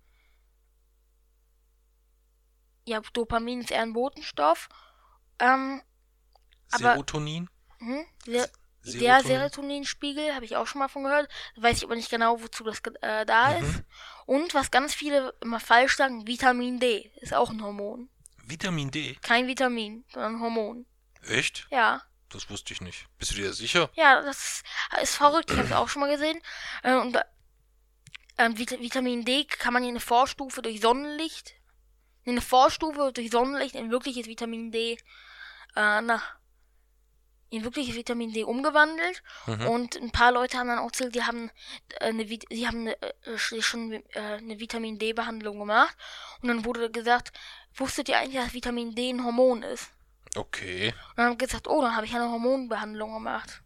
Ja, 2.86 3.00
Dopamin 3.12 3.60
ist 3.60 3.70
eher 3.70 3.82
ein 3.82 3.92
Botenstoff. 3.92 4.68
Ähm, 5.38 5.82
Aber- 6.72 6.92
Serotonin? 6.92 7.48
hm, 7.78 8.04
der, 8.26 8.32
der 8.42 8.50
Serotonin? 8.92 9.22
Serotoninspiegel 9.26 10.34
habe 10.34 10.44
ich 10.44 10.56
auch 10.56 10.66
schon 10.66 10.78
mal 10.80 10.88
von 10.88 11.04
gehört. 11.04 11.28
Weiß 11.56 11.78
ich 11.78 11.84
aber 11.84 11.96
nicht 11.96 12.10
genau, 12.10 12.40
wozu 12.42 12.64
das 12.64 12.80
äh, 13.02 13.24
da 13.26 13.58
Mhm. 13.58 13.64
ist. 13.64 13.82
Und 14.26 14.54
was 14.54 14.70
ganz 14.70 14.94
viele 14.94 15.34
immer 15.40 15.60
falsch 15.60 15.96
sagen, 15.96 16.26
Vitamin 16.26 16.78
D 16.80 17.10
ist 17.20 17.34
auch 17.34 17.50
ein 17.50 17.62
Hormon. 17.62 18.08
Vitamin 18.44 18.90
D? 18.90 19.16
Kein 19.22 19.46
Vitamin, 19.46 20.04
sondern 20.12 20.36
ein 20.36 20.40
Hormon. 20.40 20.86
Echt? 21.22 21.66
Ja. 21.70 22.02
Das 22.30 22.48
wusste 22.48 22.72
ich 22.72 22.80
nicht. 22.80 23.06
Bist 23.18 23.32
du 23.32 23.36
dir 23.36 23.52
sicher? 23.52 23.90
Ja, 23.94 24.22
das 24.22 24.62
ist 25.02 25.16
verrückt. 25.16 25.50
Ich 25.50 25.56
habe 25.56 25.66
es 25.66 25.72
auch 25.74 25.88
schon 25.88 26.00
mal 26.00 26.10
gesehen. 26.10 26.40
Äh, 26.84 26.94
und 26.94 27.16
äh, 27.16 27.22
ähm, 28.38 28.56
Vit 28.56 28.70
Vitamin 28.80 29.24
D 29.24 29.44
kann 29.44 29.72
man 29.74 29.82
in 29.82 29.90
eine 29.90 30.00
Vorstufe 30.00 30.62
durch 30.62 30.80
Sonnenlicht, 30.80 31.54
in 32.24 32.32
eine 32.32 32.40
Vorstufe 32.40 33.12
durch 33.12 33.30
Sonnenlicht 33.30 33.74
in 33.74 33.90
wirkliches 33.90 34.26
Vitamin 34.26 34.70
D, 34.70 34.92
äh, 34.92 36.00
na, 36.02 36.22
in 37.50 37.64
wirkliches 37.64 37.94
Vitamin 37.96 38.32
D 38.32 38.44
umgewandelt. 38.44 39.22
Mhm. 39.46 39.66
Und 39.68 39.96
ein 39.96 40.10
paar 40.10 40.32
Leute 40.32 40.56
haben 40.58 40.68
dann 40.68 40.78
auch 40.78 40.86
erzählt, 40.86 41.14
die 41.14 41.24
haben 41.24 41.50
äh, 41.98 42.06
eine, 42.06 42.24
die 42.24 42.66
haben 42.66 42.80
eine, 42.80 43.02
äh, 43.02 43.36
schon 43.36 43.92
äh, 43.92 44.02
eine 44.14 44.58
Vitamin 44.60 44.98
D 44.98 45.12
Behandlung 45.12 45.58
gemacht. 45.58 45.96
Und 46.42 46.48
dann 46.48 46.64
wurde 46.64 46.90
gesagt, 46.90 47.32
wusstet 47.74 48.08
ihr 48.08 48.18
eigentlich, 48.18 48.42
dass 48.42 48.54
Vitamin 48.54 48.94
D 48.94 49.10
ein 49.10 49.24
Hormon 49.24 49.62
ist? 49.62 49.90
Okay, 50.36 50.94
Und 51.10 51.18
dann 51.18 51.26
haben 51.26 51.38
gesagt, 51.38 51.66
oh, 51.66 51.82
dann 51.82 51.96
habe 51.96 52.06
ich 52.06 52.14
eine 52.14 52.30
Hormonbehandlung 52.30 53.12
gemacht. 53.14 53.62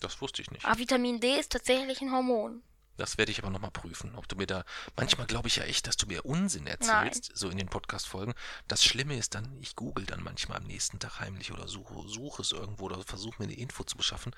das 0.00 0.20
wusste 0.20 0.42
ich 0.42 0.50
nicht. 0.50 0.64
Aber 0.64 0.78
Vitamin 0.78 1.20
D 1.20 1.38
ist 1.38 1.52
tatsächlich 1.52 2.00
ein 2.02 2.10
Hormon. 2.10 2.62
Das 2.96 3.18
werde 3.18 3.32
ich 3.32 3.40
aber 3.40 3.50
nochmal 3.50 3.70
prüfen, 3.70 4.14
ob 4.14 4.28
du 4.28 4.36
mir 4.36 4.46
da. 4.46 4.64
Manchmal 4.96 5.26
glaube 5.26 5.48
ich 5.48 5.56
ja 5.56 5.64
echt, 5.64 5.86
dass 5.86 5.96
du 5.96 6.06
mir 6.06 6.24
Unsinn 6.24 6.66
erzählst, 6.66 7.30
so 7.34 7.48
in 7.48 7.58
den 7.58 7.68
Podcast-Folgen. 7.68 8.34
Das 8.68 8.84
Schlimme 8.84 9.16
ist 9.16 9.34
dann, 9.34 9.58
ich 9.60 9.74
google 9.74 10.06
dann 10.06 10.22
manchmal 10.22 10.58
am 10.58 10.64
nächsten 10.64 11.00
Tag 11.00 11.20
heimlich 11.20 11.52
oder 11.52 11.66
suche, 11.66 12.08
suche 12.08 12.42
es 12.42 12.52
irgendwo 12.52 12.84
oder 12.84 13.02
versuche 13.02 13.42
mir 13.42 13.48
eine 13.48 13.58
Info 13.58 13.82
zu 13.84 13.96
beschaffen. 13.96 14.34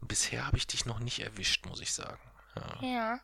Bisher 0.00 0.46
habe 0.46 0.58
ich 0.58 0.66
dich 0.66 0.84
noch 0.84 0.98
nicht 0.98 1.20
erwischt, 1.20 1.64
muss 1.66 1.80
ich 1.80 1.94
sagen. 1.94 2.20
Ja. 2.56 2.82
Ja. 2.82 3.20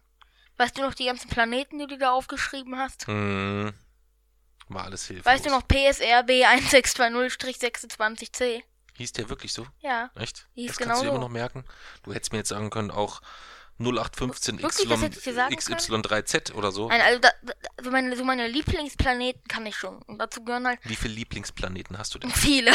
Weißt 0.56 0.78
du 0.78 0.82
noch 0.82 0.94
die 0.94 1.06
ganzen 1.06 1.28
Planeten, 1.28 1.78
die 1.78 1.86
du 1.86 1.98
da 1.98 2.12
aufgeschrieben 2.12 2.78
hast? 2.78 3.06
Hm, 3.06 3.72
war 4.68 4.84
alles 4.84 5.06
hilflos. 5.06 5.26
Weißt 5.26 5.46
du 5.46 5.50
noch 5.50 5.66
PSRB 5.66 6.44
1620-26C? 6.44 8.62
Hieß 8.94 9.12
der 9.12 9.28
wirklich 9.28 9.52
so? 9.52 9.66
Ja. 9.80 10.10
Echt? 10.14 10.46
Hieß 10.54 10.68
das 10.68 10.78
genau 10.78 10.90
kannst 10.90 11.02
du 11.02 11.06
dir 11.06 11.10
so. 11.10 11.16
immer 11.16 11.24
noch 11.24 11.32
merken. 11.32 11.64
Du 12.02 12.14
hättest 12.14 12.32
mir 12.32 12.38
jetzt 12.38 12.48
sagen 12.50 12.70
können, 12.70 12.90
auch 12.90 13.20
0815 13.82 14.62
Wirklich, 14.62 14.88
das 14.88 15.02
hätte 15.02 15.18
ich 15.18 15.24
dir 15.24 15.34
sagen 15.34 15.54
XY3Z 15.54 16.52
oder 16.52 16.72
so. 16.72 16.88
Nein, 16.88 17.00
also 17.00 17.18
da, 17.20 17.30
da, 17.42 17.52
so, 17.82 17.90
meine, 17.90 18.16
so 18.16 18.24
meine 18.24 18.48
Lieblingsplaneten 18.48 19.44
kann 19.48 19.66
ich 19.66 19.76
schon. 19.76 20.00
Und 20.02 20.18
dazu 20.18 20.44
gehören 20.44 20.66
halt 20.66 20.80
Wie 20.84 20.96
viele 20.96 21.14
Lieblingsplaneten 21.14 21.98
hast 21.98 22.14
du 22.14 22.18
denn? 22.18 22.30
viele. 22.30 22.72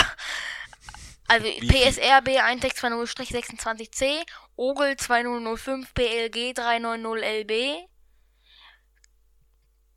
Also 1.27 1.45
Wie 1.45 1.67
PSRB 1.67 2.39
1620-26C, 2.39 4.25
Ogel 4.55 4.95
2005 4.95 5.93
BLG 5.93 6.53
390LB. 6.57 7.85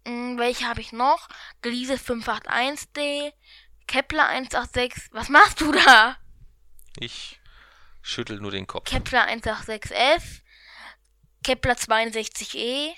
Hm, 0.07 0.39
welche 0.39 0.67
habe 0.67 0.81
ich 0.81 0.93
noch? 0.93 1.29
Gliese 1.63 1.95
581D, 1.95 3.33
Kepler 3.87 4.27
186. 4.29 5.13
Was 5.13 5.29
machst 5.29 5.61
du 5.61 5.71
da? 5.73 6.17
Ich 6.99 7.41
schüttel 8.03 8.41
nur 8.41 8.51
den 8.51 8.67
Kopf. 8.67 8.91
Kepler 8.91 9.29
186F, 9.29 10.41
Kepler 11.43 11.75
62e, 11.75 12.95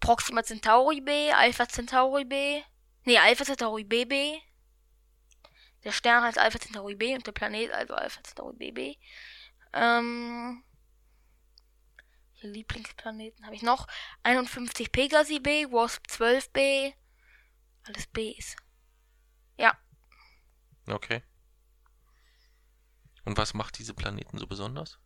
Proxima 0.00 0.42
Centauri 0.42 1.00
B, 1.00 1.32
Alpha 1.32 1.66
Centauri 1.66 2.24
B, 2.24 2.62
nee, 3.04 3.18
Alpha 3.18 3.44
Centauri 3.44 3.84
BB. 3.84 4.40
Der 5.84 5.92
Stern 5.92 6.24
heißt 6.24 6.38
Alpha 6.38 6.58
Centauri 6.58 6.94
B 6.94 7.14
und 7.14 7.26
der 7.26 7.32
Planet 7.32 7.70
also 7.70 7.94
Alpha 7.94 8.22
Centauri 8.22 8.56
BB. 8.56 8.98
Ähm, 9.72 10.64
Lieblingsplaneten 12.40 13.44
habe 13.44 13.54
ich 13.54 13.62
noch? 13.62 13.86
51 14.22 14.90
Pegasi 14.90 15.38
B, 15.38 15.66
Wasp 15.66 16.08
12 16.08 16.50
B, 16.50 16.92
alles 17.84 18.06
Bs. 18.08 18.56
Okay. 20.88 21.22
Und 23.24 23.36
was 23.36 23.54
macht 23.54 23.78
diese 23.78 23.94
Planeten 23.94 24.38
so 24.38 24.46
besonders? 24.46 25.00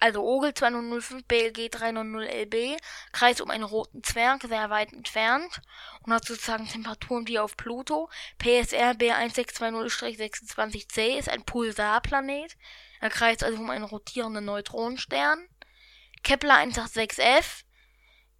Also 0.00 0.22
Ogel 0.22 0.54
2005 0.54 1.24
BLG 1.26 1.70
390LB 1.74 2.76
kreist 3.12 3.40
um 3.40 3.50
einen 3.50 3.64
roten 3.64 4.04
Zwerg 4.04 4.42
sehr 4.42 4.70
weit 4.70 4.92
entfernt 4.92 5.60
und 6.02 6.12
hat 6.12 6.24
sozusagen 6.24 6.68
Temperaturen 6.68 7.26
wie 7.26 7.40
auf 7.40 7.56
Pluto. 7.56 8.08
PSR 8.38 8.92
B1620-26c 8.92 11.18
ist 11.18 11.28
ein 11.28 11.42
Pulsarplanet. 11.44 12.56
Er 13.00 13.10
kreist 13.10 13.42
also 13.42 13.58
um 13.58 13.70
einen 13.70 13.82
rotierenden 13.84 14.44
Neutronenstern. 14.44 15.48
Kepler 16.22 16.58
186f 16.58 17.64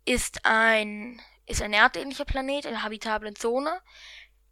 ist 0.05 0.45
ein 0.45 1.21
ist 1.47 1.63
ein 1.63 1.73
erdähnlicher 1.73 2.27
Planet 2.27 2.67
in 2.67 2.73
der 2.73 2.83
habitablen 2.83 3.35
Zone. 3.35 3.81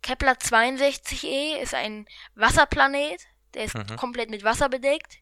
Kepler 0.02 0.32
62e 0.32 1.58
ist 1.60 1.74
ein 1.74 2.08
Wasserplanet, 2.34 3.20
der 3.54 3.64
ist 3.64 3.74
Mhm. 3.74 3.96
komplett 3.96 4.30
mit 4.30 4.44
Wasser 4.44 4.68
bedeckt. 4.70 5.18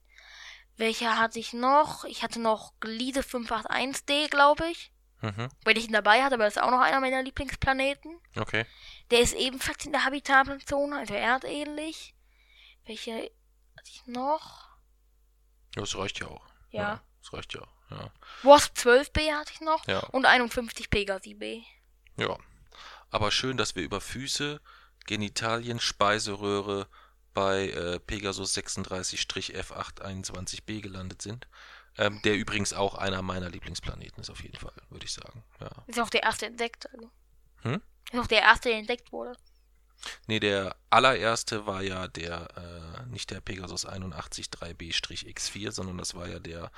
Welcher 0.76 1.18
hatte 1.18 1.38
ich 1.38 1.52
noch? 1.52 2.04
Ich 2.04 2.22
hatte 2.22 2.40
noch 2.40 2.72
Gliese 2.80 3.20
581D, 3.20 4.28
glaube 4.28 4.66
ich. 4.70 4.92
Mhm. 5.20 5.48
Weil 5.64 5.78
ich 5.78 5.86
ihn 5.86 5.92
dabei 5.92 6.22
hatte, 6.22 6.34
aber 6.34 6.44
das 6.44 6.56
ist 6.56 6.62
auch 6.62 6.70
noch 6.70 6.80
einer 6.80 7.00
meiner 7.00 7.22
Lieblingsplaneten. 7.22 8.20
Okay. 8.36 8.66
Der 9.10 9.20
ist 9.20 9.34
ebenfalls 9.34 9.86
in 9.86 9.92
der 9.92 10.04
Habitatzone, 10.04 10.98
also 10.98 11.14
erdähnlich. 11.14 12.14
Welche 12.84 13.12
hatte 13.14 13.88
ich 13.90 14.02
noch? 14.06 14.68
Ja, 15.76 15.80
Das 15.82 15.96
reicht 15.96 16.20
ja 16.20 16.26
auch. 16.28 16.44
Ja. 16.70 17.02
Das 17.22 17.32
reicht 17.32 17.54
ja. 17.54 17.62
Ja. 17.90 18.10
Wasp 18.42 18.76
12b 18.76 19.32
hatte 19.34 19.52
ich 19.54 19.60
noch 19.60 19.86
Ja. 19.86 20.00
und 20.08 20.26
51 20.26 20.90
Pegasi 20.90 21.34
B. 21.34 21.62
Ja. 22.16 22.36
Aber 23.10 23.30
schön, 23.30 23.56
dass 23.56 23.76
wir 23.76 23.82
über 23.82 24.00
Füße, 24.00 24.60
Genitalien, 25.06 25.80
Speiseröhre 25.80 26.88
bei 27.34 27.68
äh, 27.70 28.00
Pegasus 28.00 28.56
36-F821b 28.56 30.80
gelandet 30.80 31.22
sind. 31.22 31.46
Ähm, 31.96 32.20
der 32.24 32.34
übrigens 32.34 32.72
auch 32.72 32.96
einer 32.96 33.22
meiner 33.22 33.48
Lieblingsplaneten 33.50 34.20
ist, 34.20 34.30
auf 34.30 34.42
jeden 34.42 34.56
Fall, 34.56 34.72
würde 34.90 35.04
ich 35.04 35.12
sagen. 35.12 35.44
Ja. 35.60 35.70
Ist 35.86 36.00
auch 36.00 36.10
der 36.10 36.24
erste 36.24 36.46
entdeckt. 36.46 36.92
Also. 36.92 37.08
Hm? 37.62 37.80
Ist 38.12 38.18
auch 38.18 38.26
der 38.26 38.42
erste, 38.42 38.70
der 38.70 38.78
entdeckt 38.78 39.12
wurde. 39.12 39.36
Nee, 40.26 40.40
der 40.40 40.76
allererste 40.90 41.66
war 41.66 41.82
ja 41.82 42.08
der, 42.08 42.48
äh, 42.56 43.06
nicht 43.10 43.30
der 43.30 43.40
Pegasus 43.40 43.86
81 43.86 44.46
3B-X4, 44.46 45.72
sondern 45.72 45.98
das 45.98 46.14
war 46.14 46.28
ja 46.28 46.38
der 46.38 46.70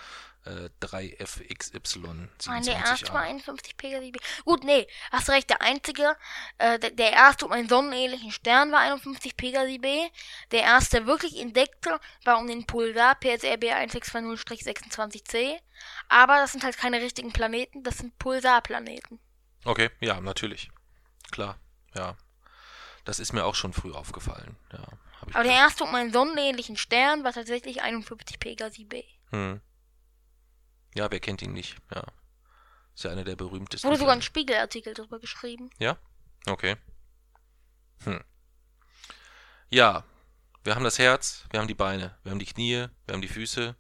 äh, 0.45 0.69
3FXY 0.81 2.29
Nein, 2.47 2.63
der 2.65 2.77
erste 2.77 3.13
war 3.13 3.23
27A. 3.23 3.27
51 3.27 3.77
Pegasi 3.77 4.11
B. 4.13 4.19
Gut, 4.45 4.65
nee, 4.65 4.87
hast 5.11 5.29
recht, 5.29 5.51
der 5.51 5.61
einzige, 5.61 6.17
äh, 6.59 6.79
der, 6.79 6.91
der 6.91 7.13
erste 7.13 7.47
um 7.47 7.53
einen 7.53 7.69
sonnenähnlichen 7.69 8.31
Stern 8.31 8.71
war 8.73 8.81
51 8.81 9.37
Pegasi 9.37 9.79
B. 9.79 10.07
Der 10.53 10.63
erste 10.63 11.07
wirklich 11.07 11.41
entdeckte 11.41 11.99
war 12.25 12.39
um 12.39 12.47
den 12.47 12.67
Pulsar 12.67 13.17
PSR 13.17 13.57
B1620-26C. 13.57 15.59
Aber 16.09 16.37
das 16.37 16.53
sind 16.53 16.65
halt 16.65 16.79
keine 16.79 17.01
richtigen 17.01 17.33
Planeten, 17.33 17.83
das 17.83 17.99
sind 17.99 18.19
Pulsarplaneten. 18.19 19.19
Okay, 19.65 19.91
ja, 20.01 20.21
natürlich. 20.21 20.71
Klar, 21.33 21.59
ja. 21.95 22.17
Das 23.07 23.21
ist 23.21 23.33
mir 23.33 23.45
auch 23.45 23.55
schon 23.55 23.73
früh 23.73 23.93
aufgefallen. 23.93 24.57
Ja, 24.73 24.87
ich 25.29 25.35
Aber 25.35 25.45
der 25.45 25.53
erste 25.55 25.85
um 25.85 25.95
einen 25.95 26.13
sonnenähnlichen 26.13 26.77
Stern 26.77 27.25
war 27.25 27.33
tatsächlich 27.33 27.81
51 27.81 28.39
Pegasi 28.39 28.85
B. 28.85 29.03
hm. 29.31 29.61
Ja, 30.95 31.11
wer 31.11 31.21
kennt 31.21 31.43
ihn 31.43 31.53
nicht? 31.53 31.77
Ja. 31.95 32.03
Ist 32.95 33.05
ja 33.05 33.11
einer 33.13 33.23
der 33.25 33.37
berühmtesten. 33.37 33.87
Wurde 33.87 33.99
sogar 33.99 34.15
ein. 34.15 34.23
Spiegelartikel 34.23 34.95
drüber 34.95 35.21
geschrieben. 35.21 35.71
Ja? 35.79 35.99
Okay. 36.47 36.77
Hm. 38.05 38.25
Ja, 39.71 40.05
wir 40.65 40.75
haben 40.75 40.85
das 40.85 40.99
Herz, 40.99 41.45
wir 41.51 41.61
haben 41.61 41.69
die 41.69 41.75
Beine, 41.75 42.17
wir 42.23 42.33
haben 42.33 42.39
die 42.39 42.47
Knie, 42.47 42.87
wir 43.07 43.13
haben 43.13 43.21
die 43.23 43.29
Füße. 43.29 43.77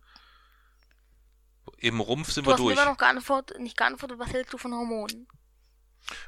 Im 1.78 2.00
Rumpf 2.00 2.30
sind 2.32 2.44
Du 2.46 2.50
wir 2.50 2.54
hast 2.54 2.60
durch. 2.60 2.76
immer 2.76 2.84
noch 2.84 2.98
geantwortet, 2.98 3.58
nicht 3.60 3.76
geantwortet, 3.76 4.18
was 4.18 4.30
hältst 4.32 4.52
du 4.52 4.58
von 4.58 4.72
Hormonen? 4.72 5.26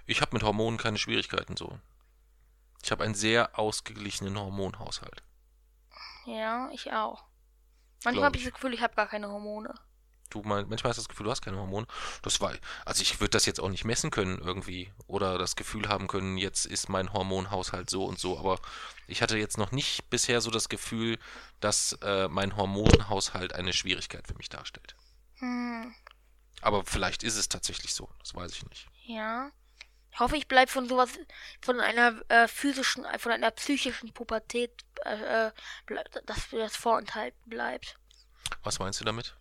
Ich 0.07 0.21
habe 0.21 0.35
mit 0.35 0.43
Hormonen 0.43 0.79
keine 0.79 0.99
Schwierigkeiten 0.99 1.57
so. 1.57 1.79
Ich 2.83 2.91
habe 2.91 3.05
einen 3.05 3.15
sehr 3.15 3.59
ausgeglichenen 3.59 4.39
Hormonhaushalt. 4.39 5.23
Ja, 6.27 6.71
ich 6.73 6.93
auch. 6.93 7.25
Manchmal 8.05 8.27
habe 8.27 8.37
ich 8.37 8.45
das 8.45 8.53
Gefühl, 8.55 8.75
ich 8.75 8.83
habe 8.83 8.95
gar 8.95 9.09
keine 9.09 9.29
Hormone. 9.29 9.75
Du 10.31 10.43
mein, 10.43 10.69
manchmal 10.69 10.91
hast 10.91 10.99
du 10.99 11.03
das 11.03 11.09
Gefühl, 11.09 11.25
du 11.25 11.31
hast 11.31 11.41
keine 11.41 11.57
Hormone. 11.57 11.87
Das 12.23 12.39
war, 12.43 12.53
also 12.85 13.01
ich 13.01 13.19
würde 13.19 13.31
das 13.31 13.47
jetzt 13.47 13.61
auch 13.61 13.71
nicht 13.71 13.85
messen 13.87 14.11
können 14.11 14.39
irgendwie 14.39 14.93
oder 15.07 15.39
das 15.39 15.57
Gefühl 15.57 15.89
haben 15.89 16.07
können, 16.07 16.37
jetzt 16.37 16.67
ist 16.67 16.91
mein 16.91 17.15
Hormonhaushalt 17.15 17.89
so 17.89 18.05
und 18.05 18.19
so. 18.19 18.39
Aber 18.39 18.61
ich 19.07 19.23
hatte 19.23 19.39
jetzt 19.39 19.57
noch 19.57 19.73
nicht 19.73 20.11
bisher 20.11 20.43
so 20.43 20.51
das 20.51 20.69
Gefühl, 20.69 21.19
dass 21.61 21.93
äh, 22.03 22.29
mein 22.29 22.57
Hormonhaushalt 22.57 23.55
eine 23.55 23.73
Schwierigkeit 23.73 24.27
für 24.29 24.35
mich 24.35 24.51
darstellt. 24.51 24.95
Hm, 25.39 25.95
Aber 26.61 26.85
vielleicht 26.85 27.23
ist 27.23 27.37
es 27.37 27.49
tatsächlich 27.49 27.95
so. 27.95 28.11
Das 28.19 28.35
weiß 28.35 28.53
ich 28.53 28.69
nicht. 28.69 28.87
ja. 29.07 29.51
Ich 30.11 30.21
hoffe, 30.21 30.37
ich 30.37 30.49
bleibe 30.49 30.71
von 30.71 30.89
sowas, 30.89 31.11
von 31.61 31.81
einer 31.81 32.21
äh, 32.29 32.49
physischen, 32.49 33.05
äh, 33.05 33.19
von 33.19 33.31
einer 33.33 33.51
psychischen 33.53 34.13
Pubertät, 34.13 34.73
äh, 35.05 35.47
äh, 35.49 35.53
dass 36.27 36.51
mir 36.51 36.59
das 36.61 36.77
vorenthalten 36.77 37.41
bleibt. 37.49 37.99
Was 38.63 38.79
meinst 38.79 39.01
du 39.01 39.05
damit? 39.05 39.37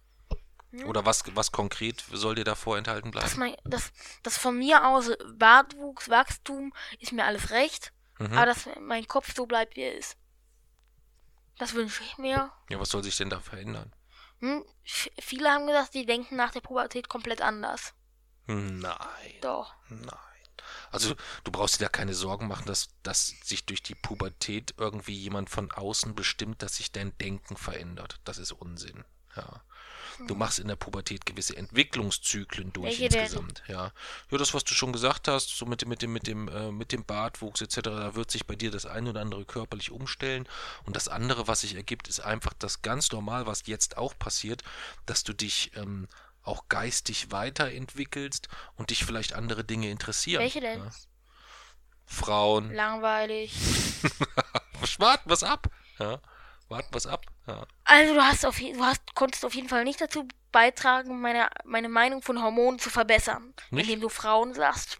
Hm? 0.72 0.86
Oder 0.88 1.06
was, 1.06 1.24
was 1.36 1.52
konkret 1.52 2.04
soll 2.12 2.36
dir 2.36 2.44
da 2.44 2.56
vorenthalten 2.56 3.12
Dass, 3.12 3.36
bleiben? 3.36 3.40
mein, 3.40 3.56
dass, 3.72 3.92
dass 4.24 4.38
von 4.38 4.58
mir 4.58 4.86
aus 4.86 5.10
Bartwuchs, 5.34 6.10
Wachstum, 6.10 6.74
ist 7.00 7.12
mir 7.14 7.26
alles 7.26 7.50
recht, 7.52 7.94
Mhm. 8.20 8.34
aber 8.36 8.48
dass 8.48 8.68
mein 8.80 9.08
Kopf 9.08 9.34
so 9.36 9.46
bleibt, 9.46 9.76
wie 9.76 9.82
er 9.84 9.96
ist. 9.96 10.18
Das 11.60 11.74
wünsche 11.76 12.04
ich 12.04 12.18
mir. 12.18 12.52
Ja, 12.70 12.80
was 12.80 12.90
soll 12.90 13.04
sich 13.04 13.16
denn 13.16 13.30
da 13.30 13.40
verändern? 13.40 13.94
Hm? 14.40 14.66
Viele 15.20 15.50
haben 15.52 15.68
gesagt, 15.68 15.94
die 15.94 16.06
denken 16.06 16.36
nach 16.36 16.52
der 16.52 16.62
Pubertät 16.62 17.10
komplett 17.10 17.42
anders. 17.42 17.94
Nein. 18.48 18.96
Doch. 19.42 19.74
Nein. 19.90 20.10
Also 20.92 21.16
du 21.44 21.52
brauchst 21.52 21.80
dir 21.80 21.86
da 21.86 21.90
keine 21.90 22.14
Sorgen 22.14 22.48
machen, 22.48 22.66
dass, 22.66 22.90
dass 23.04 23.34
sich 23.44 23.66
durch 23.66 23.84
die 23.84 23.96
Pubertät 23.96 24.74
irgendwie 24.78 25.16
jemand 25.16 25.50
von 25.50 25.72
außen 25.72 26.16
bestimmt, 26.16 26.62
dass 26.62 26.78
sich 26.78 26.92
dein 26.92 27.18
Denken 27.18 27.58
verändert. 27.58 28.20
Das 28.24 28.38
ist 28.38 28.52
Unsinn. 28.52 29.04
Ja. 29.36 29.62
Du 30.26 30.34
machst 30.34 30.58
in 30.58 30.68
der 30.68 30.76
Pubertät 30.76 31.26
gewisse 31.26 31.56
Entwicklungszyklen 31.56 32.74
durch 32.74 32.88
Welche 32.88 33.10
denn? 33.10 33.22
insgesamt. 33.22 33.62
Ja. 33.68 33.94
ja, 34.32 34.38
das, 34.38 34.54
was 34.54 34.64
du 34.64 34.74
schon 34.74 34.92
gesagt 34.92 35.28
hast, 35.28 35.56
so 35.56 35.66
mit 35.66 35.82
dem, 35.82 35.90
mit 35.90 36.02
dem, 36.02 36.14
mit 36.14 36.26
dem, 36.26 36.48
äh, 36.48 36.72
mit 36.72 36.92
dem 36.92 37.06
Bartwuchs 37.06 37.62
etc., 37.62 37.82
da 37.82 38.16
wird 38.16 38.32
sich 38.32 38.48
bei 38.48 38.56
dir 38.56 38.72
das 38.72 38.88
eine 38.88 39.12
oder 39.12 39.22
andere 39.22 39.46
körperlich 39.46 39.92
umstellen. 39.92 40.48
Und 40.86 40.96
das 40.96 41.08
andere, 41.08 41.48
was 41.48 41.62
sich 41.62 41.76
ergibt, 41.76 42.08
ist 42.08 42.20
einfach 42.20 42.54
das 42.58 42.82
ganz 42.82 43.12
normal, 43.12 43.46
was 43.46 43.68
jetzt 43.68 43.98
auch 43.98 44.18
passiert, 44.18 44.64
dass 45.06 45.24
du 45.24 45.34
dich 45.34 45.72
ähm, 45.76 46.08
auch 46.48 46.70
geistig 46.70 47.32
weiterentwickelst 47.32 48.48
und 48.76 48.90
dich 48.90 49.06
vielleicht 49.06 49.34
andere 49.34 49.64
Dinge 49.64 49.90
interessieren. 49.90 50.42
Welche 50.42 50.62
denn? 50.62 50.80
Ja. 50.80 50.92
Frauen. 52.06 52.74
Langweilig. 52.74 53.54
Warten 55.00 55.30
was 55.30 55.44
ab. 55.44 55.68
Ja. 56.00 56.20
Warten 56.70 56.90
was 56.92 57.06
ab. 57.06 57.26
Ja. 57.48 57.66
Also 57.84 58.14
du 58.14 58.22
hast 58.22 58.46
auf 58.46 58.58
du 58.58 58.84
hast 58.84 59.16
konntest 59.16 59.46
auf 59.46 59.54
jeden 59.54 59.70
Fall 59.70 59.84
nicht 59.84 60.02
dazu 60.02 60.28
beitragen, 60.52 61.22
meine 61.22 61.50
meine 61.66 61.90
Meinung 61.90 62.22
von 62.22 62.42
Hormonen 62.42 62.80
zu 62.80 62.90
verbessern, 62.90 63.54
Nicht? 63.70 63.86
indem 63.86 64.02
du 64.02 64.10
Frauen 64.10 64.54
sagst. 64.54 65.00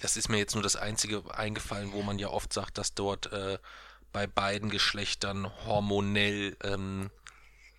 Das 0.00 0.16
ist 0.16 0.28
mir 0.28 0.38
jetzt 0.38 0.54
nur 0.54 0.62
das 0.62 0.76
Einzige 0.76 1.22
eingefallen, 1.34 1.92
wo 1.92 2.02
man 2.02 2.18
ja 2.18 2.28
oft 2.28 2.52
sagt, 2.52 2.78
dass 2.78 2.94
dort 2.94 3.32
äh, 3.32 3.58
bei 4.12 4.26
beiden 4.26 4.68
Geschlechtern 4.68 5.50
hormonell 5.64 6.56
ähm, 6.62 7.10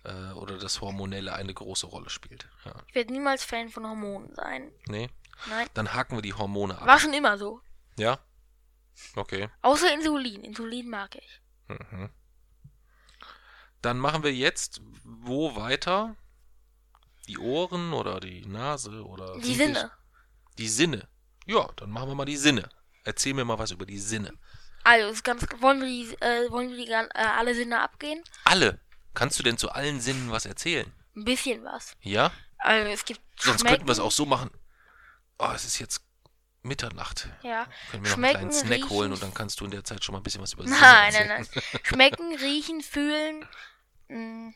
äh, 0.04 0.32
oder 0.32 0.58
das 0.58 0.80
Hormonelle 0.80 1.32
eine 1.34 1.52
große 1.54 1.86
Rolle 1.86 2.10
spielt. 2.10 2.48
Ja. 2.64 2.74
Ich 2.88 2.94
werde 2.94 3.12
niemals 3.12 3.44
Fan 3.44 3.68
von 3.68 3.86
Hormonen 3.86 4.34
sein. 4.34 4.70
Nee? 4.86 5.10
Nein, 5.48 5.66
Dann 5.74 5.92
haken 5.94 6.16
wir 6.16 6.22
die 6.22 6.34
Hormone 6.34 6.78
ab. 6.78 6.86
war 6.86 6.98
schon 6.98 7.12
immer 7.12 7.36
so. 7.38 7.60
Ja? 7.98 8.18
Okay. 9.16 9.48
Außer 9.62 9.92
Insulin. 9.92 10.42
Insulin 10.44 10.88
mag 10.88 11.16
ich. 11.16 11.40
Mhm. 11.68 12.10
Dann 13.82 13.98
machen 13.98 14.22
wir 14.22 14.32
jetzt 14.32 14.80
wo 15.04 15.56
weiter? 15.56 16.16
Die 17.26 17.38
Ohren 17.38 17.92
oder 17.92 18.20
die 18.20 18.44
Nase 18.46 19.04
oder 19.04 19.38
Die 19.38 19.54
Sinne. 19.54 19.90
Die 20.58 20.68
Sinne. 20.68 21.08
Ja, 21.46 21.68
dann 21.76 21.90
machen 21.90 22.08
wir 22.08 22.14
mal 22.14 22.24
die 22.24 22.36
Sinne. 22.36 22.68
Erzähl 23.02 23.34
mir 23.34 23.44
mal 23.44 23.58
was 23.58 23.70
über 23.70 23.86
die 23.86 23.98
Sinne. 23.98 24.32
Also 24.84 25.08
ist 25.10 25.24
ganz 25.24 25.46
wollen 25.60 25.80
wir 25.80 25.88
die 25.88 26.14
äh, 26.22 26.50
wollen 26.50 26.70
wir 26.70 26.76
die 26.76 26.90
äh, 26.90 27.06
alle 27.14 27.54
Sinne 27.54 27.80
abgehen? 27.80 28.22
Alle. 28.44 28.78
Kannst 29.14 29.38
du 29.38 29.42
denn 29.42 29.56
zu 29.58 29.70
allen 29.70 30.00
Sinnen 30.00 30.30
was 30.30 30.44
erzählen? 30.46 30.92
Ein 31.16 31.24
bisschen 31.24 31.62
was. 31.64 31.96
Ja? 32.00 32.32
Also 32.58 32.90
es 32.90 33.04
gibt 33.04 33.20
Sonst 33.40 33.60
Schmecken, 33.60 33.76
könnten 33.76 33.88
wir 33.88 33.92
es 33.92 34.00
auch 34.00 34.10
so 34.10 34.26
machen. 34.26 34.50
Oh, 35.38 35.50
es 35.54 35.64
ist 35.64 35.78
jetzt 35.78 36.02
Mitternacht. 36.62 37.28
Ja. 37.42 37.66
Können 37.90 38.04
wir 38.04 38.10
noch 38.10 38.16
einen 38.18 38.30
kleinen 38.30 38.52
Snack 38.52 38.70
riechen, 38.78 38.90
holen 38.90 39.12
und 39.12 39.22
dann 39.22 39.34
kannst 39.34 39.60
du 39.60 39.64
in 39.66 39.70
der 39.70 39.84
Zeit 39.84 40.02
schon 40.02 40.14
mal 40.14 40.20
ein 40.20 40.22
bisschen 40.22 40.40
was 40.42 40.54
über 40.54 40.64
Sinne 40.64 40.80
Nein, 40.80 41.12
nein, 41.12 41.30
erzählen. 41.30 41.62
nein. 41.72 41.80
Schmecken, 41.84 42.34
riechen, 42.36 42.80
fühlen, 42.80 43.46
mh, 44.08 44.52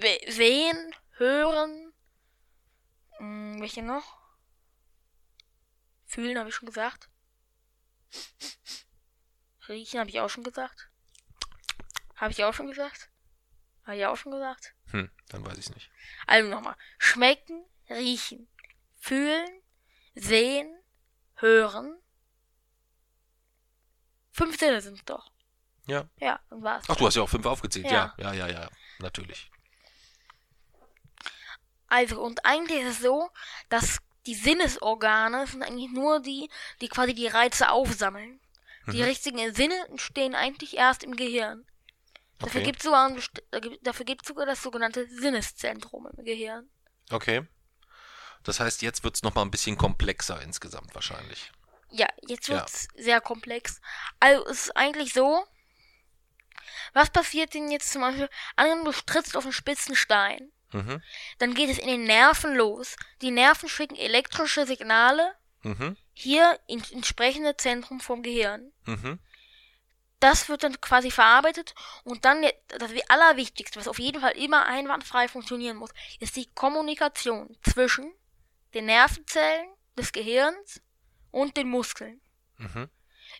we- 0.00 0.32
sehen, 0.32 0.94
hören. 1.16 1.92
Mh, 3.18 3.60
welche 3.60 3.82
noch? 3.82 4.18
Fühlen 6.06 6.38
habe 6.38 6.48
ich 6.50 6.54
schon 6.54 6.66
gesagt. 6.68 7.08
Riechen 9.68 9.98
habe 10.00 10.10
ich 10.10 10.20
auch 10.20 10.28
schon 10.30 10.44
gesagt. 10.44 10.88
Habe 12.16 12.30
ich 12.32 12.44
auch 12.44 12.54
schon 12.54 12.68
gesagt? 12.68 13.10
Habe 13.84 13.96
ich 13.96 14.06
auch 14.06 14.16
schon 14.16 14.32
gesagt? 14.32 14.74
Hm, 14.90 15.10
dann 15.28 15.44
weiß 15.44 15.58
ich 15.58 15.70
nicht. 15.74 15.90
Also 16.26 16.48
nochmal. 16.48 16.76
Schmecken, 16.98 17.64
riechen, 17.90 18.48
fühlen, 18.98 19.48
sehen, 20.14 20.72
hören. 21.36 21.96
Fünf 24.30 24.58
Sinne 24.58 24.80
sind 24.80 25.08
doch. 25.10 25.30
Ja. 25.86 26.08
Ja, 26.20 26.40
dann 26.48 26.62
war's. 26.62 26.84
Ach, 26.88 26.96
du 26.96 27.06
hast 27.06 27.16
ja 27.16 27.22
auch 27.22 27.28
fünf 27.28 27.44
aufgezählt. 27.44 27.86
Ja, 27.90 28.14
Ja. 28.18 28.32
ja, 28.32 28.46
ja, 28.46 28.60
ja. 28.62 28.68
Natürlich. 29.00 29.50
Also, 31.88 32.22
und 32.22 32.44
eigentlich 32.46 32.80
ist 32.82 32.96
es 32.96 32.98
so, 33.00 33.30
dass 33.68 33.98
die 34.26 34.34
Sinnesorgane 34.34 35.46
sind 35.46 35.62
eigentlich 35.62 35.90
nur 35.90 36.20
die, 36.20 36.48
die 36.80 36.88
quasi 36.88 37.14
die 37.14 37.26
Reize 37.26 37.70
aufsammeln. 37.70 38.40
Die 38.86 38.98
Mhm. 38.98 39.02
richtigen 39.04 39.54
Sinne 39.54 39.74
entstehen 39.88 40.34
eigentlich 40.34 40.76
erst 40.76 41.02
im 41.04 41.14
Gehirn. 41.16 41.66
Dafür 42.38 42.60
Okay. 42.60 42.70
gibt 42.70 42.82
sogar, 42.82 43.06
ein 43.08 43.14
best- 43.14 43.42
da 43.50 43.58
gibt- 43.60 43.86
dafür 43.86 44.04
gibt 44.04 44.26
sogar 44.26 44.46
das 44.46 44.62
sogenannte 44.62 45.06
Sinneszentrum 45.08 46.08
im 46.16 46.24
Gehirn. 46.24 46.68
Okay. 47.10 47.46
Das 48.42 48.58
heißt, 48.58 48.82
jetzt 48.82 49.04
wird 49.04 49.14
es 49.14 49.22
nochmal 49.22 49.44
ein 49.44 49.50
bisschen 49.52 49.78
komplexer 49.78 50.40
insgesamt 50.42 50.94
wahrscheinlich. 50.94 51.52
Ja, 51.90 52.08
jetzt 52.26 52.48
Ja. 52.48 52.56
wird's 52.56 52.88
sehr 52.96 53.20
komplex. 53.20 53.80
Also 54.18 54.44
es 54.46 54.62
ist 54.64 54.76
eigentlich 54.76 55.12
so, 55.12 55.44
was 56.94 57.10
passiert 57.10 57.54
denn 57.54 57.70
jetzt 57.70 57.92
zum 57.92 58.02
Beispiel, 58.02 58.28
angenommen 58.56 58.84
du 58.86 58.92
trittst 59.06 59.36
auf 59.36 59.44
einen 59.44 59.52
spitzen 59.52 59.94
Stein, 59.94 60.50
Mhm. 60.72 61.02
dann 61.38 61.54
geht 61.54 61.70
es 61.70 61.78
in 61.78 61.86
den 61.86 62.04
Nerven 62.04 62.54
los. 62.54 62.96
Die 63.20 63.30
Nerven 63.30 63.68
schicken 63.68 63.94
elektrische 63.96 64.66
Signale 64.66 65.34
Mhm. 65.62 65.96
hier 66.12 66.58
ins 66.66 66.90
entsprechende 66.90 67.56
Zentrum 67.56 68.00
vom 68.00 68.22
Gehirn. 68.22 68.72
Mhm. 68.86 69.20
Das 70.22 70.48
wird 70.48 70.62
dann 70.62 70.80
quasi 70.80 71.10
verarbeitet 71.10 71.74
und 72.04 72.24
dann 72.24 72.46
das 72.68 72.92
Allerwichtigste, 73.08 73.80
was 73.80 73.88
auf 73.88 73.98
jeden 73.98 74.20
Fall 74.20 74.36
immer 74.36 74.66
einwandfrei 74.66 75.26
funktionieren 75.26 75.76
muss, 75.76 75.90
ist 76.20 76.36
die 76.36 76.46
Kommunikation 76.54 77.56
zwischen 77.68 78.12
den 78.72 78.86
Nervenzellen 78.86 79.66
des 79.98 80.12
Gehirns 80.12 80.80
und 81.32 81.56
den 81.56 81.68
Muskeln. 81.68 82.20
Mhm. 82.58 82.88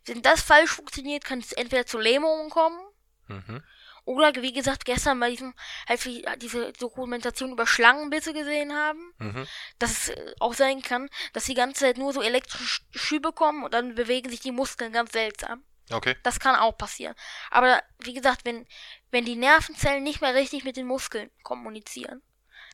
Wenn 0.06 0.22
das 0.22 0.42
falsch 0.42 0.72
funktioniert, 0.72 1.24
kann 1.24 1.38
es 1.38 1.52
entweder 1.52 1.86
zu 1.86 1.98
Lähmungen 1.98 2.50
kommen 2.50 2.80
Mhm. 3.28 3.62
oder, 4.04 4.34
wie 4.42 4.52
gesagt, 4.52 4.84
gestern 4.84 5.20
bei 5.20 5.30
diesem, 5.30 5.54
als 5.86 6.04
wir 6.04 6.36
diese 6.36 6.72
Dokumentation 6.72 7.52
über 7.52 7.68
Schlangenbisse 7.68 8.32
gesehen 8.32 8.74
haben, 8.74 9.14
Mhm. 9.18 9.46
dass 9.78 9.90
es 9.92 10.08
äh, 10.08 10.34
auch 10.40 10.54
sein 10.54 10.82
kann, 10.82 11.08
dass 11.32 11.44
die 11.44 11.54
ganze 11.54 11.84
Zeit 11.84 11.96
nur 11.96 12.12
so 12.12 12.22
elektrische 12.22 12.82
Schübe 12.90 13.32
kommen 13.32 13.62
und 13.62 13.72
dann 13.72 13.94
bewegen 13.94 14.30
sich 14.30 14.40
die 14.40 14.50
Muskeln 14.50 14.92
ganz 14.92 15.12
seltsam. 15.12 15.62
Okay. 15.90 16.16
Das 16.22 16.40
kann 16.40 16.56
auch 16.56 16.76
passieren. 16.76 17.14
Aber 17.50 17.82
wie 17.98 18.14
gesagt, 18.14 18.44
wenn, 18.44 18.66
wenn 19.10 19.24
die 19.24 19.36
Nervenzellen 19.36 20.02
nicht 20.02 20.20
mehr 20.20 20.34
richtig 20.34 20.64
mit 20.64 20.76
den 20.76 20.86
Muskeln 20.86 21.30
kommunizieren, 21.42 22.22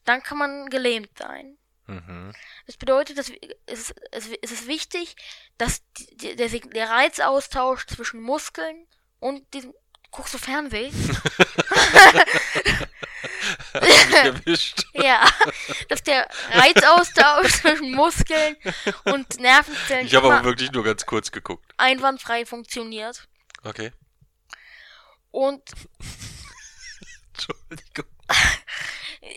dann 0.04 0.22
kann 0.22 0.38
man 0.38 0.68
gelähmt 0.68 1.16
sein. 1.18 1.58
Mhm. 1.86 2.32
Das 2.66 2.76
bedeutet, 2.76 3.18
dass 3.18 3.32
es, 3.66 3.94
es, 4.10 4.28
es 4.42 4.52
ist 4.52 4.66
wichtig, 4.66 5.16
dass 5.56 5.82
die, 5.92 6.36
der, 6.36 6.48
der 6.48 6.90
Reizaustausch 6.90 7.86
zwischen 7.86 8.20
Muskeln 8.20 8.86
und 9.20 9.52
diesem. 9.54 9.74
Guckst 10.10 10.32
du 10.32 10.38
Fernsehen? 10.38 10.90
Hast 13.86 14.08
mich 14.08 14.14
erwischt. 14.16 14.82
ja. 14.94 15.28
Dass 15.88 16.02
der 16.02 16.28
Reizaustausch 16.50 17.52
zwischen 17.62 17.92
Muskeln 17.92 18.56
und 19.04 19.38
Nervenzellen 19.40 20.06
Ich 20.06 20.14
habe 20.14 20.32
aber 20.32 20.44
wirklich 20.44 20.72
nur 20.72 20.84
ganz 20.84 21.04
kurz 21.06 21.30
geguckt. 21.32 21.72
einwandfrei 21.76 22.44
funktioniert. 22.46 23.28
Okay. 23.64 23.92
Und 25.30 25.62
Entschuldigung. 27.32 28.06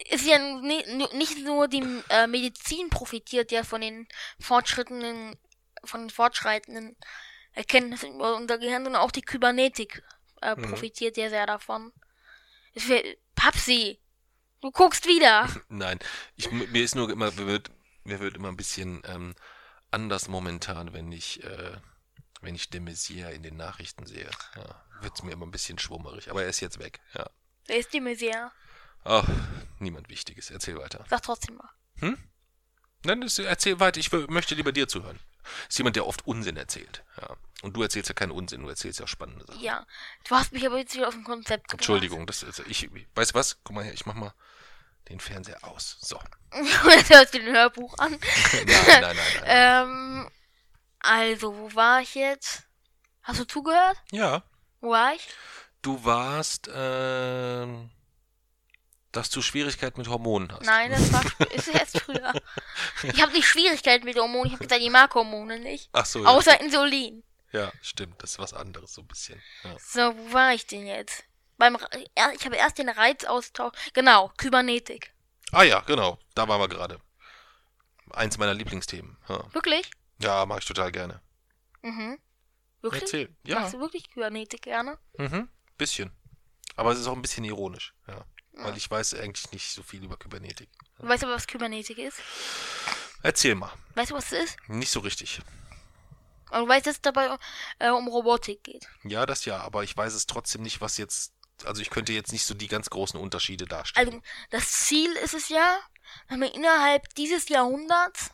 ist 0.10 0.26
ja 0.26 0.38
ni- 0.40 0.86
ni- 0.88 1.14
nicht 1.18 1.38
nur 1.40 1.68
die 1.68 1.84
äh, 2.10 2.28
Medizin 2.28 2.90
profitiert 2.90 3.52
ja 3.52 3.64
von 3.64 3.82
den 3.82 4.08
fortschrittenden, 4.40 5.38
von 5.84 6.02
den 6.02 6.10
fortschreitenden 6.10 6.96
Erkenntnissen 7.54 8.16
über 8.16 8.36
unser 8.36 8.58
Gehirn, 8.58 8.84
sondern 8.84 9.02
auch 9.02 9.12
die 9.12 9.22
Kybernetik 9.22 10.02
äh, 10.42 10.56
Mhm. 10.56 10.70
profitiert 10.70 11.18
ja 11.18 11.30
sehr 11.30 11.46
davon. 11.46 11.92
Papsi, 13.36 14.00
du 14.62 14.72
guckst 14.72 15.06
wieder. 15.08 15.50
Nein, 15.70 16.00
ich, 16.36 16.52
mir 16.52 16.84
ist 16.84 16.96
nur 16.96 17.10
immer, 17.10 17.32
mir 17.32 17.48
wird, 17.48 17.72
mir 18.04 18.20
wird 18.20 18.36
immer 18.36 18.48
ein 18.48 18.58
bisschen 18.58 19.02
ähm, 19.06 19.36
anders 19.92 20.28
momentan, 20.28 20.94
wenn 20.94 21.12
ich, 21.12 21.44
äh, 21.44 21.78
wenn 22.42 22.56
ich 22.56 22.70
de 22.70 22.80
Maizière 22.80 23.32
in 23.32 23.44
den 23.44 23.58
Nachrichten 23.58 24.06
sehe. 24.06 24.30
Ja, 24.56 24.84
wird's 25.02 25.24
mir 25.24 25.32
immer 25.32 25.46
ein 25.46 25.52
bisschen 25.52 25.80
schwummerig. 25.80 26.30
Aber 26.30 26.44
er 26.44 26.50
ist 26.50 26.60
jetzt 26.60 26.80
weg. 26.80 27.00
Ja. 27.14 27.30
Wer 27.68 27.78
ist 27.78 27.94
die 27.94 28.02
Messier? 28.02 28.52
Ach, 29.04 29.28
niemand 29.80 30.10
Wichtiges. 30.10 30.50
Erzähl 30.50 30.78
weiter. 30.78 31.06
Sag 31.10 31.24
trotzdem 31.24 31.56
mal. 31.56 31.70
Nein, 33.04 33.22
das, 33.22 33.40
erzähl 33.40 33.80
weiter. 33.80 34.00
Ich 34.00 34.12
möchte 34.12 34.56
lieber 34.56 34.72
dir 34.72 34.88
zuhören. 34.88 35.20
Ist 35.68 35.78
jemand, 35.78 35.96
der 35.96 36.06
oft 36.06 36.28
Unsinn 36.28 36.56
erzählt. 36.56 37.04
Ja. 37.20 37.36
Und 37.64 37.76
du 37.76 37.82
erzählst 37.82 38.10
ja 38.10 38.14
keinen 38.14 38.32
Unsinn, 38.32 38.62
du 38.62 38.70
erzählst 38.70 39.00
ja 39.00 39.08
spannende 39.08 39.46
Sachen. 39.46 39.60
Ja, 39.60 39.86
du 40.28 40.36
hast 40.36 40.52
mich 40.54 40.66
aber 40.66 40.78
jetzt 40.78 40.94
wieder 40.94 41.08
auf 41.08 41.16
ein 41.16 41.24
Konzept 41.24 41.68
gebracht. 41.68 41.82
Entschuldigung, 41.82 42.28
das 42.28 42.44
ist, 42.44 42.60
ich, 42.68 42.90
weißt 43.16 43.32
du 43.32 43.36
was? 43.36 43.60
Guck 43.64 43.76
mal 43.76 43.84
her, 43.84 43.94
ich 43.94 44.06
mach 44.06 44.14
mal 44.14 44.34
den 45.10 45.20
Fernseher 45.20 45.64
aus. 45.64 45.98
So. 46.02 46.20
Du 46.52 47.40
den 47.40 47.46
Hörbuch 47.54 47.98
an. 47.98 48.12
Nein, 48.54 48.66
nein, 48.66 49.02
nein, 49.02 49.16
nein. 49.16 49.44
Ähm, 49.46 50.30
also, 51.00 51.58
wo 51.58 51.74
war 51.76 52.02
ich 52.02 52.16
jetzt? 52.16 52.64
Hast 53.24 53.40
du 53.40 53.46
zugehört? 53.46 53.98
Ja. 54.12 54.44
Wo 54.82 54.92
war 54.92 55.14
ich? 55.14 55.28
Du 55.82 56.04
warst, 56.04 56.70
ähm, 56.74 57.90
dass 59.12 59.30
du 59.30 59.42
Schwierigkeiten 59.42 60.00
mit 60.00 60.10
Hormonen 60.10 60.52
hast. 60.52 60.66
Nein, 60.66 60.92
das 60.92 61.12
war 61.12 61.24
ist 61.52 61.68
erst 61.70 62.00
früher. 62.00 62.34
Ich 63.04 63.22
habe 63.22 63.32
nicht 63.32 63.46
Schwierigkeiten 63.48 64.06
mit 64.06 64.18
Hormonen, 64.18 64.48
ich 64.48 64.54
habe 64.54 64.66
gesagt, 64.66 64.82
ich 64.82 64.90
mag 64.90 65.14
Hormone 65.16 65.60
nicht. 65.60 65.90
Ach 65.94 66.06
so, 66.06 66.24
ja, 66.24 66.30
Außer. 66.30 66.60
Insulin. 66.62 67.24
ja, 67.52 67.72
stimmt, 67.82 68.22
das 68.22 68.32
ist 68.32 68.40
was 68.40 68.54
anderes 68.54 68.94
so 68.94 69.02
ein 69.02 69.08
bisschen. 69.08 69.42
Ja. 69.64 69.76
So, 69.80 70.18
wo 70.18 70.34
war 70.34 70.54
ich 70.54 70.68
denn 70.68 70.86
jetzt? 70.86 71.24
Beim 71.62 71.78
ja, 72.18 72.32
ich 72.32 72.44
habe 72.44 72.56
erst 72.56 72.80
den 72.80 72.90
Reizaustausch. 72.90 73.78
Genau, 73.94 74.32
Kybernetik. 74.36 75.14
Ah 75.52 75.62
ja, 75.62 75.82
genau, 75.82 76.18
da 76.34 76.48
waren 76.48 76.60
wir 76.60 76.68
gerade. 76.68 77.00
Eins 78.10 78.40
meiner 78.40 78.56
Lieblingsthemen. 78.56 79.16
Ja, 79.30 79.46
Wirklich? 79.54 79.92
ja 80.18 80.44
mache 80.48 80.58
ich 80.58 80.66
total 80.66 80.92
gerne. 80.92 81.22
Mhm. 81.84 82.18
Wirklich? 82.82 83.04
Erzähl. 83.04 83.36
Ja, 83.46 83.60
Machst 83.60 83.76
du 83.76 83.80
wirklich 83.80 84.10
Kybernetik 84.10 84.64
gerne? 84.64 84.98
mhm, 85.20 85.50
bisschen. 85.78 86.12
Aber 86.78 86.94
es 86.94 87.00
ist 87.00 87.06
auch 87.06 87.16
ein 87.16 87.22
bisschen 87.22 87.44
ironisch, 87.44 87.94
ja. 88.08 88.26
Weil 88.54 88.76
ich 88.76 88.90
weiß 88.90 89.14
eigentlich 89.14 89.52
nicht 89.52 89.72
so 89.72 89.84
viel 89.84 90.04
über 90.04 90.18
Kybernetik. 90.18 90.68
Weißt 90.98 91.22
du, 91.22 91.28
was 91.28 91.46
Kybernetik 91.46 92.00
ist? 92.00 92.18
Erzähl 93.22 93.54
mal. 93.54 93.72
Weißt 93.94 94.10
du, 94.10 94.16
was 94.16 94.32
es 94.32 94.46
ist? 94.46 94.58
Nicht 94.68 94.90
so 94.90 95.02
richtig. 95.02 95.42
Und 96.50 96.62
du 96.62 96.68
weißt, 96.68 96.88
dass 96.88 96.96
es 96.96 97.02
dabei 97.02 97.38
äh, 97.78 97.92
um 97.92 98.08
Robotik 98.08 98.64
geht. 98.64 98.88
Ja, 99.04 99.28
das 99.28 99.46
ja, 99.46 99.60
aber 99.60 99.84
ich 99.84 99.96
weiß 99.96 100.16
es 100.16 100.26
trotzdem 100.26 100.64
nicht, 100.64 100.82
was 100.82 100.98
jetzt. 100.98 101.34
Also 101.66 101.82
ich 101.82 101.90
könnte 101.90 102.14
jetzt 102.14 102.32
nicht 102.32 102.46
so 102.46 102.54
die 102.54 102.68
ganz 102.68 102.90
großen 102.90 103.20
Unterschiede 103.20 103.66
darstellen. 103.66 104.08
Also, 104.08 104.22
das 104.50 104.72
Ziel 104.72 105.12
ist 105.14 105.34
es 105.34 105.50
ja, 105.50 105.80
dass 106.28 106.38
man 106.38 106.50
innerhalb 106.50 107.14
dieses 107.16 107.50
Jahrhunderts 107.50 108.32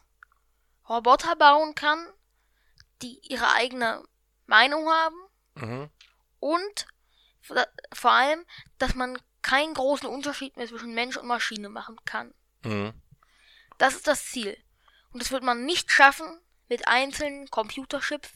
Roboter 0.89 1.35
bauen 1.35 1.75
kann, 1.75 2.07
die 3.01 3.19
ihre 3.23 3.51
eigene 3.51 4.03
Meinung 4.45 4.87
haben 4.89 5.15
mhm. 5.55 5.89
und 6.39 6.87
vor- 7.93 8.11
allem, 8.11 8.45
dass 8.77 8.95
man 8.95 9.17
keinen 9.41 9.73
großen 9.73 10.07
Unterschied 10.07 10.57
mehr 10.57 10.67
zwischen 10.67 10.93
Mensch 10.93 11.17
und 11.17 11.27
Maschine 11.27 11.69
machen 11.69 11.97
kann. 12.05 12.33
Mhm. 12.63 12.93
Das 13.77 13.95
ist 13.95 14.07
das 14.07 14.25
Ziel. 14.25 14.57
Und 15.11 15.21
das 15.21 15.31
wird 15.31 15.43
man 15.43 15.65
nicht 15.65 15.91
schaffen 15.91 16.27
mit 16.67 16.87
einzelnen 16.87 17.49
Computerchips, 17.49 18.29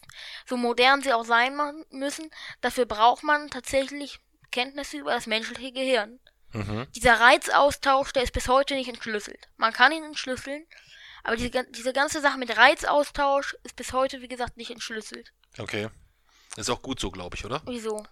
so 0.45 0.55
modern 0.55 1.01
sie 1.01 1.13
auch 1.13 1.25
sein 1.25 1.57
müssen. 1.89 2.29
Dafür 2.61 2.85
braucht 2.85 3.23
man 3.23 3.49
tatsächlich 3.49 4.19
Kenntnisse 4.51 4.97
über 4.97 5.11
das 5.13 5.27
menschliche 5.27 5.71
Gehirn. 5.71 6.19
Mhm. 6.53 6.87
Dieser 6.95 7.19
Reizaustausch, 7.19 8.11
der 8.13 8.23
ist 8.23 8.33
bis 8.33 8.47
heute 8.47 8.75
nicht 8.75 8.89
entschlüsselt. 8.89 9.47
Man 9.57 9.71
kann 9.73 9.91
ihn 9.91 10.03
entschlüsseln, 10.03 10.65
aber 11.23 11.37
diese, 11.37 11.63
diese 11.71 11.93
ganze 11.93 12.19
Sache 12.21 12.37
mit 12.37 12.55
Reizaustausch 12.57 13.55
ist 13.63 13.75
bis 13.75 13.93
heute, 13.93 14.21
wie 14.21 14.27
gesagt, 14.27 14.57
nicht 14.57 14.71
entschlüsselt. 14.71 15.31
Okay. 15.57 15.89
Ist 16.57 16.69
auch 16.69 16.81
gut 16.81 16.99
so, 16.99 17.11
glaube 17.11 17.37
ich, 17.37 17.45
oder? 17.45 17.61
Wieso? 17.65 18.05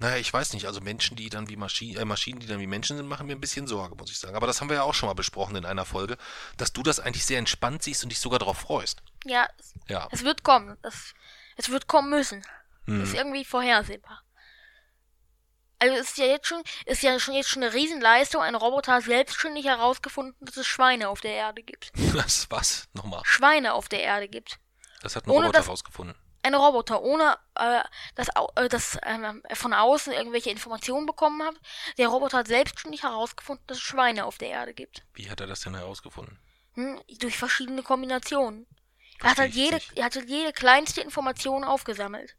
Naja, 0.00 0.16
ich 0.16 0.32
weiß 0.32 0.52
nicht. 0.52 0.66
Also 0.66 0.80
Menschen, 0.80 1.16
die 1.16 1.28
dann 1.28 1.48
wie 1.48 1.56
Maschinen, 1.56 2.00
äh, 2.00 2.04
Maschinen, 2.04 2.38
die 2.40 2.46
dann 2.46 2.60
wie 2.60 2.66
Menschen 2.68 2.96
sind, 2.96 3.06
machen 3.08 3.26
mir 3.26 3.34
ein 3.34 3.40
bisschen 3.40 3.66
Sorge, 3.66 3.96
muss 3.96 4.10
ich 4.10 4.18
sagen. 4.18 4.36
Aber 4.36 4.46
das 4.46 4.60
haben 4.60 4.68
wir 4.68 4.76
ja 4.76 4.82
auch 4.82 4.94
schon 4.94 5.08
mal 5.08 5.14
besprochen 5.14 5.56
in 5.56 5.64
einer 5.64 5.84
Folge, 5.84 6.16
dass 6.56 6.72
du 6.72 6.82
das 6.84 7.00
eigentlich 7.00 7.26
sehr 7.26 7.38
entspannt 7.38 7.82
siehst 7.82 8.02
und 8.04 8.10
dich 8.10 8.20
sogar 8.20 8.38
darauf 8.38 8.58
freust. 8.58 9.02
Ja, 9.24 9.48
es, 9.58 9.74
Ja. 9.88 10.08
es 10.12 10.22
wird 10.22 10.44
kommen. 10.44 10.76
Es, 10.82 11.14
es 11.56 11.68
wird 11.68 11.88
kommen 11.88 12.10
müssen. 12.10 12.44
Hm. 12.86 13.02
Ist 13.02 13.14
irgendwie 13.14 13.44
vorhersehbar. 13.44 14.22
Also 15.80 15.94
ist 15.96 16.18
ja 16.18 16.26
jetzt 16.26 16.46
schon, 16.48 16.62
ist 16.86 17.02
ja 17.02 17.18
schon 17.20 17.34
jetzt 17.34 17.48
schon 17.48 17.62
eine 17.62 17.72
Riesenleistung. 17.72 18.42
Ein 18.42 18.54
Roboter 18.56 18.94
hat 18.94 19.04
selbstständig 19.04 19.66
herausgefunden, 19.66 20.34
dass 20.40 20.56
es 20.56 20.66
Schweine 20.66 21.08
auf 21.08 21.20
der 21.20 21.32
Erde 21.34 21.62
gibt. 21.62 21.92
Das 22.14 22.46
was? 22.50 22.88
Nochmal. 22.94 23.22
Schweine 23.24 23.74
auf 23.74 23.88
der 23.88 24.02
Erde 24.02 24.28
gibt. 24.28 24.58
Das 25.02 25.14
hat 25.14 25.26
ein 25.26 25.30
Ohne 25.30 25.46
Roboter 25.46 25.58
dass- 25.60 25.68
rausgefunden. 25.68 26.16
Ein 26.44 26.54
Roboter, 26.54 27.02
ohne 27.02 27.36
äh, 27.56 27.80
dass, 28.14 28.28
äh, 28.54 28.68
dass 28.68 28.94
er 28.94 29.34
von 29.54 29.72
außen 29.74 30.12
irgendwelche 30.12 30.50
Informationen 30.50 31.04
bekommen 31.04 31.42
hat. 31.42 31.56
Der 31.98 32.08
Roboter 32.08 32.38
hat 32.38 32.48
selbstständig 32.48 33.02
herausgefunden, 33.02 33.64
dass 33.66 33.78
es 33.78 33.82
Schweine 33.82 34.24
auf 34.24 34.38
der 34.38 34.48
Erde 34.50 34.72
gibt. 34.72 35.02
Wie 35.14 35.28
hat 35.28 35.40
er 35.40 35.48
das 35.48 35.60
denn 35.60 35.74
herausgefunden? 35.74 36.38
Hm? 36.74 37.00
Durch 37.18 37.36
verschiedene 37.36 37.82
Kombinationen. 37.82 38.66
Er 39.20 39.30
hat, 39.30 39.38
halt 39.38 39.52
jede, 39.54 39.80
er 39.96 40.04
hat 40.04 40.14
halt 40.14 40.28
jede 40.28 40.52
kleinste 40.52 41.00
Information 41.00 41.64
aufgesammelt. 41.64 42.36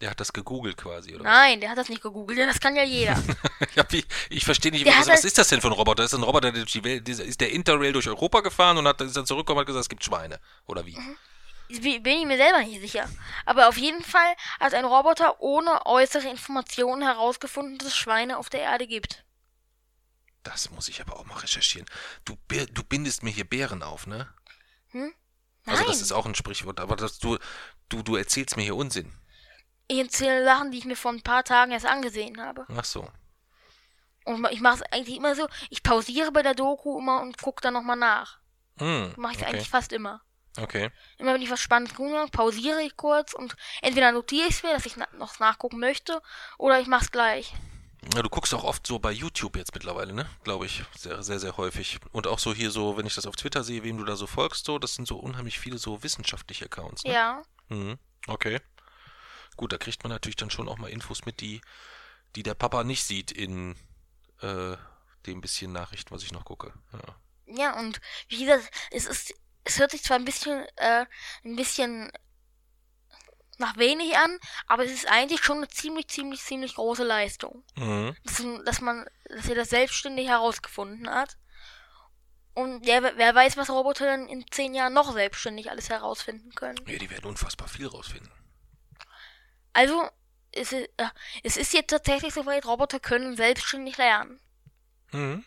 Der 0.00 0.10
hat 0.10 0.20
das 0.20 0.32
gegoogelt 0.32 0.76
quasi, 0.76 1.14
oder? 1.14 1.24
Nein, 1.24 1.60
der 1.60 1.70
hat 1.70 1.78
das 1.78 1.88
nicht 1.88 2.02
gegoogelt, 2.02 2.38
das 2.38 2.60
kann 2.60 2.76
ja 2.76 2.84
jeder. 2.84 3.20
Ja, 3.74 3.84
wie, 3.90 4.04
ich 4.30 4.44
verstehe 4.44 4.70
nicht, 4.70 4.86
was, 4.86 4.94
was 5.00 5.08
halt- 5.08 5.24
ist 5.24 5.36
das 5.38 5.48
denn 5.48 5.60
für 5.60 5.66
ein 5.68 5.72
Roboter? 5.72 6.02
Das 6.04 6.12
ist 6.12 6.18
ein 6.18 6.22
Roboter, 6.22 6.52
der 6.52 6.62
durch 6.62 6.72
die 6.72 6.84
Welt, 6.84 7.08
ist 7.08 7.40
der 7.40 7.50
Interrail 7.50 7.92
durch 7.92 8.08
Europa 8.08 8.40
gefahren 8.40 8.78
und 8.78 8.86
hat, 8.86 9.00
ist 9.00 9.16
dann 9.16 9.26
zurückgekommen 9.26 9.58
und 9.58 9.62
hat 9.62 9.66
gesagt, 9.66 9.82
es 9.82 9.88
gibt 9.88 10.04
Schweine. 10.04 10.38
Oder 10.66 10.86
wie? 10.86 10.96
Mhm. 10.96 11.16
Bin 12.02 12.18
ich 12.20 12.24
mir 12.26 12.36
selber 12.36 12.60
nicht 12.60 12.80
sicher. 12.80 13.08
Aber 13.44 13.68
auf 13.68 13.76
jeden 13.76 14.02
Fall 14.02 14.34
hat 14.58 14.74
ein 14.74 14.84
Roboter 14.84 15.40
ohne 15.40 15.84
äußere 15.86 16.28
Informationen 16.28 17.02
herausgefunden, 17.02 17.78
dass 17.78 17.88
es 17.88 17.96
Schweine 17.96 18.38
auf 18.38 18.48
der 18.48 18.60
Erde 18.60 18.86
gibt. 18.86 19.24
Das 20.44 20.70
muss 20.70 20.88
ich 20.88 21.00
aber 21.00 21.18
auch 21.18 21.26
mal 21.26 21.36
recherchieren. 21.38 21.86
Du, 22.24 22.36
du 22.48 22.84
bindest 22.84 23.22
mir 23.22 23.30
hier 23.30 23.44
Bären 23.44 23.82
auf, 23.82 24.06
ne? 24.06 24.28
Hm? 24.92 25.12
Also 25.66 25.84
das 25.84 25.96
Nein. 25.96 26.02
ist 26.04 26.12
auch 26.12 26.24
ein 26.26 26.34
Sprichwort, 26.34 26.80
aber 26.80 26.96
das, 26.96 27.18
du, 27.18 27.38
du, 27.90 28.02
du 28.02 28.16
erzählst 28.16 28.56
mir 28.56 28.62
hier 28.62 28.76
Unsinn. 28.76 29.12
Ich 29.88 29.98
erzähle 29.98 30.44
Sachen, 30.44 30.70
die 30.70 30.78
ich 30.78 30.84
mir 30.84 30.96
vor 30.96 31.12
ein 31.12 31.22
paar 31.22 31.44
Tagen 31.44 31.72
erst 31.72 31.86
angesehen 31.86 32.40
habe. 32.40 32.66
Ach 32.76 32.84
so. 32.84 33.08
Und 34.24 34.46
ich 34.50 34.60
mache 34.60 34.76
es 34.76 34.82
eigentlich 34.92 35.16
immer 35.16 35.34
so, 35.34 35.48
ich 35.70 35.82
pausiere 35.82 36.30
bei 36.30 36.42
der 36.42 36.54
Doku 36.54 36.98
immer 36.98 37.22
und 37.22 37.38
gucke 37.38 37.62
dann 37.62 37.72
nochmal 37.72 37.96
nach. 37.96 38.38
Hm, 38.78 39.14
Mache 39.16 39.32
ich 39.32 39.38
okay. 39.38 39.46
eigentlich 39.46 39.70
fast 39.70 39.92
immer. 39.92 40.20
Okay. 40.60 40.90
Immer 41.16 41.34
wenn 41.34 41.42
ich 41.42 41.50
was 41.50 41.60
Spannendes 41.60 41.96
gucke, 41.96 42.26
pausiere 42.30 42.82
ich 42.82 42.96
kurz 42.96 43.32
und 43.32 43.56
entweder 43.80 44.12
notiere 44.12 44.46
ich 44.48 44.56
es 44.56 44.62
mir, 44.62 44.74
dass 44.74 44.84
ich 44.84 44.96
na 44.96 45.08
noch 45.16 45.38
nachgucken 45.38 45.78
möchte, 45.78 46.20
oder 46.58 46.78
ich 46.80 46.86
mache 46.86 47.04
es 47.04 47.10
gleich. 47.10 47.54
Ja, 48.14 48.22
du 48.22 48.28
guckst 48.28 48.54
auch 48.54 48.64
oft 48.64 48.86
so 48.86 48.98
bei 48.98 49.10
YouTube 49.10 49.56
jetzt 49.56 49.74
mittlerweile, 49.74 50.12
ne? 50.12 50.28
Glaube 50.44 50.66
ich. 50.66 50.84
Sehr, 50.96 51.22
sehr, 51.22 51.40
sehr 51.40 51.56
häufig. 51.56 51.98
Und 52.12 52.26
auch 52.26 52.38
so 52.38 52.54
hier 52.54 52.70
so, 52.70 52.96
wenn 52.96 53.06
ich 53.06 53.14
das 53.14 53.26
auf 53.26 53.36
Twitter 53.36 53.64
sehe, 53.64 53.82
wem 53.82 53.98
du 53.98 54.04
da 54.04 54.16
so 54.16 54.26
folgst, 54.26 54.64
so, 54.64 54.78
das 54.78 54.94
sind 54.94 55.08
so 55.08 55.16
unheimlich 55.16 55.58
viele 55.58 55.78
so 55.78 56.02
wissenschaftliche 56.02 56.66
Accounts, 56.66 57.04
ne? 57.04 57.12
Ja. 57.12 57.42
Mhm. 57.68 57.98
Okay. 58.26 58.60
Gut, 59.58 59.72
da 59.72 59.76
kriegt 59.76 60.04
man 60.04 60.12
natürlich 60.12 60.36
dann 60.36 60.50
schon 60.50 60.68
auch 60.68 60.78
mal 60.78 60.88
Infos 60.88 61.26
mit, 61.26 61.40
die, 61.40 61.60
die 62.36 62.44
der 62.44 62.54
Papa 62.54 62.84
nicht 62.84 63.02
sieht 63.02 63.32
in 63.32 63.74
äh, 64.40 64.76
dem 65.26 65.40
bisschen 65.40 65.72
Nachrichten, 65.72 66.14
was 66.14 66.22
ich 66.22 66.32
noch 66.32 66.44
gucke. 66.44 66.72
Ja. 66.92 67.16
Ja, 67.56 67.78
und 67.80 68.00
wie 68.28 68.44
gesagt, 68.44 68.70
es 68.92 69.06
ist, 69.06 69.34
es 69.64 69.80
hört 69.80 69.90
sich 69.90 70.04
zwar 70.04 70.16
ein 70.16 70.24
bisschen, 70.24 70.64
äh, 70.76 71.06
ein 71.44 71.56
bisschen 71.56 72.12
nach 73.58 73.76
wenig 73.78 74.16
an, 74.16 74.38
aber 74.68 74.84
es 74.84 74.92
ist 74.92 75.10
eigentlich 75.10 75.42
schon 75.42 75.56
eine 75.56 75.68
ziemlich, 75.68 76.06
ziemlich, 76.06 76.40
ziemlich 76.40 76.76
große 76.76 77.02
Leistung. 77.02 77.64
Mhm. 77.76 78.14
Dass, 78.22 78.44
dass 78.64 78.80
man, 78.80 79.06
dass 79.24 79.48
er 79.48 79.56
das 79.56 79.70
selbstständig 79.70 80.28
herausgefunden 80.28 81.10
hat. 81.10 81.36
Und 82.54 82.86
wer, 82.86 83.02
wer 83.16 83.34
weiß, 83.34 83.56
was 83.56 83.70
Roboter 83.70 84.04
dann 84.06 84.28
in 84.28 84.44
zehn 84.52 84.74
Jahren 84.74 84.92
noch 84.92 85.12
selbstständig 85.12 85.68
alles 85.68 85.88
herausfinden 85.88 86.52
können. 86.54 86.78
ja, 86.86 86.98
die 86.98 87.10
werden 87.10 87.26
unfassbar 87.26 87.66
viel 87.66 87.88
rausfinden. 87.88 88.30
Also, 89.72 90.08
es 90.52 90.72
ist, 90.72 90.88
äh, 90.96 91.06
es 91.42 91.56
ist 91.56 91.72
jetzt 91.72 91.90
tatsächlich 91.90 92.34
soweit, 92.34 92.66
Roboter 92.66 93.00
können 93.00 93.36
selbstständig 93.36 93.96
lernen. 93.98 94.40
Mhm. 95.12 95.44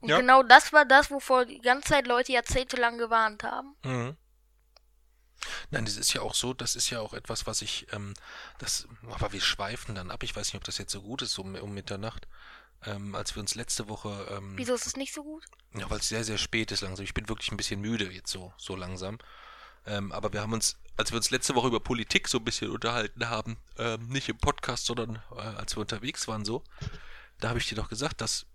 Und 0.00 0.08
Ja. 0.08 0.18
genau 0.18 0.42
das 0.42 0.72
war 0.72 0.84
das, 0.84 1.10
wovor 1.10 1.46
die 1.46 1.60
ganze 1.60 1.88
Zeit 1.88 2.06
Leute 2.06 2.32
jahrzehntelang 2.32 2.98
gewarnt 2.98 3.42
haben. 3.44 3.76
Mhm. 3.84 4.16
Nein, 5.70 5.84
das 5.84 5.96
ist 5.96 6.12
ja 6.12 6.22
auch 6.22 6.34
so, 6.34 6.54
das 6.54 6.76
ist 6.76 6.90
ja 6.90 7.00
auch 7.00 7.14
etwas, 7.14 7.46
was 7.46 7.62
ich, 7.62 7.86
ähm, 7.92 8.14
das, 8.58 8.88
aber 9.10 9.32
wir 9.32 9.40
schweifen 9.40 9.94
dann 9.94 10.10
ab. 10.10 10.22
Ich 10.22 10.34
weiß 10.34 10.48
nicht, 10.48 10.56
ob 10.56 10.64
das 10.64 10.78
jetzt 10.78 10.92
so 10.92 11.02
gut 11.02 11.22
ist, 11.22 11.38
um, 11.38 11.54
um 11.56 11.72
Mitternacht. 11.72 12.26
Ähm, 12.84 13.14
als 13.14 13.34
wir 13.34 13.40
uns 13.40 13.54
letzte 13.54 13.88
Woche, 13.88 14.28
ähm, 14.30 14.54
Wieso 14.56 14.74
ist 14.74 14.86
es 14.86 14.96
nicht 14.96 15.14
so 15.14 15.22
gut? 15.24 15.44
ja, 15.74 15.88
weil 15.90 15.98
es 15.98 16.08
sehr, 16.08 16.24
sehr 16.24 16.38
spät 16.38 16.70
ist 16.72 16.82
langsam. 16.82 17.04
Ich 17.04 17.14
bin 17.14 17.28
wirklich 17.28 17.50
ein 17.50 17.56
bisschen 17.56 17.80
müde 17.80 18.10
jetzt 18.10 18.30
so, 18.30 18.52
so 18.58 18.76
langsam. 18.76 19.18
Ähm, 19.86 20.12
aber 20.12 20.32
wir 20.32 20.40
haben 20.40 20.52
uns, 20.52 20.76
als 20.96 21.12
wir 21.12 21.16
uns 21.16 21.30
letzte 21.30 21.54
Woche 21.54 21.68
über 21.68 21.80
Politik 21.80 22.28
so 22.28 22.38
ein 22.38 22.44
bisschen 22.44 22.70
unterhalten 22.70 23.28
haben, 23.28 23.56
ähm, 23.78 24.08
nicht 24.08 24.28
im 24.28 24.38
Podcast, 24.38 24.86
sondern 24.86 25.22
äh, 25.34 25.40
als 25.40 25.76
wir 25.76 25.80
unterwegs 25.80 26.26
waren 26.28 26.44
so, 26.44 26.64
da 27.38 27.48
habe 27.48 27.58
ich 27.58 27.68
dir 27.68 27.76
doch 27.76 27.88
gesagt, 27.88 28.20
dass 28.20 28.46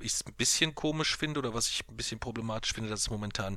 ich 0.00 0.14
es 0.14 0.26
ein 0.26 0.34
bisschen 0.34 0.74
komisch 0.74 1.16
finde 1.16 1.40
oder 1.40 1.54
was 1.54 1.68
ich 1.68 1.84
ein 1.88 1.96
bisschen 1.96 2.18
problematisch 2.18 2.72
finde, 2.72 2.90
dass 2.90 3.00
es 3.00 3.10
momentan 3.10 3.56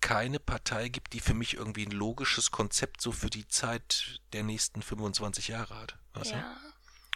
keine 0.00 0.38
Partei 0.38 0.88
gibt, 0.88 1.12
die 1.12 1.20
für 1.20 1.34
mich 1.34 1.54
irgendwie 1.54 1.86
ein 1.86 1.92
logisches 1.92 2.50
Konzept 2.50 3.00
so 3.00 3.10
für 3.12 3.30
die 3.30 3.48
Zeit 3.48 4.20
der 4.32 4.44
nächsten 4.44 4.82
25 4.82 5.48
Jahre 5.48 5.76
hat. 5.76 5.98
Du? 6.14 6.20
Ja. 6.22 6.56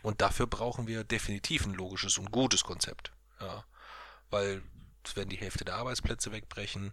Und 0.03 0.21
dafür 0.21 0.47
brauchen 0.47 0.87
wir 0.87 1.05
definitiv 1.05 1.65
ein 1.65 1.75
logisches 1.75 2.19
und 2.19 2.33
gutes 2.33 2.65
Konzept. 2.65 3.13
Ja. 3.41 3.65
Weil 4.31 4.63
es 5.05 5.15
werden 5.15 5.29
die 5.29 5.37
Hälfte 5.37 5.65
der 5.65 5.77
Arbeitsplätze 5.77 6.33
wegbrechen 6.33 6.93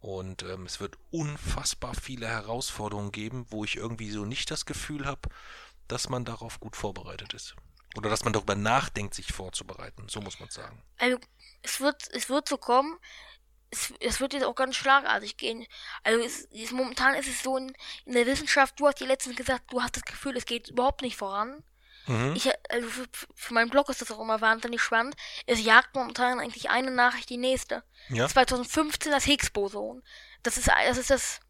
und 0.00 0.42
ähm, 0.44 0.66
es 0.66 0.80
wird 0.80 0.96
unfassbar 1.10 1.94
viele 1.94 2.28
Herausforderungen 2.28 3.12
geben, 3.12 3.46
wo 3.50 3.64
ich 3.64 3.76
irgendwie 3.76 4.10
so 4.10 4.24
nicht 4.24 4.50
das 4.50 4.64
Gefühl 4.64 5.06
habe, 5.06 5.28
dass 5.88 6.08
man 6.08 6.24
darauf 6.24 6.60
gut 6.60 6.76
vorbereitet 6.76 7.34
ist. 7.34 7.56
Oder 7.96 8.10
dass 8.10 8.22
man 8.22 8.32
darüber 8.32 8.54
nachdenkt, 8.54 9.14
sich 9.14 9.32
vorzubereiten. 9.32 10.08
So 10.08 10.20
muss 10.20 10.38
man 10.38 10.50
sagen. 10.50 10.82
Also, 10.98 11.18
es 11.62 11.80
wird, 11.80 12.08
es 12.12 12.28
wird 12.28 12.48
so 12.48 12.58
kommen. 12.58 12.96
Es, 13.70 13.92
es 14.00 14.20
wird 14.20 14.34
jetzt 14.34 14.44
auch 14.44 14.54
ganz 14.54 14.76
schlagartig 14.76 15.36
gehen. 15.36 15.66
Also, 16.04 16.24
es, 16.24 16.44
es, 16.52 16.70
momentan 16.70 17.14
ist 17.14 17.28
es 17.28 17.42
so 17.42 17.56
in, 17.56 17.72
in 18.04 18.12
der 18.12 18.26
Wissenschaft, 18.26 18.78
du 18.78 18.86
hast 18.86 19.00
dir 19.00 19.06
letztens 19.06 19.36
gesagt, 19.36 19.72
du 19.72 19.82
hast 19.82 19.96
das 19.96 20.04
Gefühl, 20.04 20.36
es 20.36 20.44
geht 20.44 20.68
überhaupt 20.68 21.02
nicht 21.02 21.16
voran. 21.16 21.64
Mhm. 22.08 22.34
Ich, 22.34 22.50
also 22.70 22.88
für, 22.88 23.06
für 23.34 23.54
meinen 23.54 23.70
Blog 23.70 23.88
ist 23.90 24.00
das 24.02 24.10
auch 24.10 24.20
immer 24.20 24.40
wahnsinnig 24.40 24.80
spannend. 24.82 25.14
Es 25.46 25.62
jagt 25.62 25.94
momentan 25.94 26.40
eigentlich 26.40 26.70
eine 26.70 26.90
Nachricht 26.90 27.28
die 27.30 27.36
nächste. 27.36 27.84
Ja. 28.08 28.28
2015 28.28 29.12
das 29.12 29.24
Higgs-Boson. 29.24 30.02
Das 30.42 30.56
ist, 30.56 30.68
das 30.68 30.96
ist 30.98 31.10
das, 31.10 31.40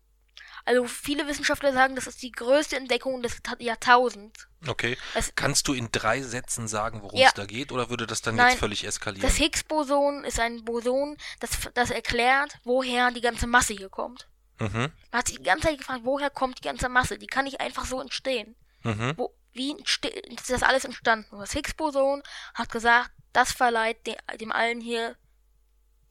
also 0.65 0.87
viele 0.87 1.27
Wissenschaftler 1.29 1.73
sagen, 1.73 1.95
das 1.95 2.07
ist 2.07 2.21
die 2.23 2.33
größte 2.33 2.77
Entdeckung 2.77 3.23
des 3.23 3.41
Ta- 3.43 3.57
Jahrtausends. 3.59 4.49
Okay. 4.67 4.99
Es- 5.15 5.33
Kannst 5.37 5.69
du 5.69 5.73
in 5.73 5.91
drei 5.93 6.21
Sätzen 6.23 6.67
sagen, 6.69 7.03
worum 7.03 7.19
Ja. 7.19 7.29
es 7.29 7.35
da 7.35 7.47
geht, 7.47 7.71
oder 7.73 7.89
würde 7.91 8.07
das 8.07 8.21
dann 8.23 8.35
Nein, 8.35 8.51
jetzt 8.51 8.59
völlig 8.59 8.85
eskalieren? 8.85 9.27
Das 9.27 9.37
Higgs-Boson 9.39 10.25
ist 10.25 10.41
ein 10.41 10.65
Boson, 10.65 11.17
das, 11.41 11.51
das 11.75 11.91
erklärt, 11.91 12.59
woher 12.65 13.11
die 13.13 13.21
ganze 13.21 13.47
Masse 13.47 13.73
hier 13.75 13.89
kommt. 13.89 14.29
mhm. 14.59 14.91
Man 15.13 15.19
hat 15.21 15.29
sich 15.29 15.37
die 15.39 15.45
ganze 15.45 15.69
Zeit 15.69 15.79
gefragt, 15.79 16.01
woher 16.03 16.31
kommt 16.31 16.59
die 16.59 16.63
ganze 16.67 16.89
Masse? 16.89 17.17
Die 17.19 17.29
kann 17.29 17.45
nicht 17.45 17.61
einfach 17.61 17.87
so 17.87 18.01
entstehen. 18.01 18.57
Mhm. 18.83 19.15
Wo, 19.17 19.33
wie 19.53 19.73
ist 19.75 20.51
das 20.51 20.63
alles 20.63 20.85
entstanden? 20.85 21.39
Das 21.39 21.53
Higgs-Boson 21.53 22.23
hat 22.55 22.71
gesagt, 22.71 23.11
das 23.33 23.53
verleiht 23.53 24.07
de 24.07 24.17
dem 24.41 24.53
allen 24.53 24.81
hier, 24.81 25.17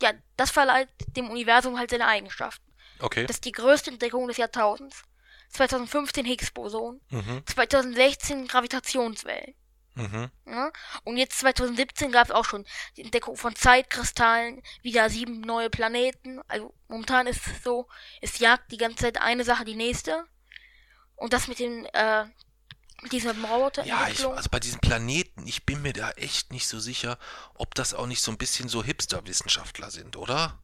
ja, 0.02 0.12
das 0.36 0.52
verleiht 0.52 0.90
dem 1.16 1.30
Universum 1.30 1.78
halt 1.78 1.90
seine 1.90 2.08
Eigenschaften. 2.08 2.74
Okay. 3.00 3.26
Das 3.26 3.38
ist 3.38 3.46
die 3.46 3.52
größte 3.52 3.92
Entdeckung 3.92 4.28
des 4.28 4.38
Jahrtausends. 4.38 5.04
2015 5.50 6.26
Higgs-Boson. 6.26 7.02
Mhm. 7.10 7.44
2016 7.46 8.48
Gravitationswellen. 8.48 9.56
Mhm. 9.96 10.30
Ja? 10.46 10.72
Und 11.04 11.18
jetzt 11.18 11.40
2017 11.40 12.12
gab 12.12 12.26
es 12.26 12.32
auch 12.32 12.46
schon 12.46 12.66
die 12.96 13.02
Entdeckung 13.02 13.36
von 13.36 13.56
Zeitkristallen, 13.56 14.62
wieder 14.82 15.10
sieben 15.10 15.42
neue 15.42 15.70
Planeten. 15.70 16.42
Also 16.48 16.74
momentan 16.88 17.28
ist 17.28 17.48
es 17.48 17.64
so, 17.64 17.88
es 18.22 18.40
jagt 18.40 18.72
die 18.72 18.78
ganze 18.78 19.06
Zeit 19.06 19.22
eine 19.22 19.44
Sache 19.44 19.66
die 19.66 19.76
nächste. 19.76 20.26
Und 21.16 21.34
das 21.34 21.48
mit 21.48 21.60
den, 21.60 21.86
äh, 21.86 22.26
mit 23.02 23.11
dieser 23.11 23.34
Ja, 23.86 24.07
ich, 24.10 24.26
also 24.26 24.49
bei 24.49 24.60
diesen 24.60 24.80
Planeten, 24.80 25.45
ich 25.45 25.65
bin 25.65 25.82
mir 25.82 25.94
da 25.94 26.11
echt 26.11 26.52
nicht 26.52 26.68
so 26.68 26.80
sicher, 26.80 27.18
ob 27.53 27.76
das 27.76 27.94
auch 27.94 28.07
nicht 28.07 28.22
so 28.22 28.32
ein 28.32 28.38
bisschen 28.38 28.69
so 28.69 28.84
Hipster-Wissenschaftler 28.84 29.91
sind, 29.91 30.15
oder? 30.15 30.57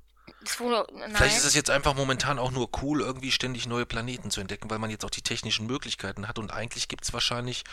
wurde. 0.60 0.88
Vielleicht 1.14 1.38
ist 1.38 1.46
es 1.46 1.54
jetzt 1.54 1.70
einfach 1.70 1.96
momentan 1.96 2.40
auch 2.40 2.52
nur 2.52 2.70
cool, 2.82 3.02
irgendwie 3.02 3.32
ständig 3.32 3.68
neue 3.68 3.86
Planeten 3.86 4.32
zu 4.32 4.42
entdecken, 4.42 4.70
weil 4.70 4.80
man 4.80 4.90
jetzt 4.90 5.06
auch 5.06 5.10
die 5.10 5.22
technischen 5.22 5.68
Möglichkeiten 5.68 6.28
hat 6.28 6.40
und 6.40 6.52
eigentlich 6.52 6.88
gibt 6.88 7.04
es 7.04 7.14
wahrscheinlich 7.14 7.64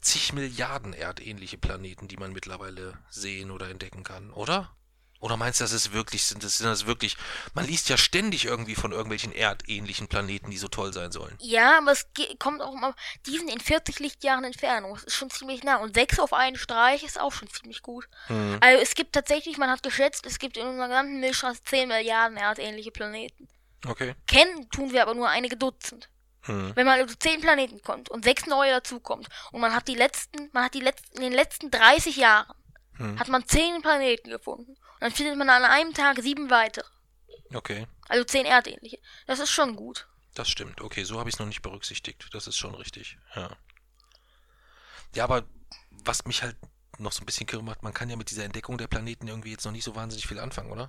zig 0.00 0.32
Milliarden 0.32 0.92
erdähnliche 0.92 1.58
Planeten, 1.58 2.08
die 2.08 2.16
man 2.16 2.32
mittlerweile 2.32 2.98
sehen 3.08 3.50
oder 3.50 3.70
entdecken 3.70 4.02
kann, 4.02 4.30
oder? 4.32 4.70
Oder 5.22 5.36
meinst 5.36 5.60
du, 5.60 5.64
das 5.64 5.70
ist 5.70 5.92
wirklich, 5.92 6.24
sind 6.24 6.42
das, 6.42 6.58
sind 6.58 6.66
das 6.66 6.84
wirklich, 6.84 7.16
man 7.54 7.64
liest 7.64 7.88
ja 7.88 7.96
ständig 7.96 8.44
irgendwie 8.44 8.74
von 8.74 8.90
irgendwelchen 8.90 9.32
erdähnlichen 9.32 10.08
Planeten, 10.08 10.50
die 10.50 10.58
so 10.58 10.66
toll 10.66 10.92
sein 10.92 11.12
sollen. 11.12 11.38
Ja, 11.38 11.78
aber 11.78 11.92
es 11.92 12.08
kommt 12.40 12.60
auch 12.60 12.74
immer, 12.74 12.96
die 13.26 13.38
sind 13.38 13.48
in 13.48 13.60
40 13.60 14.00
Lichtjahren 14.00 14.42
Entfernung. 14.42 14.94
Das 14.94 15.04
ist 15.04 15.14
schon 15.14 15.30
ziemlich 15.30 15.62
nah. 15.62 15.76
Und 15.76 15.94
6 15.94 16.18
auf 16.18 16.32
einen 16.32 16.56
Streich 16.56 17.04
ist 17.04 17.20
auch 17.20 17.30
schon 17.30 17.48
ziemlich 17.48 17.82
gut. 17.82 18.08
Hm. 18.26 18.58
Also 18.60 18.82
es 18.82 18.96
gibt 18.96 19.12
tatsächlich, 19.12 19.58
man 19.58 19.70
hat 19.70 19.84
geschätzt, 19.84 20.26
es 20.26 20.40
gibt 20.40 20.56
in 20.56 20.66
unserer 20.66 20.88
gesamten 20.88 21.20
Milchstraße 21.20 21.62
10 21.66 21.86
Milliarden 21.86 22.36
erdähnliche 22.36 22.90
Planeten. 22.90 23.46
Okay. 23.86 24.16
Kennen 24.26 24.68
tun 24.70 24.92
wir 24.92 25.02
aber 25.02 25.14
nur 25.14 25.28
einige 25.28 25.56
Dutzend. 25.56 26.08
Hm. 26.40 26.72
Wenn 26.74 26.86
man 26.86 26.98
also 26.98 27.14
10 27.14 27.42
Planeten 27.42 27.80
kommt 27.82 28.10
und 28.10 28.24
6 28.24 28.46
neue 28.46 28.72
dazukommt 28.72 29.28
und 29.52 29.60
man 29.60 29.72
hat 29.72 29.86
die 29.86 29.94
letzten, 29.94 30.50
man 30.52 30.64
hat 30.64 30.74
die 30.74 30.80
letzten, 30.80 31.18
in 31.18 31.22
den 31.22 31.32
letzten 31.32 31.70
30 31.70 32.16
Jahren 32.16 32.52
Hm. 32.96 33.18
hat 33.18 33.28
man 33.28 33.46
10 33.46 33.82
Planeten 33.82 34.30
gefunden. 34.30 34.76
Dann 35.02 35.10
findet 35.10 35.36
man 35.36 35.50
an 35.50 35.64
einem 35.64 35.92
Tag 35.94 36.22
sieben 36.22 36.48
weitere. 36.48 36.86
Okay. 37.52 37.88
Also 38.08 38.22
10 38.22 38.46
erdähnliche. 38.46 39.00
Das 39.26 39.40
ist 39.40 39.50
schon 39.50 39.74
gut. 39.74 40.06
Das 40.34 40.48
stimmt. 40.48 40.80
Okay, 40.80 41.02
so 41.02 41.18
habe 41.18 41.28
ich 41.28 41.34
es 41.34 41.38
noch 41.40 41.46
nicht 41.46 41.60
berücksichtigt. 41.60 42.32
Das 42.32 42.46
ist 42.46 42.56
schon 42.56 42.76
richtig. 42.76 43.18
Ja. 43.34 43.50
Ja, 45.16 45.24
aber 45.24 45.42
was 45.90 46.24
mich 46.24 46.44
halt 46.44 46.56
noch 46.98 47.10
so 47.10 47.20
ein 47.20 47.26
bisschen 47.26 47.48
kirre 47.48 47.64
macht, 47.64 47.82
man 47.82 47.92
kann 47.92 48.10
ja 48.10 48.14
mit 48.14 48.30
dieser 48.30 48.44
Entdeckung 48.44 48.78
der 48.78 48.86
Planeten 48.86 49.26
irgendwie 49.26 49.50
jetzt 49.50 49.64
noch 49.64 49.72
nicht 49.72 49.82
so 49.82 49.96
wahnsinnig 49.96 50.28
viel 50.28 50.38
anfangen, 50.38 50.70
oder? 50.70 50.88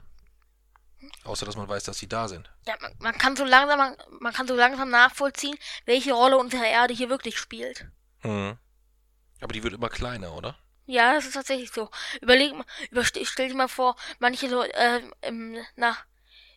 Außer 1.23 1.47
dass 1.47 1.55
man 1.55 1.67
weiß, 1.67 1.83
dass 1.83 1.97
sie 1.97 2.07
da 2.07 2.27
sind. 2.27 2.51
Ja, 2.67 2.75
man, 2.81 2.95
man 2.99 3.17
kann 3.17 3.35
so 3.35 3.43
langsam, 3.43 3.79
man, 3.79 3.97
man 4.19 4.31
kann 4.31 4.47
so 4.47 4.55
langsam 4.55 4.91
nachvollziehen, 4.91 5.57
welche 5.85 6.13
Rolle 6.13 6.37
unsere 6.37 6.67
Erde 6.67 6.93
hier 6.93 7.09
wirklich 7.09 7.39
spielt. 7.39 7.87
Mhm. 8.21 8.59
Aber 9.41 9.53
die 9.53 9.63
wird 9.63 9.73
immer 9.73 9.89
kleiner, 9.89 10.35
oder? 10.35 10.55
Ja, 10.85 11.13
das 11.13 11.25
ist 11.25 11.33
tatsächlich 11.33 11.71
so. 11.71 11.89
Überleg 12.21 12.53
mal, 12.53 12.65
überste- 12.91 13.25
stell 13.25 13.49
dir 13.49 13.55
mal 13.55 13.67
vor, 13.67 13.95
manche 14.19 14.47
Leute, 14.47 14.73
äh, 14.73 15.01
im, 15.21 15.57
na, 15.75 15.95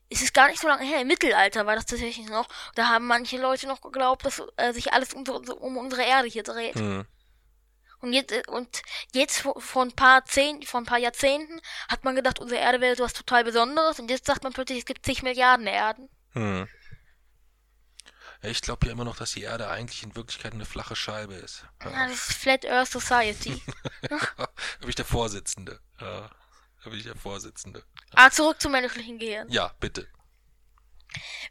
es 0.09 0.23
ist 0.23 0.35
gar 0.35 0.49
nicht 0.49 0.61
so 0.61 0.69
lange 0.69 0.85
her, 0.85 1.01
im 1.01 1.09
Mittelalter 1.09 1.67
war 1.67 1.75
das 1.75 1.87
tatsächlich 1.87 2.29
noch, 2.29 2.49
da 2.75 2.89
haben 2.89 3.07
manche 3.07 3.39
Leute 3.39 3.67
noch 3.67 3.81
geglaubt, 3.81 4.25
dass 4.25 4.43
äh, 4.57 4.73
sich 4.73 4.93
alles 4.93 5.15
um, 5.15 5.25
um 5.29 5.77
unsere 5.77 6.03
Erde 6.03 6.29
hier 6.29 6.43
dreht. 6.43 6.77
Mhm. 6.77 7.07
Und 8.01 8.13
jetzt, 8.13 8.33
äh, 8.33 8.43
und 8.49 8.83
jetzt 9.15 9.41
vor, 9.41 9.83
ein 9.83 9.93
paar 9.93 10.25
zehn, 10.25 10.63
vor 10.63 10.81
ein 10.81 10.87
paar 10.87 10.99
Jahrzehnten 10.99 11.61
hat 11.89 12.05
man 12.05 12.15
gedacht, 12.15 12.41
unsere 12.41 12.61
Erde 12.61 12.81
wäre 12.81 12.93
etwas 12.93 13.15
total 13.15 13.45
Besonderes 13.45 13.99
und 13.99 14.11
jetzt 14.11 14.27
sagt 14.27 14.45
man 14.45 14.53
plötzlich, 14.53 14.81
es 14.81 14.85
gibt 14.85 15.05
zig 15.07 15.23
Milliarden 15.23 15.67
Erden. 15.67 16.09
Hm. 16.33 16.69
Ich 18.43 18.61
glaube 18.61 18.87
ja 18.87 18.93
immer 18.93 19.05
noch, 19.05 19.17
dass 19.17 19.33
die 19.33 19.43
Erde 19.43 19.69
eigentlich 19.69 20.03
in 20.03 20.15
Wirklichkeit 20.15 20.53
eine 20.53 20.65
flache 20.67 20.95
Scheibe 20.97 21.35
ist. 21.35 21.65
Ja, 21.83 21.91
Ja. 21.91 22.07
das 22.09 22.29
ist 22.29 22.33
Flat 22.39 22.65
Earth 22.67 22.91
Society. 22.91 23.61
da 24.09 24.49
bin 24.81 24.89
ich 24.89 24.95
der 24.95 25.05
Vorsitzende. 25.05 25.81
Ja. 26.01 26.31
Da 26.85 26.91
bin 26.91 26.99
ich 26.99 27.05
der 27.05 27.17
Vorsitzende. 27.17 27.83
Aber 28.13 28.31
zurück 28.31 28.61
zum 28.61 28.73
menschlichen 28.73 29.19
Gehirn. 29.19 29.49
Ja, 29.51 29.75
bitte. 29.81 30.07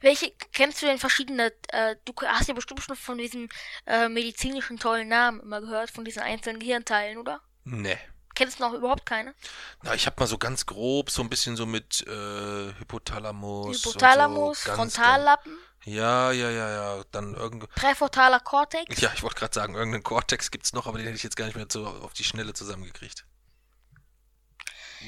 Welche 0.01 0.31
kennst 0.53 0.81
du 0.81 0.85
denn 0.85 0.99
verschiedene, 0.99 1.51
äh, 1.69 1.95
du 2.05 2.13
hast 2.25 2.47
ja 2.47 2.53
bestimmt 2.53 2.81
schon 2.83 2.95
von 2.95 3.17
diesem 3.17 3.49
äh, 3.85 4.07
medizinischen 4.09 4.77
tollen 4.77 5.07
Namen 5.07 5.39
immer 5.41 5.61
gehört, 5.61 5.89
von 5.91 6.05
diesen 6.05 6.21
einzelnen 6.21 6.59
Gehirnteilen, 6.59 7.17
oder? 7.17 7.41
Nee. 7.63 7.97
Kennst 8.35 8.59
du 8.59 8.63
noch 8.63 8.73
überhaupt 8.73 9.05
keine? 9.05 9.33
Na, 9.81 9.95
ich 9.95 10.05
habe 10.05 10.17
mal 10.19 10.27
so 10.27 10.37
ganz 10.37 10.65
grob 10.65 11.09
so 11.09 11.21
ein 11.21 11.29
bisschen 11.29 11.55
so 11.55 11.65
mit 11.65 12.05
äh, 12.05 12.73
Hypothalamus. 12.79 13.77
Hypothalamus, 13.77 14.63
so 14.63 14.67
ganz, 14.67 14.95
Frontallappen, 14.95 15.53
Ganz, 15.53 15.74
ja, 15.85 16.31
ja, 16.31 16.49
ja, 16.49 16.69
ja. 16.69 17.03
Dann 17.11 17.35
irgend. 17.35 17.69
präfrontaler 17.75 18.39
Kortex. 18.39 18.99
Ja, 18.99 19.11
ich 19.13 19.23
wollte 19.23 19.37
gerade 19.37 19.53
sagen, 19.53 19.75
irgendeinen 19.75 20.03
Cortex 20.03 20.51
gibt's 20.51 20.73
noch, 20.73 20.87
aber 20.87 20.97
den 20.97 21.05
hätte 21.05 21.17
ich 21.17 21.23
jetzt 21.23 21.37
gar 21.37 21.45
nicht 21.45 21.55
mehr 21.55 21.67
so 21.69 21.87
auf 21.87 22.13
die 22.13 22.23
Schnelle 22.23 22.53
zusammengekriegt. 22.53 23.25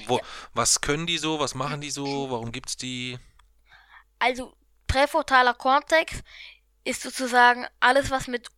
Wo, 0.05 0.21
Was 0.53 0.81
können 0.81 1.07
die 1.07 1.17
so? 1.17 1.39
Was 1.39 1.55
machen 1.55 1.81
die 1.81 1.91
so? 1.91 2.29
Warum 2.29 2.51
gibt's 2.51 2.77
die? 2.77 3.17
Also 4.19 4.55
präfrontaler 4.87 5.53
Kortex 5.53 6.21
ist 6.83 7.01
sozusagen 7.01 7.65
alles, 7.79 8.11
was 8.11 8.27
mit 8.27 8.49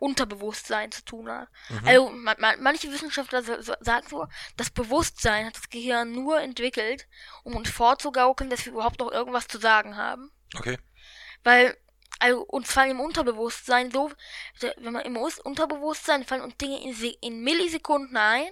Unterbewusstsein 0.00 0.90
zu 0.90 1.04
tun 1.04 1.28
hat. 1.28 1.48
Mhm. 1.68 1.88
Also 1.88 2.10
ma 2.10 2.34
ma 2.38 2.54
manche 2.58 2.90
Wissenschaftler 2.90 3.42
so, 3.42 3.60
so, 3.60 3.74
sagen 3.80 4.06
so, 4.08 4.26
das 4.56 4.70
Bewusstsein 4.70 5.46
hat 5.46 5.56
das 5.56 5.68
Gehirn 5.68 6.12
nur 6.12 6.40
entwickelt, 6.40 7.06
um 7.42 7.54
uns 7.54 7.70
vorzugaukeln, 7.70 8.50
dass 8.50 8.64
wir 8.66 8.72
überhaupt 8.72 8.98
noch 8.98 9.12
irgendwas 9.12 9.46
zu 9.46 9.58
sagen 9.58 9.96
haben. 9.96 10.30
Okay. 10.56 10.78
Weil, 11.44 11.76
also 12.18 12.42
uns 12.42 12.72
fallen 12.72 12.92
im 12.92 13.00
Unterbewusstsein 13.00 13.90
so, 13.90 14.10
wenn 14.78 14.92
man 14.92 15.02
im 15.02 15.16
Us- 15.16 15.38
Unterbewusstsein 15.38 16.24
fallen 16.24 16.42
uns 16.42 16.56
Dinge 16.56 16.82
in, 16.82 16.94
in 17.20 17.42
Millisekunden 17.42 18.16
ein. 18.16 18.50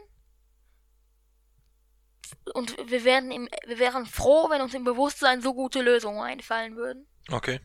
Und 2.55 2.77
wir 2.91 3.05
werden 3.05 3.31
im, 3.31 3.49
wir 3.67 3.79
wären 3.79 4.07
froh, 4.07 4.49
wenn 4.51 4.63
uns 4.63 4.75
im 4.75 4.85
Bewusstsein 4.85 5.43
so 5.43 5.55
gute 5.55 5.83
Lösungen 5.83 6.21
einfallen 6.21 6.77
würden. 6.77 7.07
Okay. 7.31 7.61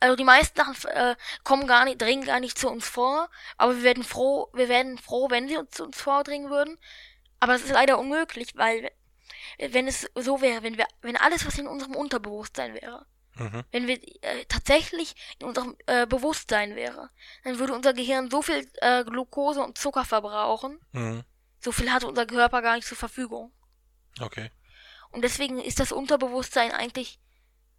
Also 0.00 0.16
die 0.16 0.24
meisten 0.24 0.56
Sachen 0.56 0.90
äh, 0.90 1.16
kommen 1.42 1.66
gar 1.66 1.84
nicht, 1.84 2.00
dringen 2.00 2.24
gar 2.24 2.40
nicht 2.40 2.58
zu 2.58 2.68
uns 2.68 2.86
vor, 2.86 3.30
aber 3.56 3.76
wir 3.76 3.82
werden 3.82 4.04
froh, 4.04 4.50
wir 4.52 4.68
werden 4.68 4.98
froh, 4.98 5.30
wenn 5.30 5.48
sie 5.48 5.56
uns 5.56 5.70
zu 5.70 5.84
uns 5.84 6.00
vordringen 6.00 6.50
würden. 6.50 6.78
Aber 7.40 7.54
es 7.54 7.64
ist 7.64 7.72
leider 7.72 7.98
unmöglich, 7.98 8.56
weil 8.56 8.90
wenn 9.58 9.86
es 9.86 10.10
so 10.14 10.40
wäre, 10.42 10.62
wenn 10.62 10.76
wir, 10.76 10.86
wenn 11.00 11.16
alles, 11.16 11.46
was 11.46 11.58
in 11.58 11.66
unserem 11.66 11.94
Unterbewusstsein 11.94 12.74
wäre, 12.74 13.06
Mhm. 13.38 13.64
wenn 13.70 13.86
wir 13.86 13.98
äh, 14.22 14.44
tatsächlich 14.48 15.14
in 15.38 15.46
unserem 15.48 15.76
äh, 15.86 16.06
Bewusstsein 16.06 16.74
wäre, 16.74 17.10
dann 17.44 17.58
würde 17.58 17.74
unser 17.74 17.92
Gehirn 17.92 18.30
so 18.30 18.42
viel 18.42 18.66
äh, 18.76 19.04
Glucose 19.04 19.60
und 19.62 19.76
Zucker 19.78 20.04
verbrauchen, 20.04 20.80
Mhm. 20.92 21.22
so 21.60 21.72
viel 21.72 21.92
hat 21.92 22.04
unser 22.04 22.26
Körper 22.26 22.62
gar 22.62 22.76
nicht 22.76 22.86
zur 22.88 22.96
Verfügung. 22.96 23.52
Okay. 24.20 24.50
Und 25.10 25.22
deswegen 25.22 25.58
ist 25.60 25.80
das 25.80 25.92
Unterbewusstsein 25.92 26.72
eigentlich, 26.72 27.20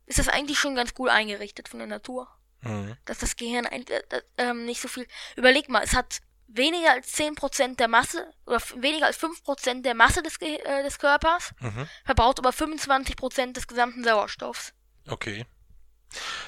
ist 0.06 0.20
das 0.20 0.30
eigentlich 0.30 0.60
schon 0.60 0.76
ganz 0.76 0.94
gut 0.94 1.10
eingerichtet 1.10 1.68
von 1.70 1.80
der 1.80 1.88
Natur. 1.88 2.28
Mhm. 2.62 2.96
Dass 3.06 3.20
das 3.20 3.36
Gehirn 3.36 3.66
ein, 3.66 3.86
äh, 3.88 4.02
äh, 4.10 4.22
ähm, 4.38 4.66
nicht 4.66 4.82
so 4.82 4.88
viel. 4.88 5.08
Überleg 5.36 5.70
mal, 5.70 5.84
es 5.84 5.94
hat 5.94 6.20
weniger 6.48 6.92
als 6.92 7.12
10% 7.14 7.76
der 7.80 7.88
Masse 7.88 8.32
oder 8.46 8.62
weniger 8.76 9.06
als 9.08 9.18
5% 9.18 9.82
der 9.86 9.94
Masse 9.96 10.24
des, 10.24 10.40
Ge 10.40 10.56
äh, 10.58 10.82
des 10.84 10.98
Körpers, 10.98 11.52
Mhm. 11.60 11.88
verbraucht 12.06 12.40
aber 12.40 12.52
25% 12.54 13.54
des 13.54 13.68
gesamten 13.68 14.04
Sauerstoffs. 14.04 14.74
Okay. 15.08 15.46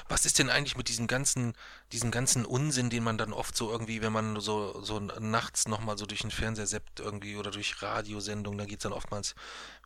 Was 0.08 0.24
ist 0.24 0.38
denn 0.38 0.50
eigentlich 0.50 0.76
mit 0.76 0.88
diesem 0.88 1.06
ganzen, 1.06 1.52
diesem 1.92 2.10
ganzen 2.10 2.44
Unsinn, 2.44 2.90
den 2.90 3.04
man 3.04 3.18
dann 3.18 3.32
oft 3.32 3.56
so 3.56 3.70
irgendwie, 3.70 4.00
wenn 4.02 4.12
man 4.12 4.40
so, 4.40 4.82
so 4.82 4.98
nachts 5.00 5.68
nochmal 5.68 5.98
so 5.98 6.06
durch 6.06 6.22
den 6.22 6.30
Fernseher 6.30 6.66
seppt 6.66 6.98
irgendwie 6.98 7.36
oder 7.36 7.50
durch 7.50 7.80
Radiosendungen, 7.82 8.58
da 8.58 8.64
geht's 8.64 8.82
dann 8.82 8.92
oftmals, 8.92 9.34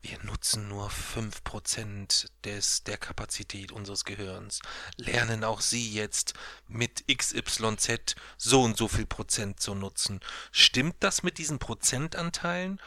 wir 0.00 0.18
nutzen 0.22 0.68
nur 0.68 0.90
5% 0.90 2.28
des, 2.44 2.84
der 2.84 2.98
Kapazität 2.98 3.72
unseres 3.72 4.04
Gehirns. 4.04 4.60
Lernen 4.96 5.44
auch 5.44 5.60
Sie 5.60 5.92
jetzt 5.92 6.34
mit 6.68 7.04
XYZ 7.08 8.14
so 8.38 8.62
und 8.62 8.76
so 8.76 8.88
viel 8.88 9.06
Prozent 9.06 9.60
zu 9.60 9.74
nutzen. 9.74 10.20
Stimmt 10.52 10.96
das 11.00 11.22
mit 11.22 11.38
diesen 11.38 11.58
Prozentanteilen? 11.58 12.80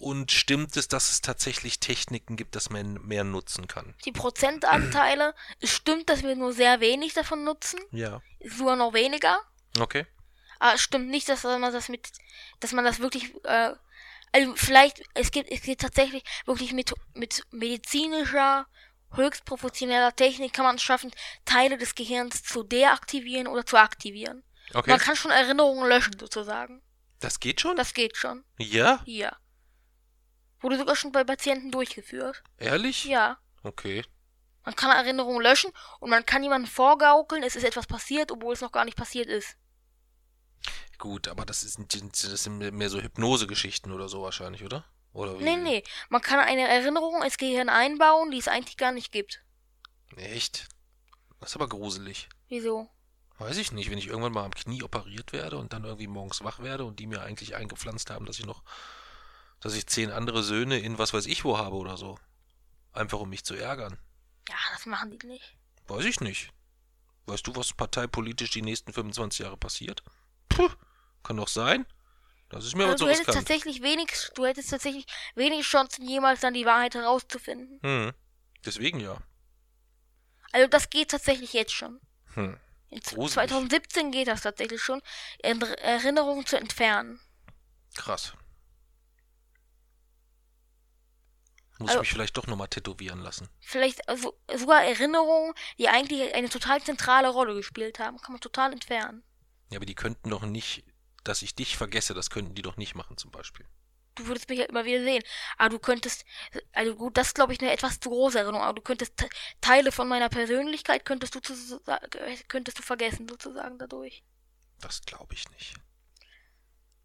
Und 0.00 0.32
stimmt 0.32 0.76
es, 0.76 0.88
dass 0.88 1.10
es 1.10 1.20
tatsächlich 1.20 1.78
Techniken 1.78 2.36
gibt, 2.36 2.56
dass 2.56 2.70
man 2.70 2.94
mehr 3.06 3.22
nutzen 3.22 3.68
kann? 3.68 3.94
Die 4.06 4.12
Prozentanteile, 4.12 5.34
es 5.60 5.70
stimmt, 5.70 6.08
dass 6.08 6.22
wir 6.22 6.34
nur 6.36 6.52
sehr 6.52 6.80
wenig 6.80 7.12
davon 7.14 7.44
nutzen, 7.44 7.78
Ja. 7.92 8.22
sogar 8.44 8.76
noch 8.76 8.94
weniger. 8.94 9.38
Okay. 9.78 10.06
Aber 10.58 10.74
es 10.74 10.80
stimmt 10.80 11.08
nicht, 11.10 11.28
dass 11.28 11.44
man 11.44 11.60
das 11.72 11.88
mit, 11.88 12.08
dass 12.60 12.72
man 12.72 12.84
das 12.84 12.98
wirklich, 12.98 13.34
äh, 13.44 13.74
also 14.32 14.54
vielleicht, 14.56 15.02
es 15.14 15.30
gibt, 15.30 15.50
es 15.50 15.62
gibt 15.62 15.80
tatsächlich 15.82 16.22
wirklich 16.46 16.72
mit, 16.72 16.92
mit 17.14 17.42
medizinischer, 17.50 18.66
höchst 19.12 19.44
professioneller 19.44 20.14
Technik 20.14 20.52
kann 20.52 20.64
man 20.64 20.76
es 20.76 20.82
schaffen, 20.82 21.10
Teile 21.44 21.76
des 21.78 21.94
Gehirns 21.94 22.42
zu 22.42 22.62
deaktivieren 22.62 23.48
oder 23.48 23.66
zu 23.66 23.76
aktivieren. 23.76 24.44
Okay. 24.72 24.90
Man 24.90 25.00
kann 25.00 25.16
schon 25.16 25.30
Erinnerungen 25.32 25.88
löschen, 25.88 26.18
sozusagen. 26.18 26.80
Das 27.18 27.40
geht 27.40 27.60
schon? 27.60 27.76
Das 27.76 27.92
geht 27.92 28.16
schon. 28.16 28.44
ja? 28.58 29.02
Hier. 29.04 29.36
Wurde 30.60 30.78
sogar 30.78 30.96
schon 30.96 31.12
bei 31.12 31.24
Patienten 31.24 31.70
durchgeführt. 31.70 32.42
Ehrlich? 32.58 33.04
Ja. 33.04 33.38
Okay. 33.62 34.04
Man 34.64 34.76
kann 34.76 34.90
Erinnerungen 34.90 35.40
löschen 35.40 35.72
und 36.00 36.10
man 36.10 36.26
kann 36.26 36.42
jemandem 36.42 36.70
vorgaukeln, 36.70 37.42
es 37.42 37.56
ist 37.56 37.64
etwas 37.64 37.86
passiert, 37.86 38.30
obwohl 38.30 38.52
es 38.52 38.60
noch 38.60 38.72
gar 38.72 38.84
nicht 38.84 38.96
passiert 38.96 39.28
ist. 39.28 39.56
Gut, 40.98 41.28
aber 41.28 41.46
das, 41.46 41.62
ist, 41.62 41.78
das 41.78 42.42
sind 42.42 42.58
mehr 42.58 42.90
so 42.90 43.00
Hypnosegeschichten 43.00 43.90
oder 43.90 44.08
so 44.08 44.22
wahrscheinlich, 44.22 44.62
oder? 44.62 44.84
Oder 45.14 45.38
wie? 45.38 45.44
Nee, 45.44 45.56
nee. 45.56 45.84
Man 46.10 46.20
kann 46.20 46.38
eine 46.38 46.68
Erinnerung 46.68 47.22
ins 47.22 47.38
Gehirn 47.38 47.70
einbauen, 47.70 48.30
die 48.30 48.38
es 48.38 48.48
eigentlich 48.48 48.76
gar 48.76 48.92
nicht 48.92 49.10
gibt. 49.10 49.42
Echt? 50.16 50.68
Das 51.40 51.50
ist 51.50 51.56
aber 51.56 51.68
gruselig. 51.68 52.28
Wieso? 52.48 52.88
Weiß 53.38 53.56
ich 53.56 53.72
nicht, 53.72 53.90
wenn 53.90 53.96
ich 53.96 54.08
irgendwann 54.08 54.32
mal 54.32 54.44
am 54.44 54.54
Knie 54.54 54.82
operiert 54.82 55.32
werde 55.32 55.56
und 55.56 55.72
dann 55.72 55.84
irgendwie 55.84 56.06
morgens 56.06 56.44
wach 56.44 56.60
werde 56.60 56.84
und 56.84 57.00
die 57.00 57.06
mir 57.06 57.22
eigentlich 57.22 57.56
eingepflanzt 57.56 58.10
haben, 58.10 58.26
dass 58.26 58.38
ich 58.38 58.44
noch, 58.44 58.62
dass 59.60 59.74
ich 59.74 59.86
zehn 59.86 60.10
andere 60.10 60.42
Söhne 60.42 60.78
in 60.78 60.98
was 60.98 61.12
weiß 61.14 61.26
ich 61.26 61.44
wo 61.44 61.58
habe 61.58 61.76
oder 61.76 61.96
so. 61.96 62.18
Einfach 62.92 63.20
um 63.20 63.28
mich 63.30 63.44
zu 63.44 63.54
ärgern. 63.54 63.98
Ja, 64.48 64.56
das 64.72 64.86
machen 64.86 65.16
die 65.18 65.26
nicht. 65.26 65.56
Weiß 65.86 66.04
ich 66.04 66.20
nicht. 66.20 66.50
Weißt 67.26 67.46
du, 67.46 67.54
was 67.54 67.72
parteipolitisch 67.72 68.50
die 68.50 68.62
nächsten 68.62 68.92
25 68.92 69.40
Jahre 69.40 69.56
passiert? 69.56 70.02
Puh, 70.48 70.68
kann 71.22 71.36
doch 71.36 71.48
sein. 71.48 71.86
Das 72.48 72.64
ist 72.64 72.74
mir 72.74 72.82
aber 72.84 72.92
Also 72.92 73.04
zu 73.04 73.04
du 73.04 73.10
hättest 73.10 73.28
riskant. 73.28 73.46
tatsächlich 73.46 73.82
wenig, 73.82 74.10
du 74.34 74.44
hättest 74.44 74.70
tatsächlich 74.70 75.06
wenig 75.36 75.64
Chancen, 75.64 76.04
jemals 76.08 76.40
dann 76.40 76.54
die 76.54 76.66
Wahrheit 76.66 76.94
herauszufinden. 76.94 77.78
Hm. 77.82 78.12
Deswegen 78.64 78.98
ja. 78.98 79.18
Also 80.52 80.66
das 80.66 80.90
geht 80.90 81.10
tatsächlich 81.12 81.52
jetzt 81.52 81.72
schon. 81.72 82.00
Hm. 82.34 82.58
In 82.88 83.00
z- 83.02 83.14
Gruselig. 83.14 83.34
2017 83.34 84.10
geht 84.10 84.26
das 84.26 84.40
tatsächlich 84.42 84.82
schon, 84.82 85.00
Er- 85.38 85.60
Erinnerungen 85.78 86.44
zu 86.44 86.56
entfernen. 86.58 87.20
Krass. 87.94 88.32
Muss 91.80 91.90
Also- 91.90 92.02
ich 92.02 92.08
mich 92.08 92.12
vielleicht 92.12 92.36
doch 92.36 92.46
nochmal 92.46 92.68
tätowieren 92.68 93.20
lassen. 93.20 93.48
Vielleicht 93.60 94.06
also 94.08 94.38
sogar 94.54 94.84
Erinnerungen, 94.84 95.54
die 95.78 95.88
eigentlich 95.88 96.34
eine 96.34 96.48
total 96.48 96.82
zentrale 96.82 97.28
Rolle 97.30 97.54
gespielt 97.54 97.98
haben, 97.98 98.18
kann 98.18 98.32
man 98.32 98.40
total 98.40 98.72
entfernen. 98.72 99.22
Ja, 99.70 99.78
aber 99.78 99.86
die 99.86 99.94
könnten 99.94 100.30
doch 100.30 100.42
nicht, 100.42 100.84
dass 101.24 101.42
ich 101.42 101.54
dich 101.54 101.76
vergesse, 101.76 102.12
das 102.12 102.28
könnten 102.30 102.54
die 102.54 102.62
doch 102.62 102.76
nicht 102.76 102.94
machen 102.94 103.16
zum 103.16 103.30
Beispiel. 103.30 103.66
Du 104.16 104.26
würdest 104.26 104.48
mich 104.50 104.58
ja 104.58 104.66
immer 104.66 104.84
wieder 104.84 105.02
sehen. 105.02 105.22
Aber 105.56 105.70
du 105.70 105.78
könntest, 105.78 106.24
also 106.72 106.94
gut, 106.96 107.16
das 107.16 107.28
ist 107.28 107.34
glaube 107.34 107.54
ich 107.54 107.60
eine 107.60 107.70
etwas 107.72 107.98
zu 108.00 108.10
große 108.10 108.38
Erinnerung, 108.38 108.62
aber 108.64 108.74
du 108.74 108.82
könntest 108.82 109.16
Te- 109.16 109.28
Teile 109.62 109.90
von 109.92 110.06
meiner 110.08 110.28
Persönlichkeit 110.28 111.06
könntest 111.06 111.34
du, 111.34 111.40
zu, 111.40 111.80
könntest 112.48 112.78
du 112.78 112.82
vergessen 112.82 113.26
sozusagen 113.28 113.78
dadurch. 113.78 114.22
Das 114.80 115.00
glaube 115.02 115.32
ich 115.34 115.48
nicht. 115.50 115.74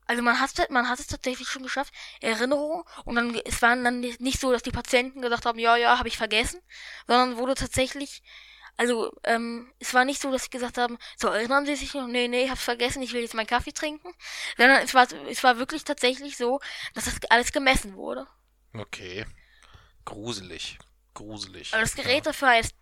Also 0.06 0.22
man 0.22 0.40
hat, 0.40 0.52
man 0.69 0.88
hat 0.88 0.99
es 0.99 1.07
tatsächlich 1.07 1.48
schon 1.48 1.64
geschafft, 1.64 1.94
Erinnerungen, 2.22 2.84
und 3.06 3.15
dann, 3.15 3.36
es 3.45 3.61
waren 3.61 3.84
dann 3.84 3.99
nicht 3.99 4.40
so, 4.40 4.52
dass 4.52 4.64
die 4.64 4.72
Patienten 4.72 5.22
gesagt 5.22 5.45
haben, 5.45 5.60
ja, 5.60 5.76
ja, 5.76 5.98
habe 5.98 6.07
ich 6.07 6.18
vergessen, 6.18 6.61
sondern 7.07 7.38
wurde 7.38 7.56
tatsächlich, 7.56 8.22
also, 8.77 9.11
ähm, 9.23 9.72
es 9.80 9.94
war 9.94 10.06
nicht 10.06 10.22
so, 10.22 10.32
dass 10.32 10.44
sie 10.44 10.49
gesagt 10.49 10.77
haben, 10.77 10.98
so, 11.18 11.30
erinnern 11.30 11.65
Sie 11.65 11.76
sich 11.76 11.94
noch, 11.94 12.07
nee, 12.07 12.27
nee, 12.27 12.44
ich 12.44 12.52
hab's 12.52 12.64
vergessen, 12.64 13.02
ich 13.02 13.14
will 13.14 13.22
jetzt 13.22 13.34
meinen 13.34 13.48
Kaffee 13.48 13.72
trinken, 13.72 14.14
sondern 14.57 14.84
es 14.84 14.94
war, 14.94 15.07
es 15.30 15.44
war 15.44 15.57
wirklich 15.57 15.86
tatsächlich 15.86 16.38
so, 16.38 16.60
dass 16.94 17.06
das 17.06 17.15
alles 17.30 17.52
gemessen 17.52 17.95
wurde. 17.95 18.27
Okay. 18.73 19.26
Gruselig. 20.03 20.77
Gruselig. 21.14 21.73
Aber 21.73 21.82
das 21.82 21.95
Gerät 21.95 22.26
dafür 22.26 22.49
heißt, 22.49 22.76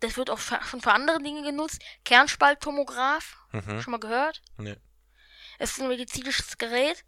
das 0.00 0.16
wird 0.16 0.30
auch 0.30 0.38
schon 0.38 0.80
für 0.80 0.92
andere 0.92 1.20
Dinge 1.20 1.42
genutzt, 1.42 1.82
Kernspalttomograph, 2.04 3.36
Ja. 3.52 3.60
Mhm. 3.60 3.82
schon 3.82 3.90
mal 3.90 4.00
gehört? 4.00 4.42
Nee. 4.56 4.76
Es 5.58 5.72
ist 5.72 5.80
ein 5.80 5.88
medizinisches 5.88 6.58
Gerät. 6.58 7.04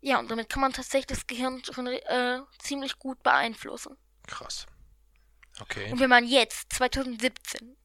Ja, 0.00 0.18
und 0.18 0.30
damit 0.30 0.48
kann 0.48 0.60
man 0.60 0.72
tatsächlich 0.72 1.06
das 1.06 1.26
Gehirn 1.26 1.62
schon 1.64 1.86
äh, 1.86 2.40
ziemlich 2.58 2.98
gut 2.98 3.22
beeinflussen. 3.22 3.96
Krass. 4.26 4.66
Okay. 5.60 5.92
Und 5.92 6.00
wenn 6.00 6.10
man 6.10 6.26
jetzt, 6.26 6.72
2017, 6.72 7.76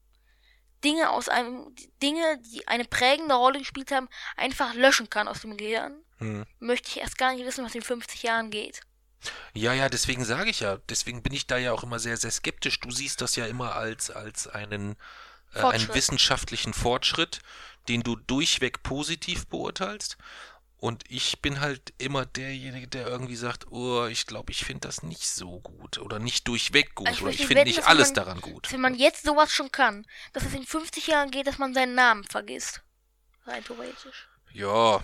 Dinge 0.83 1.09
aus 1.09 1.29
einem, 1.29 1.75
Dinge, 2.01 2.39
die 2.39 2.67
eine 2.67 2.85
prägende 2.85 3.35
Rolle 3.35 3.59
gespielt 3.59 3.91
haben, 3.91 4.07
einfach 4.35 4.73
löschen 4.73 5.09
kann 5.09 5.27
aus 5.27 5.41
dem 5.41 5.57
Gehirn, 5.57 6.03
Hm. 6.19 6.45
möchte 6.59 6.89
ich 6.89 6.97
erst 6.97 7.17
gar 7.17 7.33
nicht 7.33 7.45
wissen, 7.45 7.63
was 7.63 7.75
in 7.75 7.81
50 7.81 8.23
Jahren 8.23 8.49
geht. 8.49 8.81
Ja, 9.53 9.73
ja, 9.73 9.89
deswegen 9.89 10.25
sage 10.25 10.49
ich 10.49 10.59
ja, 10.61 10.77
deswegen 10.89 11.21
bin 11.23 11.33
ich 11.33 11.47
da 11.47 11.57
ja 11.57 11.73
auch 11.73 11.83
immer 11.83 11.99
sehr, 11.99 12.17
sehr 12.17 12.31
skeptisch. 12.31 12.79
Du 12.79 12.91
siehst 12.91 13.21
das 13.21 13.35
ja 13.35 13.45
immer 13.45 13.75
als, 13.75 14.09
als 14.09 14.47
einen, 14.47 14.95
äh, 15.53 15.59
einen 15.61 15.93
wissenschaftlichen 15.93 16.73
Fortschritt, 16.73 17.39
den 17.89 18.01
du 18.03 18.15
durchweg 18.15 18.83
positiv 18.83 19.47
beurteilst. 19.47 20.17
Und 20.79 21.03
ich 21.09 21.41
bin 21.41 21.59
halt 21.59 21.91
immer 21.97 22.25
derjenige, 22.27 22.87
der 22.87 23.07
irgendwie 23.07 23.35
sagt, 23.35 23.71
oh, 23.71 24.05
ich 24.05 24.27
glaube, 24.27 24.51
ich 24.51 24.63
finde 24.63 24.81
das 24.87 25.01
nicht 25.01 25.27
so 25.27 25.59
gut 25.61 25.97
oder 25.97 26.19
nicht 26.19 26.47
durchweg 26.47 26.93
gut 26.93 27.09
Ich 27.09 27.21
oder 27.23 27.31
ich 27.31 27.47
finde 27.47 27.63
nicht 27.63 27.87
alles 27.87 28.09
man- 28.09 28.13
daran 28.15 28.41
gut. 28.41 28.71
Wenn 28.71 28.81
man 28.81 28.93
jetzt 28.93 29.25
sowas 29.25 29.51
schon 29.51 29.71
kann, 29.71 30.05
dass 30.33 30.43
es 30.45 30.53
in 30.53 30.65
50 30.67 31.07
Jahren 31.07 31.31
geht, 31.31 31.47
dass 31.47 31.57
man 31.57 31.73
seinen 31.73 31.95
Namen 31.95 32.23
vergisst. 32.25 32.83
Rein 33.47 33.63
theoretisch. 33.63 34.27
Ja. 34.53 35.01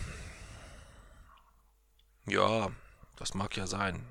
Ja, 2.27 2.71
das 3.17 3.33
mag 3.33 3.57
ja 3.57 3.67
sein. 3.67 4.05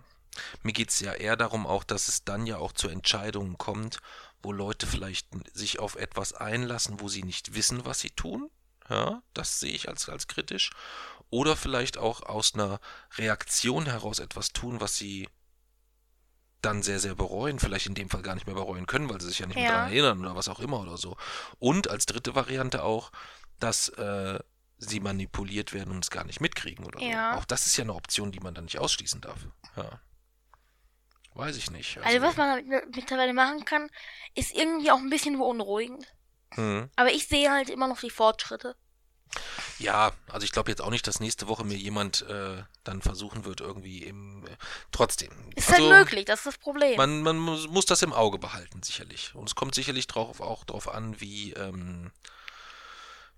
Mir 0.63 0.73
geht's 0.73 1.01
ja 1.01 1.13
eher 1.13 1.37
darum 1.37 1.67
auch, 1.67 1.85
dass 1.85 2.09
es 2.09 2.25
dann 2.25 2.47
ja 2.47 2.57
auch 2.59 2.73
zu 2.73 2.89
Entscheidungen 2.89 3.59
kommt, 3.59 3.99
wo 4.43 4.53
Leute 4.53 4.87
vielleicht 4.87 5.29
sich 5.55 5.79
auf 5.79 5.95
etwas 5.95 6.33
einlassen, 6.33 7.01
wo 7.01 7.09
sie 7.09 7.23
nicht 7.23 7.55
wissen, 7.55 7.85
was 7.85 8.01
sie 8.01 8.11
tun. 8.11 8.51
Ja, 8.93 9.23
das 9.35 9.59
sehe 9.61 9.73
ich 9.73 9.89
als, 9.89 10.09
als 10.09 10.27
kritisch. 10.29 10.71
Oder 11.31 11.57
vielleicht 11.57 11.97
auch 11.97 12.23
aus 12.23 12.55
einer 12.55 12.79
Reaktion 13.17 13.87
heraus 13.87 14.19
etwas 14.19 14.53
tun, 14.53 14.81
was 14.81 14.97
sie 14.97 15.29
dann 16.61 16.83
sehr, 16.83 17.01
sehr 17.01 17.15
bereuen, 17.15 17.59
vielleicht 17.59 17.87
in 17.87 17.95
dem 17.95 18.09
Fall 18.11 18.23
gar 18.23 18.35
nicht 18.35 18.47
mehr 18.47 18.55
bereuen 18.55 18.87
können, 18.87 19.09
weil 19.11 19.21
sie 19.21 19.29
sich 19.29 19.39
ja 19.41 19.47
nicht 19.47 19.57
mehr 19.57 19.65
Ja. 19.65 19.73
daran 19.73 19.89
erinnern 19.91 20.21
oder 20.21 20.37
was 20.37 20.49
auch 20.49 20.61
immer 20.61 20.81
oder 20.81 20.97
so. 20.97 21.17
Und 21.59 21.89
als 21.89 22.07
dritte 22.07 22.35
Variante 22.35 22.85
auch, 22.85 23.11
dass 23.59 23.89
äh, 23.91 24.39
sie 24.79 25.01
manipuliert 25.01 25.73
werden 25.73 25.93
und 25.93 26.05
es 26.05 26.11
gar 26.11 26.25
nicht 26.25 26.41
mitkriegen 26.41 26.85
oder 26.85 27.01
Ja. 27.01 27.33
so. 27.35 27.41
Auch 27.41 27.45
das 27.47 27.67
ist 27.67 27.77
ja 27.77 27.83
eine 27.85 27.95
Option, 27.95 28.31
die 28.31 28.41
man 28.41 28.55
dann 28.55 28.65
nicht 28.65 28.79
ausschließen 28.79 29.21
darf. 29.23 29.41
Ja. 29.77 30.01
Weiß 31.35 31.57
ich 31.57 31.71
nicht. 31.71 31.99
Also 31.99 32.21
was 32.21 32.37
man 32.37 32.63
mittlerweile 32.95 33.33
machen 33.33 33.65
kann, 33.65 33.89
ist 34.35 34.55
irgendwie 34.55 34.91
auch 34.91 34.99
ein 34.99 35.09
bisschen 35.11 35.39
beunruhigend. 35.39 36.07
Mhm. 36.57 36.91
Aber 36.97 37.11
ich 37.11 37.27
sehe 37.27 37.51
halt 37.51 37.71
immer 37.71 37.89
noch 37.89 38.01
die 38.01 38.11
Fortschritte. 38.11 38.77
Ja, 39.79 40.13
also 40.29 40.45
ich 40.45 40.53
glaube 40.53 40.71
jetzt 40.71 40.81
auch 40.81 40.91
nicht, 40.91 41.07
dass 41.07 41.21
nächste 41.21 41.49
Woche 41.49 41.65
mir 41.65 41.77
jemand 41.77 42.23
äh, 42.29 42.63
dann 42.85 43.03
versuchen 43.03 43.45
wird, 43.45 43.61
irgendwie 43.61 44.05
im. 44.05 44.47
Äh, 44.47 44.51
trotzdem. 44.93 45.31
Ist 45.55 45.71
also, 45.71 45.91
halt 45.91 46.05
möglich, 46.05 46.25
das 46.27 46.41
ist 46.41 46.47
das 46.47 46.59
Problem. 46.59 46.97
Man, 46.97 47.23
man 47.23 47.39
muss, 47.39 47.67
muss 47.69 47.87
das 47.87 48.03
im 48.03 48.13
Auge 48.13 48.39
behalten, 48.39 48.83
sicherlich. 48.83 49.35
Und 49.35 49.49
es 49.49 49.55
kommt 49.55 49.75
sicherlich 49.75 50.07
drauf, 50.07 50.41
auch 50.41 50.65
darauf 50.65 50.89
an, 50.89 51.21
wie, 51.21 51.53
ähm, 51.55 52.11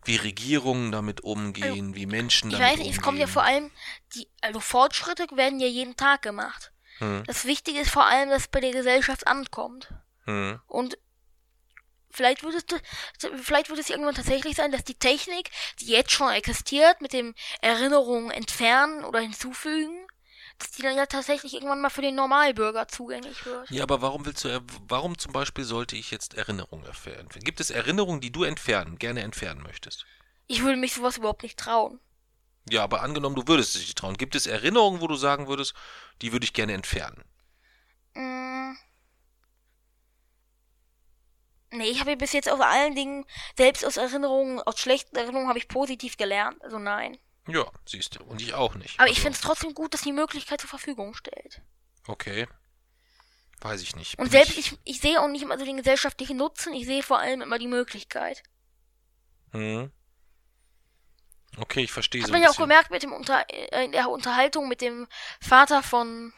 wie 0.05 0.17
Regierungen 0.17 0.93
damit 0.93 1.23
umgehen, 1.23 1.95
wie 1.95 2.07
Menschen 2.07 2.51
ich 2.51 2.57
damit 2.57 2.69
weiß 2.73 2.77
nicht, 2.79 2.87
umgehen. 2.89 2.99
es 2.99 3.03
kommt 3.05 3.19
ja 3.19 3.27
vor 3.27 3.43
allem, 3.45 3.71
die, 4.15 4.29
also 4.43 4.61
Fortschritte 4.61 5.27
werden 5.35 5.61
ja 5.61 5.67
jeden 5.67 5.97
Tag 5.97 6.23
gemacht. 6.23 6.73
Hm, 6.99 7.25
Das 7.27 7.45
Wichtige 7.45 7.81
ist 7.81 7.91
vor 7.91 8.05
allem, 8.07 8.29
dass 8.29 8.43
es 8.43 8.49
bei 8.49 8.61
der 8.61 8.73
Gesellschaft 8.73 9.27
ankommt. 9.27 9.89
hm, 10.25 10.61
Und 10.67 10.99
vielleicht 12.15 12.43
wird 12.43 12.55
es, 12.55 12.65
vielleicht 13.43 13.69
wird 13.69 13.79
es 13.79 13.91
irgendwann 13.91 14.15
tatsächlich 14.15 14.57
sein, 14.57 14.73
dass 14.73 14.85
die 14.85 14.95
Technik, 14.95 15.51
die 15.81 15.87
jetzt 15.87 16.13
schon 16.13 16.31
existiert, 16.33 17.01
mit 17.01 17.13
dem 17.13 17.35
Erinnerungen 17.61 18.31
entfernen 18.31 19.05
oder 19.05 19.21
hinzufügen, 19.21 20.07
dass 20.59 20.71
die 20.71 20.83
dann 20.83 20.97
ja 20.97 21.07
tatsächlich 21.07 21.55
irgendwann 21.55 21.81
mal 21.81 21.91
für 21.91 22.03
den 22.03 22.15
Normalbürger 22.15 22.87
zugänglich 22.89 23.45
wird. 23.45 23.71
Ja, 23.71 23.83
aber 23.83 24.03
warum 24.03 24.25
willst 24.25 24.45
du, 24.45 24.49
er- 24.49 24.63
warum 24.89 25.19
zum 25.19 25.33
Beispiel 25.33 25.65
sollte 25.65 25.97
ich 25.97 26.11
jetzt 26.11 26.35
Erinnerungen 26.35 26.87
entfernen? 26.87 27.29
Gibt 27.41 27.61
es 27.61 27.71
Erinnerungen, 27.71 28.21
die 28.21 28.31
du 28.31 28.45
entfernen, 28.45 28.99
gerne 28.99 29.23
entfernen 29.23 29.63
möchtest? 29.63 30.07
Ich 30.47 30.63
würde 30.63 30.77
mich 30.77 30.95
sowas 30.95 31.17
überhaupt 31.17 31.43
nicht 31.43 31.59
trauen. 31.59 32.01
Ja, 32.71 32.83
aber 32.85 33.03
angenommen, 33.03 33.37
du 33.37 33.47
würdest 33.47 33.75
dich 33.75 33.83
nicht 33.83 33.99
trauen. 33.99 34.17
Gibt 34.17 34.35
es 34.35 34.47
Erinnerungen, 34.47 35.01
wo 35.01 35.07
du 35.07 35.17
sagen 35.17 35.49
würdest, 35.49 35.75
die 36.23 36.33
würde 36.33 36.45
ich 36.45 36.53
gerne 36.53 36.73
entfernen? 36.73 37.25
Mm. 38.15 38.75
Nee, 41.75 41.89
ich 41.89 42.01
habe 42.01 42.11
ja 42.11 42.17
bis 42.17 42.33
jetzt 42.33 42.49
aus 42.49 42.61
allen 42.61 42.95
Dingen, 42.95 43.25
selbst 43.57 43.85
aus 43.85 43.97
Erinnerungen, 43.97 44.61
aus 44.61 44.79
schlechten 44.79 45.17
Erinnerungen, 45.17 45.49
habe 45.49 45.59
ich 45.59 45.69
positiv 45.69 46.17
gelernt. 46.17 46.63
Also 46.63 46.79
nein. 46.79 47.19
Ja, 47.49 47.67
siehst 47.85 48.17
du. 48.17 48.25
Und 48.25 48.41
ich 48.41 48.55
auch 48.55 48.75
nicht. 48.75 48.99
Aber 48.99 49.09
ich 49.09 49.17
Also, 49.17 49.23
finde 49.23 49.37
es 49.37 49.41
trotzdem 49.43 49.75
gut, 49.75 49.93
dass 49.93 50.03
die 50.03 50.13
Möglichkeit 50.13 50.61
zur 50.61 50.71
Verfügung 50.71 51.15
stellt. 51.15 51.63
Okay. 52.07 52.47
Weiß 53.61 53.83
ich 53.83 53.97
nicht. 53.97 54.19
Und 54.19 54.31
Bin 54.31 54.33
selbst 54.33 54.59
ich, 54.59 54.79
ich 54.85 55.01
sehe 55.01 55.21
auch 55.21 55.29
nicht 55.29 55.43
immer 55.43 55.59
so 55.59 55.65
den 55.65 55.77
gesellschaftlichen 55.77 56.37
Nutzen, 56.37 56.75
ich 56.75 56.87
sehe 56.87 57.03
vor 57.03 57.19
allem 57.19 57.43
immer 57.43 57.59
die 57.59 57.69
Möglichkeit. 57.69 58.43
Hm. 59.53 59.91
Okay, 61.57 61.85
ich 61.85 61.93
verstehe 61.93 62.23
so 62.23 62.29
man 62.29 62.37
ein 62.37 62.43
ja 62.43 62.51
auch 62.51 62.57
gemerkt 62.57 62.91
mit 62.91 63.03
dem 63.03 63.13
Unter 63.13 63.45
äh, 63.49 63.85
in 63.85 63.93
der 63.93 64.11
Unterhaltung 64.11 64.69
mit 64.69 64.81
dem 64.81 65.07
Vater 65.41 65.83
von 65.83 66.33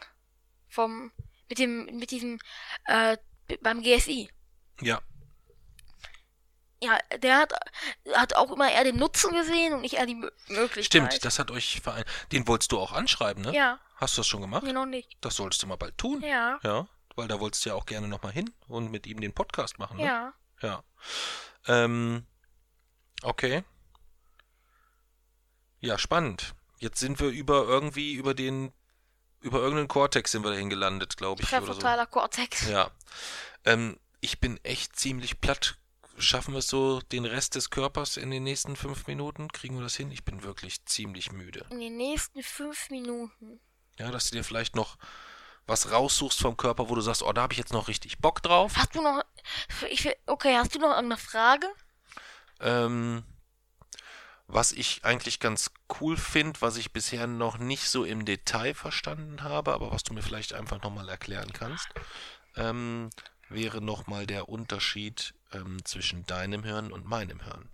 vom 0.69 1.11
mit 1.49 1.57
dem 1.59 1.85
mit 1.97 2.11
diesem 2.11 2.39
äh, 2.85 3.17
beim 3.61 3.81
GSI. 3.81 4.29
Ja, 4.81 5.01
Ja, 6.81 6.97
der 7.17 7.37
hat 7.39 7.53
hat 8.15 8.35
auch 8.35 8.51
immer 8.51 8.71
eher 8.71 8.83
den 8.83 8.97
Nutzen 8.97 9.33
gesehen 9.33 9.73
und 9.73 9.81
nicht 9.81 9.95
eher 9.95 10.05
die 10.05 10.15
Mö 10.15 10.29
Möglichkeit. 10.47 10.85
stimmt. 10.85 11.25
Das 11.25 11.39
hat 11.39 11.49
euch 11.51 11.81
vereint. 11.81 12.05
Den 12.31 12.47
wolltest 12.47 12.71
du 12.71 12.79
auch 12.79 12.91
anschreiben, 12.91 13.43
ne? 13.43 13.53
Ja, 13.53 13.79
Hast 13.95 14.15
du 14.15 14.19
das 14.21 14.27
schon 14.27 14.41
gemacht? 14.41 14.63
nee, 14.63 14.73
noch 14.73 14.85
nicht. 14.85 15.17
Das 15.21 15.35
solltest 15.35 15.63
du 15.63 15.67
mal 15.67 15.75
bald 15.75 15.97
tun. 15.97 16.21
Ja, 16.21 16.59
Ja, 16.63 16.87
weil 17.15 17.27
da 17.27 17.39
wolltest 17.39 17.65
du 17.65 17.69
ja 17.69 17.75
auch 17.75 17.87
gerne 17.87 18.07
nochmal 18.07 18.31
hin 18.31 18.53
und 18.67 18.91
mit 18.91 19.07
ihm 19.07 19.19
den 19.19 19.33
Podcast 19.33 19.79
machen, 19.79 19.97
ne? 19.97 20.03
ja. 20.05 20.33
Ja. 20.61 20.83
Ähm, 21.67 22.25
okay. 23.23 23.63
Ja, 25.79 25.97
spannend. 25.97 26.53
Jetzt 26.79 26.99
sind 26.99 27.19
wir 27.19 27.29
über 27.29 27.63
irgendwie, 27.65 28.13
über 28.13 28.33
den, 28.33 28.71
über 29.41 29.59
irgendeinen 29.59 29.87
Cortex 29.87 30.31
sind 30.31 30.43
wir 30.43 30.51
dahin 30.51 30.69
gelandet, 30.69 31.17
glaube 31.17 31.41
ich. 31.41 31.49
So. 31.49 31.57
Präfrontaler 31.57 32.05
Kortex. 32.05 32.67
Ja. 32.69 32.91
Ähm, 33.65 33.99
ich 34.21 34.39
bin 34.39 34.59
echt 34.63 34.95
ziemlich 34.95 35.41
platt. 35.41 35.77
Schaffen 36.19 36.53
wir 36.53 36.59
es 36.59 36.67
so, 36.67 36.99
den 37.11 37.25
Rest 37.25 37.55
des 37.55 37.69
Körpers 37.69 38.17
in 38.17 38.31
den 38.31 38.43
nächsten 38.43 38.75
fünf 38.75 39.05
Minuten? 39.05 39.51
Kriegen 39.51 39.75
wir 39.75 39.83
das 39.83 39.95
hin? 39.95 40.11
Ich 40.11 40.23
bin 40.23 40.41
wirklich 40.41 40.83
ziemlich 40.85 41.31
müde. 41.31 41.65
In 41.69 41.79
den 41.79 41.97
nächsten 41.97 42.41
fünf 42.41 42.89
Minuten. 42.89 43.59
Ja, 43.99 44.09
dass 44.09 44.29
du 44.29 44.35
dir 44.35 44.43
vielleicht 44.43 44.75
noch 44.75 44.97
was 45.67 45.91
raussuchst 45.91 46.39
vom 46.39 46.57
Körper, 46.57 46.89
wo 46.89 46.95
du 46.95 47.01
sagst, 47.01 47.21
oh, 47.21 47.31
da 47.33 47.43
habe 47.43 47.53
ich 47.53 47.59
jetzt 47.59 47.73
noch 47.73 47.87
richtig 47.87 48.19
Bock 48.19 48.41
drauf. 48.41 48.77
Hast 48.77 48.95
du 48.95 49.01
noch 49.01 49.21
will, 49.81 50.15
okay, 50.25 50.55
hast 50.55 50.73
du 50.73 50.79
noch 50.79 50.95
irgendeine 50.95 51.17
Frage? 51.17 51.67
Ähm, 52.61 53.23
was 54.47 54.71
ich 54.71 55.03
eigentlich 55.03 55.39
ganz 55.39 55.71
cool 55.99 56.17
finde, 56.17 56.61
was 56.61 56.77
ich 56.77 56.93
bisher 56.93 57.27
noch 57.27 57.57
nicht 57.57 57.89
so 57.89 58.05
im 58.05 58.25
Detail 58.25 58.73
verstanden 58.73 59.43
habe, 59.43 59.73
aber 59.73 59.91
was 59.91 60.03
du 60.03 60.13
mir 60.13 60.23
vielleicht 60.23 60.53
einfach 60.53 60.81
nochmal 60.81 61.09
erklären 61.09 61.51
kannst, 61.51 61.89
ähm, 62.55 63.09
wäre 63.49 63.81
nochmal 63.81 64.25
der 64.25 64.47
Unterschied 64.49 65.33
ähm, 65.53 65.83
zwischen 65.85 66.25
deinem 66.25 66.63
Hirn 66.63 66.91
und 66.91 67.05
meinem 67.05 67.41
Hirn. 67.43 67.69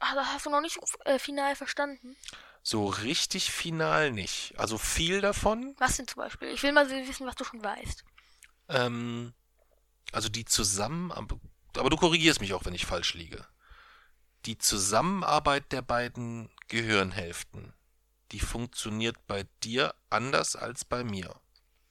Hast 0.00 0.16
hast 0.32 0.46
du 0.46 0.50
noch 0.50 0.60
nicht 0.60 0.78
äh, 1.04 1.18
final 1.18 1.56
verstanden? 1.56 2.16
So 2.62 2.86
richtig 2.86 3.50
final 3.50 4.12
nicht. 4.12 4.54
Also 4.56 4.78
viel 4.78 5.20
davon. 5.20 5.74
Was 5.78 5.96
denn 5.96 6.06
zum 6.06 6.22
Beispiel? 6.22 6.48
Ich 6.48 6.62
will 6.62 6.72
mal 6.72 6.88
wissen, 6.88 7.26
was 7.26 7.34
du 7.34 7.44
schon 7.44 7.62
weißt. 7.62 8.04
Ähm, 8.68 9.34
also 10.12 10.28
die 10.28 10.44
zusammen, 10.44 11.10
aber 11.10 11.90
du 11.90 11.96
korrigierst 11.96 12.40
mich 12.40 12.54
auch, 12.54 12.64
wenn 12.64 12.74
ich 12.74 12.86
falsch 12.86 13.14
liege. 13.14 13.44
Die 14.46 14.58
Zusammenarbeit 14.58 15.72
der 15.72 15.82
beiden 15.82 16.50
Gehirnhälften, 16.68 17.74
die 18.30 18.40
funktioniert 18.40 19.16
bei 19.26 19.44
dir 19.64 19.94
anders 20.10 20.54
als 20.54 20.84
bei 20.84 21.02
mir. 21.02 21.34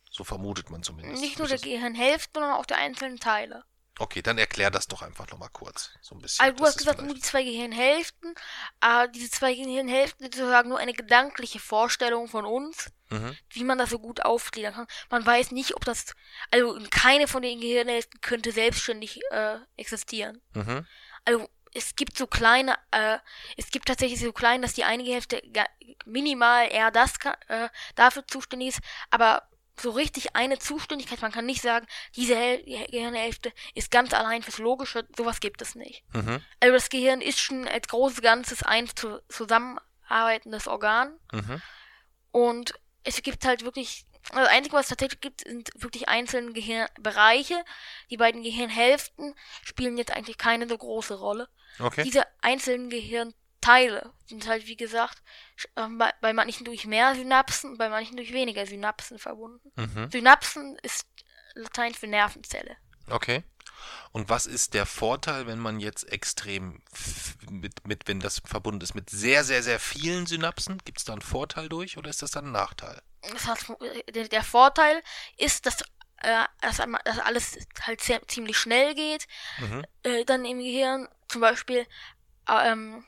So 0.09 0.23
vermutet 0.23 0.69
man 0.69 0.83
zumindest. 0.83 1.21
Nicht 1.21 1.39
nur 1.39 1.47
der 1.47 1.57
das- 1.57 1.63
Gehirnhälfte, 1.65 2.31
sondern 2.39 2.53
auch 2.53 2.65
der 2.65 2.77
einzelnen 2.77 3.19
Teile. 3.19 3.63
Okay, 3.99 4.21
dann 4.21 4.37
erklär 4.37 4.71
das 4.71 4.87
doch 4.87 5.01
einfach 5.01 5.29
nochmal 5.29 5.49
kurz. 5.51 5.91
So 6.01 6.15
ein 6.15 6.21
bisschen. 6.21 6.43
Also 6.43 6.55
du 6.55 6.63
Das 6.63 6.69
hast 6.69 6.77
gesagt, 6.77 6.97
vielleicht- 6.99 7.07
nur 7.07 7.15
die 7.15 7.21
zwei 7.21 7.43
Gehirnhälften, 7.43 8.33
aber 8.79 9.07
diese 9.09 9.29
zwei 9.29 9.53
Gehirnhälften 9.53 10.23
sind 10.23 10.35
sozusagen 10.35 10.69
nur 10.69 10.79
eine 10.79 10.93
gedankliche 10.93 11.59
Vorstellung 11.59 12.27
von 12.27 12.45
uns, 12.45 12.89
Mhm. 13.09 13.37
wie 13.49 13.63
man 13.63 13.77
das 13.77 13.89
so 13.89 13.99
gut 13.99 14.23
aufgliedern 14.23 14.73
kann. 14.73 14.87
Man 15.09 15.25
weiß 15.25 15.51
nicht, 15.51 15.75
ob 15.75 15.83
das, 15.85 16.13
also 16.51 16.79
keine 16.89 17.27
von 17.27 17.41
den 17.43 17.59
Gehirnhälften 17.59 18.21
könnte 18.21 18.51
selbstständig 18.51 19.19
äh, 19.31 19.57
existieren. 19.77 20.41
Mhm. 20.53 20.87
Also 21.25 21.49
es 21.73 21.95
gibt 21.95 22.17
so 22.17 22.27
kleine, 22.27 22.77
äh, 22.91 23.19
es 23.57 23.69
gibt 23.71 23.87
tatsächlich 23.87 24.19
so 24.19 24.33
klein, 24.33 24.61
dass 24.61 24.73
die 24.73 24.83
eine 24.85 25.03
Hälfte 25.03 25.41
minimal 26.05 26.67
eher 26.71 26.91
das 26.91 27.19
kann, 27.19 27.35
äh, 27.49 27.69
dafür 27.95 28.25
zuständig 28.27 28.69
ist, 28.69 28.79
aber 29.09 29.47
so 29.81 29.91
richtig 29.91 30.35
eine 30.35 30.59
Zuständigkeit. 30.59 31.21
Man 31.21 31.31
kann 31.31 31.45
nicht 31.45 31.61
sagen, 31.61 31.87
diese 32.15 32.35
Hel 32.35 32.63
Gehirnhälfte 32.63 33.51
ist 33.75 33.91
ganz 33.91 34.13
allein 34.13 34.43
fürs 34.43 34.57
Logische. 34.57 35.07
Sowas 35.15 35.39
gibt 35.39 35.61
es 35.61 35.75
nicht. 35.75 36.03
Mhm. 36.13 36.41
Also 36.59 36.73
das 36.73 36.89
Gehirn 36.89 37.21
ist 37.21 37.39
schon 37.39 37.67
als 37.67 37.87
großes 37.87 38.21
Ganzes 38.21 38.63
ein 38.63 38.87
zu, 38.87 39.21
zusammenarbeitendes 39.29 40.67
Organ. 40.67 41.17
Mhm. 41.31 41.61
Und 42.31 42.73
es 43.03 43.21
gibt 43.21 43.45
halt 43.45 43.63
wirklich, 43.63 44.05
also 44.29 44.43
das 44.43 44.49
Einzige, 44.49 44.75
was 44.75 44.85
es 44.85 44.89
tatsächlich 44.89 45.21
gibt, 45.21 45.41
sind 45.41 45.69
wirklich 45.75 46.07
einzelne 46.07 46.53
Gehirnbereiche. 46.53 47.63
Die 48.09 48.17
beiden 48.17 48.43
Gehirnhälften 48.43 49.35
spielen 49.63 49.97
jetzt 49.97 50.11
eigentlich 50.11 50.37
keine 50.37 50.67
so 50.67 50.77
große 50.77 51.15
Rolle. 51.15 51.49
Okay. 51.79 52.03
Diese 52.03 52.25
einzelnen 52.41 52.89
Gehirnteile 53.61 54.11
sind 54.27 54.47
halt, 54.47 54.65
wie 54.67 54.75
gesagt, 54.75 55.21
ähm, 55.75 55.97
bei, 55.97 56.11
bei 56.21 56.33
manchen 56.33 56.65
durch 56.65 56.85
mehr 56.85 57.15
Synapsen, 57.15 57.77
bei 57.77 57.89
manchen 57.89 58.17
durch 58.17 58.33
weniger 58.33 58.65
Synapsen 58.65 59.19
verbunden. 59.19 59.71
Mhm. 59.75 60.09
Synapsen 60.11 60.77
ist 60.81 61.07
Latein 61.53 61.93
für 61.93 62.07
Nervenzelle. 62.07 62.77
Okay. 63.09 63.43
Und 64.11 64.29
was 64.29 64.45
ist 64.45 64.73
der 64.73 64.85
Vorteil, 64.85 65.47
wenn 65.47 65.59
man 65.59 65.79
jetzt 65.79 66.11
extrem 66.11 66.81
mit, 67.49 67.87
mit, 67.87 68.07
wenn 68.07 68.19
das 68.19 68.41
verbunden 68.45 68.81
ist 68.81 68.93
mit 68.93 69.09
sehr, 69.09 69.43
sehr, 69.43 69.63
sehr 69.63 69.79
vielen 69.79 70.27
Synapsen? 70.27 70.77
Gibt 70.85 70.99
es 70.99 71.05
da 71.05 71.13
einen 71.13 71.21
Vorteil 71.21 71.67
durch 71.67 71.97
oder 71.97 72.09
ist 72.09 72.21
das 72.21 72.31
dann 72.31 72.45
ein 72.45 72.51
Nachteil? 72.51 73.01
Das 73.31 73.47
hat, 73.47 73.59
der, 74.13 74.27
der 74.27 74.43
Vorteil 74.43 75.01
ist, 75.37 75.65
dass, 75.65 75.81
äh, 76.17 76.45
dass, 76.61 76.77
dass 76.77 77.19
alles 77.19 77.57
halt 77.81 78.01
sehr, 78.01 78.21
ziemlich 78.27 78.57
schnell 78.57 78.93
geht. 78.95 79.27
Mhm. 79.59 79.85
Äh, 80.03 80.25
dann 80.25 80.45
im 80.45 80.59
Gehirn 80.59 81.07
zum 81.27 81.41
Beispiel, 81.41 81.87
äh, 82.47 82.71
ähm, 82.71 83.03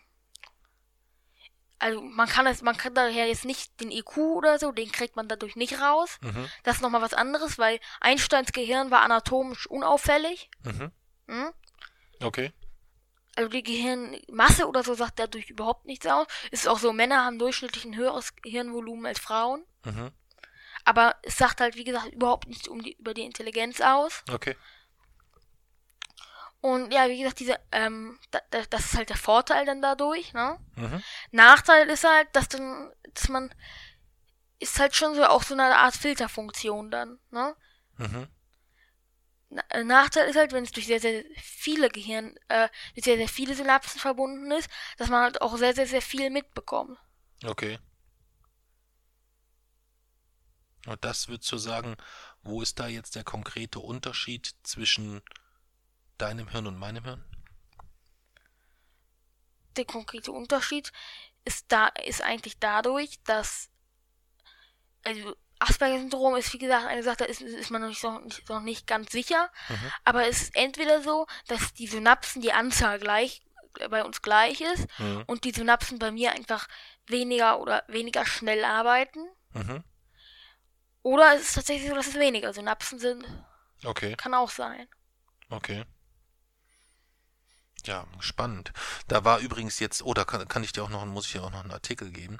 also 1.83 2.01
man 2.01 2.29
kann 2.29 2.47
es, 2.47 2.61
man 2.61 2.77
kann 2.77 2.95
daher 2.95 3.27
jetzt 3.27 3.43
nicht 3.43 3.81
den 3.81 3.91
IQ 3.91 4.17
oder 4.17 4.57
so, 4.57 4.71
den 4.71 4.89
kriegt 4.89 5.17
man 5.17 5.27
dadurch 5.27 5.57
nicht 5.57 5.81
raus. 5.81 6.17
Mhm. 6.21 6.49
Das 6.63 6.77
ist 6.77 6.81
nochmal 6.81 7.01
was 7.01 7.13
anderes, 7.13 7.57
weil 7.57 7.81
Einsteins 7.99 8.53
Gehirn 8.53 8.89
war 8.89 9.01
anatomisch 9.01 9.67
unauffällig. 9.67 10.49
Mhm. 10.63 10.91
Hm? 11.27 11.53
Okay. 12.21 12.53
Also 13.35 13.49
die 13.49 13.63
Gehirnmasse 13.63 14.65
oder 14.65 14.83
so 14.83 14.93
sagt 14.93 15.19
dadurch 15.19 15.49
überhaupt 15.49 15.85
nichts 15.85 16.07
aus. 16.07 16.25
Ist 16.51 16.69
auch 16.69 16.79
so, 16.79 16.93
Männer 16.93 17.25
haben 17.25 17.37
durchschnittlich 17.37 17.83
ein 17.83 17.97
höheres 17.97 18.33
Gehirnvolumen 18.37 19.05
als 19.05 19.19
Frauen. 19.19 19.65
Mhm. 19.83 20.11
Aber 20.85 21.17
es 21.23 21.37
sagt 21.37 21.59
halt, 21.59 21.75
wie 21.75 21.83
gesagt, 21.83 22.13
überhaupt 22.13 22.47
nichts 22.47 22.69
um 22.69 22.81
die, 22.81 22.93
über 22.93 23.13
die 23.13 23.23
Intelligenz 23.23 23.81
aus. 23.81 24.23
Okay. 24.31 24.55
Und 26.63 26.93
ja, 26.93 27.09
wie 27.09 27.17
gesagt, 27.17 27.41
diese, 27.41 27.59
ähm, 27.73 28.17
da, 28.31 28.39
da, 28.51 28.61
das 28.69 28.85
ist 28.85 28.95
halt 28.95 29.09
der 29.09 29.17
Vorteil 29.17 29.65
dann 29.65 29.81
dadurch, 29.81 30.31
ne? 30.31 30.57
Mhm. 30.77 31.03
Nachteil 31.31 31.89
ist 31.89 32.05
halt, 32.05 32.33
dass 32.33 32.47
dann, 32.47 32.89
dass 33.13 33.27
man, 33.27 33.53
ist 34.59 34.79
halt 34.79 34.95
schon 34.95 35.13
so 35.13 35.25
auch 35.25 35.43
so 35.43 35.55
eine 35.55 35.75
Art 35.75 35.93
Filterfunktion 35.93 36.89
dann, 36.89 37.19
ne? 37.31 37.53
Mhm. 37.97 38.29
Na- 39.49 39.65
äh, 39.71 39.83
Nachteil 39.83 40.29
ist 40.29 40.37
halt, 40.37 40.53
wenn 40.53 40.63
es 40.63 40.71
durch 40.71 40.85
sehr, 40.87 41.01
sehr 41.01 41.25
viele 41.35 41.89
Gehirn, 41.89 42.33
äh, 42.47 42.69
durch 42.93 43.03
sehr, 43.03 43.17
sehr 43.17 43.27
viele 43.27 43.55
Synapsen 43.55 43.99
verbunden 43.99 44.49
ist, 44.51 44.69
dass 44.95 45.09
man 45.09 45.21
halt 45.21 45.41
auch 45.41 45.57
sehr, 45.57 45.75
sehr, 45.75 45.87
sehr 45.87 46.01
viel 46.01 46.29
mitbekommt. 46.29 46.97
Okay. 47.43 47.77
Und 50.85 51.03
das 51.03 51.27
würdest 51.27 51.51
du 51.51 51.57
sagen, 51.57 51.97
wo 52.41 52.61
ist 52.61 52.79
da 52.79 52.87
jetzt 52.87 53.15
der 53.17 53.25
konkrete 53.25 53.79
Unterschied 53.79 54.55
zwischen 54.63 55.21
deinem 56.17 56.47
Hirn 56.49 56.67
und 56.67 56.77
meinem 56.77 57.03
Hirn? 57.03 57.23
Der 59.75 59.85
konkrete 59.85 60.31
Unterschied 60.31 60.91
ist 61.45 61.65
da, 61.71 61.87
ist 61.87 62.21
eigentlich 62.21 62.59
dadurch, 62.59 63.21
dass, 63.23 63.69
also, 65.03 65.35
Asperger-Syndrom 65.59 66.35
ist, 66.35 66.51
wie 66.53 66.57
gesagt, 66.57 66.87
eine 66.87 67.03
Sache, 67.03 67.17
da 67.17 67.25
ist, 67.25 67.41
ist 67.41 67.71
man 67.71 67.81
noch 67.81 67.87
nicht, 67.89 68.01
so, 68.01 68.19
nicht, 68.19 68.49
noch 68.49 68.61
nicht 68.61 68.85
ganz 68.85 69.11
sicher. 69.11 69.49
Mhm. 69.69 69.91
Aber 70.03 70.27
es 70.27 70.43
ist 70.43 70.55
entweder 70.55 71.01
so, 71.01 71.25
dass 71.47 71.73
die 71.73 71.87
Synapsen, 71.87 72.41
die 72.41 72.51
Anzahl 72.51 72.99
gleich, 72.99 73.41
äh, 73.79 73.87
bei 73.87 74.03
uns 74.03 74.21
gleich 74.21 74.61
ist 74.61 74.87
Mhm. 74.99 75.23
und 75.25 75.45
die 75.45 75.51
Synapsen 75.51 75.99
bei 75.99 76.11
mir 76.11 76.33
einfach 76.33 76.67
weniger 77.07 77.59
oder 77.59 77.83
weniger 77.87 78.25
schnell 78.25 78.63
arbeiten. 78.65 79.25
Mhm. 79.53 79.83
Oder 81.01 81.35
es 81.35 81.41
ist 81.49 81.53
tatsächlich 81.55 81.89
so, 81.89 81.95
dass 81.95 82.07
es 82.07 82.15
weniger 82.15 82.53
Synapsen 82.53 82.99
sind. 82.99 83.25
Okay. 83.83 84.15
Kann 84.15 84.33
auch 84.33 84.49
sein. 84.49 84.87
Okay. 85.49 85.85
Ja, 87.85 88.07
spannend. 88.19 88.71
Da 89.07 89.25
war 89.25 89.39
übrigens 89.39 89.79
jetzt, 89.79 90.03
oh, 90.03 90.13
da 90.13 90.23
kann, 90.23 90.47
kann 90.47 90.63
ich 90.63 90.71
dir 90.71 90.83
auch 90.83 90.89
noch, 90.89 91.05
muss 91.05 91.25
ich 91.25 91.33
dir 91.33 91.43
auch 91.43 91.51
noch 91.51 91.63
einen 91.63 91.71
Artikel 91.71 92.11
geben. 92.11 92.39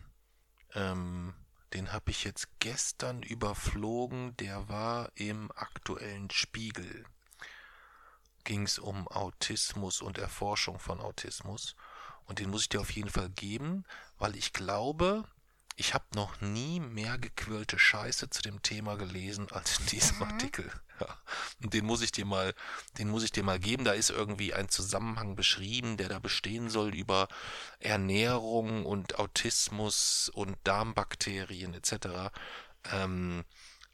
Ähm, 0.73 1.33
den 1.73 1.91
habe 1.91 2.11
ich 2.11 2.23
jetzt 2.23 2.47
gestern 2.59 3.23
überflogen. 3.23 4.37
Der 4.37 4.69
war 4.69 5.11
im 5.15 5.51
aktuellen 5.51 6.29
Spiegel. 6.29 7.05
Ging 8.43 8.63
es 8.63 8.79
um 8.79 9.07
Autismus 9.07 10.01
und 10.01 10.17
Erforschung 10.17 10.79
von 10.79 11.01
Autismus. 11.01 11.75
Und 12.25 12.39
den 12.39 12.49
muss 12.49 12.63
ich 12.63 12.69
dir 12.69 12.81
auf 12.81 12.91
jeden 12.91 13.09
Fall 13.09 13.29
geben, 13.29 13.83
weil 14.17 14.35
ich 14.35 14.53
glaube, 14.53 15.25
ich 15.75 15.93
habe 15.93 16.05
noch 16.15 16.39
nie 16.41 16.79
mehr 16.79 17.17
gequirlte 17.17 17.79
Scheiße 17.79 18.29
zu 18.29 18.41
dem 18.41 18.61
Thema 18.61 18.95
gelesen 18.95 19.47
als 19.51 19.79
in 19.79 19.85
diesem 19.87 20.21
Artikel. 20.21 20.71
Ja. 20.99 21.07
Und 21.61 21.73
den 21.73 21.85
muss 21.85 22.01
ich 22.01 22.11
dir 22.11 22.25
mal, 22.25 22.53
den 22.99 23.09
muss 23.09 23.23
ich 23.23 23.31
dir 23.31 23.43
mal 23.43 23.59
geben. 23.59 23.83
Da 23.83 23.93
ist 23.93 24.11
irgendwie 24.11 24.53
ein 24.53 24.69
Zusammenhang 24.69 25.35
beschrieben, 25.35 25.97
der 25.97 26.09
da 26.09 26.19
bestehen 26.19 26.69
soll 26.69 26.93
über 26.95 27.27
Ernährung 27.79 28.85
und 28.85 29.17
Autismus 29.17 30.29
und 30.29 30.57
Darmbakterien 30.63 31.73
etc. 31.73 32.31
Ähm, 32.91 33.43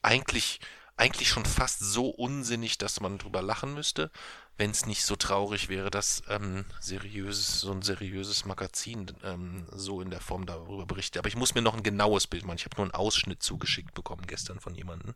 eigentlich, 0.01 0.60
eigentlich 0.99 1.30
schon 1.30 1.45
fast 1.45 1.80
so 1.80 2.09
unsinnig, 2.09 2.77
dass 2.77 2.99
man 2.99 3.17
drüber 3.17 3.41
lachen 3.41 3.73
müsste, 3.73 4.11
wenn 4.57 4.71
es 4.71 4.85
nicht 4.85 5.05
so 5.05 5.15
traurig 5.15 5.69
wäre, 5.69 5.89
dass 5.89 6.21
ähm, 6.27 6.65
seriöses, 6.81 7.61
so 7.61 7.71
ein 7.71 7.81
seriöses 7.81 8.43
Magazin 8.43 9.09
ähm, 9.23 9.65
so 9.71 10.01
in 10.01 10.09
der 10.09 10.19
Form 10.19 10.45
darüber 10.45 10.85
berichtet. 10.85 11.19
Aber 11.19 11.30
ich 11.30 11.38
muss 11.38 11.55
mir 11.55 11.61
noch 11.61 11.73
ein 11.73 11.84
genaues 11.84 12.27
Bild 12.27 12.45
machen. 12.45 12.57
Ich 12.57 12.65
habe 12.65 12.76
nur 12.76 12.85
einen 12.85 12.93
Ausschnitt 12.93 13.41
zugeschickt 13.41 13.93
bekommen 13.93 14.27
gestern 14.27 14.59
von 14.59 14.76
jemandem. 14.76 15.15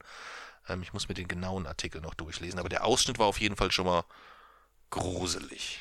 Ähm, 0.69 0.81
ich 0.83 0.93
muss 0.93 1.09
mir 1.09 1.15
den 1.15 1.27
genauen 1.27 1.67
Artikel 1.67 1.99
noch 1.99 2.13
durchlesen. 2.13 2.59
Aber 2.59 2.69
der 2.69 2.85
Ausschnitt 2.85 3.19
war 3.19 3.25
auf 3.25 3.41
jeden 3.41 3.57
Fall 3.57 3.71
schon 3.73 3.85
mal 3.85 4.05
gruselig. 4.89 5.79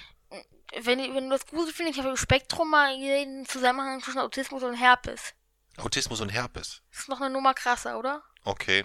Wenn, 0.80 0.98
wenn 1.14 1.24
du 1.24 1.30
das 1.30 1.46
gruselig 1.46 1.76
findest, 1.76 1.98
ich 1.98 2.02
habe 2.02 2.10
im 2.10 2.16
Spektrum 2.16 2.70
mal 2.70 2.98
den 2.98 3.46
Zusammenhang 3.46 4.02
zwischen 4.02 4.18
Autismus 4.18 4.64
und 4.64 4.74
Herpes. 4.74 5.34
Autismus 5.76 6.20
und 6.20 6.30
Herpes. 6.30 6.82
Das 6.90 7.00
ist 7.02 7.08
noch 7.08 7.20
eine 7.20 7.30
Nummer 7.30 7.54
krasser, 7.54 7.98
oder? 7.98 8.24
Okay. 8.42 8.84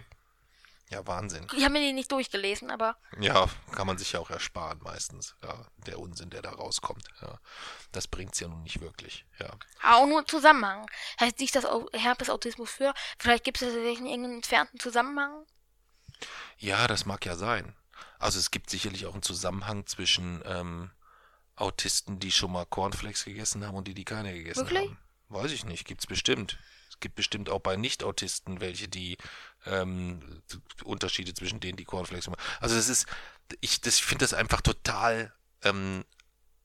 Ja, 0.90 1.06
Wahnsinn. 1.06 1.46
Ich 1.54 1.64
habe 1.64 1.74
mir 1.74 1.82
den 1.82 1.96
nicht 1.96 2.12
durchgelesen, 2.12 2.72
aber 2.72 2.96
Ja, 3.20 3.50
kann 3.74 3.88
man 3.88 3.98
sich 3.98 4.14
ja 4.14 4.22
auch 4.22 4.30
ersparen 4.30 4.80
meistens. 4.82 5.36
Ja, 5.44 5.66
der 5.86 6.00
Unsinn, 6.00 6.30
der 6.30 6.42
da 6.42 6.52
rauskommt. 6.52 7.04
Ja, 7.22 7.40
das 7.92 8.08
bringt's 8.08 8.40
ja 8.40 8.48
nun 8.48 8.64
nicht 8.64 8.80
wirklich. 8.80 9.26
Ja. 9.40 9.50
auch 9.84 10.06
nur 10.08 10.26
Zusammenhang. 10.26 10.90
Heißt 11.20 11.40
nicht, 11.40 11.54
dass 11.56 11.66
Au- 11.66 11.90
Herpes 11.94 12.30
Autismus 12.30 12.72
für? 12.72 12.94
Vielleicht 13.20 13.44
gibt 13.44 13.62
es 13.62 13.74
irgendeinen 13.74 14.36
entfernten 14.36 14.80
Zusammenhang. 14.80 15.46
Ja, 16.58 16.88
das 16.88 17.06
mag 17.06 17.26
ja 17.26 17.36
sein. 17.36 17.76
Also 18.20 18.40
es 18.40 18.50
gibt 18.52 18.70
sicherlich 18.70 19.06
auch 19.06 19.14
einen 19.14 19.24
Zusammenhang 19.24 19.86
zwischen 19.88 20.42
ähm, 20.46 20.92
Autisten, 21.56 22.20
die 22.20 22.32
schon 22.32 22.52
mal 22.52 22.66
Cornflakes 22.66 23.26
gegessen 23.26 23.66
haben 23.66 23.76
und 23.76 23.88
die, 23.88 23.94
die 23.94 24.06
keine 24.06 24.34
gegessen 24.34 24.62
Wirklich? 24.70 24.88
haben. 24.90 25.00
Weiß 25.30 25.52
ich 25.52 25.66
nicht, 25.66 25.86
gibt's 25.86 26.08
bestimmt. 26.08 26.58
Es 26.90 27.00
gibt 27.00 27.16
bestimmt 27.16 27.50
auch 27.50 27.60
bei 27.60 27.76
Nicht-Autisten 27.76 28.62
welche, 28.62 28.88
die 28.88 29.18
ähm, 29.70 30.42
Unterschiede 30.84 31.34
zwischen 31.34 31.60
denen, 31.60 31.78
die 31.78 31.86
Cornflakes 31.86 32.28
machen. 32.28 32.42
Also 32.60 32.76
das 32.76 32.90
ist, 32.90 33.06
ich 33.62 33.82
das, 33.82 33.96
ich 33.98 34.04
finde 34.04 34.24
das 34.24 34.34
einfach 34.34 34.62
total 34.62 35.34
ähm, 35.64 36.06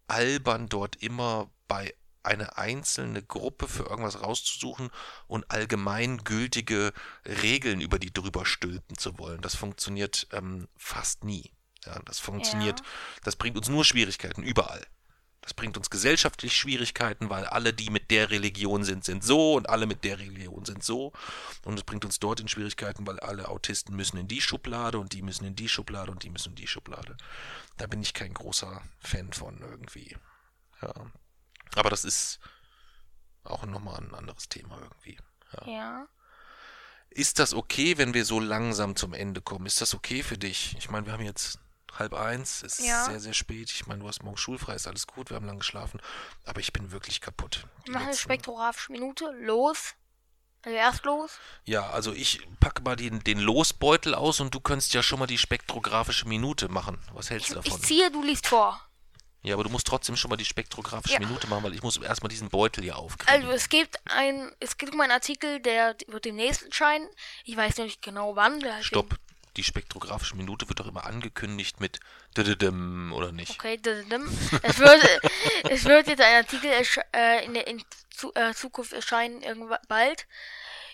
albern, 0.06 0.68
dort 0.68 0.96
immer 0.96 1.50
bei 1.68 1.94
eine 2.22 2.56
einzelne 2.56 3.22
Gruppe 3.22 3.66
für 3.66 3.84
irgendwas 3.84 4.22
rauszusuchen 4.22 4.90
und 5.26 5.50
allgemein 5.50 6.18
gültige 6.18 6.92
Regeln 7.26 7.80
über 7.80 7.98
die 7.98 8.12
drüber 8.12 8.46
stülpen 8.46 8.96
zu 8.96 9.18
wollen. 9.18 9.40
Das 9.40 9.56
funktioniert 9.56 10.28
ähm, 10.32 10.68
fast 10.76 11.24
nie. 11.24 11.52
Ja, 11.84 11.98
das 12.04 12.20
funktioniert, 12.20 12.78
Ja. 12.78 12.86
das 13.24 13.34
bringt 13.34 13.56
uns 13.56 13.68
nur 13.68 13.84
Schwierigkeiten 13.84 14.44
überall. 14.44 14.86
Das 15.42 15.54
bringt 15.54 15.76
uns 15.76 15.90
gesellschaftlich 15.90 16.56
Schwierigkeiten, 16.56 17.28
weil 17.28 17.44
alle, 17.44 17.72
die 17.72 17.90
mit 17.90 18.12
der 18.12 18.30
Religion 18.30 18.84
sind, 18.84 19.04
sind 19.04 19.24
so 19.24 19.54
und 19.54 19.68
alle 19.68 19.86
mit 19.86 20.04
der 20.04 20.20
Religion 20.20 20.64
sind 20.64 20.84
so. 20.84 21.12
Und 21.64 21.76
es 21.76 21.82
bringt 21.84 22.04
uns 22.04 22.20
dort 22.20 22.38
in 22.38 22.46
Schwierigkeiten, 22.46 23.06
weil 23.08 23.18
alle 23.18 23.48
Autisten 23.48 23.96
müssen 23.96 24.18
in 24.18 24.28
die 24.28 24.40
Schublade 24.40 25.00
und 25.00 25.12
die 25.12 25.22
müssen 25.22 25.44
in 25.44 25.56
die 25.56 25.68
Schublade 25.68 26.12
und 26.12 26.22
die 26.22 26.30
müssen 26.30 26.50
in 26.50 26.54
die 26.54 26.68
Schublade. 26.68 27.16
Da 27.76 27.88
bin 27.88 28.00
ich 28.00 28.14
kein 28.14 28.32
großer 28.32 28.82
Fan 29.00 29.32
von 29.32 29.60
irgendwie. 29.60 30.16
Ja. 30.80 30.94
Aber 31.74 31.90
das 31.90 32.04
ist 32.04 32.38
auch 33.42 33.66
nochmal 33.66 34.00
ein 34.00 34.14
anderes 34.14 34.48
Thema 34.48 34.80
irgendwie. 34.80 35.18
Ja. 35.66 36.06
Ist 37.10 37.40
das 37.40 37.52
okay, 37.52 37.98
wenn 37.98 38.14
wir 38.14 38.24
so 38.24 38.38
langsam 38.38 38.94
zum 38.94 39.12
Ende 39.12 39.42
kommen? 39.42 39.66
Ist 39.66 39.80
das 39.80 39.92
okay 39.92 40.22
für 40.22 40.38
dich? 40.38 40.76
Ich 40.78 40.88
meine, 40.88 41.06
wir 41.06 41.12
haben 41.12 41.24
jetzt 41.24 41.58
halb 41.98 42.14
eins, 42.14 42.62
es 42.62 42.78
ist 42.78 42.86
Ja. 42.86 43.04
sehr, 43.04 43.20
sehr 43.20 43.34
spät. 43.34 43.70
Ich 43.70 43.86
meine, 43.86 44.00
du 44.00 44.08
hast 44.08 44.22
morgen 44.22 44.36
schulfrei, 44.36 44.74
ist 44.74 44.86
alles 44.86 45.06
gut, 45.06 45.30
wir 45.30 45.36
haben 45.36 45.46
lang 45.46 45.58
geschlafen. 45.58 46.00
Aber 46.44 46.60
ich 46.60 46.72
bin 46.72 46.90
wirklich 46.92 47.20
kaputt. 47.20 47.66
Machen 47.88 48.06
eine 48.08 48.16
spektrographische 48.16 48.92
Minute. 48.92 49.30
Los. 49.40 49.94
Also 50.64 50.76
erst 50.76 51.04
los. 51.04 51.32
Ja, 51.64 51.90
also 51.90 52.12
ich 52.12 52.46
packe 52.60 52.82
mal 52.82 52.94
den, 52.94 53.18
den 53.24 53.40
Losbeutel 53.40 54.14
aus 54.14 54.38
und 54.38 54.54
du 54.54 54.60
könntest 54.60 54.94
ja 54.94 55.02
schon 55.02 55.18
mal 55.18 55.26
die 55.26 55.38
spektrographische 55.38 56.28
Minute 56.28 56.68
machen. 56.68 56.98
Was 57.14 57.30
hältst 57.30 57.50
du 57.50 57.54
davon? 57.56 57.72
Ich 57.80 57.84
ziehe, 57.84 58.10
du 58.12 58.22
liest 58.22 58.46
vor. 58.46 58.80
Ja, 59.44 59.54
aber 59.54 59.64
du 59.64 59.70
musst 59.70 59.88
trotzdem 59.88 60.14
schon 60.14 60.28
mal 60.30 60.36
die 60.36 60.44
spektrographische 60.44 61.14
Ja. 61.14 61.18
Minute 61.18 61.48
machen, 61.48 61.64
weil 61.64 61.74
ich 61.74 61.82
muss 61.82 61.96
erstmal 61.96 62.28
diesen 62.28 62.48
Beutel 62.48 62.84
hier 62.84 62.96
aufkriegen. 62.96 63.34
Also 63.42 63.50
es 63.50 63.68
gibt 63.68 63.98
ein, 64.04 64.52
es 64.60 64.78
gibt 64.78 64.94
um 64.94 65.00
einen 65.00 65.10
Artikel, 65.10 65.58
der 65.60 65.96
wird 66.06 66.24
demnächst 66.26 66.62
erscheinen. 66.62 67.08
Ich 67.44 67.56
weiß 67.56 67.78
nicht 67.78 68.00
genau 68.02 68.36
wann. 68.36 68.64
Stopp. 68.82 69.16
Die 69.56 69.64
spektrographische 69.64 70.36
Minute 70.36 70.68
wird 70.68 70.80
doch 70.80 70.86
immer 70.86 71.04
angekündigt 71.04 71.80
mit 71.80 72.00
oder 73.12 73.32
nicht? 73.32 73.50
Okay, 73.50 73.76
dadadam. 73.78 74.26
es 74.62 74.78
wird, 74.78 75.20
es 75.70 75.84
wird 75.84 76.06
jetzt 76.06 76.22
ein 76.22 76.36
Artikel 76.36 76.70
äh, 77.14 77.44
in 77.44 77.54
der 77.54 77.66
in 77.66 77.84
zu, 78.10 78.34
äh, 78.34 78.54
Zukunft 78.54 78.92
erscheinen, 78.92 79.42
irgendwann 79.42 79.78
bald. 79.88 80.26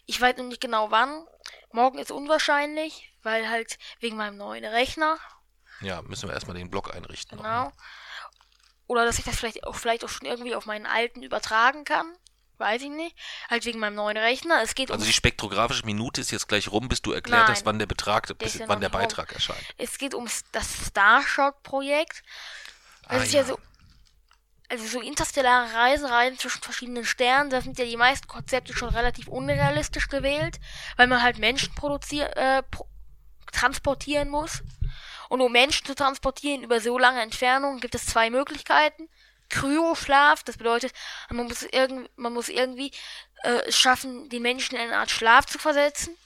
Ich 0.07 0.21
weiß 0.21 0.37
noch 0.39 0.45
nicht 0.45 0.61
genau 0.61 0.91
wann. 0.91 1.25
Morgen 1.71 1.99
ist 1.99 2.11
unwahrscheinlich, 2.11 3.13
weil 3.23 3.49
halt 3.49 3.79
wegen 4.01 4.17
meinem 4.17 4.37
neuen 4.37 4.65
Rechner, 4.65 5.19
Ja, 5.81 6.03
müssen 6.03 6.29
wir 6.29 6.35
erstmal 6.35 6.57
den 6.57 6.71
Blog 6.71 6.95
einrichten. 6.95 7.37
noch, 7.37 7.45
genau. 7.45 7.65
ne? 7.67 7.73
Oder 8.87 9.05
dass 9.05 9.19
ich 9.19 9.25
das 9.25 9.37
vielleicht 9.37 9.65
auch, 9.65 9.77
vielleicht 9.77 10.03
auch 10.05 10.09
schon 10.09 10.27
irgendwie 10.27 10.55
auf 10.55 10.65
meinen 10.65 10.87
alten 10.87 11.23
übertragen 11.23 11.85
kann. 11.85 12.11
Weiß 12.59 12.83
ich 12.83 12.91
nicht. 12.91 13.17
Halt 13.49 13.65
wegen 13.65 13.79
meinem 13.79 13.95
neuen 13.95 14.17
Rechner. 14.17 14.61
Es 14.63 14.75
geht 14.75 14.91
Also 14.91 15.03
um, 15.03 15.07
die 15.07 15.13
spektrographische 15.13 15.87
Minute 15.87 16.21
ist 16.21 16.31
jetzt 16.33 16.49
gleich 16.49 16.69
rum, 16.71 16.89
bis 16.89 17.01
du 17.03 17.13
erklärt 17.13 17.43
Nein. 17.45 17.53
hast, 17.55 17.65
wann 17.65 17.79
der 17.79 17.87
Betrag, 17.87 18.27
bis, 18.39 18.59
wann 18.61 18.81
der 18.81 18.89
nicht 18.89 18.95
rum. 18.95 19.01
Beitrag 19.03 19.33
erscheint. 19.33 19.63
es 19.77 19.99
geht 19.99 20.15
um 20.15 20.29
das 20.53 20.89
Starshot-Projekt. 20.89 22.23
Das 23.09 23.21
Ah, 23.21 23.23
ist 23.25 23.33
ja 23.33 23.41
ja. 23.41 23.47
so, 23.47 23.59
also 24.69 24.87
so 24.87 25.01
interstellare 25.01 25.73
Reisen, 25.73 26.05
Reisen 26.07 26.39
zwischen 26.39 26.61
verschiedenen 26.61 27.05
Sternen, 27.05 27.49
da 27.49 27.61
sind 27.63 27.79
ja 27.79 27.85
die 27.87 27.97
meisten 27.97 28.27
Konzepte 28.29 28.75
schon 28.75 28.91
relativ 28.91 29.29
unrealistisch 29.29 30.09
gewählt, 30.09 30.59
weil 30.97 31.07
man 31.07 31.23
halt 31.23 31.39
Menschen 31.39 31.75
produzieren, 31.75 32.31
äh, 32.35 32.63
transportieren 33.53 34.29
muss. 34.29 34.63
Und 35.31 35.41
um 35.41 35.53
Menschen 35.53 35.87
zu 35.87 35.95
transportieren 35.95 36.63
über 36.63 36.81
so 36.81 36.99
lange 36.99 37.21
Entfernungen 37.23 37.81
gibt 37.81 37.95
es 37.95 38.07
zwei 38.07 38.31
Möglichkeiten. 38.31 39.09
Kryoschlaf, 39.49 40.43
das 40.45 40.57
bedeutet, 40.57 40.93
man 41.31 41.47
muss, 41.47 41.63
irgend, 41.63 42.11
man 42.17 42.33
muss 42.33 42.49
irgendwie 42.49 42.93
äh, 43.43 43.71
schaffen, 43.71 44.29
die 44.29 44.41
Menschen 44.41 44.77
in 44.77 44.83
eine 44.83 44.97
Art 44.97 45.11
Schlaf 45.11 45.47
zu 45.47 45.59
versetzen. 45.59 46.17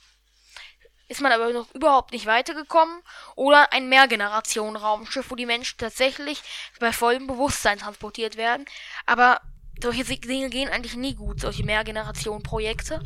Ist 1.07 1.21
man 1.21 1.31
aber 1.31 1.51
noch 1.51 1.73
überhaupt 1.75 2.11
nicht 2.11 2.25
weitergekommen. 2.25 3.01
Oder 3.35 3.71
ein 3.71 3.89
Mehrgenerationen-Raumschiff, 3.89 5.29
wo 5.29 5.35
die 5.35 5.45
Menschen 5.45 5.77
tatsächlich 5.77 6.41
bei 6.79 6.91
vollem 6.91 7.27
Bewusstsein 7.27 7.77
transportiert 7.77 8.35
werden. 8.35 8.65
Aber 9.05 9.41
solche 9.81 10.05
Dinge 10.05 10.49
gehen 10.49 10.69
eigentlich 10.69 10.95
nie 10.95 11.13
gut, 11.13 11.41
solche 11.41 11.63
Mehrgenerationen-Projekte. 11.63 13.01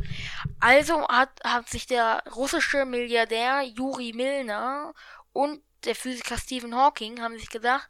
Also 0.60 1.08
hat, 1.08 1.32
hat 1.44 1.70
sich 1.70 1.88
der 1.88 2.24
russische 2.36 2.86
Milliardär 2.86 3.64
Juri 3.64 4.14
Milner 4.14 4.94
und 5.34 5.62
der 5.86 5.96
Physiker 5.96 6.38
Stephen 6.38 6.76
Hawking 6.76 7.22
haben 7.22 7.38
sich 7.38 7.50
gedacht, 7.50 7.88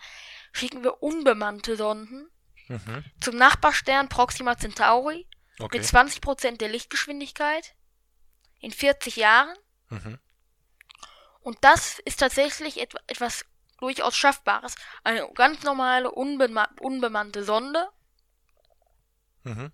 schicken 0.51 0.83
wir 0.83 1.01
unbemannte 1.03 1.75
Sonden 1.75 2.29
Mhm. 2.69 3.05
zum 3.21 3.35
Nachbarstern 3.37 4.09
Proxima 4.09 4.57
Centauri 4.57 5.27
Okay. 5.59 5.77
mit 5.77 5.87
20% 5.87 6.57
der 6.61 6.69
Lichtgeschwindigkeit 6.69 7.75
in 8.59 8.71
40 8.71 9.15
Jahren. 9.15 9.55
Mhm. 9.89 10.19
Und 11.41 11.57
das 11.61 11.99
ist 11.99 12.19
tatsächlich 12.19 12.77
et 12.79 12.93
etwas 13.07 13.45
durchaus 13.79 14.17
Schaffbares. 14.17 14.75
Eine 15.03 15.31
ganz 15.33 15.63
normale, 15.63 16.11
unbema 16.11 16.67
unbemannte 16.81 17.43
Sonde, 17.43 17.87
Mhm. 19.43 19.71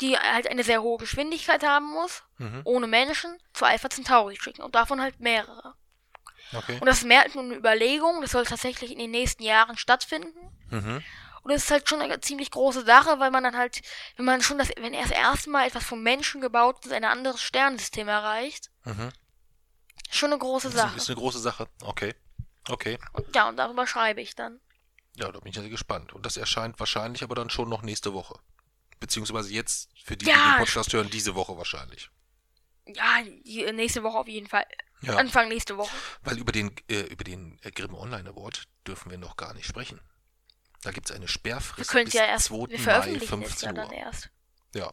die 0.00 0.16
halt 0.16 0.46
eine 0.46 0.62
sehr 0.62 0.82
hohe 0.82 0.98
Geschwindigkeit 0.98 1.64
haben 1.66 1.86
muss, 1.86 2.22
Mhm. 2.38 2.60
ohne 2.64 2.86
Menschen, 2.86 3.36
zu 3.52 3.64
Alpha 3.64 3.90
Centauri 3.90 4.36
schicken. 4.40 4.62
Und 4.62 4.74
davon 4.76 5.00
halt 5.00 5.18
mehrere. 5.18 5.74
Okay. 6.52 6.78
Und 6.80 6.86
das 6.86 6.98
ist 6.98 7.04
mehr 7.04 7.22
als 7.22 7.34
nur 7.34 7.44
eine 7.44 7.54
Überlegung. 7.56 8.20
Das 8.22 8.30
soll 8.32 8.44
tatsächlich 8.44 8.90
in 8.92 8.98
den 8.98 9.10
nächsten 9.10 9.42
Jahren 9.42 9.76
stattfinden. 9.76 10.38
Mhm. 10.70 11.02
Und 11.42 11.50
es 11.52 11.64
ist 11.64 11.70
halt 11.70 11.88
schon 11.88 12.00
eine 12.02 12.20
ziemlich 12.20 12.50
große 12.50 12.84
Sache, 12.84 13.20
weil 13.20 13.30
man 13.30 13.42
dann 13.44 13.56
halt, 13.56 13.80
wenn 14.16 14.24
man 14.24 14.42
schon 14.42 14.58
das, 14.58 14.68
wenn 14.76 14.92
er 14.92 15.02
das 15.02 15.10
erste 15.12 15.50
Mal 15.50 15.66
etwas 15.66 15.84
vom 15.84 16.02
Menschen 16.02 16.40
gebaut 16.40 16.84
ist, 16.84 16.92
ein 16.92 17.04
anderes 17.04 17.40
Sternensystem 17.42 18.08
erreicht, 18.08 18.70
Mhm. 18.84 19.10
schon 20.10 20.30
eine 20.32 20.38
große 20.38 20.68
Ist, 20.68 20.74
Sache. 20.74 20.96
ist 20.96 21.08
eine 21.08 21.16
große 21.18 21.38
Sache. 21.38 21.68
Okay. 21.82 22.14
Okay. 22.68 22.98
Und 23.12 23.34
ja, 23.34 23.48
und 23.48 23.56
darüber 23.56 23.86
schreibe 23.86 24.20
ich 24.20 24.34
dann. 24.34 24.60
Ja, 25.16 25.32
da 25.32 25.38
bin 25.40 25.48
ich 25.50 25.56
ja 25.56 25.62
sehr 25.62 25.70
gespannt. 25.70 26.12
Und 26.12 26.26
das 26.26 26.36
erscheint 26.36 26.78
wahrscheinlich 26.78 27.22
aber 27.22 27.34
dann 27.34 27.50
schon 27.50 27.68
noch 27.68 27.82
nächste 27.82 28.12
Woche. 28.12 28.38
Beziehungsweise 29.00 29.52
jetzt, 29.52 29.90
für 30.04 30.16
die, 30.16 30.26
die 30.26 30.30
Ja, 30.30 30.54
den 30.56 30.58
Podcast 30.64 30.92
hören, 30.92 31.08
diese 31.10 31.34
Woche 31.34 31.56
wahrscheinlich. 31.56 32.10
Ja, 32.86 33.22
die, 33.44 33.70
nächste 33.72 34.02
Woche 34.02 34.18
auf 34.18 34.28
jeden 34.28 34.48
Fall. 34.48 34.64
Ja. 35.00 35.16
Anfang 35.16 35.48
nächste 35.48 35.76
Woche. 35.76 35.94
Weil 36.22 36.38
über 36.38 36.52
den, 36.52 36.74
äh, 36.88 37.00
über 37.02 37.24
den 37.24 37.58
äh, 37.62 37.70
Grimm 37.70 37.94
Online 37.94 38.28
Award 38.30 38.64
dürfen 38.86 39.10
wir 39.10 39.18
noch 39.18 39.36
gar 39.36 39.54
nicht 39.54 39.66
sprechen. 39.66 40.00
Da 40.82 40.90
gibt 40.90 41.08
es 41.08 41.14
eine 41.14 41.24
Wir 41.24 41.28
Sperrfrist 41.28 41.90
können 41.90 42.04
bis 42.04 42.14
ja 42.14 42.24
erst, 42.24 42.46
2. 42.46 42.68
wir 42.68 42.78
Mai, 42.78 42.78
veröffentlichen 42.78 43.42
es 43.42 43.48
15 43.50 43.66
ja 43.68 43.72
dann 43.72 43.92
erst. 43.92 44.30
Ja, 44.74 44.92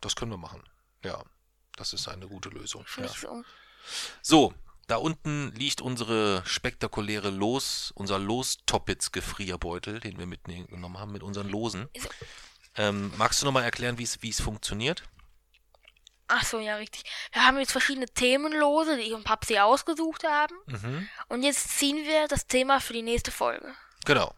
das 0.00 0.16
können 0.16 0.30
wir 0.30 0.38
machen. 0.38 0.62
Ja, 1.04 1.22
das 1.76 1.92
ist 1.92 2.08
eine 2.08 2.28
gute 2.28 2.48
Lösung. 2.50 2.84
Ja. 2.96 3.08
so. 3.08 3.44
So, 4.22 4.54
da 4.86 4.96
unten 4.96 5.52
liegt 5.52 5.80
unsere 5.80 6.42
spektakuläre 6.44 7.30
Los, 7.30 7.92
unser 7.94 8.18
Los-Toppitz-Gefrierbeutel, 8.18 10.00
den 10.00 10.18
wir 10.18 10.26
mitgenommen 10.26 10.98
haben 10.98 11.12
mit 11.12 11.22
unseren 11.22 11.48
Losen. 11.48 11.88
Ähm, 12.76 13.12
magst 13.16 13.40
du 13.40 13.46
nochmal 13.46 13.64
erklären, 13.64 13.98
wie 13.98 14.02
es 14.02 14.22
wie 14.22 14.30
es 14.30 14.40
funktioniert? 14.40 15.04
Ach 16.32 16.44
so, 16.44 16.60
ja, 16.60 16.76
richtig. 16.76 17.02
Wir 17.32 17.44
haben 17.44 17.58
jetzt 17.58 17.72
verschiedene 17.72 18.06
Themenlose, 18.06 18.96
die 18.96 19.02
ich 19.02 19.12
und 19.14 19.24
Papsi 19.24 19.58
ausgesucht 19.58 20.22
haben. 20.24 20.54
Mhm. 20.66 21.08
Und 21.28 21.42
jetzt 21.42 21.76
ziehen 21.76 21.96
wir 22.06 22.28
das 22.28 22.46
Thema 22.46 22.80
für 22.80 22.92
die 22.92 23.02
nächste 23.02 23.32
Folge. 23.32 23.74
Genau. 24.04 24.32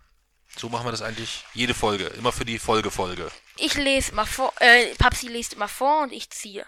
So 0.56 0.70
machen 0.70 0.86
wir 0.86 0.90
das 0.90 1.02
eigentlich 1.02 1.44
jede 1.52 1.74
Folge. 1.74 2.06
Immer 2.06 2.32
für 2.32 2.46
die 2.46 2.58
Folge-Folge. 2.58 3.30
Ich 3.58 3.74
lese 3.74 4.12
immer 4.12 4.24
vor, 4.26 4.52
äh, 4.60 4.94
Papsi 4.94 5.28
liest 5.28 5.52
immer 5.52 5.68
vor 5.68 6.02
und 6.02 6.12
ich 6.12 6.30
ziehe. 6.30 6.66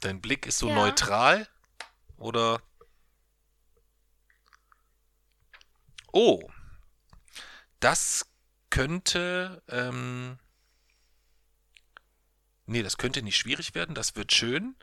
Dein 0.00 0.20
Blick 0.20 0.46
ist 0.46 0.58
so 0.58 0.68
Ja. 0.68 0.74
neutral? 0.74 1.48
Oder? 2.16 2.60
Oh. 6.12 6.40
Das 7.80 8.26
könnte. 8.74 9.62
Ähm, 9.68 10.38
nee, 12.66 12.82
das 12.82 12.98
könnte 12.98 13.22
nicht 13.22 13.36
schwierig 13.36 13.76
werden. 13.76 13.94
Das 13.94 14.16
wird 14.16 14.32
schön. 14.32 14.74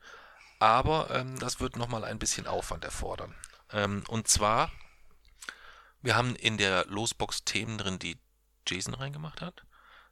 Aber 0.60 1.10
ähm, 1.12 1.38
das 1.40 1.60
wird 1.60 1.76
nochmal 1.76 2.06
ein 2.06 2.18
bisschen 2.20 2.48
Aufwand 2.48 2.86
erfordern. 2.86 3.36
Ähm, 3.72 4.04
und 4.08 4.30
zwar, 4.30 4.72
wir 6.02 6.16
haben 6.16 6.36
in 6.38 6.58
der 6.58 6.86
Losbox 6.86 7.44
Themen 7.44 7.78
drin, 7.78 8.00
die 8.00 8.18
Jason 8.66 8.94
reingemacht 8.94 9.42
hat. 9.42 9.66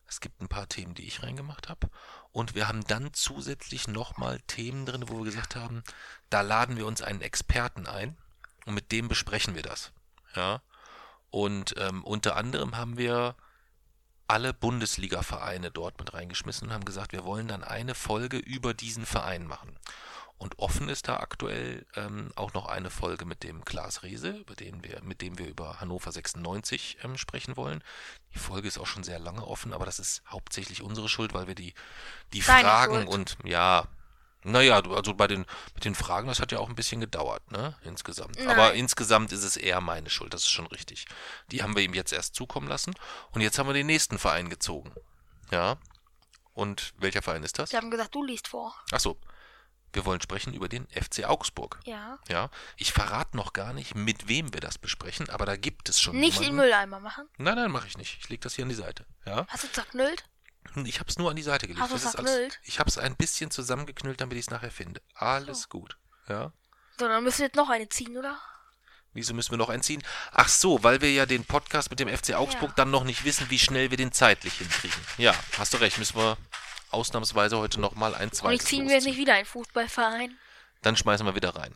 Es 0.08 0.20
gibt 0.20 0.42
ein 0.42 0.50
paar 0.50 0.68
Themen, 0.68 0.94
die 0.94 1.08
ich 1.08 1.24
reingemacht 1.24 1.70
habe. 1.70 1.90
Und 2.32 2.56
wir 2.56 2.68
haben 2.68 2.84
dann 2.86 3.14
zusätzlich 3.14 3.88
nochmal 3.88 4.42
Themen 4.42 4.86
drin, 4.86 5.08
wo 5.08 5.20
wir 5.20 5.26
gesagt 5.26 5.56
haben, 5.56 5.84
da 6.30 6.42
laden 6.42 6.76
wir 6.76 6.86
uns 6.86 7.02
einen 7.02 7.22
Experten 7.22 7.88
ein 7.88 8.18
und 8.66 8.74
mit 8.74 8.92
dem 8.92 9.08
besprechen 9.08 9.56
wir 9.56 9.62
das. 9.62 9.94
Ja. 10.36 10.64
Und 11.30 11.76
ähm, 11.78 12.04
unter 12.04 12.36
anderem 12.36 12.76
haben 12.76 12.98
wir 12.98 13.36
alle 14.30 14.54
Bundesliga-Vereine 14.54 15.72
dort 15.72 16.00
mit 16.00 16.14
reingeschmissen 16.14 16.68
und 16.68 16.74
haben 16.74 16.86
gesagt, 16.86 17.12
wir 17.12 17.24
wollen 17.24 17.48
dann 17.48 17.64
eine 17.64 17.96
Folge 17.96 18.38
über 18.38 18.74
diesen 18.74 19.06
Verein 19.06 19.48
machen. 19.48 19.78
Und 20.38 20.58
offen 20.58 20.88
ist 20.88 21.10
da 21.10 21.18
aktuell 21.18 21.86
ähm, 21.96 22.32
auch 22.36 22.54
noch 22.54 22.68
eine 22.68 22.90
Folge 22.90 23.26
mit 23.26 23.44
dem 23.44 23.66
Klaas 23.66 24.04
Rehse, 24.04 24.30
über 24.30 24.56
den 24.56 24.84
wir, 24.86 25.02
mit 25.04 25.22
dem 25.22 25.38
wir 25.38 25.48
über 25.48 25.82
Hannover 25.82 26.14
96 26.14 27.00
ähm, 27.04 27.18
sprechen 27.18 27.58
wollen. 27.58 27.84
Die 28.34 28.40
Folge 28.40 28.70
ist 28.70 28.78
auch 28.78 28.88
schon 28.88 29.04
sehr 29.04 29.20
lange 29.20 29.46
offen, 29.46 29.74
aber 29.74 29.86
das 29.86 30.00
ist 30.00 30.24
hauptsächlich 30.30 30.82
unsere 30.82 31.10
Schuld, 31.10 31.34
weil 31.34 31.48
wir 31.48 31.56
die, 31.56 31.74
die 32.32 32.40
Deine 32.40 32.70
Fragen 32.70 32.96
Schuld. 32.96 33.10
und 33.10 33.38
ja, 33.44 33.90
naja, 34.44 34.82
also 34.82 35.14
bei 35.14 35.28
den, 35.28 35.45
mit 35.74 35.86
den 35.86 35.95
Fragen, 35.95 36.28
das 36.28 36.40
hat 36.40 36.52
ja 36.52 36.60
auch 36.60 36.70
ein 36.70 36.76
bisschen 36.76 37.02
gedauert, 37.02 37.52
ne? 37.52 37.76
Insgesamt. 37.84 38.38
Nein. 38.38 38.48
Aber 38.49 38.74
insgesamt 38.74 39.32
ist 39.32 39.44
es 39.44 39.57
eher 39.57 39.82
meine 39.82 40.10
Schuld, 40.10 40.34
das 40.34 40.41
ist 40.41 40.49
schon 40.49 40.68
richtig. 40.68 41.06
Die 41.52 41.61
haben 41.61 41.76
wir 41.76 41.84
ihm 41.84 41.94
jetzt 41.94 42.14
erst 42.14 42.36
zukommen 42.36 42.68
lassen 42.68 42.95
und 43.32 43.41
jetzt 43.41 43.60
haben 43.60 43.68
wir 43.68 43.74
den 43.74 43.88
nächsten 43.88 44.18
Verein 44.18 44.49
gezogen. 44.49 44.94
Ja. 45.52 45.78
Und 46.53 46.94
welcher 46.98 47.22
Verein 47.22 47.44
ist 47.44 47.60
das? 47.60 47.70
Sie 47.72 47.78
haben 47.78 47.91
gesagt, 47.91 48.16
du 48.16 48.24
liest 48.24 48.48
vor. 48.48 48.76
Achso, 48.91 49.18
wir 49.94 50.06
wollen 50.06 50.22
sprechen 50.22 50.53
über 50.53 50.70
den 50.70 50.88
FC 50.90 51.26
Augsburg. 51.26 51.80
Ja. 51.86 52.20
Ja, 52.28 52.49
ich 52.78 52.94
verrate 52.94 53.36
noch 53.36 53.53
gar 53.53 53.74
nicht, 53.74 53.95
mit 53.95 54.28
wem 54.28 54.53
wir 54.53 54.61
das 54.61 54.78
besprechen, 54.78 55.30
aber 55.30 55.45
da 55.45 55.56
gibt 55.56 55.90
es 55.90 55.99
schon 55.99 56.18
Nicht 56.20 56.38
in 56.38 56.44
jemanden. 56.44 56.61
Mülleimer 56.64 56.99
machen. 56.99 57.28
Nein, 57.38 57.56
nein, 57.56 57.72
mache 57.72 57.88
ich 57.88 57.98
nicht. 57.98 58.20
Ich 58.20 58.30
lege 58.30 58.41
das 58.41 58.56
hier 58.56 58.64
an 58.66 58.70
die 58.70 58.76
Seite. 58.76 59.06
Ja, 59.26 59.45
Hast 59.48 59.64
du 59.64 59.72
zerknüllt? 59.72 60.24
Ich 60.86 60.99
habe 60.99 61.10
es 61.10 61.18
nur 61.18 61.30
an 61.30 61.36
die 61.36 61.41
Seite 61.41 61.68
gelegt. 61.68 61.81
Hast 61.81 61.91
du 61.91 61.95
ist 61.95 62.11
verknüllt? 62.11 62.60
ich 62.64 62.80
habe 62.80 62.90
es 62.90 62.98
ein 62.98 63.15
bisschen 63.15 63.49
zusammengeknüllt, 63.52 64.22
damit 64.22 64.38
ich 64.38 64.45
es 64.45 64.49
nachher 64.52 64.72
finde. 64.72 65.02
Alles 65.15 65.68
gut. 65.69 65.98
Ja, 66.27 66.53
So, 66.99 67.07
dann 67.07 67.23
müssen 67.23 67.40
wir 67.40 67.45
jetzt 67.48 67.56
noch 67.56 67.69
eine 67.69 67.90
ziehen, 67.90 68.15
oder? 68.18 68.40
Wieso 69.14 69.34
müssen 69.34 69.49
wir 69.52 69.57
noch 69.57 69.69
einziehen? 69.69 70.03
Ach 70.31 70.48
so, 70.48 70.84
weil 70.84 71.02
wir 71.02 71.11
ja 71.11 71.26
den 71.26 71.44
Podcast 71.44 71.90
mit 71.90 71.99
dem 71.99 72.07
FC 72.07 72.36
Augsburg 72.36 72.69
Ja. 72.69 72.76
dann 72.76 72.91
noch 72.91 73.03
nicht 73.03 73.23
wissen, 73.23 73.49
wie 73.49 73.57
schnell 73.57 73.90
wir 73.90 73.98
den 73.98 74.11
zeitlich 74.11 74.53
hinkriegen. 74.53 74.99
Ja, 75.18 75.34
hast 75.57 75.73
du 75.73 75.77
recht, 75.77 75.98
müssen 75.98 76.15
wir 76.18 76.38
ausnahmsweise 76.91 77.57
heute 77.57 77.80
nochmal 77.80 78.14
ein 78.14 78.30
Und 78.30 78.52
ich 78.53 78.61
ziehen 78.61 78.86
wir 78.88 78.94
jetzt 78.94 79.06
losziehen. 79.06 79.06
nicht 79.06 79.18
wieder 79.18 79.34
einen 79.34 79.45
Fußballverein. 79.48 80.38
Dann 80.84 80.95
schmeißen 80.95 81.26
wir 81.26 81.34
wieder 81.36 81.56
rein. 81.56 81.76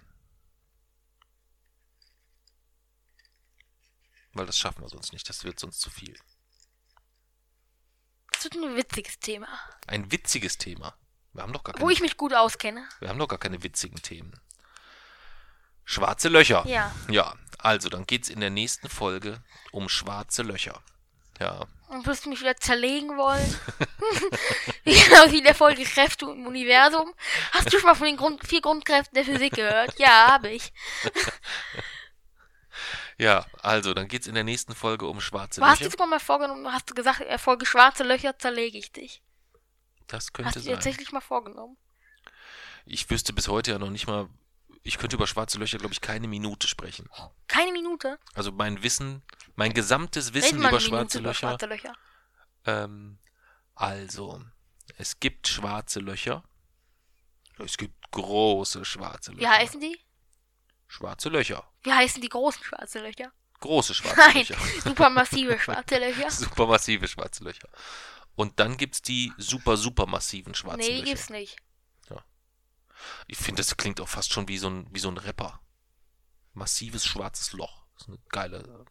Weil 4.34 4.46
das 4.46 4.58
schaffen 4.58 4.82
wir 4.82 4.90
sonst 4.90 5.14
nicht, 5.14 5.28
das 5.28 5.44
wird 5.44 5.60
sonst 5.60 5.80
zu 5.80 5.90
viel. 5.90 6.18
Das 8.44 8.52
wird 8.52 8.64
ein 8.66 8.76
witziges 8.76 9.20
Thema. 9.20 9.48
Ein 9.88 10.12
witziges 10.12 10.58
Thema. 10.58 10.94
Wir 11.32 11.44
haben 11.44 11.54
doch 11.54 11.64
gar 11.64 11.76
Wo 11.76 11.80
keine, 11.80 11.94
ich 11.94 12.02
mich 12.02 12.18
gut 12.18 12.34
auskenne. 12.34 12.86
wir 13.00 13.08
haben 13.08 13.18
doch 13.18 13.28
gar 13.30 13.40
keine 13.40 13.64
witzigen 13.64 14.02
Themen. 14.02 14.34
Schwarze 15.86 16.28
Löcher. 16.28 16.64
Ja. 16.68 16.94
Ja, 17.10 17.36
also 17.58 17.88
dann 17.88 18.06
geht's 18.06 18.28
in 18.30 18.42
der 18.42 18.50
nächsten 18.50 18.90
Folge 18.90 19.42
um 19.72 19.88
schwarze 19.88 20.44
Löcher. 20.44 20.82
Ja, 21.40 21.66
Und 21.88 22.06
wirst 22.06 22.26
du 22.26 22.30
mich 22.30 22.42
wieder 22.42 22.58
zerlegen 22.58 23.18
wollen? 23.18 23.60
genau 24.86 25.32
wie 25.32 25.40
in 25.40 25.46
der 25.46 25.56
Folge 25.56 25.84
Kräfte 25.84 26.26
im 26.26 26.46
Universum. 26.46 27.14
Hast 27.52 27.72
du 27.72 27.80
schon 27.80 27.88
mal 27.88 27.96
von 27.96 28.08
den 28.08 28.18
Grund 28.18 28.46
vier 28.46 28.62
Grundkräften 28.62 29.16
der 29.16 29.26
Physik 29.26 29.54
gehört? 29.54 29.98
Ja, 30.00 30.32
habe 30.34 30.50
ich. 30.50 30.74
Ja, 33.18 33.46
also 33.62 33.94
dann 33.94 34.08
geht's 34.08 34.28
in 34.28 34.36
der 34.36 34.44
nächsten 34.44 34.74
Folge 34.76 35.06
um 35.08 35.22
schwarze 35.22 35.60
Du 35.62 35.66
hast 35.66 35.80
Löcher. 35.80 35.86
dir 35.90 35.92
sogar 35.92 36.08
mal 36.08 36.20
vorgenommen, 36.20 36.72
hast 36.72 36.90
du 36.90 36.94
gesagt, 36.94 37.22
der 37.22 37.40
Folge 37.40 37.66
schwarze 37.66 38.04
Löcher 38.04 38.38
zerlege 38.38 38.78
ich 38.78 38.92
dich. 38.92 39.22
Das 40.08 40.26
Hast 40.26 40.34
könnte 40.34 40.54
du 40.54 40.60
dir 40.60 40.66
sein. 40.66 40.74
tatsächlich 40.76 41.12
mal 41.12 41.22
vorgenommen? 41.22 41.78
Ich 42.86 43.10
wüsste 43.10 43.34
bis 43.34 43.48
heute 43.48 43.72
ja 43.72 43.80
noch 43.80 43.90
nicht 43.90 44.08
mal, 44.08 44.28
ich 44.84 44.98
könnte 44.98 45.16
über 45.16 45.28
schwarze 45.28 45.58
Löcher, 45.58 45.78
glaube 45.78 45.94
ich, 45.94 46.02
keine 46.02 46.28
Minute 46.28 46.68
sprechen. 46.68 47.10
Keine 47.48 47.72
Minute. 47.72 48.20
Also 48.34 48.52
mein 48.52 48.84
Wissen, 48.84 49.22
mein 49.56 49.74
gesamtes 49.74 50.34
Wissen 50.34 50.60
über 50.60 50.80
schwarze 50.82 51.20
über 51.20 51.30
Löcher. 51.30 51.48
schwarze 51.50 51.66
Löcher. 51.68 51.94
Ähm, 52.66 53.18
also, 53.76 54.42
es 54.98 55.20
gibt 55.20 55.48
schwarze 55.48 56.00
Löcher. 56.00 56.44
Es 57.60 57.78
gibt 57.78 58.12
große 58.12 58.84
schwarze 58.84 59.32
Löcher. 59.32 59.42
Wie 59.42 59.48
heißen 59.48 59.80
die? 59.80 59.98
Schwarze 60.94 61.30
Löcher. 61.30 61.68
Wie 61.82 61.92
heißen 61.92 62.22
die 62.22 62.30
großen 62.30 62.64
schwarze 62.64 63.00
Löcher? 63.00 63.32
Große 63.62 63.96
schwarze 63.96 64.16
Nein, 64.20 64.36
Löcher. 64.38 64.58
supermassive 64.84 65.58
schwarze 65.60 65.98
Löcher. 65.98 66.30
Supermassive 66.46 67.08
schwarze 67.08 67.44
Löcher. 67.44 67.68
Und 68.36 68.60
dann 68.60 68.78
gibt's 68.78 69.02
die 69.02 69.34
super, 69.40 69.76
super 69.76 70.06
massiven 70.06 70.54
schwarzen 70.54 70.82
Nee, 70.82 70.90
die 70.90 70.94
Löcher. 71.00 71.06
gibt's 71.06 71.30
nicht. 71.32 71.58
Ich 73.28 73.38
finde, 73.40 73.62
das 73.62 73.76
klingt 73.76 74.00
auch 74.00 74.08
fast 74.08 74.32
schon 74.32 74.48
wie 74.48 74.60
so 74.60 74.70
ein, 74.70 74.88
wie 74.92 75.00
so 75.00 75.10
ein 75.10 75.18
Rapper. 75.18 75.60
Massives 76.54 77.06
schwarzes 77.06 77.52
Loch. 77.54 77.86
Das 77.96 78.04
ist 78.04 78.10
eine 78.10 78.20
geile, 78.30 78.86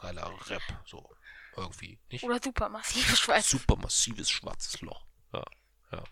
geiler 0.00 0.32
Rap. 0.46 0.62
So, 0.86 1.10
irgendwie. 1.56 1.98
Nicht? 2.08 2.22
Oder 2.22 2.40
supermassive 2.42 3.16
schwarze. 3.16 3.58
Supermassives 3.58 4.30
schwarzes 4.30 4.80
Loch. 4.80 5.04
Ja, 5.32 5.44
ja. 5.92 6.02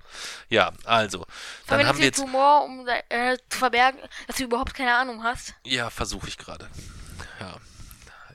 Ja, 0.48 0.72
also. 0.84 1.18
Dann 1.18 1.26
Verwendest 1.66 1.88
haben 1.88 1.98
wir 1.98 2.04
jetzt 2.06 2.18
jetzt. 2.18 2.26
Humor, 2.26 2.64
um 2.64 2.86
äh, 3.08 3.36
zu 3.48 3.58
verbergen, 3.58 4.00
dass 4.26 4.36
du 4.36 4.44
überhaupt 4.44 4.74
keine 4.74 4.94
Ahnung 4.96 5.22
hast? 5.22 5.54
Ja, 5.64 5.90
versuche 5.90 6.28
ich 6.28 6.38
gerade. 6.38 6.68
Ja. 7.40 7.56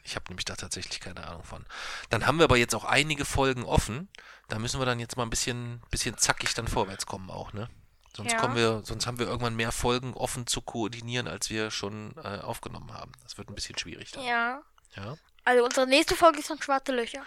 Ich 0.04 0.16
habe 0.16 0.26
nämlich 0.30 0.46
da 0.46 0.56
tatsächlich 0.56 1.00
keine 1.00 1.26
Ahnung 1.28 1.44
von. 1.44 1.66
Dann 2.10 2.26
haben 2.26 2.38
wir 2.40 2.46
aber 2.46 2.58
jetzt 2.58 2.76
auch 2.76 2.86
einige 2.86 3.24
Folgen 3.24 3.64
offen. 3.64 4.10
Da 4.50 4.60
müssen 4.60 4.80
wir 4.82 4.86
dann 4.86 5.00
jetzt 5.00 5.16
mal 5.16 5.24
ein 5.24 5.30
bisschen, 5.30 5.82
bisschen 5.92 6.18
zackig 6.18 6.54
dann 6.54 6.68
vorwärts 6.68 7.06
kommen 7.06 7.30
auch, 7.30 7.54
ne? 7.54 7.70
Sonst 8.16 8.34
Ja. 8.34 8.40
kommen 8.40 8.56
wir, 8.56 8.82
sonst 8.84 9.08
haben 9.08 9.20
wir 9.20 9.28
irgendwann 9.28 9.56
mehr 9.56 9.72
Folgen 9.72 10.14
offen 10.14 10.48
zu 10.48 10.62
koordinieren, 10.62 11.28
als 11.28 11.50
wir 11.50 11.72
schon 11.72 12.14
äh, 12.18 12.40
aufgenommen 12.40 12.94
haben. 12.94 13.14
Das 13.24 13.38
wird 13.38 13.50
ein 13.50 13.56
bisschen 13.56 13.78
schwierig 13.78 14.12
dann. 14.12 14.26
Ja. 14.26 14.62
Ja. 14.98 15.16
Also 15.46 15.64
unsere 15.64 15.88
nächste 15.88 16.16
Folge 16.16 16.40
ist 16.40 16.50
dann 16.50 16.62
schwarze 16.62 16.92
Löcher. 16.92 17.26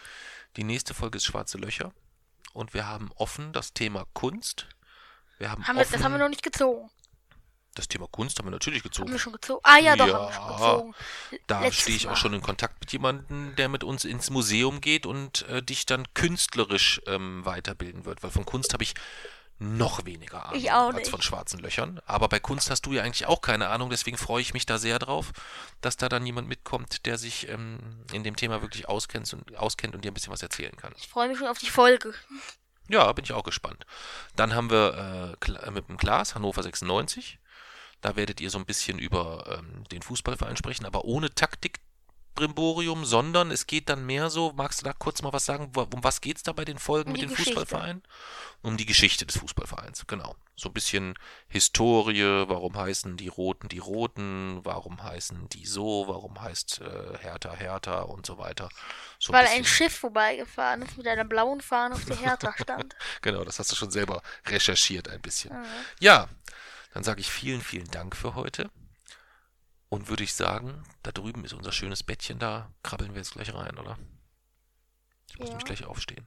Die 0.56 0.64
nächste 0.64 0.92
Folge 0.92 1.16
ist 1.16 1.24
Schwarze 1.24 1.56
Löcher. 1.58 1.92
Und 2.54 2.72
wir 2.72 2.86
haben 2.86 3.10
offen 3.16 3.52
das 3.52 3.74
Thema 3.74 4.06
Kunst. 4.14 4.66
Wir 5.38 5.50
haben, 5.50 5.66
Haben 5.68 5.76
wir, 5.76 5.84
das 5.84 6.02
haben 6.02 6.12
wir 6.12 6.18
noch 6.18 6.28
nicht 6.30 6.42
gezogen. 6.42 6.88
das 7.74 7.88
Thema 7.88 8.06
Kunst 8.06 8.38
haben 8.38 8.46
wir 8.46 8.52
natürlich 8.52 8.80
Haben 8.82 8.88
gezogen. 8.90 9.10
wir 9.12 9.18
schon 9.18 9.32
gezogen? 9.32 9.60
Ah 9.64 9.78
ja, 9.78 9.96
doch, 9.96 10.06
Ja, 10.06 10.14
haben 10.14 10.28
wir 10.28 10.32
schon 10.32 10.56
gezogen. 10.56 10.94
Da 11.48 11.60
Letztes 11.60 11.82
stehe 11.82 11.96
ich 11.96 12.08
auch 12.08 12.16
schon 12.16 12.32
in 12.32 12.40
Kontakt 12.40 12.80
mit 12.80 12.92
jemandem, 12.92 13.54
der 13.56 13.68
mit 13.68 13.82
uns 13.84 14.04
ins 14.04 14.30
Museum 14.30 14.80
geht 14.80 15.04
und 15.04 15.42
äh, 15.48 15.62
dich 15.62 15.84
dann 15.84 16.06
künstlerisch 16.14 17.02
ähm, 17.06 17.44
weiterbilden 17.44 18.04
wird. 18.04 18.22
Weil 18.22 18.30
von 18.30 18.44
Kunst 18.46 18.72
habe 18.72 18.84
ich 18.84 18.94
noch 19.58 20.04
weniger 20.04 20.46
Ahnung 20.46 20.58
Ich 20.60 20.72
auch 20.72 20.92
als 20.92 21.08
von 21.08 21.22
schwarzen 21.22 21.58
Löchern. 21.60 22.00
Aber 22.06 22.28
bei 22.28 22.40
Kunst 22.40 22.70
hast 22.70 22.82
du 22.86 22.92
ja 22.92 23.02
eigentlich 23.02 23.26
auch 23.26 23.40
keine 23.40 23.68
Ahnung, 23.68 23.88
deswegen 23.90 24.16
freue 24.18 24.42
ich 24.42 24.52
mich 24.52 24.66
da 24.66 24.78
sehr 24.78 24.98
drauf, 24.98 25.32
dass 25.80 25.96
da 25.96 26.08
dann 26.08 26.26
jemand 26.26 26.48
mitkommt, 26.48 27.06
der 27.06 27.18
sich 27.18 27.48
ähm, 27.48 27.78
in 28.12 28.24
dem 28.24 28.36
Thema 28.36 28.62
wirklich 28.62 28.88
auskennt 28.88 29.32
und, 29.32 29.56
auskennt 29.56 29.94
und 29.94 30.04
dir 30.04 30.10
ein 30.10 30.14
bisschen 30.14 30.32
was 30.32 30.42
erzählen 30.42 30.76
kann. 30.76 30.92
Ich 30.98 31.08
freue 31.08 31.28
mich 31.28 31.38
schon 31.38 31.46
auf 31.48 31.58
die 31.58 31.70
Folge. 31.70 32.12
Ja, 32.88 33.10
bin 33.12 33.24
ich 33.24 33.32
auch 33.32 33.44
gespannt. 33.44 33.86
Dann 34.36 34.54
haben 34.54 34.70
wir 34.70 35.36
äh, 35.40 35.44
Kla- 35.44 35.70
mit 35.70 35.88
dem 35.88 35.96
Glas 35.96 36.34
Hannover 36.34 36.62
96. 36.62 37.38
Da 38.02 38.16
werdet 38.16 38.40
ihr 38.40 38.50
so 38.50 38.58
ein 38.58 38.66
bisschen 38.66 38.98
über 38.98 39.56
ähm, 39.58 39.84
den 39.90 40.02
Fußballverein 40.02 40.56
sprechen, 40.58 40.84
aber 40.84 41.04
ohne 41.04 41.34
Taktik-Brimborium, 42.34 43.04
sondern 43.04 43.50
es 43.50 43.66
geht 43.66 43.88
dann 43.88 44.04
mehr 44.06 44.30
so, 44.30 44.52
magst 44.56 44.80
du 44.80 44.84
da 44.84 44.92
kurz 44.92 45.22
mal 45.22 45.32
was 45.32 45.44
sagen, 45.44 45.70
um 45.74 46.04
was 46.04 46.20
geht's 46.20 46.42
da 46.42 46.52
bei 46.52 46.64
den 46.64 46.78
Folgen 46.78 47.10
Um 47.10 47.12
mit 47.12 47.22
den 47.22 47.30
Geschichte. 47.30 47.52
Fußballvereinen? 47.54 48.02
Um 48.62 48.76
die 48.76 48.86
Geschichte 48.86 49.26
des 49.26 49.38
Fußballvereins, 49.38 50.06
genau. 50.06 50.36
So 50.56 50.68
ein 50.68 50.72
bisschen 50.72 51.14
Historie, 51.48 52.44
warum 52.48 52.76
heißen 52.76 53.16
die 53.16 53.28
Roten 53.28 53.68
die 53.68 53.78
Roten, 53.78 54.60
warum 54.64 55.02
heißen 55.02 55.48
die 55.50 55.66
so, 55.66 56.04
warum 56.06 56.40
heißt 56.40 56.80
äh, 56.80 57.18
Hertha 57.18 57.52
Hertha 57.54 58.02
und 58.02 58.24
so 58.26 58.38
weiter. 58.38 58.68
So 59.18 59.32
Weil 59.32 59.42
bisschen- 59.44 59.58
ein 59.58 59.64
Schiff 59.64 59.96
vorbeigefahren 59.96 60.82
ist 60.82 60.96
mit 60.96 61.06
einer 61.06 61.24
blauen 61.24 61.60
Fahne 61.60 61.94
auf 61.94 62.04
der 62.04 62.16
Hertha 62.16 62.54
stand. 62.60 62.94
Genau, 63.22 63.44
das 63.44 63.58
hast 63.58 63.70
du 63.72 63.76
schon 63.76 63.90
selber 63.90 64.22
recherchiert 64.46 65.08
ein 65.08 65.20
bisschen. 65.20 65.56
Mhm. 65.56 65.64
Ja, 66.00 66.28
dann 66.92 67.02
sage 67.04 67.20
ich 67.20 67.30
vielen, 67.30 67.60
vielen 67.60 67.90
Dank 67.90 68.16
für 68.16 68.34
heute. 68.34 68.70
Und 69.94 70.08
würde 70.08 70.24
ich 70.24 70.34
sagen, 70.34 70.82
da 71.04 71.12
drüben 71.12 71.44
ist 71.44 71.52
unser 71.52 71.70
schönes 71.70 72.02
Bettchen, 72.02 72.40
da 72.40 72.68
krabbeln 72.82 73.12
wir 73.12 73.18
jetzt 73.18 73.34
gleich 73.34 73.54
rein, 73.54 73.78
oder? 73.78 73.96
Ich 75.30 75.38
muss 75.38 75.50
Ja. 75.50 75.54
mich 75.54 75.64
gleich 75.64 75.84
aufstehen. 75.84 76.26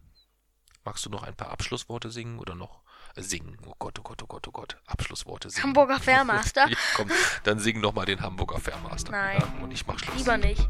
Magst 0.85 1.06
du 1.06 1.10
noch 1.10 1.23
ein 1.23 1.35
paar 1.35 1.49
Abschlussworte 1.49 2.10
singen 2.10 2.39
oder 2.39 2.56
noch 2.56 2.80
äh, 3.15 3.22
singen? 3.22 3.57
Oh 3.65 3.73
Gott, 3.77 3.99
oh 3.99 4.03
Gott, 4.03 4.23
oh 4.23 4.26
Gott, 4.26 4.48
oh 4.48 4.52
Gott. 4.52 4.77
Abschlussworte 4.85 5.49
singen. 5.49 5.65
Hamburger 5.65 5.99
Fairmaster? 5.99 6.65
ja, 6.69 6.77
komm, 6.95 7.11
dann 7.44 7.60
sing 7.60 7.81
noch 7.81 7.94
mal 7.94 8.06
den 8.06 8.22
Hamburger 8.22 8.57
Fairmaster. 8.61 9.11
Nein. 9.11 9.38
Ja, 9.41 9.61
und 9.61 9.72
ich 9.72 9.85
mach 9.85 9.99
Schluss. 9.99 10.15
Lieber 10.18 10.38
nicht. 10.38 10.65